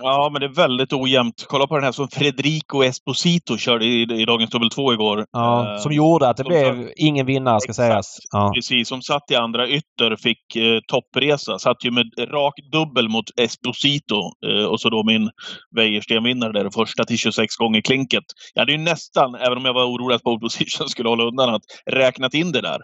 Ja, 0.00 0.30
men 0.32 0.40
det 0.40 0.46
är 0.46 0.54
väldigt 0.54 0.92
ojämnt. 0.92 1.46
Kolla 1.48 1.66
på 1.66 1.74
den 1.74 1.84
här 1.84 1.92
som 1.92 2.08
Federico 2.08 2.82
Esposito 2.82 3.56
körde 3.56 3.84
i, 3.84 4.02
i 4.02 4.24
dagens 4.24 4.50
dubbel 4.50 4.70
2 4.70 4.92
igår. 4.92 5.26
Ja, 5.32 5.74
uh, 5.74 5.82
som 5.82 5.92
gjorde 5.92 6.28
att 6.28 6.36
det 6.36 6.44
blev 6.44 6.82
satt, 6.82 6.92
ingen 6.96 7.26
vinnare 7.26 7.60
ska 7.60 7.70
exakt, 7.70 7.88
sägas. 7.88 8.18
Ja. 8.32 8.52
Precis, 8.54 8.88
som 8.88 9.02
satt 9.02 9.30
i 9.30 9.34
andra 9.34 9.68
ytter 9.68 10.16
fick 10.16 10.56
uh, 10.56 10.80
toppresa. 10.86 11.58
Satt 11.58 11.84
ju 11.84 11.90
med 11.90 12.06
rak 12.18 12.54
dubbel 12.72 13.08
mot 13.08 13.24
Esposito 13.36 14.20
uh, 14.46 14.64
och 14.64 14.80
så 14.80 14.90
då 14.90 15.04
min 15.04 15.30
Wäjersten-vinnare 15.76 16.52
där, 16.52 16.70
första 16.70 17.04
till 17.04 17.18
26 17.18 17.56
gånger 17.56 17.80
klinket. 17.80 18.24
Jag 18.54 18.62
hade 18.62 18.72
ju 18.72 18.78
nästan, 18.78 19.34
även 19.34 19.58
om 19.58 19.64
jag 19.64 19.74
var 19.74 19.84
orolig 19.84 20.14
att 20.14 20.22
pole 20.22 20.40
position 20.40 20.88
skulle 20.88 21.08
hålla 21.08 21.24
undan, 21.24 21.54
att 21.54 21.62
räknat 21.90 22.34
in 22.34 22.52
det 22.52 22.60
där. 22.60 22.80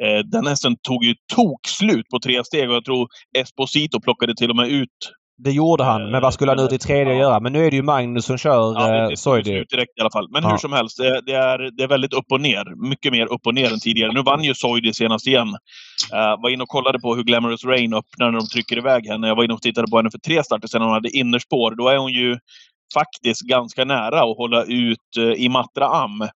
Eh, 0.00 0.18
den 0.18 0.46
hästen 0.46 0.76
tog 0.82 1.04
ju 1.04 1.14
tokslut 1.34 2.08
på 2.08 2.18
tre 2.18 2.44
steg 2.44 2.70
och 2.70 2.76
jag 2.76 2.84
tror 2.84 3.08
Esposito 3.38 4.00
plockade 4.00 4.36
till 4.36 4.50
och 4.50 4.56
med 4.56 4.68
ut 4.68 5.12
det 5.38 5.50
gjorde 5.50 5.84
han, 5.84 6.10
men 6.10 6.22
vad 6.22 6.34
skulle 6.34 6.50
han 6.50 6.60
ut 6.60 6.72
i 6.72 6.78
tredje 6.78 7.12
ja. 7.12 7.20
göra? 7.20 7.40
Men 7.40 7.52
nu 7.52 7.66
är 7.66 7.70
det 7.70 7.76
ju 7.76 7.82
Magnus 7.82 8.24
som 8.24 8.38
kör 8.38 8.74
ja, 8.74 9.08
det, 9.08 9.16
Soidi. 9.16 9.50
direkt 9.50 9.98
i 9.98 10.00
alla 10.00 10.10
fall. 10.10 10.28
Men 10.30 10.42
ja. 10.42 10.50
hur 10.50 10.56
som 10.56 10.72
helst, 10.72 10.98
det, 10.98 11.20
det, 11.26 11.32
är, 11.32 11.70
det 11.76 11.82
är 11.82 11.88
väldigt 11.88 12.12
upp 12.12 12.24
och 12.30 12.40
ner. 12.40 12.88
Mycket 12.88 13.12
mer 13.12 13.26
upp 13.26 13.46
och 13.46 13.54
ner 13.54 13.72
än 13.72 13.80
tidigare. 13.80 14.12
Nu 14.12 14.22
vann 14.22 14.44
ju 14.44 14.54
Soidi 14.54 14.92
senast 14.92 15.26
igen. 15.26 15.48
Uh, 15.48 16.42
var 16.42 16.50
inne 16.50 16.62
och 16.62 16.68
kollade 16.68 17.00
på 17.00 17.14
hur 17.14 17.22
Glamorous 17.22 17.64
Rain 17.64 17.94
öppnar 17.94 18.30
när 18.30 18.38
de 18.38 18.46
trycker 18.46 18.78
iväg 18.78 19.06
henne. 19.06 19.28
Jag 19.28 19.36
var 19.36 19.44
inne 19.44 19.54
och 19.54 19.62
tittade 19.62 19.90
på 19.90 19.96
henne 19.96 20.10
för 20.10 20.18
tre 20.18 20.44
starter 20.44 20.68
sedan 20.68 20.82
hon 20.82 20.92
hade 20.92 21.16
innerspår. 21.16 21.74
Då 21.76 21.88
är 21.88 21.96
hon 21.96 22.12
ju 22.12 22.38
faktiskt 22.94 23.40
ganska 23.40 23.84
nära 23.84 24.20
att 24.20 24.36
hålla 24.36 24.64
ut 24.64 25.16
uh, 25.18 25.32
i 25.32 25.48
Matra 25.48 25.86
Am 25.86 26.28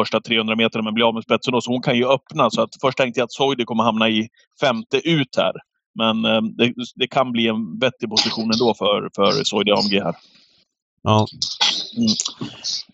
första 0.00 0.20
300 0.20 0.56
meterna 0.56 0.82
men 0.82 0.94
blir 0.94 1.08
av 1.08 1.14
med 1.14 1.22
spetsen 1.22 1.52
då. 1.52 1.60
Så 1.60 1.70
hon 1.72 1.82
kan 1.82 1.96
ju 1.96 2.06
öppna. 2.08 2.50
Så 2.50 2.62
att 2.62 2.70
först 2.80 2.98
tänkte 2.98 3.20
jag 3.20 3.24
att 3.24 3.32
Soidi 3.32 3.64
kommer 3.64 3.84
hamna 3.84 4.08
i 4.08 4.28
femte 4.60 5.08
ut 5.08 5.36
här. 5.36 5.52
Men 5.98 6.24
eh, 6.24 6.42
det, 6.42 6.72
det, 6.94 7.06
kan 7.06 7.32
bli 7.32 7.48
en 7.48 7.78
bättre 7.78 8.08
position 8.08 8.50
ändå 8.52 8.74
för, 8.74 9.10
för 9.16 9.44
Soidi 9.44 9.70
AMG 9.70 9.94
här. 10.04 10.14
Ja. 11.02 11.26
Mm. 11.96 12.08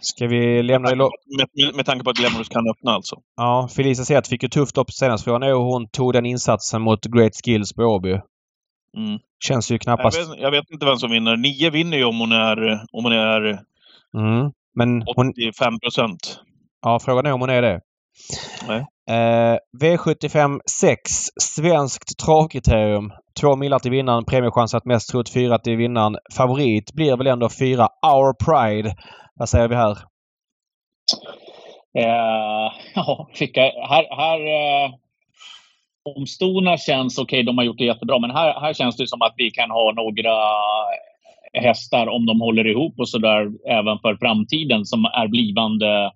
Ska 0.00 0.26
vi 0.26 0.62
lämna 0.62 0.88
med, 0.90 1.10
med, 1.36 1.74
med 1.74 1.86
tanke 1.86 2.04
på 2.04 2.10
att 2.10 2.16
Glamorous 2.16 2.48
kan 2.48 2.70
öppna 2.70 2.90
alltså. 2.92 3.16
Ja, 3.36 3.68
Felicia 3.76 4.04
Zet 4.04 4.28
fick 4.28 4.42
ju 4.42 4.48
tufft 4.48 4.78
upp 4.78 4.90
senast. 4.92 5.24
Frågan 5.24 5.42
är 5.42 5.52
hon 5.52 5.88
tog 5.88 6.12
den 6.12 6.26
insatsen 6.26 6.82
mot 6.82 7.06
Great 7.06 7.32
Skills 7.44 7.72
på 7.72 7.82
Åby. 7.82 8.10
Mm. 8.96 9.18
Känns 9.44 9.70
ju 9.70 9.78
knappast... 9.78 10.18
Jag 10.18 10.28
vet, 10.28 10.38
jag 10.40 10.50
vet, 10.50 10.70
inte 10.70 10.86
vem 10.86 10.96
som 10.96 11.10
vinner. 11.10 11.36
Nio 11.36 11.70
vinner 11.70 11.96
ju 11.96 12.04
om 12.04 12.18
hon 12.18 12.32
är, 12.32 12.72
om 12.72 13.04
hon 13.04 13.12
är 13.12 13.40
mm. 14.16 14.52
Men 14.74 15.02
85 15.02 15.80
procent. 15.80 16.40
Ja, 16.82 16.98
frågan 17.04 17.26
är 17.26 17.32
om 17.32 17.40
hon 17.40 17.50
är 17.50 17.62
det. 17.62 17.80
Eh, 19.10 19.58
V75 19.82 20.60
6. 20.70 21.00
Svenskt 21.40 22.18
travkriterium. 22.24 23.12
Två 23.40 23.56
millar 23.56 23.78
till 23.78 23.90
vinnaren. 23.90 24.24
Premiechansat 24.24 24.84
mest 24.84 25.10
trott 25.10 25.32
fyra 25.32 25.58
till 25.58 25.76
vinnaren. 25.76 26.16
Favorit 26.36 26.92
blir 26.92 27.16
väl 27.16 27.26
ändå 27.26 27.48
fyra 27.48 27.88
Our 28.06 28.34
Pride. 28.44 28.94
Vad 29.34 29.48
säger 29.48 29.68
vi 29.68 29.74
här? 29.74 29.90
Eh, 31.98 32.72
ja, 32.94 33.28
fick 33.34 33.56
här, 33.56 34.16
här 34.16 34.40
eh, 34.40 34.90
om 36.16 36.26
stona 36.26 36.76
känns 36.76 37.18
okej, 37.18 37.36
okay, 37.36 37.42
de 37.42 37.58
har 37.58 37.64
gjort 37.64 37.78
det 37.78 37.84
jättebra. 37.84 38.18
Men 38.18 38.30
här, 38.30 38.60
här 38.60 38.74
känns 38.74 38.96
det 38.96 39.08
som 39.08 39.22
att 39.22 39.34
vi 39.36 39.50
kan 39.50 39.70
ha 39.70 39.92
några 39.92 40.36
hästar 41.52 42.06
om 42.06 42.26
de 42.26 42.40
håller 42.40 42.66
ihop 42.66 42.94
och 42.98 43.08
sådär 43.08 43.50
även 43.68 43.98
för 43.98 44.16
framtiden 44.16 44.84
som 44.84 45.04
är 45.04 45.28
blivande 45.28 46.12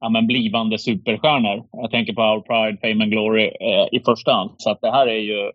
ja, 0.00 0.08
men 0.08 0.26
blivande 0.26 0.78
superstjärnor. 0.78 1.64
Jag 1.72 1.90
tänker 1.90 2.12
på 2.12 2.22
Our 2.22 2.40
Pride, 2.40 2.78
Fame 2.80 3.04
and 3.04 3.12
Glory 3.12 3.44
eh, 3.44 3.88
i 3.92 4.02
första 4.04 4.32
hand. 4.32 4.50
Så 4.56 4.70
att 4.70 4.80
det 4.80 4.90
här 4.90 5.06
är 5.06 5.20
ju... 5.20 5.52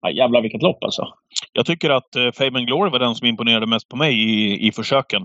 Ja, 0.00 0.10
jävlar 0.10 0.40
vilket 0.42 0.62
lopp 0.62 0.84
alltså. 0.84 1.08
Jag 1.52 1.66
tycker 1.66 1.90
att 1.90 2.16
eh, 2.16 2.30
Fame 2.32 2.58
and 2.58 2.66
Glory 2.66 2.90
var 2.90 2.98
den 2.98 3.14
som 3.14 3.26
imponerade 3.26 3.66
mest 3.66 3.88
på 3.88 3.96
mig 3.96 4.14
i, 4.14 4.66
i 4.68 4.72
försöken. 4.72 5.22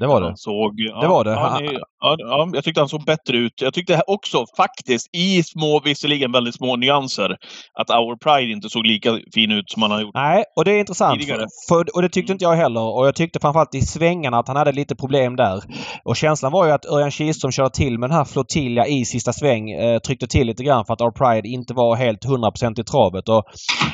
Det 0.00 0.06
var 0.06 0.20
det. 0.20 0.32
Såg, 0.36 0.74
ja, 0.80 1.00
det 1.00 1.08
var 1.08 1.24
det. 1.24 1.34
Han, 1.34 1.62
ja, 2.00 2.16
ja, 2.18 2.50
jag 2.52 2.64
tyckte 2.64 2.80
han 2.80 2.88
såg 2.88 3.04
bättre 3.04 3.36
ut. 3.36 3.52
Jag 3.60 3.74
tyckte 3.74 4.02
också 4.06 4.44
faktiskt, 4.56 5.08
i 5.12 5.42
små, 5.42 5.80
visserligen 5.84 6.32
väldigt 6.32 6.54
små 6.54 6.76
nyanser, 6.76 7.36
att 7.74 7.90
Our 7.90 8.16
Pride 8.16 8.52
inte 8.52 8.68
såg 8.70 8.86
lika 8.86 9.18
fin 9.34 9.50
ut 9.52 9.70
som 9.70 9.82
han 9.82 9.90
har 9.90 10.00
gjort 10.00 10.14
Nej, 10.14 10.44
och 10.56 10.64
det 10.64 10.72
är 10.72 10.78
intressant. 10.78 11.24
För, 11.24 11.46
för, 11.68 11.96
och 11.96 12.02
det 12.02 12.08
tyckte 12.08 12.30
mm. 12.30 12.34
inte 12.34 12.44
jag 12.44 12.56
heller. 12.56 12.80
Och 12.80 13.06
jag 13.06 13.14
tyckte 13.14 13.40
framförallt 13.40 13.74
i 13.74 13.80
svängarna 13.80 14.38
att 14.38 14.48
han 14.48 14.56
hade 14.56 14.72
lite 14.72 14.96
problem 14.96 15.36
där. 15.36 15.62
Och 16.04 16.16
känslan 16.16 16.52
var 16.52 16.66
ju 16.66 16.72
att 16.72 16.86
Örjan 16.86 17.10
Kihlström 17.10 17.52
körde 17.52 17.70
till 17.70 17.98
med 17.98 18.10
den 18.10 18.16
här 18.16 18.24
flottilja 18.24 18.86
i 18.86 19.04
sista 19.04 19.32
sväng. 19.32 19.70
Eh, 19.70 19.98
tryckte 19.98 20.26
till 20.26 20.46
lite 20.46 20.64
grann 20.64 20.84
för 20.84 20.92
att 20.92 21.00
Our 21.00 21.10
Pride 21.10 21.48
inte 21.48 21.74
var 21.74 21.96
helt 21.96 22.24
100% 22.24 22.80
i 22.80 22.84
travet. 22.84 23.28
Och 23.28 23.44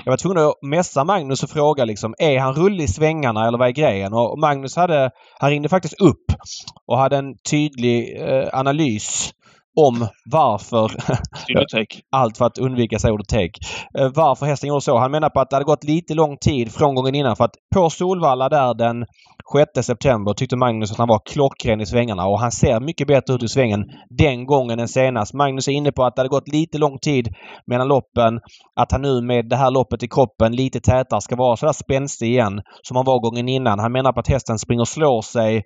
jag 0.05 0.12
var 0.12 0.16
tvungen 0.16 0.38
att 0.38 0.55
mässa 0.62 1.05
Magnus 1.05 1.42
och 1.42 1.50
fråga 1.50 1.84
liksom, 1.84 2.14
är 2.18 2.38
han 2.38 2.55
rullig 2.55 2.84
i 2.84 2.88
svängarna 2.88 3.48
eller 3.48 3.59
vad 3.59 3.68
är 3.68 3.72
grejen? 3.72 4.12
Och 4.12 4.38
Magnus 4.38 4.76
hade, 4.76 5.11
han 5.38 5.50
ringde 5.50 5.68
faktiskt 5.68 6.00
upp 6.00 6.24
och 6.86 6.98
hade 6.98 7.16
en 7.16 7.34
tydlig 7.50 7.93
eh, 8.03 8.49
analys 8.53 9.34
om 9.76 10.09
varför... 10.30 10.92
allt 12.11 12.38
för 12.38 12.45
att 12.45 12.59
undvika 12.59 12.99
sig 12.99 13.12
ordet 13.12 13.28
take. 13.28 13.59
Eh, 13.99 14.11
varför 14.14 14.47
hästen 14.47 14.68
gjorde 14.68 14.80
så. 14.80 14.99
Han 14.99 15.11
menar 15.11 15.30
på 15.30 15.40
att 15.40 15.51
det 15.51 15.57
hade 15.57 15.64
gått 15.64 15.84
lite 15.84 16.14
lång 16.14 16.36
tid 16.36 16.72
från 16.72 16.95
gången 16.95 17.14
innan 17.14 17.36
för 17.36 17.45
att 17.45 17.55
på 17.74 17.90
Solvalla 17.90 18.49
där 18.49 18.74
den 18.74 19.07
6 19.53 19.86
september 19.86 20.34
tyckte 20.34 20.57
Magnus 20.57 20.92
att 20.92 20.99
han 20.99 21.09
var 21.09 21.20
klockren 21.24 21.80
i 21.80 21.86
svängarna 21.86 22.26
och 22.26 22.40
han 22.40 22.53
ser 22.53 22.80
mycket 22.80 23.07
bättre 23.07 23.34
ut 23.34 23.42
i 23.42 23.49
svängen 23.49 23.84
den 24.11 24.47
gången 24.47 24.78
än 24.78 24.88
senast. 24.88 25.34
Magnus 25.34 25.68
är 25.68 25.72
inne 25.72 25.92
på 25.92 26.05
att 26.05 26.16
det 26.16 26.20
hade 26.20 26.28
gått 26.28 26.49
lite 26.49 26.78
lång 26.78 26.99
tid 26.99 27.34
mellan 27.66 27.88
loppen. 27.88 28.40
Att 28.76 28.92
han 28.92 29.03
nu 29.03 29.20
med 29.20 29.49
det 29.49 29.57
här 29.57 29.70
loppet 29.70 30.03
i 30.03 30.09
kroppen 30.09 30.57
lite 30.57 30.80
tätare 30.80 31.20
ska 31.20 31.36
vara 31.36 31.57
sådär 31.57 31.72
spänstig 31.72 32.26
igen 32.26 32.61
som 32.82 32.97
han 32.97 33.07
var 33.07 33.18
gången 33.20 33.49
innan. 33.49 33.78
Han 33.78 33.92
menar 33.92 34.12
på 34.12 34.20
att 34.20 34.28
hästen 34.28 34.59
springer 34.59 34.80
och 34.80 34.88
slår 34.88 35.22
sig 35.22 35.57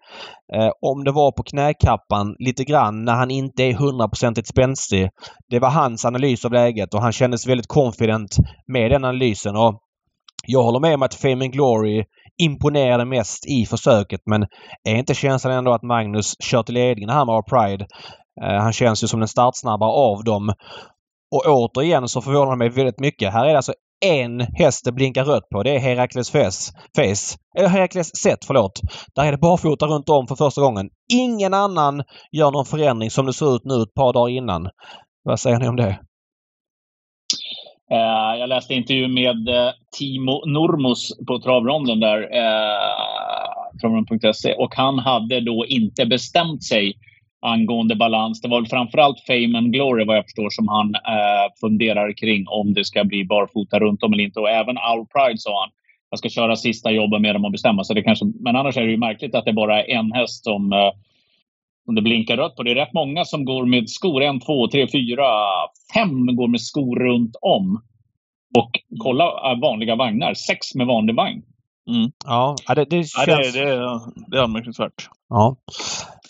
eh, 0.55 0.71
om 0.81 1.05
det 1.05 1.13
var 1.13 1.33
på 1.33 1.43
knäkappan 1.43 2.37
lite 2.39 2.65
grann 2.65 3.05
när 3.05 3.15
han 3.15 3.31
inte 3.31 3.63
är 3.63 3.75
hundraprocentigt 3.75 4.49
spänstig. 4.49 5.09
Det 5.51 5.59
var 5.59 5.71
hans 5.71 6.05
analys 6.05 6.45
av 6.45 6.53
läget 6.53 6.95
och 6.95 7.03
han 7.03 7.13
kändes 7.13 7.47
väldigt 7.47 7.69
confident 7.69 8.37
med 8.67 8.91
den 8.91 9.05
analysen. 9.05 9.57
Och 9.57 9.83
jag 10.47 10.63
håller 10.63 10.81
med 10.81 10.95
om 10.95 11.03
att 11.03 11.15
Fame 11.15 11.45
and 11.45 11.53
Glory 11.53 12.05
imponerade 12.43 13.05
mest 13.05 13.47
i 13.47 13.67
försöket 13.67 14.21
men 14.27 14.43
är 14.85 14.95
inte 14.97 15.15
känslan 15.15 15.53
ändå 15.53 15.73
att 15.73 15.83
Magnus 15.83 16.35
kör 16.43 16.63
till 16.63 16.75
ledningen 16.75 17.11
här 17.11 17.25
med 17.25 17.35
Our 17.35 17.43
Pride? 17.43 17.87
Eh, 18.43 18.63
han 18.63 18.73
känns 18.73 19.05
ju 19.05 19.07
som 19.07 19.21
den 19.21 19.29
startsnabbare 19.29 19.91
av 19.91 20.25
dem. 20.25 20.53
Och 21.35 21.43
återigen 21.47 22.09
så 22.09 22.21
förvånar 22.21 22.51
det 22.51 22.57
mig 22.57 22.69
väldigt 22.69 23.01
mycket. 23.01 23.33
Här 23.33 23.45
är 23.45 23.51
det 23.51 23.57
alltså 23.57 23.73
en 24.05 24.41
häst 24.41 24.85
det 24.85 24.93
blinkar 24.93 25.25
rött 25.25 25.49
på. 25.49 25.63
Det 25.63 25.71
är 25.71 25.79
Herakles 25.79 26.31
Face. 26.31 26.73
Face. 26.97 27.39
Eller 27.59 27.69
Herakles 27.69 28.17
Set, 28.17 28.45
förlåt. 28.45 28.81
Där 29.15 29.25
är 29.25 29.33
det 29.33 29.39
barfota 29.39 29.87
runt 29.87 30.09
om 30.09 30.27
för 30.27 30.37
första 30.37 30.61
gången. 30.61 30.91
Ingen 31.13 31.55
annan 31.55 32.03
gör 32.33 32.51
någon 32.51 32.67
förändring 32.67 33.11
som 33.11 33.27
det 33.27 33.33
ser 33.33 33.57
ut 33.57 33.65
nu 33.65 33.83
ett 33.83 33.95
par 33.95 34.13
dagar 34.13 34.29
innan. 34.29 34.69
Vad 35.23 35.41
säger 35.41 35.59
ni 35.59 35.69
om 35.69 35.77
det? 35.77 35.99
Eh, 37.91 38.39
jag 38.41 38.49
läste 38.49 38.75
intervju 38.75 39.09
med 39.09 39.49
eh, 39.49 39.71
Timo 39.99 40.45
Normos 40.47 41.19
på 41.27 41.39
travronden 41.39 42.01
där. 42.01 42.21
Eh, 42.23 43.81
travronden.se, 43.81 44.55
Och 44.55 44.75
han 44.75 44.99
hade 44.99 45.41
då 45.41 45.67
inte 45.67 46.07
bestämt 46.07 46.65
sig 46.65 46.95
angående 47.41 47.97
balans. 47.97 48.41
Det 48.41 48.49
var 48.49 48.65
framförallt 48.65 49.21
Fame 49.27 49.59
and 49.59 49.73
Glory 49.73 50.05
vad 50.05 50.17
jag 50.17 50.25
förstår 50.25 50.51
som 50.51 50.69
han 50.69 50.95
eh, 50.95 51.53
funderar 51.61 52.13
kring 52.13 52.49
om 52.49 52.75
det 52.75 52.85
ska 52.85 53.05
bli 53.05 53.25
barfota 53.25 53.79
runt 53.79 54.03
om 54.03 54.13
eller 54.13 54.25
inte. 54.25 54.41
Och 54.41 54.51
även 54.51 54.77
Our 54.77 55.05
Pride 55.05 55.39
sa 55.39 55.61
han. 55.61 55.71
Jag 56.11 56.19
ska 56.19 56.29
köra 56.29 56.57
sista 56.57 56.91
jobbet 56.91 57.21
med 57.21 57.35
dem 57.35 57.45
och 57.45 57.53
bestämma. 57.53 57.85
Så 57.85 57.95
det 57.95 58.03
kanske, 58.03 58.25
men 58.41 58.57
annars 58.57 58.77
är 58.77 58.83
det 58.83 58.91
ju 58.91 58.97
märkligt 58.97 59.35
att 59.35 59.45
det 59.45 59.53
bara 59.53 59.85
är 59.85 59.91
en 59.91 60.13
häst 60.13 60.45
som, 60.45 60.73
eh, 60.73 60.93
som 61.89 61.95
det 61.95 62.03
blinkar 62.03 62.37
rött 62.37 62.57
på. 62.57 62.63
Det 62.63 62.71
är 62.71 62.75
rätt 62.75 62.93
många 62.93 63.25
som 63.25 63.45
går 63.45 63.67
med 63.67 63.91
skor. 63.91 64.23
En, 64.23 64.41
två, 64.41 64.69
tre, 64.69 64.89
fyra, 64.93 65.25
fem 65.95 66.37
går 66.37 66.49
med 66.49 66.61
skor 66.61 66.97
runt 66.97 67.37
om. 67.41 67.83
Och 68.59 68.71
kolla 68.99 69.25
eh, 69.25 69.61
vanliga 69.61 69.97
vagnar. 69.97 70.35
Sex 70.35 70.75
med 70.75 70.87
vanlig 70.87 71.15
vagn. 71.15 71.43
Mm. 71.91 72.11
Ja, 72.25 72.57
det, 72.75 72.85
det 72.85 73.05
känns... 73.05 73.27
Ja, 73.27 73.37
det, 73.37 73.51
det, 73.51 74.01
det 74.27 74.39
är 74.39 74.43
anmärkningsvärt. 74.43 75.09
Ja. 75.29 75.57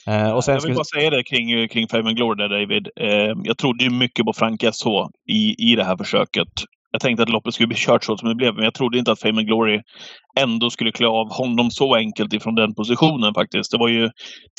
Eh, 0.07 0.31
och 0.31 0.45
sen 0.45 0.55
jag 0.55 0.63
vill 0.63 0.75
bara 0.75 0.85
säga 0.85 1.11
det 1.11 1.23
kring, 1.23 1.69
kring 1.69 1.89
Fame 1.89 2.13
Glory 2.13 2.37
där 2.37 2.49
David. 2.49 2.89
Eh, 2.97 3.37
jag 3.45 3.59
trodde 3.59 3.85
ju 3.85 3.91
mycket 3.91 4.25
på 4.27 4.33
Frank 4.33 4.65
SH 4.73 4.87
i, 5.29 5.73
i 5.73 5.77
det 5.77 5.85
här 5.85 5.97
försöket. 5.97 6.49
Jag 6.91 7.01
tänkte 7.01 7.23
att 7.23 7.29
loppet 7.29 7.55
skulle 7.55 7.67
bli 7.67 7.77
kört 7.77 8.05
så 8.05 8.17
som 8.17 8.29
det 8.29 8.35
blev, 8.35 8.55
men 8.55 8.65
jag 8.65 8.75
trodde 8.75 8.99
inte 8.99 9.13
att 9.13 9.21
Fame 9.21 9.45
Glory 9.45 9.81
ändå 10.39 10.71
skulle 10.71 10.93
klä 10.93 11.07
av 11.07 11.33
honom 11.33 11.71
så 11.71 11.95
enkelt 11.95 12.33
ifrån 12.33 12.55
den 12.55 12.75
positionen 12.75 13.35
faktiskt. 13.35 13.71
Det 13.71 13.79
var 13.79 13.89
ju 13.89 14.11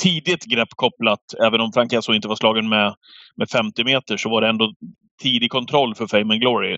tidigt 0.01 0.45
grepp 0.45 0.69
kopplat, 0.76 1.19
även 1.45 1.61
om 1.61 1.72
Frank 1.72 1.91
SH 2.03 2.10
inte 2.10 2.27
var 2.27 2.35
slagen 2.35 2.69
med, 2.69 2.95
med 3.35 3.49
50 3.49 3.84
meter 3.84 4.18
så 4.18 4.30
var 4.30 4.41
det 4.41 4.47
ändå 4.47 4.73
tidig 5.22 5.51
kontroll 5.51 5.95
för 5.95 6.07
Fame 6.07 6.38
Glory. 6.38 6.77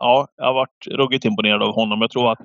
Ja, 0.00 0.26
jag 0.36 0.44
har 0.44 0.54
varit 0.54 0.86
ruggigt 0.90 1.24
imponerad 1.24 1.62
av 1.62 1.74
honom. 1.74 2.00
Jag 2.00 2.10
tror 2.10 2.32
att 2.32 2.38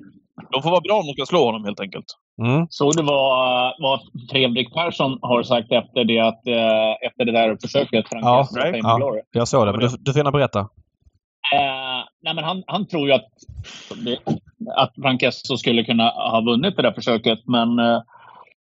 de 0.52 0.62
får 0.62 0.70
vara 0.70 0.80
bra 0.80 0.94
om 0.94 1.06
de 1.06 1.12
ska 1.12 1.26
slå 1.26 1.44
honom 1.44 1.64
helt 1.64 1.80
enkelt. 1.80 2.06
Mm. 2.42 2.66
Såg 2.70 2.96
du 2.96 3.02
vad, 3.02 3.74
vad 3.78 4.00
Fredrik 4.30 4.74
Persson 4.74 5.18
har 5.22 5.42
sagt 5.42 5.72
efter 5.72 6.04
det, 6.04 6.20
att, 6.20 6.46
eh, 6.46 7.08
efter 7.08 7.24
det 7.24 7.32
där 7.32 7.58
försöket? 7.62 8.08
Frank 8.08 8.24
Ja, 8.24 8.48
ja. 8.54 8.96
Glory? 8.96 9.20
Jag 9.32 9.48
såg 9.48 9.66
det, 9.66 9.72
men 9.72 9.80
du, 9.80 9.88
du 9.98 10.12
får 10.12 10.18
gärna 10.18 10.30
berätta. 10.30 10.60
Eh, 11.54 12.04
nej, 12.22 12.34
men 12.34 12.44
han, 12.44 12.62
han 12.66 12.86
tror 12.86 13.08
ju 13.08 13.14
att, 13.14 13.28
att 14.76 14.94
Frank 15.02 15.22
Esso 15.22 15.56
skulle 15.56 15.84
kunna 15.84 16.04
ha 16.10 16.40
vunnit 16.40 16.76
det 16.76 16.82
där 16.82 16.92
försöket. 16.92 17.38
Men 17.46 17.78
eh, 17.78 18.00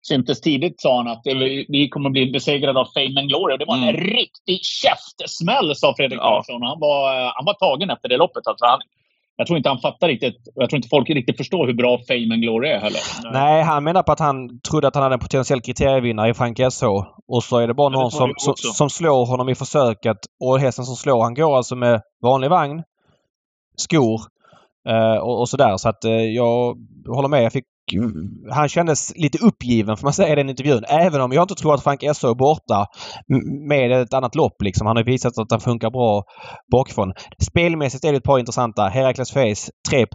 syntes 0.03 0.41
tidigt 0.41 0.81
sa 0.81 0.97
han 0.97 1.09
att 1.09 1.23
vi, 1.69 1.89
kommer 1.89 2.11
bli 2.11 2.31
besegrade 2.33 2.81
av 2.81 2.85
Fame 2.95 3.21
and 3.21 3.29
Glory. 3.29 3.55
Och 3.55 3.59
det 3.59 3.65
var 3.65 3.77
en 3.77 3.83
Mm. 3.83 3.97
riktig 3.97 4.59
käftsmäll, 4.63 5.75
sa 5.77 5.95
Fredrik 5.97 6.21
Ja. 6.23 6.43
Persson. 6.47 6.63
Han 6.63 6.81
var, 6.81 7.21
eh, 7.21 7.33
han 7.35 7.45
var 7.45 7.55
tagen 7.55 7.91
efter 7.91 8.09
det 8.09 8.17
loppet. 8.17 8.47
Alltså 8.47 8.65
han, 8.67 8.81
jag 9.37 9.47
tror 9.47 9.57
inte 9.57 9.69
han 9.69 9.79
fattar 9.79 10.09
riktigt. 10.09 10.37
Jag 10.55 10.71
tror 10.71 10.77
inte 10.79 10.89
folk 10.89 11.11
riktigt 11.11 11.37
förstår 11.37 11.67
hur 11.67 11.75
bra 11.75 11.99
Fame 12.09 12.35
and 12.35 12.43
Glory 12.43 12.69
är 12.69 12.79
heller. 12.81 13.01
Nej, 13.33 13.63
han 13.63 13.85
menar 13.85 14.03
på 14.03 14.13
att 14.13 14.21
han 14.21 14.61
trodde 14.61 14.89
att 14.89 14.95
han 14.95 15.03
hade 15.03 15.15
en 15.15 15.19
potentiell 15.21 15.61
kriterievinnare 15.61 16.31
i 16.31 16.35
Frank 16.35 16.59
SH. 16.73 16.85
Och 17.29 17.43
så 17.45 17.59
är 17.59 17.67
det 17.69 17.75
bara 17.75 17.85
Ja, 17.93 17.99
det 17.99 18.03
någon 18.03 18.11
tror 18.11 18.35
som, 18.39 18.55
som, 18.57 18.73
som 18.73 18.91
slår 18.91 19.27
honom 19.27 19.49
i 19.49 19.55
försöket. 19.55 20.17
Och 20.45 20.59
hästen 20.61 20.85
som 20.85 20.97
slår, 20.97 21.23
han 21.23 21.35
går 21.35 21.57
alltså 21.57 21.77
med 21.77 22.01
vanlig 22.23 22.51
vagn, 22.51 22.83
skor 23.81 24.21
eh, 24.89 25.17
och, 25.17 25.41
och 25.41 25.49
sådär. 25.49 25.77
Så 25.77 25.89
att 25.89 26.05
eh, 26.05 26.13
jag 26.13 26.77
håller 27.09 27.29
med. 27.29 27.45
Jag 27.45 27.53
fick, 27.53 27.65
han 28.51 28.69
kändes 28.69 29.17
lite 29.17 29.39
uppgiven 29.39 29.97
får 29.97 30.07
man 30.07 30.13
säga 30.13 30.33
i 30.33 30.35
den 30.35 30.51
intervjun. 30.51 30.85
Även 30.89 31.21
om 31.21 31.33
jag 31.33 31.45
inte 31.45 31.55
tror 31.55 31.75
att 31.75 31.83
Frank 31.83 32.01
SH 32.01 32.25
är 32.25 32.35
borta 32.35 32.87
med 33.69 33.93
ett 33.93 34.15
annat 34.15 34.35
lopp. 34.35 34.63
Liksom. 34.63 34.87
Han 34.87 34.97
har 34.97 35.05
visat 35.05 35.39
att 35.39 35.51
han 35.51 35.61
funkar 35.61 35.91
bra 35.91 36.25
bakifrån. 36.73 37.13
Spelmässigt 37.43 38.05
är 38.05 38.13
det 38.13 38.19
ett 38.19 38.25
par 38.25 38.39
intressanta. 38.39 38.89
Herakles 38.89 39.33
Face 39.33 39.71
3 39.91 40.07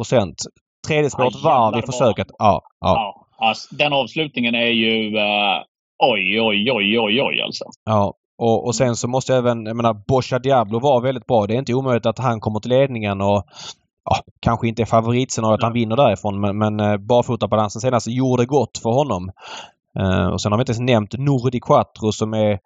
Tredje 0.87 1.09
spåret 1.09 1.43
varv 1.43 1.79
i 1.79 1.81
försöket. 1.81 2.27
Ja, 2.37 2.61
ja. 2.79 2.93
Ja, 2.95 3.27
alltså, 3.47 3.75
den 3.75 3.93
avslutningen 3.93 4.55
är 4.55 4.67
ju... 4.67 5.17
eh, 5.17 5.57
oj, 6.03 6.41
oj, 6.41 6.71
oj, 6.71 6.99
oj, 6.99 7.21
oj 7.21 7.41
alltså. 7.41 7.65
Ja, 7.85 8.13
och, 8.37 8.65
och 8.65 8.75
sen 8.75 8.95
så 8.95 9.07
måste 9.07 9.31
jag 9.33 9.39
även, 9.39 9.65
jag 9.65 9.75
menar, 9.75 9.93
Boscha 10.07 10.39
Diablo 10.39 10.79
var 10.79 11.01
väldigt 11.01 11.25
bra. 11.27 11.45
Det 11.47 11.53
är 11.53 11.57
inte 11.59 11.73
omöjligt 11.73 12.05
att 12.05 12.19
han 12.19 12.39
kommer 12.39 12.59
till 12.59 12.71
ledningen 12.71 13.21
och 13.21 13.43
ja, 14.05 14.15
kanske 14.39 14.67
inte 14.67 14.81
är 14.81 14.85
favoritscenariot 14.85 15.57
att 15.59 15.63
han 15.63 15.73
vinner 15.73 15.95
därifrån 15.95 16.41
men, 16.41 16.57
men 16.57 16.79
eh, 16.79 16.97
barfotabalansen 16.97 17.81
senast 17.81 18.07
gjorde 18.07 18.45
gott 18.45 18.77
för 18.83 18.89
honom. 18.89 19.31
Eh, 19.99 20.27
och 20.27 20.41
sen 20.41 20.51
har 20.51 20.59
vi 20.59 20.61
inte 20.61 20.71
ens 20.71 20.79
nämnt 20.79 21.13
Nordi 21.17 21.59
Quattro 21.59 22.11
som 22.11 22.33
är 22.33 22.59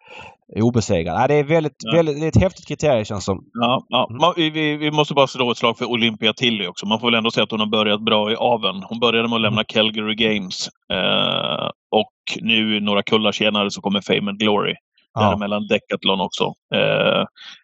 obesegrad. 0.62 1.18
Nej, 1.18 1.28
det 1.28 1.34
är 1.36 1.44
väldigt, 1.44 1.76
Ja. 1.84 1.96
väldigt, 1.96 2.20
det 2.20 2.26
är 2.26 2.28
ett 2.28 2.41
häftigt 2.41 2.68
kriterium 2.68 3.06
känns 3.06 3.26
som. 3.26 3.44
Ja, 3.54 3.84
ja. 3.90 4.08
Mm. 4.10 4.22
Man, 4.22 4.34
vi- 4.36 4.50
vi, 4.50 4.78
vi 4.78 4.91
måste 4.91 5.14
bara 5.14 5.28
slå 5.28 5.52
ett 5.52 5.58
slag 5.58 5.78
för 5.78 5.86
Olympia 5.86 6.34
Tilly 6.34 6.68
också. 6.68 6.86
Man 6.86 7.00
får 7.00 7.08
väl 7.08 7.16
ändå 7.18 7.32
säga 7.32 7.44
att 7.44 7.52
hon 7.52 7.60
har 7.60 7.68
börjat 7.68 8.02
bra 8.02 8.32
i 8.32 8.36
aven. 8.36 8.84
Hon 8.90 9.00
började 9.00 9.28
med 9.30 9.36
att 9.36 9.41
lämna 9.41 9.64
Calgary 9.64 10.16
Games. 10.16 10.68
Eh, 10.94 11.70
och 11.91 12.14
nu 12.41 12.80
några 12.80 13.04
kullar 13.04 13.32
senare 13.32 13.72
så 13.72 13.82
kommer 13.82 14.02
Fame 14.02 14.30
and 14.32 14.40
Glory. 14.40 14.74
Ja. 15.14 15.22
Däremellan 15.22 15.68
Decathlon 15.68 16.22
också. 16.22 16.44
Eh, 16.76 17.23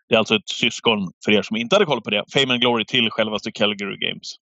det 0.10 0.16
är 0.16 0.18
alltså 0.18 0.36
ett 0.36 0.50
syskon 0.50 1.12
för 1.26 1.32
er 1.32 1.42
som 1.42 1.58
inte 1.58 1.76
hade 1.76 1.86
koll 1.86 2.02
på 2.02 2.10
det. 2.10 2.24
Fame 2.34 2.54
and 2.54 2.62
Glory 2.62 2.86
till 2.86 3.10
självaste 3.10 3.52
Calgary 3.52 3.98
Games. 3.98 4.36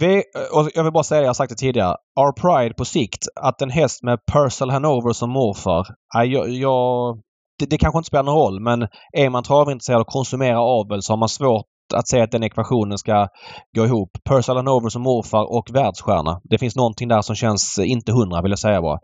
Vi, 0.00 0.22
och 0.52 0.70
jag 0.74 0.84
vill 0.84 0.92
bara 0.92 1.04
säga, 1.04 1.20
jag 1.20 1.28
har 1.28 1.34
sagt 1.34 1.50
det 1.50 1.56
tidigare. 1.56 1.96
Our 2.20 2.32
Pride 2.32 2.74
på 2.74 2.84
sikt, 2.84 3.26
att 3.40 3.62
en 3.62 3.70
häst 3.70 4.02
med 4.02 4.18
Purcell 4.32 4.70
Hanover 4.70 5.12
som 5.12 5.30
morfar. 5.30 5.86
Jag, 6.14 6.50
jag, 6.50 7.18
det, 7.58 7.66
det 7.66 7.78
kanske 7.78 7.98
inte 7.98 8.06
spelar 8.06 8.22
någon 8.22 8.34
roll 8.34 8.60
men 8.60 8.88
är 9.12 9.30
man 9.30 9.42
travintresserad 9.42 10.00
och 10.00 10.06
konsumerar 10.06 10.80
avel 10.80 11.02
så 11.02 11.12
har 11.12 11.18
man 11.18 11.28
svårt 11.28 11.66
att 11.94 12.08
säga 12.08 12.24
att 12.24 12.30
den 12.30 12.42
ekvationen 12.42 12.98
ska 12.98 13.28
gå 13.76 13.84
ihop. 13.84 14.10
Purcell 14.24 14.56
Hanover 14.56 14.88
som 14.88 15.02
morfar 15.02 15.52
och 15.56 15.70
världsstjärna. 15.72 16.40
Det 16.44 16.58
finns 16.58 16.76
någonting 16.76 17.08
där 17.08 17.22
som 17.22 17.36
känns 17.36 17.78
inte 17.78 18.12
hundra 18.12 18.42
vill 18.42 18.52
jag 18.52 18.58
säga 18.58 18.82
bara. 18.82 18.98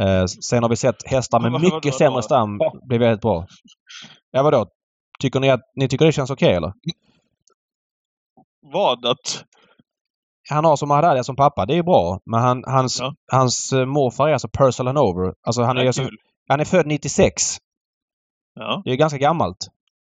Eh, 0.00 0.24
sen 0.26 0.62
har 0.62 0.70
vi 0.70 0.76
sett 0.76 0.96
hästar 1.10 1.40
med 1.40 1.60
mycket 1.60 1.94
sämre 1.94 2.22
stam 2.22 2.58
bli 2.88 2.98
väldigt 2.98 3.20
bra. 3.20 3.46
Ja 4.30 4.42
vadå? 4.42 4.66
Tycker 5.20 5.40
ni 5.40 5.50
att 5.50 5.60
ni 5.76 5.88
tycker 5.88 6.06
det 6.06 6.12
känns 6.12 6.30
okej 6.30 6.54
eller? 6.54 6.72
Vad? 8.72 9.06
Att... 9.06 9.44
Han 10.50 10.64
har 10.64 10.76
som 10.76 10.90
Haddad 10.90 11.26
som 11.26 11.36
pappa, 11.36 11.66
det 11.66 11.74
är 11.78 11.82
bra. 11.82 12.18
Men 12.26 12.40
han, 12.40 12.64
hans, 12.66 13.00
Ja. 13.00 13.14
hans 13.32 13.72
eh, 13.72 13.86
morfar 13.86 14.28
är 14.28 14.32
alltså 14.32 14.48
Purcell 14.48 14.86
Hanover. 14.86 15.34
Alltså 15.46 15.62
han 15.62 15.76
är, 15.76 15.80
Ja, 15.82 15.86
alltså, 15.86 16.08
han 16.48 16.60
är 16.60 16.64
född 16.64 16.86
96. 16.86 17.42
Ja, 18.54 18.82
Det 18.84 18.90
är 18.90 18.96
ganska 18.96 19.18
gammalt 19.18 19.56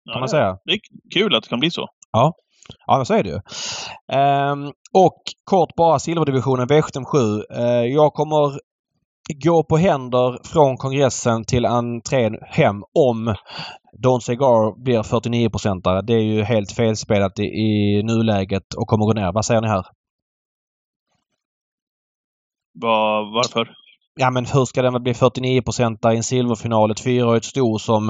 ja, 0.09 0.13
kan 0.13 0.21
man 0.21 0.29
säga. 0.29 0.59
Det 0.65 0.73
är 0.73 0.81
kul 1.15 1.35
att 1.35 1.43
det 1.43 1.49
kan 1.49 1.61
bli 1.61 1.71
så. 1.71 1.87
Ja, 2.13 2.97
men 2.97 3.07
så 3.07 3.15
är 3.15 3.23
det 3.23 3.29
ju. 3.29 3.41
Ehm, 4.13 4.73
och 4.93 5.23
kort 5.45 5.75
bara 5.77 5.99
silverdivisionen 5.99 6.69
V757. 6.69 7.17
Uh, 7.59 7.87
jag 7.87 8.13
kommer 8.13 8.59
gå 9.45 9.65
på 9.65 9.77
händer 9.77 10.39
från 10.45 10.77
kongressen 10.77 11.45
till 11.45 11.67
entrén 11.67 12.39
hem 12.43 12.83
om 12.95 13.35
Don 14.03 14.21
Cigar 14.21 14.83
blir 14.85 15.03
49-procentare. 15.03 16.03
Det 16.03 16.13
är 16.13 16.23
ju 16.23 16.43
helt 16.43 16.73
felspelat 16.73 17.39
i, 17.39 17.43
i 17.43 18.03
nuläget 18.03 18.75
och 18.75 18.87
kommer 18.87 19.05
gå 19.05 19.13
ner. 19.13 19.33
Vad 19.33 19.45
säger 19.45 19.61
ni 19.61 19.69
här? 19.69 19.87
Var, 22.75 23.35
varför? 23.35 23.75
Ja 24.21 24.31
men 24.31 24.47
hur 24.47 24.65
ska 24.65 24.83
den 24.83 25.03
bli 25.03 25.15
49 25.15 25.63
i 26.13 26.17
en 26.17 26.23
silverfinal? 26.23 26.91
Ett 26.91 27.01
fyraårigt 27.01 27.45
sto 27.45 27.79
som 27.79 28.09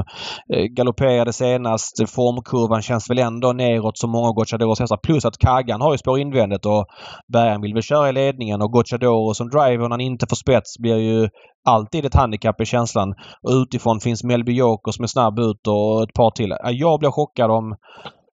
eh, 0.55 0.65
galopperade 0.77 1.33
senast. 1.33 2.11
Formkurvan 2.11 2.83
känns 2.83 3.11
väl 3.11 3.19
ändå 3.19 3.53
neråt 3.53 3.99
som 3.99 4.11
många 4.11 4.33
Gocciadoros 4.33 4.81
hästar. 4.81 4.97
Plus 4.97 5.25
att 5.25 5.39
Kaggan 5.39 5.81
har 5.81 5.93
ju 5.93 5.99
spår 5.99 6.19
invändigt 6.19 6.67
och 6.67 6.87
Bergen 7.33 7.61
vill 7.61 7.75
väl 7.75 7.83
köra 7.83 8.09
i 8.09 8.13
ledningen 8.13 8.63
och 8.63 8.73
Gocciadoro 8.73 9.35
som 9.35 9.49
driver 9.49 9.79
när 9.83 9.91
han 9.91 10.01
inte 10.01 10.27
får 10.29 10.37
spets 10.37 10.79
blir 10.79 10.97
ju 10.97 11.29
alltid 11.69 12.05
ett 12.05 12.15
handikapp 12.15 12.61
i 12.61 12.65
känslan. 12.67 13.15
Och 13.43 13.51
utifrån 13.53 14.01
finns 14.01 14.25
Melby 14.25 14.53
Joker 14.53 14.93
som 14.93 15.03
är 15.03 15.07
snabb 15.07 15.39
ut 15.39 15.67
och 15.67 16.03
ett 16.03 16.13
par 16.15 16.31
till. 16.31 16.55
Jag 16.65 17.01
blir 17.01 17.11
chockad 17.11 17.51
om, 17.51 17.77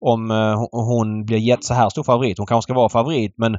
om 0.07 0.31
eh, 0.31 0.55
hon- 0.73 1.25
blir 1.25 1.39
gett 1.39 1.65
så 1.65 1.75
här 1.75 1.89
stor 1.89 2.03
favorit. 2.03 2.39
Hon 2.39 2.47
kanske 2.47 2.67
ska 2.67 2.75
vara 2.75 2.89
favorit 2.89 3.35
men 3.37 3.53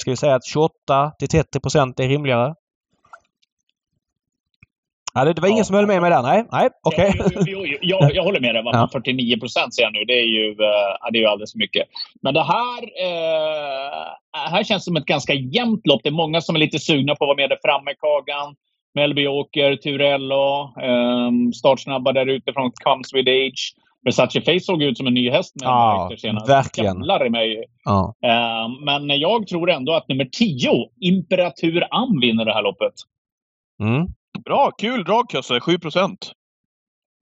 ska 0.00 0.10
vi 0.10 0.16
säga 0.16 0.34
att 0.34 0.44
28 0.44 0.72
till 1.18 1.28
30 1.28 1.60
procent 1.60 2.00
är 2.00 2.08
rimligare? 2.08 2.54
Ja, 5.14 5.24
det, 5.24 5.32
det 5.32 5.40
var 5.42 5.48
ingen 5.48 5.58
Ja. 5.58 5.64
som 5.64 5.76
höll 5.76 5.86
med 5.86 6.00
mig 6.00 6.10
där. 6.10 6.22
Nej, 6.22 6.44
nej, 6.52 6.68
okej. 6.82 7.12
Jo, 7.16 7.24
jo, 7.34 7.42
jo, 7.46 7.64
jo, 7.66 7.78
jag, 8.00 8.14
jag 8.14 8.22
håller 8.22 8.40
med 8.40 8.54
dig. 8.54 8.62
Ja. 8.64 8.88
49 8.92 9.38
procent 9.40 9.74
säger 9.74 9.86
jag 9.86 9.92
nu. 9.92 10.04
Det 10.04 10.12
är, 10.20 10.24
ju, 10.26 10.50
eh, 10.50 11.10
det 11.12 11.18
är 11.18 11.22
ju 11.22 11.26
alldeles 11.26 11.52
för 11.52 11.58
mycket. 11.58 11.86
Men 12.22 12.34
det 12.34 12.42
här, 12.42 12.82
eh, 13.06 14.50
här 14.50 14.64
känns 14.64 14.84
som 14.84 14.96
ett 14.96 15.04
ganska 15.04 15.34
jämnt 15.34 15.86
lopp. 15.86 16.00
Det 16.02 16.08
är 16.08 16.12
många 16.12 16.40
som 16.40 16.54
är 16.54 16.60
lite 16.60 16.78
sugna 16.78 17.14
på 17.14 17.24
att 17.24 17.28
vara 17.28 17.36
med 17.36 17.48
där 17.50 17.58
framme. 17.64 17.90
Kagan, 18.00 18.54
Melby 18.94 19.26
Åker, 19.26 19.76
Turello, 19.76 20.62
eh, 20.82 21.30
startsnabba 21.54 22.12
där 22.12 22.26
utifrån 22.26 22.72
Comes 22.84 23.14
with 23.14 23.30
Age. 23.30 23.74
Versace 24.04 24.40
Face 24.40 24.60
såg 24.60 24.82
ut 24.82 24.96
som 24.98 25.06
en 25.06 25.14
ny 25.14 25.30
häst 25.30 25.54
med 25.60 25.66
Ja, 25.68 26.10
senast. 26.18 26.48
verkligen. 26.48 26.96
Jävlar 26.96 27.26
i 27.26 27.30
mig. 27.30 27.64
Ja. 27.84 28.14
Eh, 28.24 28.68
men 28.84 29.18
jag 29.18 29.46
tror 29.46 29.70
ändå 29.70 29.92
att 29.92 30.08
nummer 30.08 30.24
10, 30.24 30.70
Imperatur 31.00 31.84
Am, 31.90 32.20
vinner 32.20 32.44
det 32.44 32.52
här 32.54 32.62
loppet. 32.62 32.92
Mm. 33.82 34.06
Bra, 34.44 34.70
kul 34.78 35.04
drag 35.04 35.30
Kösse. 35.32 35.60
7 35.60 35.78
procent. 35.78 36.32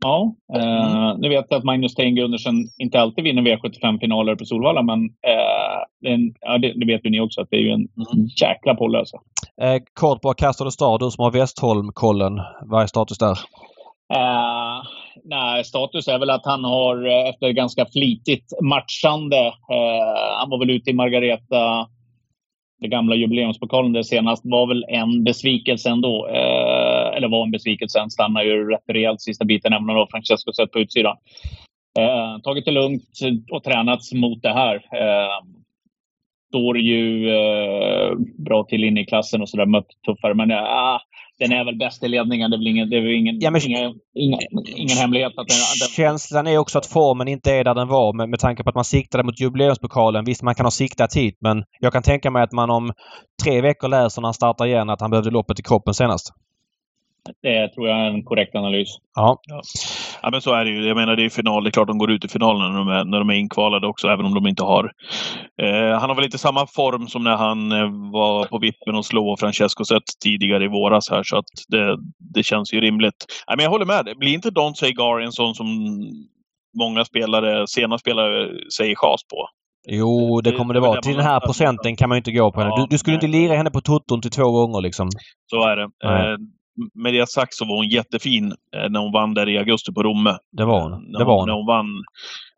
Ja, 0.04 0.34
eh, 0.54 1.18
nu 1.18 1.28
vet 1.28 1.46
jag 1.50 1.58
att 1.58 1.64
Magnus 1.64 1.92
Stengundersen 1.92 2.54
inte 2.78 3.00
alltid 3.00 3.24
vinner 3.24 3.42
V75-finaler 3.42 4.36
på 4.36 4.44
Solvalla, 4.44 4.82
men 4.82 5.04
eh, 5.04 6.12
en, 6.12 6.34
ja, 6.40 6.58
det, 6.58 6.72
det, 6.72 6.86
vet 6.86 7.06
ju 7.06 7.10
ni 7.10 7.20
också 7.20 7.40
att 7.40 7.48
det 7.50 7.56
är 7.56 7.60
ju 7.60 7.70
en 7.70 7.88
mm. 8.14 8.26
jäkla 8.42 8.74
polle 8.74 8.98
alltså. 8.98 9.16
Eh, 9.62 9.82
kort 9.92 10.20
bara, 10.20 10.34
Castor 10.34 10.70
Star, 10.70 10.98
du 10.98 11.10
som 11.10 11.24
har 11.24 11.30
Westholm-kollen. 11.30 12.40
Vad 12.62 12.82
är 12.82 12.86
status 12.86 13.18
där? 13.18 13.38
Eh, 14.14 14.82
nej, 15.24 15.64
status 15.64 16.08
är 16.08 16.18
väl 16.18 16.30
att 16.30 16.46
han 16.46 16.64
har 16.64 17.06
eh, 17.06 17.28
efter 17.28 17.50
ganska 17.50 17.86
flitigt 17.92 18.52
matchande. 18.62 19.46
Eh, 19.46 20.38
han 20.38 20.50
var 20.50 20.58
väl 20.58 20.70
ute 20.70 20.90
i 20.90 20.94
Margareta, 20.94 21.88
den 22.80 22.90
gamla 22.90 23.14
jubileumspokalen 23.14 23.92
där 23.92 24.02
senast. 24.02 24.42
var 24.44 24.66
väl 24.66 24.84
en 24.88 25.24
besvikelse 25.24 25.90
ändå. 25.90 26.28
Eh, 26.28 26.77
eller 27.18 27.28
var 27.28 27.44
en 27.44 27.50
besvikelse. 27.50 27.98
Han 27.98 28.10
stannade 28.10 28.46
ju 28.46 28.70
rätt 28.70 28.84
rejält 28.88 29.20
sista 29.20 29.44
biten, 29.44 29.72
även 29.72 29.90
om 29.90 30.06
Francesco 30.10 30.52
sett 30.52 30.72
på 30.72 30.78
utsidan. 30.78 31.16
Eh, 31.98 32.42
tagit 32.42 32.64
det 32.64 32.70
lugnt 32.70 33.02
och 33.52 33.64
tränats 33.64 34.12
mot 34.12 34.42
det 34.42 34.52
här. 34.52 34.74
Eh, 34.74 35.38
står 36.48 36.78
ju 36.78 37.30
eh, 37.30 38.10
bra 38.44 38.64
till 38.64 38.84
inne 38.84 39.00
i 39.00 39.04
klassen 39.04 39.42
och 39.42 39.48
sådär. 39.48 39.66
Mött 39.66 39.86
tuffare. 40.06 40.34
Men 40.34 40.50
eh, 40.50 40.98
den 41.38 41.52
är 41.52 41.64
väl 41.64 41.76
bäst 41.76 42.04
i 42.04 42.08
ledningen. 42.08 42.50
Det 42.50 42.56
är 42.56 42.58
väl 42.58 42.66
ingen, 42.66 42.88
det 42.88 42.96
är 42.96 43.00
väl 43.00 43.10
ingen, 43.10 43.40
ja, 43.40 43.50
men, 43.50 43.60
inga, 43.66 43.94
inga, 44.14 44.38
ingen 44.76 44.96
hemlighet. 44.96 45.32
Att 45.36 45.48
den, 45.48 45.56
den... 45.80 45.88
Känslan 45.88 46.46
är 46.46 46.58
också 46.58 46.78
att 46.78 46.86
formen 46.86 47.28
inte 47.28 47.52
är 47.52 47.64
där 47.64 47.74
den 47.74 47.88
var 47.88 48.12
med, 48.12 48.28
med 48.28 48.40
tanke 48.40 48.62
på 48.62 48.68
att 48.68 48.74
man 48.74 48.84
siktade 48.84 49.24
mot 49.24 49.40
jubileumspokalen. 49.40 50.24
Visst, 50.24 50.42
man 50.42 50.54
kan 50.54 50.66
ha 50.66 50.70
siktat 50.70 51.16
hit 51.16 51.38
men 51.40 51.64
jag 51.80 51.92
kan 51.92 52.02
tänka 52.02 52.30
mig 52.30 52.42
att 52.42 52.52
man 52.52 52.70
om 52.70 52.92
tre 53.44 53.60
veckor 53.60 53.88
läser 53.88 54.22
när 54.22 54.26
han 54.26 54.34
startar 54.34 54.66
igen 54.66 54.90
att 54.90 55.00
han 55.00 55.10
behövde 55.10 55.30
loppet 55.30 55.60
i 55.60 55.62
kroppen 55.62 55.94
senast. 55.94 56.32
Det 57.42 57.68
tror 57.68 57.88
jag 57.88 57.98
är 57.98 58.04
en 58.04 58.24
korrekt 58.24 58.54
analys. 58.54 58.88
Ja. 59.14 59.40
ja. 59.42 59.62
ja 60.22 60.30
men 60.30 60.40
så 60.40 60.54
är 60.54 60.64
det 60.64 60.70
ju. 60.70 60.88
Jag 60.88 60.96
menar 60.96 61.16
det 61.16 61.24
är 61.24 61.28
final. 61.28 61.64
Det 61.64 61.68
är 61.68 61.72
klart 61.72 61.88
de 61.88 61.98
går 61.98 62.10
ut 62.10 62.24
i 62.24 62.28
finalen 62.28 62.72
när 62.72 62.78
de 62.78 62.88
är, 62.88 63.04
när 63.04 63.18
de 63.18 63.30
är 63.30 63.34
inkvalade 63.34 63.86
också, 63.86 64.08
även 64.08 64.26
om 64.26 64.34
de 64.34 64.46
inte 64.46 64.62
har... 64.62 64.92
Eh, 65.62 65.98
han 66.00 66.08
har 66.08 66.14
väl 66.14 66.24
inte 66.24 66.38
samma 66.38 66.66
form 66.66 67.06
som 67.06 67.24
när 67.24 67.36
han 67.36 67.72
eh, 67.72 68.10
var 68.12 68.44
på 68.44 68.58
vippen 68.58 68.94
och 68.94 69.06
slå 69.06 69.36
Francesco 69.36 69.84
Zet 69.84 70.02
tidigare 70.24 70.64
i 70.64 70.68
våras 70.68 71.10
här, 71.10 71.22
så 71.22 71.36
att 71.36 71.50
det, 71.68 71.98
det 72.34 72.42
känns 72.42 72.72
ju 72.74 72.80
rimligt. 72.80 73.26
Nej, 73.48 73.56
men 73.56 73.64
jag 73.64 73.70
håller 73.70 73.86
med. 73.86 74.18
Blir 74.18 74.34
inte 74.34 74.50
Don 74.50 74.72
Gar 74.96 75.20
en 75.20 75.32
sån 75.32 75.54
som 75.54 75.66
många 76.78 77.04
spelare, 77.04 77.66
sena 77.66 77.98
spelare 77.98 78.48
säger 78.78 78.94
chas 78.94 79.20
på? 79.30 79.48
Jo, 79.90 80.40
det 80.40 80.52
kommer 80.52 80.74
det, 80.74 80.80
det 80.80 80.86
vara. 80.86 81.00
Till 81.00 81.16
den 81.16 81.24
här 81.24 81.40
procenten 81.40 81.96
kan 81.96 82.08
man 82.08 82.16
ju 82.16 82.18
inte 82.18 82.32
gå 82.32 82.52
på 82.52 82.60
henne. 82.60 82.76
Du, 82.76 82.86
du 82.90 82.98
skulle 82.98 83.14
inte 83.14 83.26
lira 83.26 83.54
henne 83.54 83.70
på 83.70 83.80
tutton 83.80 84.20
till 84.20 84.30
två 84.30 84.50
gånger 84.50 84.80
liksom. 84.80 85.08
Så 85.50 85.68
är 85.68 85.76
det. 85.76 85.82
Eh, 85.82 86.36
med 86.94 87.14
det 87.14 87.28
sagt 87.28 87.54
så 87.54 87.64
var 87.64 87.76
hon 87.76 87.88
jättefin 87.88 88.52
eh, 88.76 88.90
när 88.90 89.00
hon 89.00 89.12
vann 89.12 89.34
där 89.34 89.48
i 89.48 89.58
augusti 89.58 89.92
på 89.92 90.02
Romme. 90.02 90.36
Det 90.52 90.64
var 90.64 90.80
hon. 90.80 90.90
När, 90.90 91.18
det 91.18 91.24
var 91.24 91.38
hon. 91.38 91.46
När 91.48 91.54
hon 91.54 91.66
vann. 91.66 92.02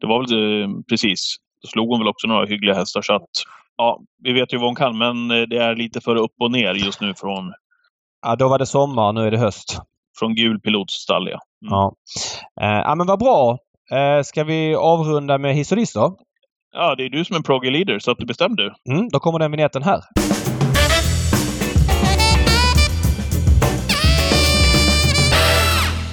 Det 0.01 0.07
var 0.07 0.19
väl 0.21 0.63
eh, 0.63 0.69
precis. 0.89 1.37
Då 1.63 1.69
slog 1.69 1.89
hon 1.89 1.99
väl 1.99 2.09
också 2.09 2.27
några 2.27 2.47
hyggliga 2.47 2.75
hästar 2.75 3.03
så 3.03 3.15
att 3.15 3.31
ja, 3.77 4.01
vi 4.23 4.33
vet 4.33 4.53
ju 4.53 4.59
vad 4.59 4.69
hon 4.69 4.77
kan 4.77 4.99
men 4.99 5.31
eh, 5.31 5.43
det 5.43 5.59
är 5.59 5.77
lite 5.77 6.01
för 6.01 6.17
upp 6.17 6.35
och 6.41 6.51
ner 6.51 6.75
just 6.75 7.01
nu 7.01 7.15
från... 7.15 7.53
Ja, 8.27 8.37
då 8.37 8.49
var 8.49 8.59
det 8.59 8.67
sommar. 8.67 9.13
Nu 9.13 9.27
är 9.27 9.31
det 9.31 9.39
höst. 9.39 9.79
Från 10.19 10.35
gul 10.35 10.61
pilots 10.61 10.95
stall, 10.95 11.29
ja. 11.29 11.39
Mm. 11.67 11.71
Ja. 11.71 11.95
Eh, 12.61 12.81
ja, 12.85 12.95
men 12.95 13.07
vad 13.07 13.19
bra. 13.19 13.59
Eh, 13.93 14.23
ska 14.23 14.45
vi 14.45 14.75
avrunda 14.75 15.39
med 15.39 15.55
hiss 15.55 15.73
och 15.73 15.79
diss 15.79 15.93
då? 15.93 16.17
Ja, 16.73 16.95
det 16.95 17.05
är 17.05 17.11
du 17.11 17.25
som 17.25 17.37
är 17.37 17.41
proggy 17.41 17.71
leader 17.71 17.99
så 17.99 18.11
att 18.11 18.19
du 18.19 18.27
bestämmer 18.27 18.57
du. 18.57 18.75
Mm, 18.91 19.09
då 19.09 19.19
kommer 19.19 19.39
den 19.39 19.51
vignetten 19.51 19.83
här. 19.83 20.01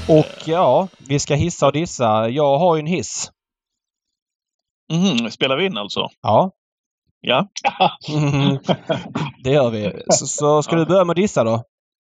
Och 0.09 0.47
ja, 0.47 0.87
vi 1.07 1.19
ska 1.19 1.35
hissa 1.35 1.65
och 1.65 1.73
dissa. 1.73 2.29
Jag 2.29 2.57
har 2.57 2.75
ju 2.75 2.79
en 2.79 2.87
hiss. 2.87 3.31
Mm, 4.93 5.31
spelar 5.31 5.57
vi 5.57 5.65
in 5.65 5.77
alltså? 5.77 6.09
Ja. 6.21 6.51
Ja. 7.21 7.47
det 9.43 9.49
gör 9.49 9.69
vi. 9.69 10.01
Så, 10.09 10.27
så 10.27 10.63
ska 10.63 10.75
ja. 10.75 10.79
du 10.79 10.85
börja 10.85 11.03
med 11.03 11.11
att 11.11 11.17
dissa 11.17 11.43
då? 11.43 11.63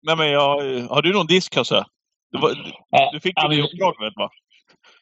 Nej 0.07 0.17
men 0.17 0.31
jag, 0.31 0.49
har 0.89 1.03
du 1.03 1.13
någon 1.13 1.27
disk 1.27 1.57
Hasse? 1.57 1.85
Du, 2.33 2.39
du 3.13 3.21
fick 3.21 3.43
ju 3.43 3.49
det 3.49 3.63
uppdraget 3.63 4.13
va? 4.17 4.31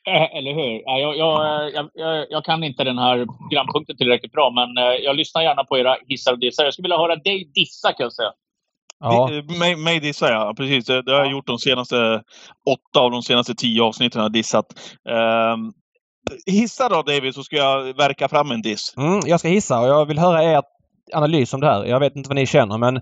Eh, 0.08 0.36
eller 0.36 0.54
hur? 0.54 0.82
Jag, 0.84 1.16
jag, 1.16 1.90
jag, 1.94 2.26
jag, 2.30 2.44
kan 2.44 2.64
inte 2.64 2.84
den 2.84 2.98
här 2.98 3.26
programpunkten 3.50 3.96
tillräckligt 3.96 4.32
bra, 4.32 4.50
men 4.50 4.84
eh, 4.84 4.94
jag 4.94 5.16
lyssnar 5.16 5.42
gärna 5.42 5.64
på 5.64 5.78
era 5.78 5.96
hissar 6.08 6.32
och 6.32 6.38
dissar. 6.38 6.64
Jag 6.64 6.72
skulle 6.72 6.84
vilja 6.84 6.98
höra 6.98 7.16
dig 7.16 7.50
dissa, 7.54 7.92
Kusse. 7.92 8.32
Ja. 9.02 9.30
Mig 9.76 10.00
dissar 10.00 10.30
jag, 10.32 10.56
precis. 10.56 10.86
Det, 10.86 11.12
har 11.12 11.18
jag 11.18 11.30
gjort 11.30 11.46
de 11.46 11.58
senaste 11.58 12.22
åtta 12.66 13.00
av 13.00 13.10
de 13.10 13.22
senaste 13.22 13.54
tio 13.54 13.82
avsnitten. 13.82 14.22
Har 14.22 14.28
dissat. 14.28 14.66
Um, 15.54 15.72
hissa 16.46 16.88
då 16.88 17.02
David, 17.02 17.34
så 17.34 17.44
ska 17.44 17.56
jag 17.56 17.96
verka 17.96 18.28
fram 18.28 18.50
en 18.50 18.62
diss. 18.62 18.94
Mm, 18.96 19.20
jag 19.26 19.40
ska 19.40 19.48
hissa 19.48 19.80
och 19.80 19.88
jag 19.88 20.06
vill 20.06 20.18
höra 20.18 20.44
er 20.44 20.62
analys 21.14 21.54
om 21.54 21.60
det 21.60 21.66
här. 21.66 21.84
Jag 21.84 22.00
vet 22.00 22.16
inte 22.16 22.28
vad 22.28 22.36
ni 22.36 22.46
känner 22.46 22.78
men 22.78 23.00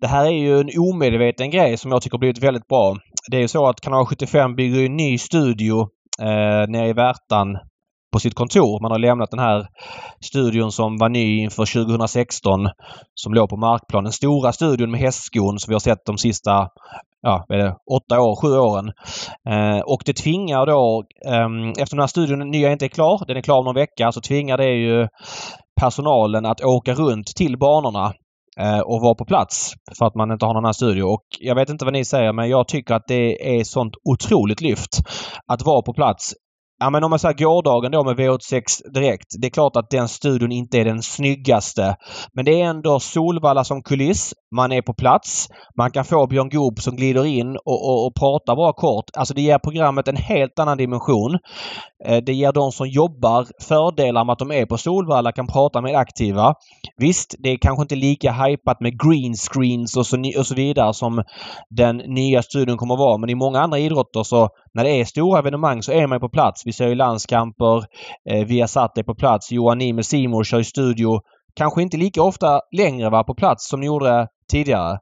det 0.00 0.06
här 0.06 0.24
är 0.24 0.30
ju 0.30 0.60
en 0.60 0.70
omedveten 0.78 1.50
grej 1.50 1.76
som 1.76 1.92
jag 1.92 2.02
tycker 2.02 2.18
blivit 2.18 2.42
väldigt 2.42 2.68
bra. 2.68 2.96
Det 3.30 3.36
är 3.36 3.40
ju 3.40 3.48
så 3.48 3.66
att 3.66 3.80
Kanal 3.80 4.06
75 4.06 4.56
bygger 4.56 4.86
en 4.86 4.96
ny 4.96 5.18
studio 5.18 5.80
eh, 6.20 6.68
nere 6.68 6.88
i 6.88 6.92
Värtan 6.92 7.58
på 8.12 8.18
sitt 8.18 8.34
kontor. 8.34 8.80
Man 8.82 8.90
har 8.90 8.98
lämnat 8.98 9.30
den 9.30 9.40
här 9.40 9.66
studion 10.24 10.72
som 10.72 10.98
var 10.98 11.08
ny 11.08 11.38
inför 11.38 11.84
2016 11.84 12.68
som 13.14 13.34
låg 13.34 13.48
på 13.48 13.56
markplan. 13.56 14.04
Den 14.04 14.12
stora 14.12 14.52
studion 14.52 14.90
med 14.90 15.00
hästskon 15.00 15.58
som 15.58 15.70
vi 15.70 15.74
har 15.74 15.80
sett 15.80 16.06
de 16.06 16.18
sista 16.18 16.68
ja, 17.22 17.44
det, 17.48 17.76
åtta 17.90 18.20
år, 18.20 18.36
sju 18.36 18.58
åren. 18.58 18.92
Eh, 19.48 19.80
och 19.80 20.02
det 20.04 20.12
tvingar 20.12 20.66
då, 20.66 21.04
eh, 21.26 21.70
eftersom 21.70 21.96
den 21.96 22.02
här 22.02 22.06
studion 22.06 22.50
nya 22.50 22.72
inte 22.72 22.86
är 22.86 22.88
klar, 22.88 23.24
den 23.26 23.36
är 23.36 23.42
klar 23.42 23.58
om 23.58 23.64
någon 23.64 23.74
vecka, 23.74 24.12
så 24.12 24.20
tvingar 24.20 24.56
det 24.56 24.70
ju 24.70 25.08
personalen 25.80 26.46
att 26.46 26.64
åka 26.64 26.94
runt 26.94 27.26
till 27.26 27.58
banorna 27.58 28.12
eh, 28.60 28.80
och 28.80 29.00
vara 29.00 29.14
på 29.14 29.24
plats 29.24 29.72
för 29.98 30.06
att 30.06 30.14
man 30.14 30.30
inte 30.30 30.46
har 30.46 30.54
någon 30.54 30.64
annan 30.64 30.74
studio. 30.74 31.02
Och 31.02 31.24
jag 31.40 31.54
vet 31.54 31.70
inte 31.70 31.84
vad 31.84 31.94
ni 31.94 32.04
säger 32.04 32.32
men 32.32 32.48
jag 32.48 32.68
tycker 32.68 32.94
att 32.94 33.06
det 33.08 33.58
är 33.58 33.64
sånt 33.64 33.94
otroligt 34.04 34.60
lyft 34.60 34.98
att 35.46 35.62
vara 35.62 35.82
på 35.82 35.94
plats 35.94 36.34
Ja 36.82 36.90
men 36.90 37.04
om 37.04 37.10
man 37.10 37.18
säger 37.18 37.34
gårdagen 37.34 37.92
då 37.92 38.04
med 38.04 38.16
V86 38.16 38.92
direkt. 38.94 39.26
Det 39.38 39.46
är 39.46 39.50
klart 39.50 39.76
att 39.76 39.90
den 39.90 40.08
studion 40.08 40.52
inte 40.52 40.78
är 40.78 40.84
den 40.84 41.02
snyggaste. 41.02 41.96
Men 42.32 42.44
det 42.44 42.60
är 42.60 42.64
ändå 42.64 43.00
Solvalla 43.00 43.64
som 43.64 43.82
kuliss. 43.82 44.34
Man 44.52 44.72
är 44.72 44.82
på 44.82 44.94
plats. 44.94 45.48
Man 45.76 45.90
kan 45.90 46.04
få 46.04 46.26
Björn 46.26 46.48
Goop 46.48 46.80
som 46.80 46.96
glider 46.96 47.24
in 47.24 47.56
och, 47.56 47.88
och, 47.88 48.06
och 48.06 48.14
pratar 48.14 48.56
bara 48.56 48.72
kort. 48.72 49.04
Alltså 49.16 49.34
det 49.34 49.42
ger 49.42 49.58
programmet 49.58 50.08
en 50.08 50.16
helt 50.16 50.58
annan 50.58 50.78
dimension. 50.78 51.38
Eh, 52.04 52.16
det 52.16 52.32
ger 52.32 52.52
de 52.52 52.72
som 52.72 52.88
jobbar 52.88 53.46
fördelar 53.60 54.24
med 54.24 54.32
att 54.32 54.38
de 54.38 54.50
är 54.52 54.66
på 54.66 54.78
Solvalla, 54.78 55.32
kan 55.32 55.46
prata 55.46 55.80
med 55.80 55.96
aktiva. 55.96 56.54
Visst, 56.96 57.34
det 57.38 57.48
är 57.48 57.56
kanske 57.56 57.82
inte 57.82 57.96
lika 57.96 58.32
hypat 58.32 58.80
med 58.80 59.00
green 59.02 59.34
screens 59.34 59.96
och 59.96 60.06
så, 60.06 60.16
och 60.38 60.46
så 60.46 60.54
vidare 60.54 60.94
som 60.94 61.22
den 61.70 61.96
nya 61.96 62.42
studion 62.42 62.76
kommer 62.76 62.94
att 62.94 63.00
vara. 63.00 63.18
Men 63.18 63.30
i 63.30 63.34
många 63.34 63.60
andra 63.60 63.78
idrotter 63.78 64.22
så 64.22 64.48
när 64.74 64.84
det 64.84 64.90
är 64.90 65.04
stora 65.04 65.38
evenemang 65.38 65.82
så 65.82 65.92
är 65.92 66.06
man 66.06 66.20
på 66.20 66.28
plats. 66.28 66.66
Vi 66.66 66.72
ser 66.72 66.88
ju 66.88 66.94
landskamper. 66.94 67.84
Eh, 68.30 68.44
Viasat 68.46 68.98
är 68.98 69.02
på 69.02 69.14
plats. 69.14 69.52
Johan 69.52 69.78
Niemel 69.78 70.04
Simor 70.04 70.44
kör 70.44 70.60
i 70.60 70.64
studio. 70.64 71.20
Kanske 71.54 71.82
inte 71.82 71.96
lika 71.96 72.22
ofta 72.22 72.60
längre 72.72 73.10
var 73.10 73.24
på 73.24 73.34
plats 73.34 73.68
som 73.68 73.80
ni 73.80 73.86
gjorde 73.86 74.28
tidigare. 74.50 74.98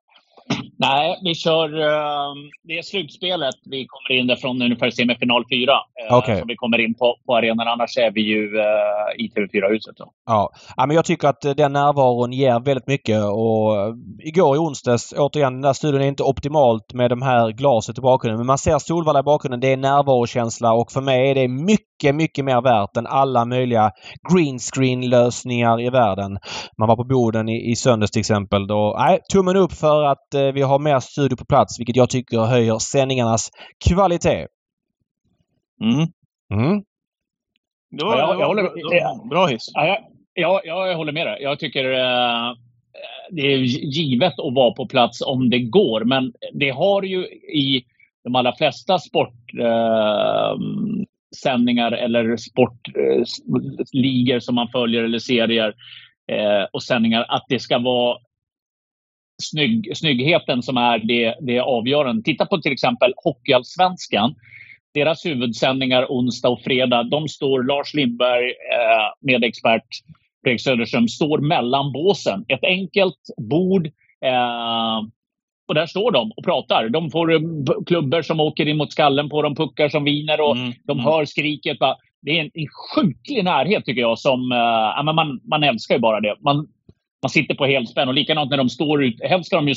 Nej, 0.80 1.18
vi 1.22 1.34
kör... 1.34 1.78
Uh, 1.78 2.34
det 2.62 2.78
är 2.78 2.82
slutspelet 2.82 3.54
vi 3.64 3.86
kommer 3.86 4.20
in 4.20 4.36
från 4.36 4.62
ungefär 4.62 4.90
semifinal 4.90 5.44
4. 5.50 5.72
Uh, 6.10 6.18
okay. 6.18 6.38
Som 6.38 6.48
vi 6.48 6.56
kommer 6.56 6.78
in 6.78 6.94
på, 6.94 7.16
på 7.26 7.36
arenan. 7.36 7.68
Annars 7.68 7.96
är 7.96 8.10
vi 8.10 8.20
ju 8.20 8.56
uh, 8.56 9.24
i 9.24 9.28
TV4-huset. 9.28 9.94
Ja. 10.26 10.52
ja, 10.76 10.86
men 10.86 10.96
jag 10.96 11.04
tycker 11.04 11.28
att 11.28 11.40
den 11.56 11.72
närvaron 11.72 12.32
ger 12.32 12.60
väldigt 12.60 12.86
mycket. 12.86 13.22
Och 13.24 13.76
eh, 13.76 13.94
igår 14.18 14.56
i 14.56 14.58
onsdags, 14.58 15.14
återigen, 15.16 15.52
den 15.52 15.62
där 15.62 15.72
studion 15.72 16.02
är 16.02 16.06
inte 16.06 16.22
optimalt 16.22 16.92
med 16.94 17.10
de 17.10 17.22
här 17.22 17.50
glaset 17.50 17.98
i 17.98 18.00
bakgrunden. 18.00 18.38
Men 18.38 18.46
man 18.46 18.58
ser 18.58 18.78
Solvalla 18.78 19.20
i 19.20 19.22
bakgrunden. 19.22 19.60
Det 19.60 19.72
är 19.72 19.76
närvarokänsla 19.76 20.72
och 20.72 20.92
för 20.92 21.00
mig 21.00 21.30
är 21.30 21.34
det 21.34 21.48
mycket, 21.48 22.14
mycket 22.14 22.44
mer 22.44 22.62
värt 22.62 22.96
än 22.96 23.06
alla 23.06 23.44
möjliga 23.44 23.90
green 24.32 24.58
screen-lösningar 24.58 25.80
i 25.80 25.90
världen. 25.90 26.38
Man 26.78 26.88
var 26.88 26.96
på 26.96 27.04
Boden 27.04 27.48
i, 27.48 27.70
i 27.70 27.76
söndags 27.76 28.10
till 28.10 28.20
exempel. 28.20 28.66
Då, 28.66 28.96
nej, 28.98 29.18
tummen 29.32 29.56
upp 29.56 29.72
för 29.72 30.04
att 30.04 30.30
Eh, 30.34 30.52
vi 30.52 30.62
har 30.62 30.69
mer 30.78 31.00
studio 31.00 31.36
på 31.36 31.44
plats 31.44 31.80
vilket 31.80 31.96
jag 31.96 32.10
tycker 32.10 32.38
höjer 32.38 32.78
sändningarnas 32.78 33.50
kvalitet. 33.88 34.46
Mm. 35.82 36.06
Mm. 36.54 36.82
Det 37.90 38.04
var, 38.04 38.18
ja, 38.18 38.32
jag, 38.32 38.40
jag 38.40 38.46
håller, 38.46 39.28
bra 39.28 39.46
hiss. 39.46 39.70
Ja, 39.74 39.98
jag, 40.34 40.60
jag, 40.64 40.96
håller 40.96 41.12
med 41.12 41.26
dig. 41.26 41.42
Jag 41.42 41.58
tycker 41.58 41.84
uh, 41.84 42.54
det 43.30 43.52
är 43.52 43.56
givet 43.58 44.38
att 44.38 44.54
vara 44.54 44.74
på 44.74 44.86
plats 44.86 45.22
om 45.22 45.50
det 45.50 45.60
går. 45.60 46.04
Men 46.04 46.32
det 46.52 46.70
har 46.70 47.02
ju 47.02 47.26
i 47.26 47.84
de 48.24 48.34
allra 48.34 48.56
flesta 48.56 48.98
sportsändningar 48.98 51.92
uh, 51.92 52.02
eller 52.02 52.36
sportligor 52.36 54.34
uh, 54.34 54.40
som 54.40 54.54
man 54.54 54.68
följer 54.68 55.04
eller 55.04 55.18
serier 55.18 55.74
och 56.72 56.82
sändningar 56.82 57.26
att 57.28 57.44
det 57.48 57.58
ska 57.58 57.78
vara 57.78 58.18
snygg, 59.40 59.96
snyggheten 59.96 60.62
som 60.62 60.76
är 60.76 60.98
det, 60.98 61.34
det 61.40 61.60
avgörande. 61.60 62.22
Titta 62.22 62.46
på 62.46 62.58
till 62.58 62.72
exempel 62.72 63.12
Hockeyallsvenskan. 63.16 64.34
deras 64.94 65.26
huvudsändningar 65.26 66.06
onsdag 66.08 66.48
och 66.48 66.60
fredag, 66.60 67.02
de 67.02 67.28
står 67.28 67.62
Lars 67.62 67.94
Lindberg, 67.94 68.46
eh, 68.46 69.06
medexpert 69.20 69.84
Fredrik 70.44 70.60
Söderström, 70.60 71.08
står 71.08 71.38
mellan 71.38 71.92
båsen. 71.92 72.44
Ett 72.48 72.64
enkelt 72.64 73.18
bord. 73.36 73.86
Eh, 74.24 75.00
och 75.68 75.74
där 75.74 75.86
står 75.86 76.10
de 76.10 76.32
och 76.36 76.44
pratar. 76.44 76.88
De 76.88 77.10
får 77.10 77.32
eh, 77.32 77.40
klubbor 77.86 78.22
som 78.22 78.40
åker 78.40 78.68
in 78.68 78.76
mot 78.76 78.92
skallen 78.92 79.28
på 79.28 79.42
dem, 79.42 79.54
puckar 79.54 79.88
som 79.88 80.04
viner 80.04 80.40
och 80.40 80.56
mm. 80.56 80.72
de 80.84 81.00
hör 81.00 81.24
skriket. 81.24 81.80
Va? 81.80 81.96
Det 82.22 82.30
är 82.30 82.40
en, 82.40 82.50
en 82.54 82.66
sjuklig 82.94 83.44
närhet 83.44 83.84
tycker 83.84 84.00
jag. 84.00 84.18
Som, 84.18 84.52
eh, 84.52 85.02
man, 85.02 85.40
man 85.44 85.62
älskar 85.62 85.94
ju 85.94 86.00
bara 86.00 86.20
det. 86.20 86.36
Man, 86.40 86.68
man 87.22 87.30
sitter 87.30 87.54
på 87.54 87.66
helspänn. 87.66 88.08
Och 88.08 88.14
likadant 88.14 88.50
när 88.50 88.56
de 88.56 88.68
står 88.68 89.04
ute. 89.04 89.26
Helst 89.26 89.46
ska 89.46 89.56
de 89.56 89.68
ju... 89.68 89.74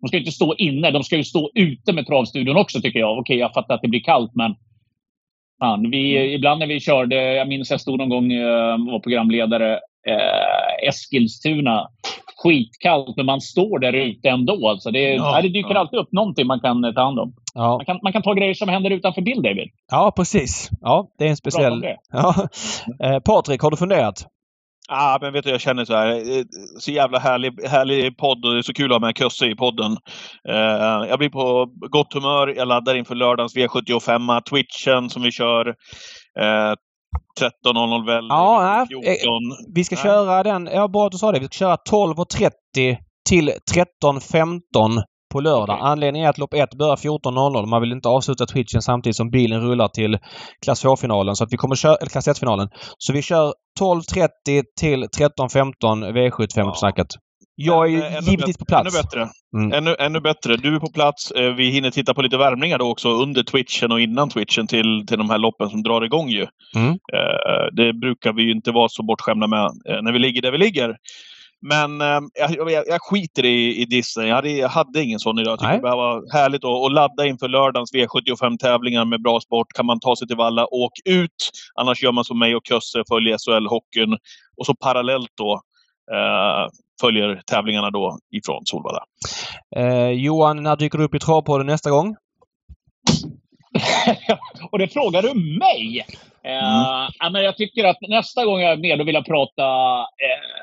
De 0.00 0.08
ska 0.08 0.16
inte 0.16 0.32
stå 0.32 0.54
inne. 0.54 0.90
De 0.90 1.04
ska 1.04 1.16
ju 1.16 1.24
stå 1.24 1.50
ute 1.54 1.92
med 1.92 2.06
travstudion 2.06 2.56
också 2.56 2.80
tycker 2.80 2.98
jag. 2.98 3.18
Okej, 3.18 3.36
jag 3.36 3.52
fattar 3.52 3.74
att 3.74 3.82
det 3.82 3.88
blir 3.88 4.00
kallt 4.00 4.34
men... 4.34 4.54
Fan, 5.58 5.90
vi, 5.90 6.16
mm. 6.16 6.30
Ibland 6.30 6.58
när 6.58 6.66
vi 6.66 6.80
körde, 6.80 7.16
jag 7.16 7.48
minns 7.48 7.70
jag 7.70 7.80
stod 7.80 7.98
någon 7.98 8.08
gång 8.08 8.24
och 8.24 8.38
uh, 8.38 8.92
var 8.92 9.00
programledare, 9.00 9.72
uh, 10.08 10.88
Eskilstuna. 10.88 11.88
Skitkallt, 12.42 13.16
men 13.16 13.26
man 13.26 13.40
står 13.40 13.78
där 13.78 13.92
ute 13.92 14.28
ändå. 14.28 14.68
Alltså 14.68 14.90
det, 14.90 15.14
ja, 15.14 15.42
det 15.42 15.48
dyker 15.48 15.74
ja. 15.74 15.80
alltid 15.80 15.98
upp 15.98 16.12
någonting 16.12 16.46
man 16.46 16.60
kan 16.60 16.84
eh, 16.84 16.92
ta 16.92 17.02
hand 17.02 17.18
om. 17.18 17.34
Ja. 17.54 17.76
Man, 17.76 17.84
kan, 17.84 17.98
man 18.02 18.12
kan 18.12 18.22
ta 18.22 18.34
grejer 18.34 18.54
som 18.54 18.68
händer 18.68 18.90
utanför 18.90 19.22
bild, 19.22 19.42
David. 19.42 19.68
Ja, 19.90 20.12
precis. 20.16 20.70
Ja, 20.80 21.08
det 21.18 21.24
är 21.24 21.28
en 21.28 21.36
speciell... 21.36 21.84
Ja. 22.12 22.48
Eh, 23.02 23.18
Patrik, 23.18 23.60
har 23.62 23.70
du 23.70 23.76
funderat? 23.76 24.26
Ah, 24.92 25.18
men 25.20 25.32
vet 25.32 25.44
du, 25.44 25.50
jag 25.50 25.60
känner 25.60 25.84
så 25.84 25.94
här. 25.94 26.08
Eh, 26.08 26.44
så 26.78 26.90
jävla 26.90 27.18
härlig, 27.18 27.52
härlig 27.68 28.16
podd 28.16 28.44
och 28.44 28.52
det 28.52 28.58
är 28.58 28.62
så 28.62 28.72
kul 28.72 28.92
att 28.92 29.00
ha 29.00 29.06
med 29.06 29.16
Kösse 29.16 29.46
i 29.46 29.56
podden. 29.56 29.92
Uh, 30.48 31.08
jag 31.08 31.18
blir 31.18 31.28
på 31.28 31.68
gott 31.90 32.14
humör. 32.14 32.54
Jag 32.56 32.68
laddar 32.68 32.94
inför 32.94 33.14
lördagens 33.14 33.56
V75, 33.56 34.40
Twitchen 34.40 35.10
som 35.10 35.22
vi 35.22 35.32
kör. 35.32 35.68
Uh, 35.68 36.74
13.00 37.40 38.06
väl? 38.06 38.26
Ja, 38.28 38.86
14. 38.88 39.04
vi 39.74 39.84
ska 39.84 39.94
nej. 39.94 40.02
köra 40.02 40.42
den. 40.42 40.66
Ja, 40.72 40.88
bra 40.88 41.06
att 41.06 41.12
du 41.12 41.18
sa 41.18 41.32
det. 41.32 41.38
Vi 41.38 41.46
ska 41.46 41.58
köra 41.58 41.76
12.30 41.76 42.96
till 43.28 43.50
13.15 43.74 45.02
på 45.32 45.40
lördag. 45.40 45.76
Okay. 45.76 45.90
Anledningen 45.90 46.26
är 46.26 46.30
att 46.30 46.38
lopp 46.38 46.54
1 46.54 46.74
börjar 46.74 46.96
14.00. 46.96 47.66
Man 47.66 47.80
vill 47.80 47.92
inte 47.92 48.08
avsluta 48.08 48.46
twitchen 48.46 48.82
samtidigt 48.82 49.16
som 49.16 49.30
bilen 49.30 49.60
rullar 49.60 49.88
till 49.88 50.18
klass 50.64 50.84
H-finalen. 50.84 51.36
Så 51.36 51.44
att 51.44 51.52
vi 51.52 51.56
kommer 51.56 51.74
köra, 51.74 51.96
eller 51.96 52.10
klass 52.10 52.28
1-finalen. 52.28 52.68
Så 52.98 53.12
vi 53.12 53.22
kör 53.22 53.52
12.30 53.80 54.62
till 54.80 55.04
13.15 55.04 56.12
V75-snacket. 56.12 57.06
Jag 57.54 57.94
är 57.94 58.06
ännu 58.06 58.30
givetvis 58.30 58.58
på 58.58 58.64
plats. 58.64 58.94
Ännu 58.94 59.02
bättre. 59.02 59.28
Mm. 59.56 59.72
Ännu, 59.72 59.96
ännu 59.98 60.20
bättre. 60.20 60.56
Du 60.56 60.74
är 60.74 60.80
på 60.80 60.92
plats. 60.92 61.30
Eh, 61.30 61.54
vi 61.54 61.70
hinner 61.70 61.90
titta 61.90 62.14
på 62.14 62.22
lite 62.22 62.36
värmningar 62.36 62.78
då 62.78 62.90
också 62.90 63.08
under 63.08 63.42
twitchen 63.42 63.92
och 63.92 64.00
innan 64.00 64.28
twitchen 64.28 64.66
till, 64.66 65.04
till 65.06 65.18
de 65.18 65.30
här 65.30 65.38
loppen 65.38 65.68
som 65.68 65.82
drar 65.82 66.04
igång 66.04 66.28
ju. 66.28 66.46
Mm. 66.76 66.88
Eh, 66.88 67.66
det 67.72 67.92
brukar 67.92 68.32
vi 68.32 68.42
ju 68.42 68.52
inte 68.52 68.70
vara 68.70 68.88
så 68.88 69.02
bortskämda 69.02 69.46
med 69.46 69.64
eh, 69.64 70.02
när 70.02 70.12
vi 70.12 70.18
ligger 70.18 70.42
där 70.42 70.52
vi 70.52 70.58
ligger. 70.58 70.96
Men 71.62 72.00
eh, 72.00 72.20
jag, 72.34 72.70
jag, 72.70 72.84
jag, 72.86 73.02
skiter 73.02 73.44
i, 73.44 73.82
i 73.82 73.84
Disney. 73.84 74.26
Jag 74.28 74.34
hade, 74.34 74.50
jag 74.50 74.68
hade 74.68 75.02
ingen 75.02 75.18
sån 75.18 75.38
idag. 75.38 75.52
Jag 75.52 75.58
tycker 75.58 75.72
det 75.72 75.96
var 75.96 76.32
härligt 76.32 76.64
att, 76.64 76.84
att 76.86 76.92
ladda 76.92 77.26
inför 77.26 77.48
lördagens 77.48 77.94
V75-tävlingar 77.94 79.04
med 79.04 79.22
bra 79.22 79.40
sport. 79.40 79.72
Kan 79.72 79.86
man 79.86 80.00
ta 80.00 80.16
sig 80.16 80.28
till 80.28 80.36
Valla, 80.36 80.66
åk 80.66 80.92
ut. 81.04 81.50
Annars 81.74 82.02
gör 82.02 82.12
man 82.12 82.24
som 82.24 82.38
mig 82.38 82.56
och 82.56 82.66
Kösse, 82.66 83.02
följer 83.08 83.36
SHL-hockeyn. 83.36 84.16
Och 84.56 84.66
så 84.66 84.74
parallellt 84.74 85.30
då 85.34 85.60
eh, 86.12 86.68
följer 87.00 87.42
tävlingarna 87.46 87.90
då 87.90 88.18
ifrån 88.30 88.62
Solvalla. 88.64 89.04
Eh, 89.76 90.10
Johan, 90.10 90.62
när 90.62 90.76
dyker 90.76 90.98
du 90.98 91.04
upp 91.04 91.14
i 91.14 91.18
Travpodden 91.18 91.66
nästa 91.66 91.90
gång? 91.90 92.16
och 94.70 94.78
det 94.78 94.88
frågar 94.88 95.22
du 95.22 95.34
mig! 95.58 96.06
Eh, 96.44 97.26
mm. 97.26 97.42
jag 97.42 97.56
tycker 97.56 97.84
att 97.84 97.98
nästa 98.00 98.44
gång 98.44 98.60
jag 98.60 98.72
är 98.72 98.76
med, 98.76 98.98
då 98.98 99.04
vill 99.04 99.14
jag 99.14 99.26
prata... 99.26 99.62
Eh, 99.98 100.62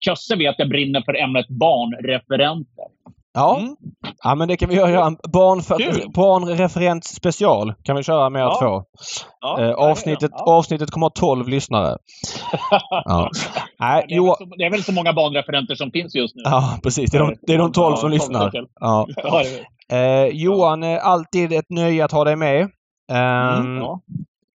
Kösse 0.00 0.36
vet 0.36 0.50
att 0.50 0.58
jag 0.58 0.68
brinner 0.68 1.02
för 1.02 1.16
ämnet 1.16 1.48
barnreferenter. 1.48 2.86
Ja. 3.34 3.58
Mm. 3.58 3.76
ja, 4.22 4.34
men 4.34 4.48
det 4.48 4.56
kan 4.56 4.68
vi 4.68 4.74
göra. 4.74 5.10
Barn 5.32 6.12
barnreferent 6.12 7.04
special 7.04 7.74
kan 7.82 7.96
vi 7.96 8.02
köra 8.02 8.30
med 8.30 8.42
ja. 8.42 8.58
två. 8.60 8.82
Ja, 9.40 9.60
eh, 9.60 9.70
avsnittet, 9.70 10.30
ja. 10.34 10.44
avsnittet 10.52 10.90
kommer 10.90 11.06
att 11.06 11.18
ha 11.18 11.34
12 11.34 11.48
lyssnare. 11.48 11.96
ja. 13.04 13.30
Nej, 13.78 14.04
det, 14.08 14.14
är 14.14 14.16
jo... 14.16 14.34
så, 14.38 14.44
det 14.44 14.64
är 14.64 14.70
väl 14.70 14.84
så 14.84 14.92
många 14.92 15.12
barnreferenter 15.12 15.74
som 15.74 15.90
finns 15.90 16.14
just 16.14 16.36
nu. 16.36 16.42
Ja, 16.44 16.78
precis. 16.82 17.10
Det 17.10 17.18
är 17.18 17.20
de, 17.20 17.36
det 17.42 17.54
är 17.54 17.58
de 17.58 17.72
12 17.72 17.96
som 17.96 18.10
lyssnar. 18.10 18.52
Ja. 18.80 19.06
Eh, 19.90 20.26
Johan, 20.32 20.84
alltid 20.84 21.52
ett 21.52 21.70
nöje 21.70 22.04
att 22.04 22.12
ha 22.12 22.24
dig 22.24 22.36
med. 22.36 22.70
Mm, 23.12 23.78
ehm, 23.78 23.82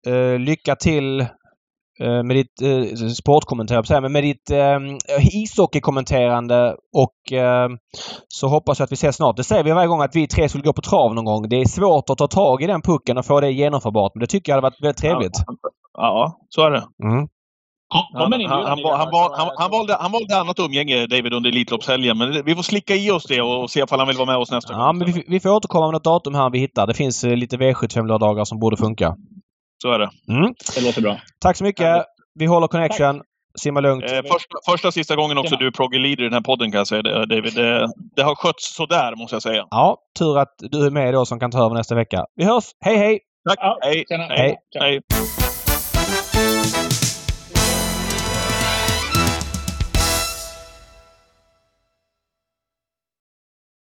eh, 0.08 0.40
lycka 0.40 0.76
till 0.76 1.26
Eh, 2.02 2.24
med 2.24 2.36
ditt 2.36 2.62
eh, 2.62 3.08
sportkommentar, 3.08 4.02
men 4.02 4.12
med 4.12 4.24
ditt 4.24 4.52
eh, 4.52 4.80
ishockeykommenterande 5.32 6.76
och 6.94 7.34
eh, 7.34 7.70
så 8.28 8.48
hoppas 8.48 8.80
jag 8.80 8.86
att 8.86 8.92
vi 8.92 8.94
ses 8.94 9.16
snart. 9.16 9.38
Det 9.38 9.44
säger 9.44 9.64
vi 9.64 9.72
varje 9.72 9.88
gång 9.88 10.02
att 10.02 10.16
vi 10.16 10.28
tre 10.28 10.50
skulle 10.50 10.64
gå 10.64 10.74
på 10.74 10.82
trav 10.82 11.16
någon 11.16 11.26
gång. 11.26 11.50
Det 11.50 11.56
är 11.56 11.66
svårt 11.66 12.10
att 12.10 12.18
ta 12.18 12.28
tag 12.28 12.64
i 12.64 12.68
den 12.68 12.82
pucken 12.82 13.18
och 13.18 13.26
få 13.26 13.40
det 13.40 13.52
genomförbart. 13.52 14.12
Men 14.16 14.20
det 14.20 14.28
tycker 14.28 14.52
jag 14.52 14.56
hade 14.56 14.66
varit 14.66 14.84
väldigt 14.84 14.98
trevligt. 14.98 15.38
Ja, 15.94 16.40
så 16.50 16.66
är 16.66 16.72
det. 16.72 16.84
Mm. 17.04 17.28
Han, 17.94 18.32
han, 18.32 18.42
han, 18.44 18.80
han, 19.58 19.72
valde, 19.72 19.98
han 20.00 20.12
valde 20.12 20.38
annat 20.38 20.60
umgänge, 20.60 21.08
David, 21.08 21.34
under 21.34 21.50
Elitloppshelgen. 21.50 22.18
Men 22.18 22.46
vi 22.46 22.56
får 22.56 22.64
slicka 22.64 22.96
i 22.96 23.12
oss 23.12 23.26
det 23.26 23.42
och 23.42 23.70
se 23.70 23.80
ifall 23.80 24.00
han 24.00 24.08
vill 24.08 24.18
vara 24.18 24.26
med 24.26 24.38
oss 24.38 24.52
nästa 24.52 24.74
ja, 24.74 24.78
gång. 24.78 24.86
Ja, 24.86 24.94
men 24.94 25.14
vi, 25.14 25.24
vi, 25.28 25.40
får 25.40 25.50
återkomma 25.50 25.86
med 25.86 25.94
något 25.94 26.04
datum 26.04 26.36
här 26.36 26.50
vi 26.50 26.60
hittar. 26.60 26.88
Det 26.88 26.94
finns 26.94 27.24
eh, 27.24 27.36
lite 27.36 27.58
V75-lördagar 27.58 28.46
som 28.46 28.60
borde 28.60 28.78
funka. 28.78 29.16
Så 29.82 29.92
är 29.92 30.00
det. 30.00 30.10
Mm. 30.30 30.54
Det 30.76 30.82
låter 30.82 31.02
bra. 31.02 31.18
Tack 31.42 31.58
så 31.58 31.64
mycket. 31.64 32.06
Vi 32.40 32.46
håller 32.46 32.68
connection. 32.68 33.18
Tack. 33.18 33.28
Simma 33.60 33.80
lugnt. 33.80 34.04
Eh, 34.04 34.18
första, 34.18 34.58
första 34.70 34.92
sista 34.92 35.16
gången 35.16 35.38
också 35.38 35.56
du 35.56 35.68
är 35.68 35.72
proggy 35.72 36.00
leader 36.00 36.24
i 36.24 36.26
den 36.26 36.34
här 36.34 36.42
podden 36.42 36.72
kan 36.72 36.78
jag 36.78 36.88
säga 36.88 37.02
David. 37.02 37.56
Det, 37.56 37.88
det 38.16 38.24
har 38.24 38.36
skötts 38.36 38.76
sådär 38.76 39.16
måste 39.16 39.36
jag 39.36 39.44
säga. 39.44 39.68
Ja, 39.70 39.98
tur 40.20 40.38
att 40.38 40.56
du 40.60 40.86
är 40.86 40.92
med 40.92 41.14
då 41.14 41.26
som 41.26 41.40
kan 41.40 41.52
ta 41.52 41.66
över 41.66 41.76
nästa 41.76 41.96
vecka. 41.96 42.26
Vi 42.36 42.46
hörs! 42.46 42.66
Hej 42.86 42.98
hej! 42.98 43.20
Tack! 43.50 43.58
Ja, 43.62 43.80
hej! 43.82 44.06
hej. 44.10 44.58
hej. 44.80 45.02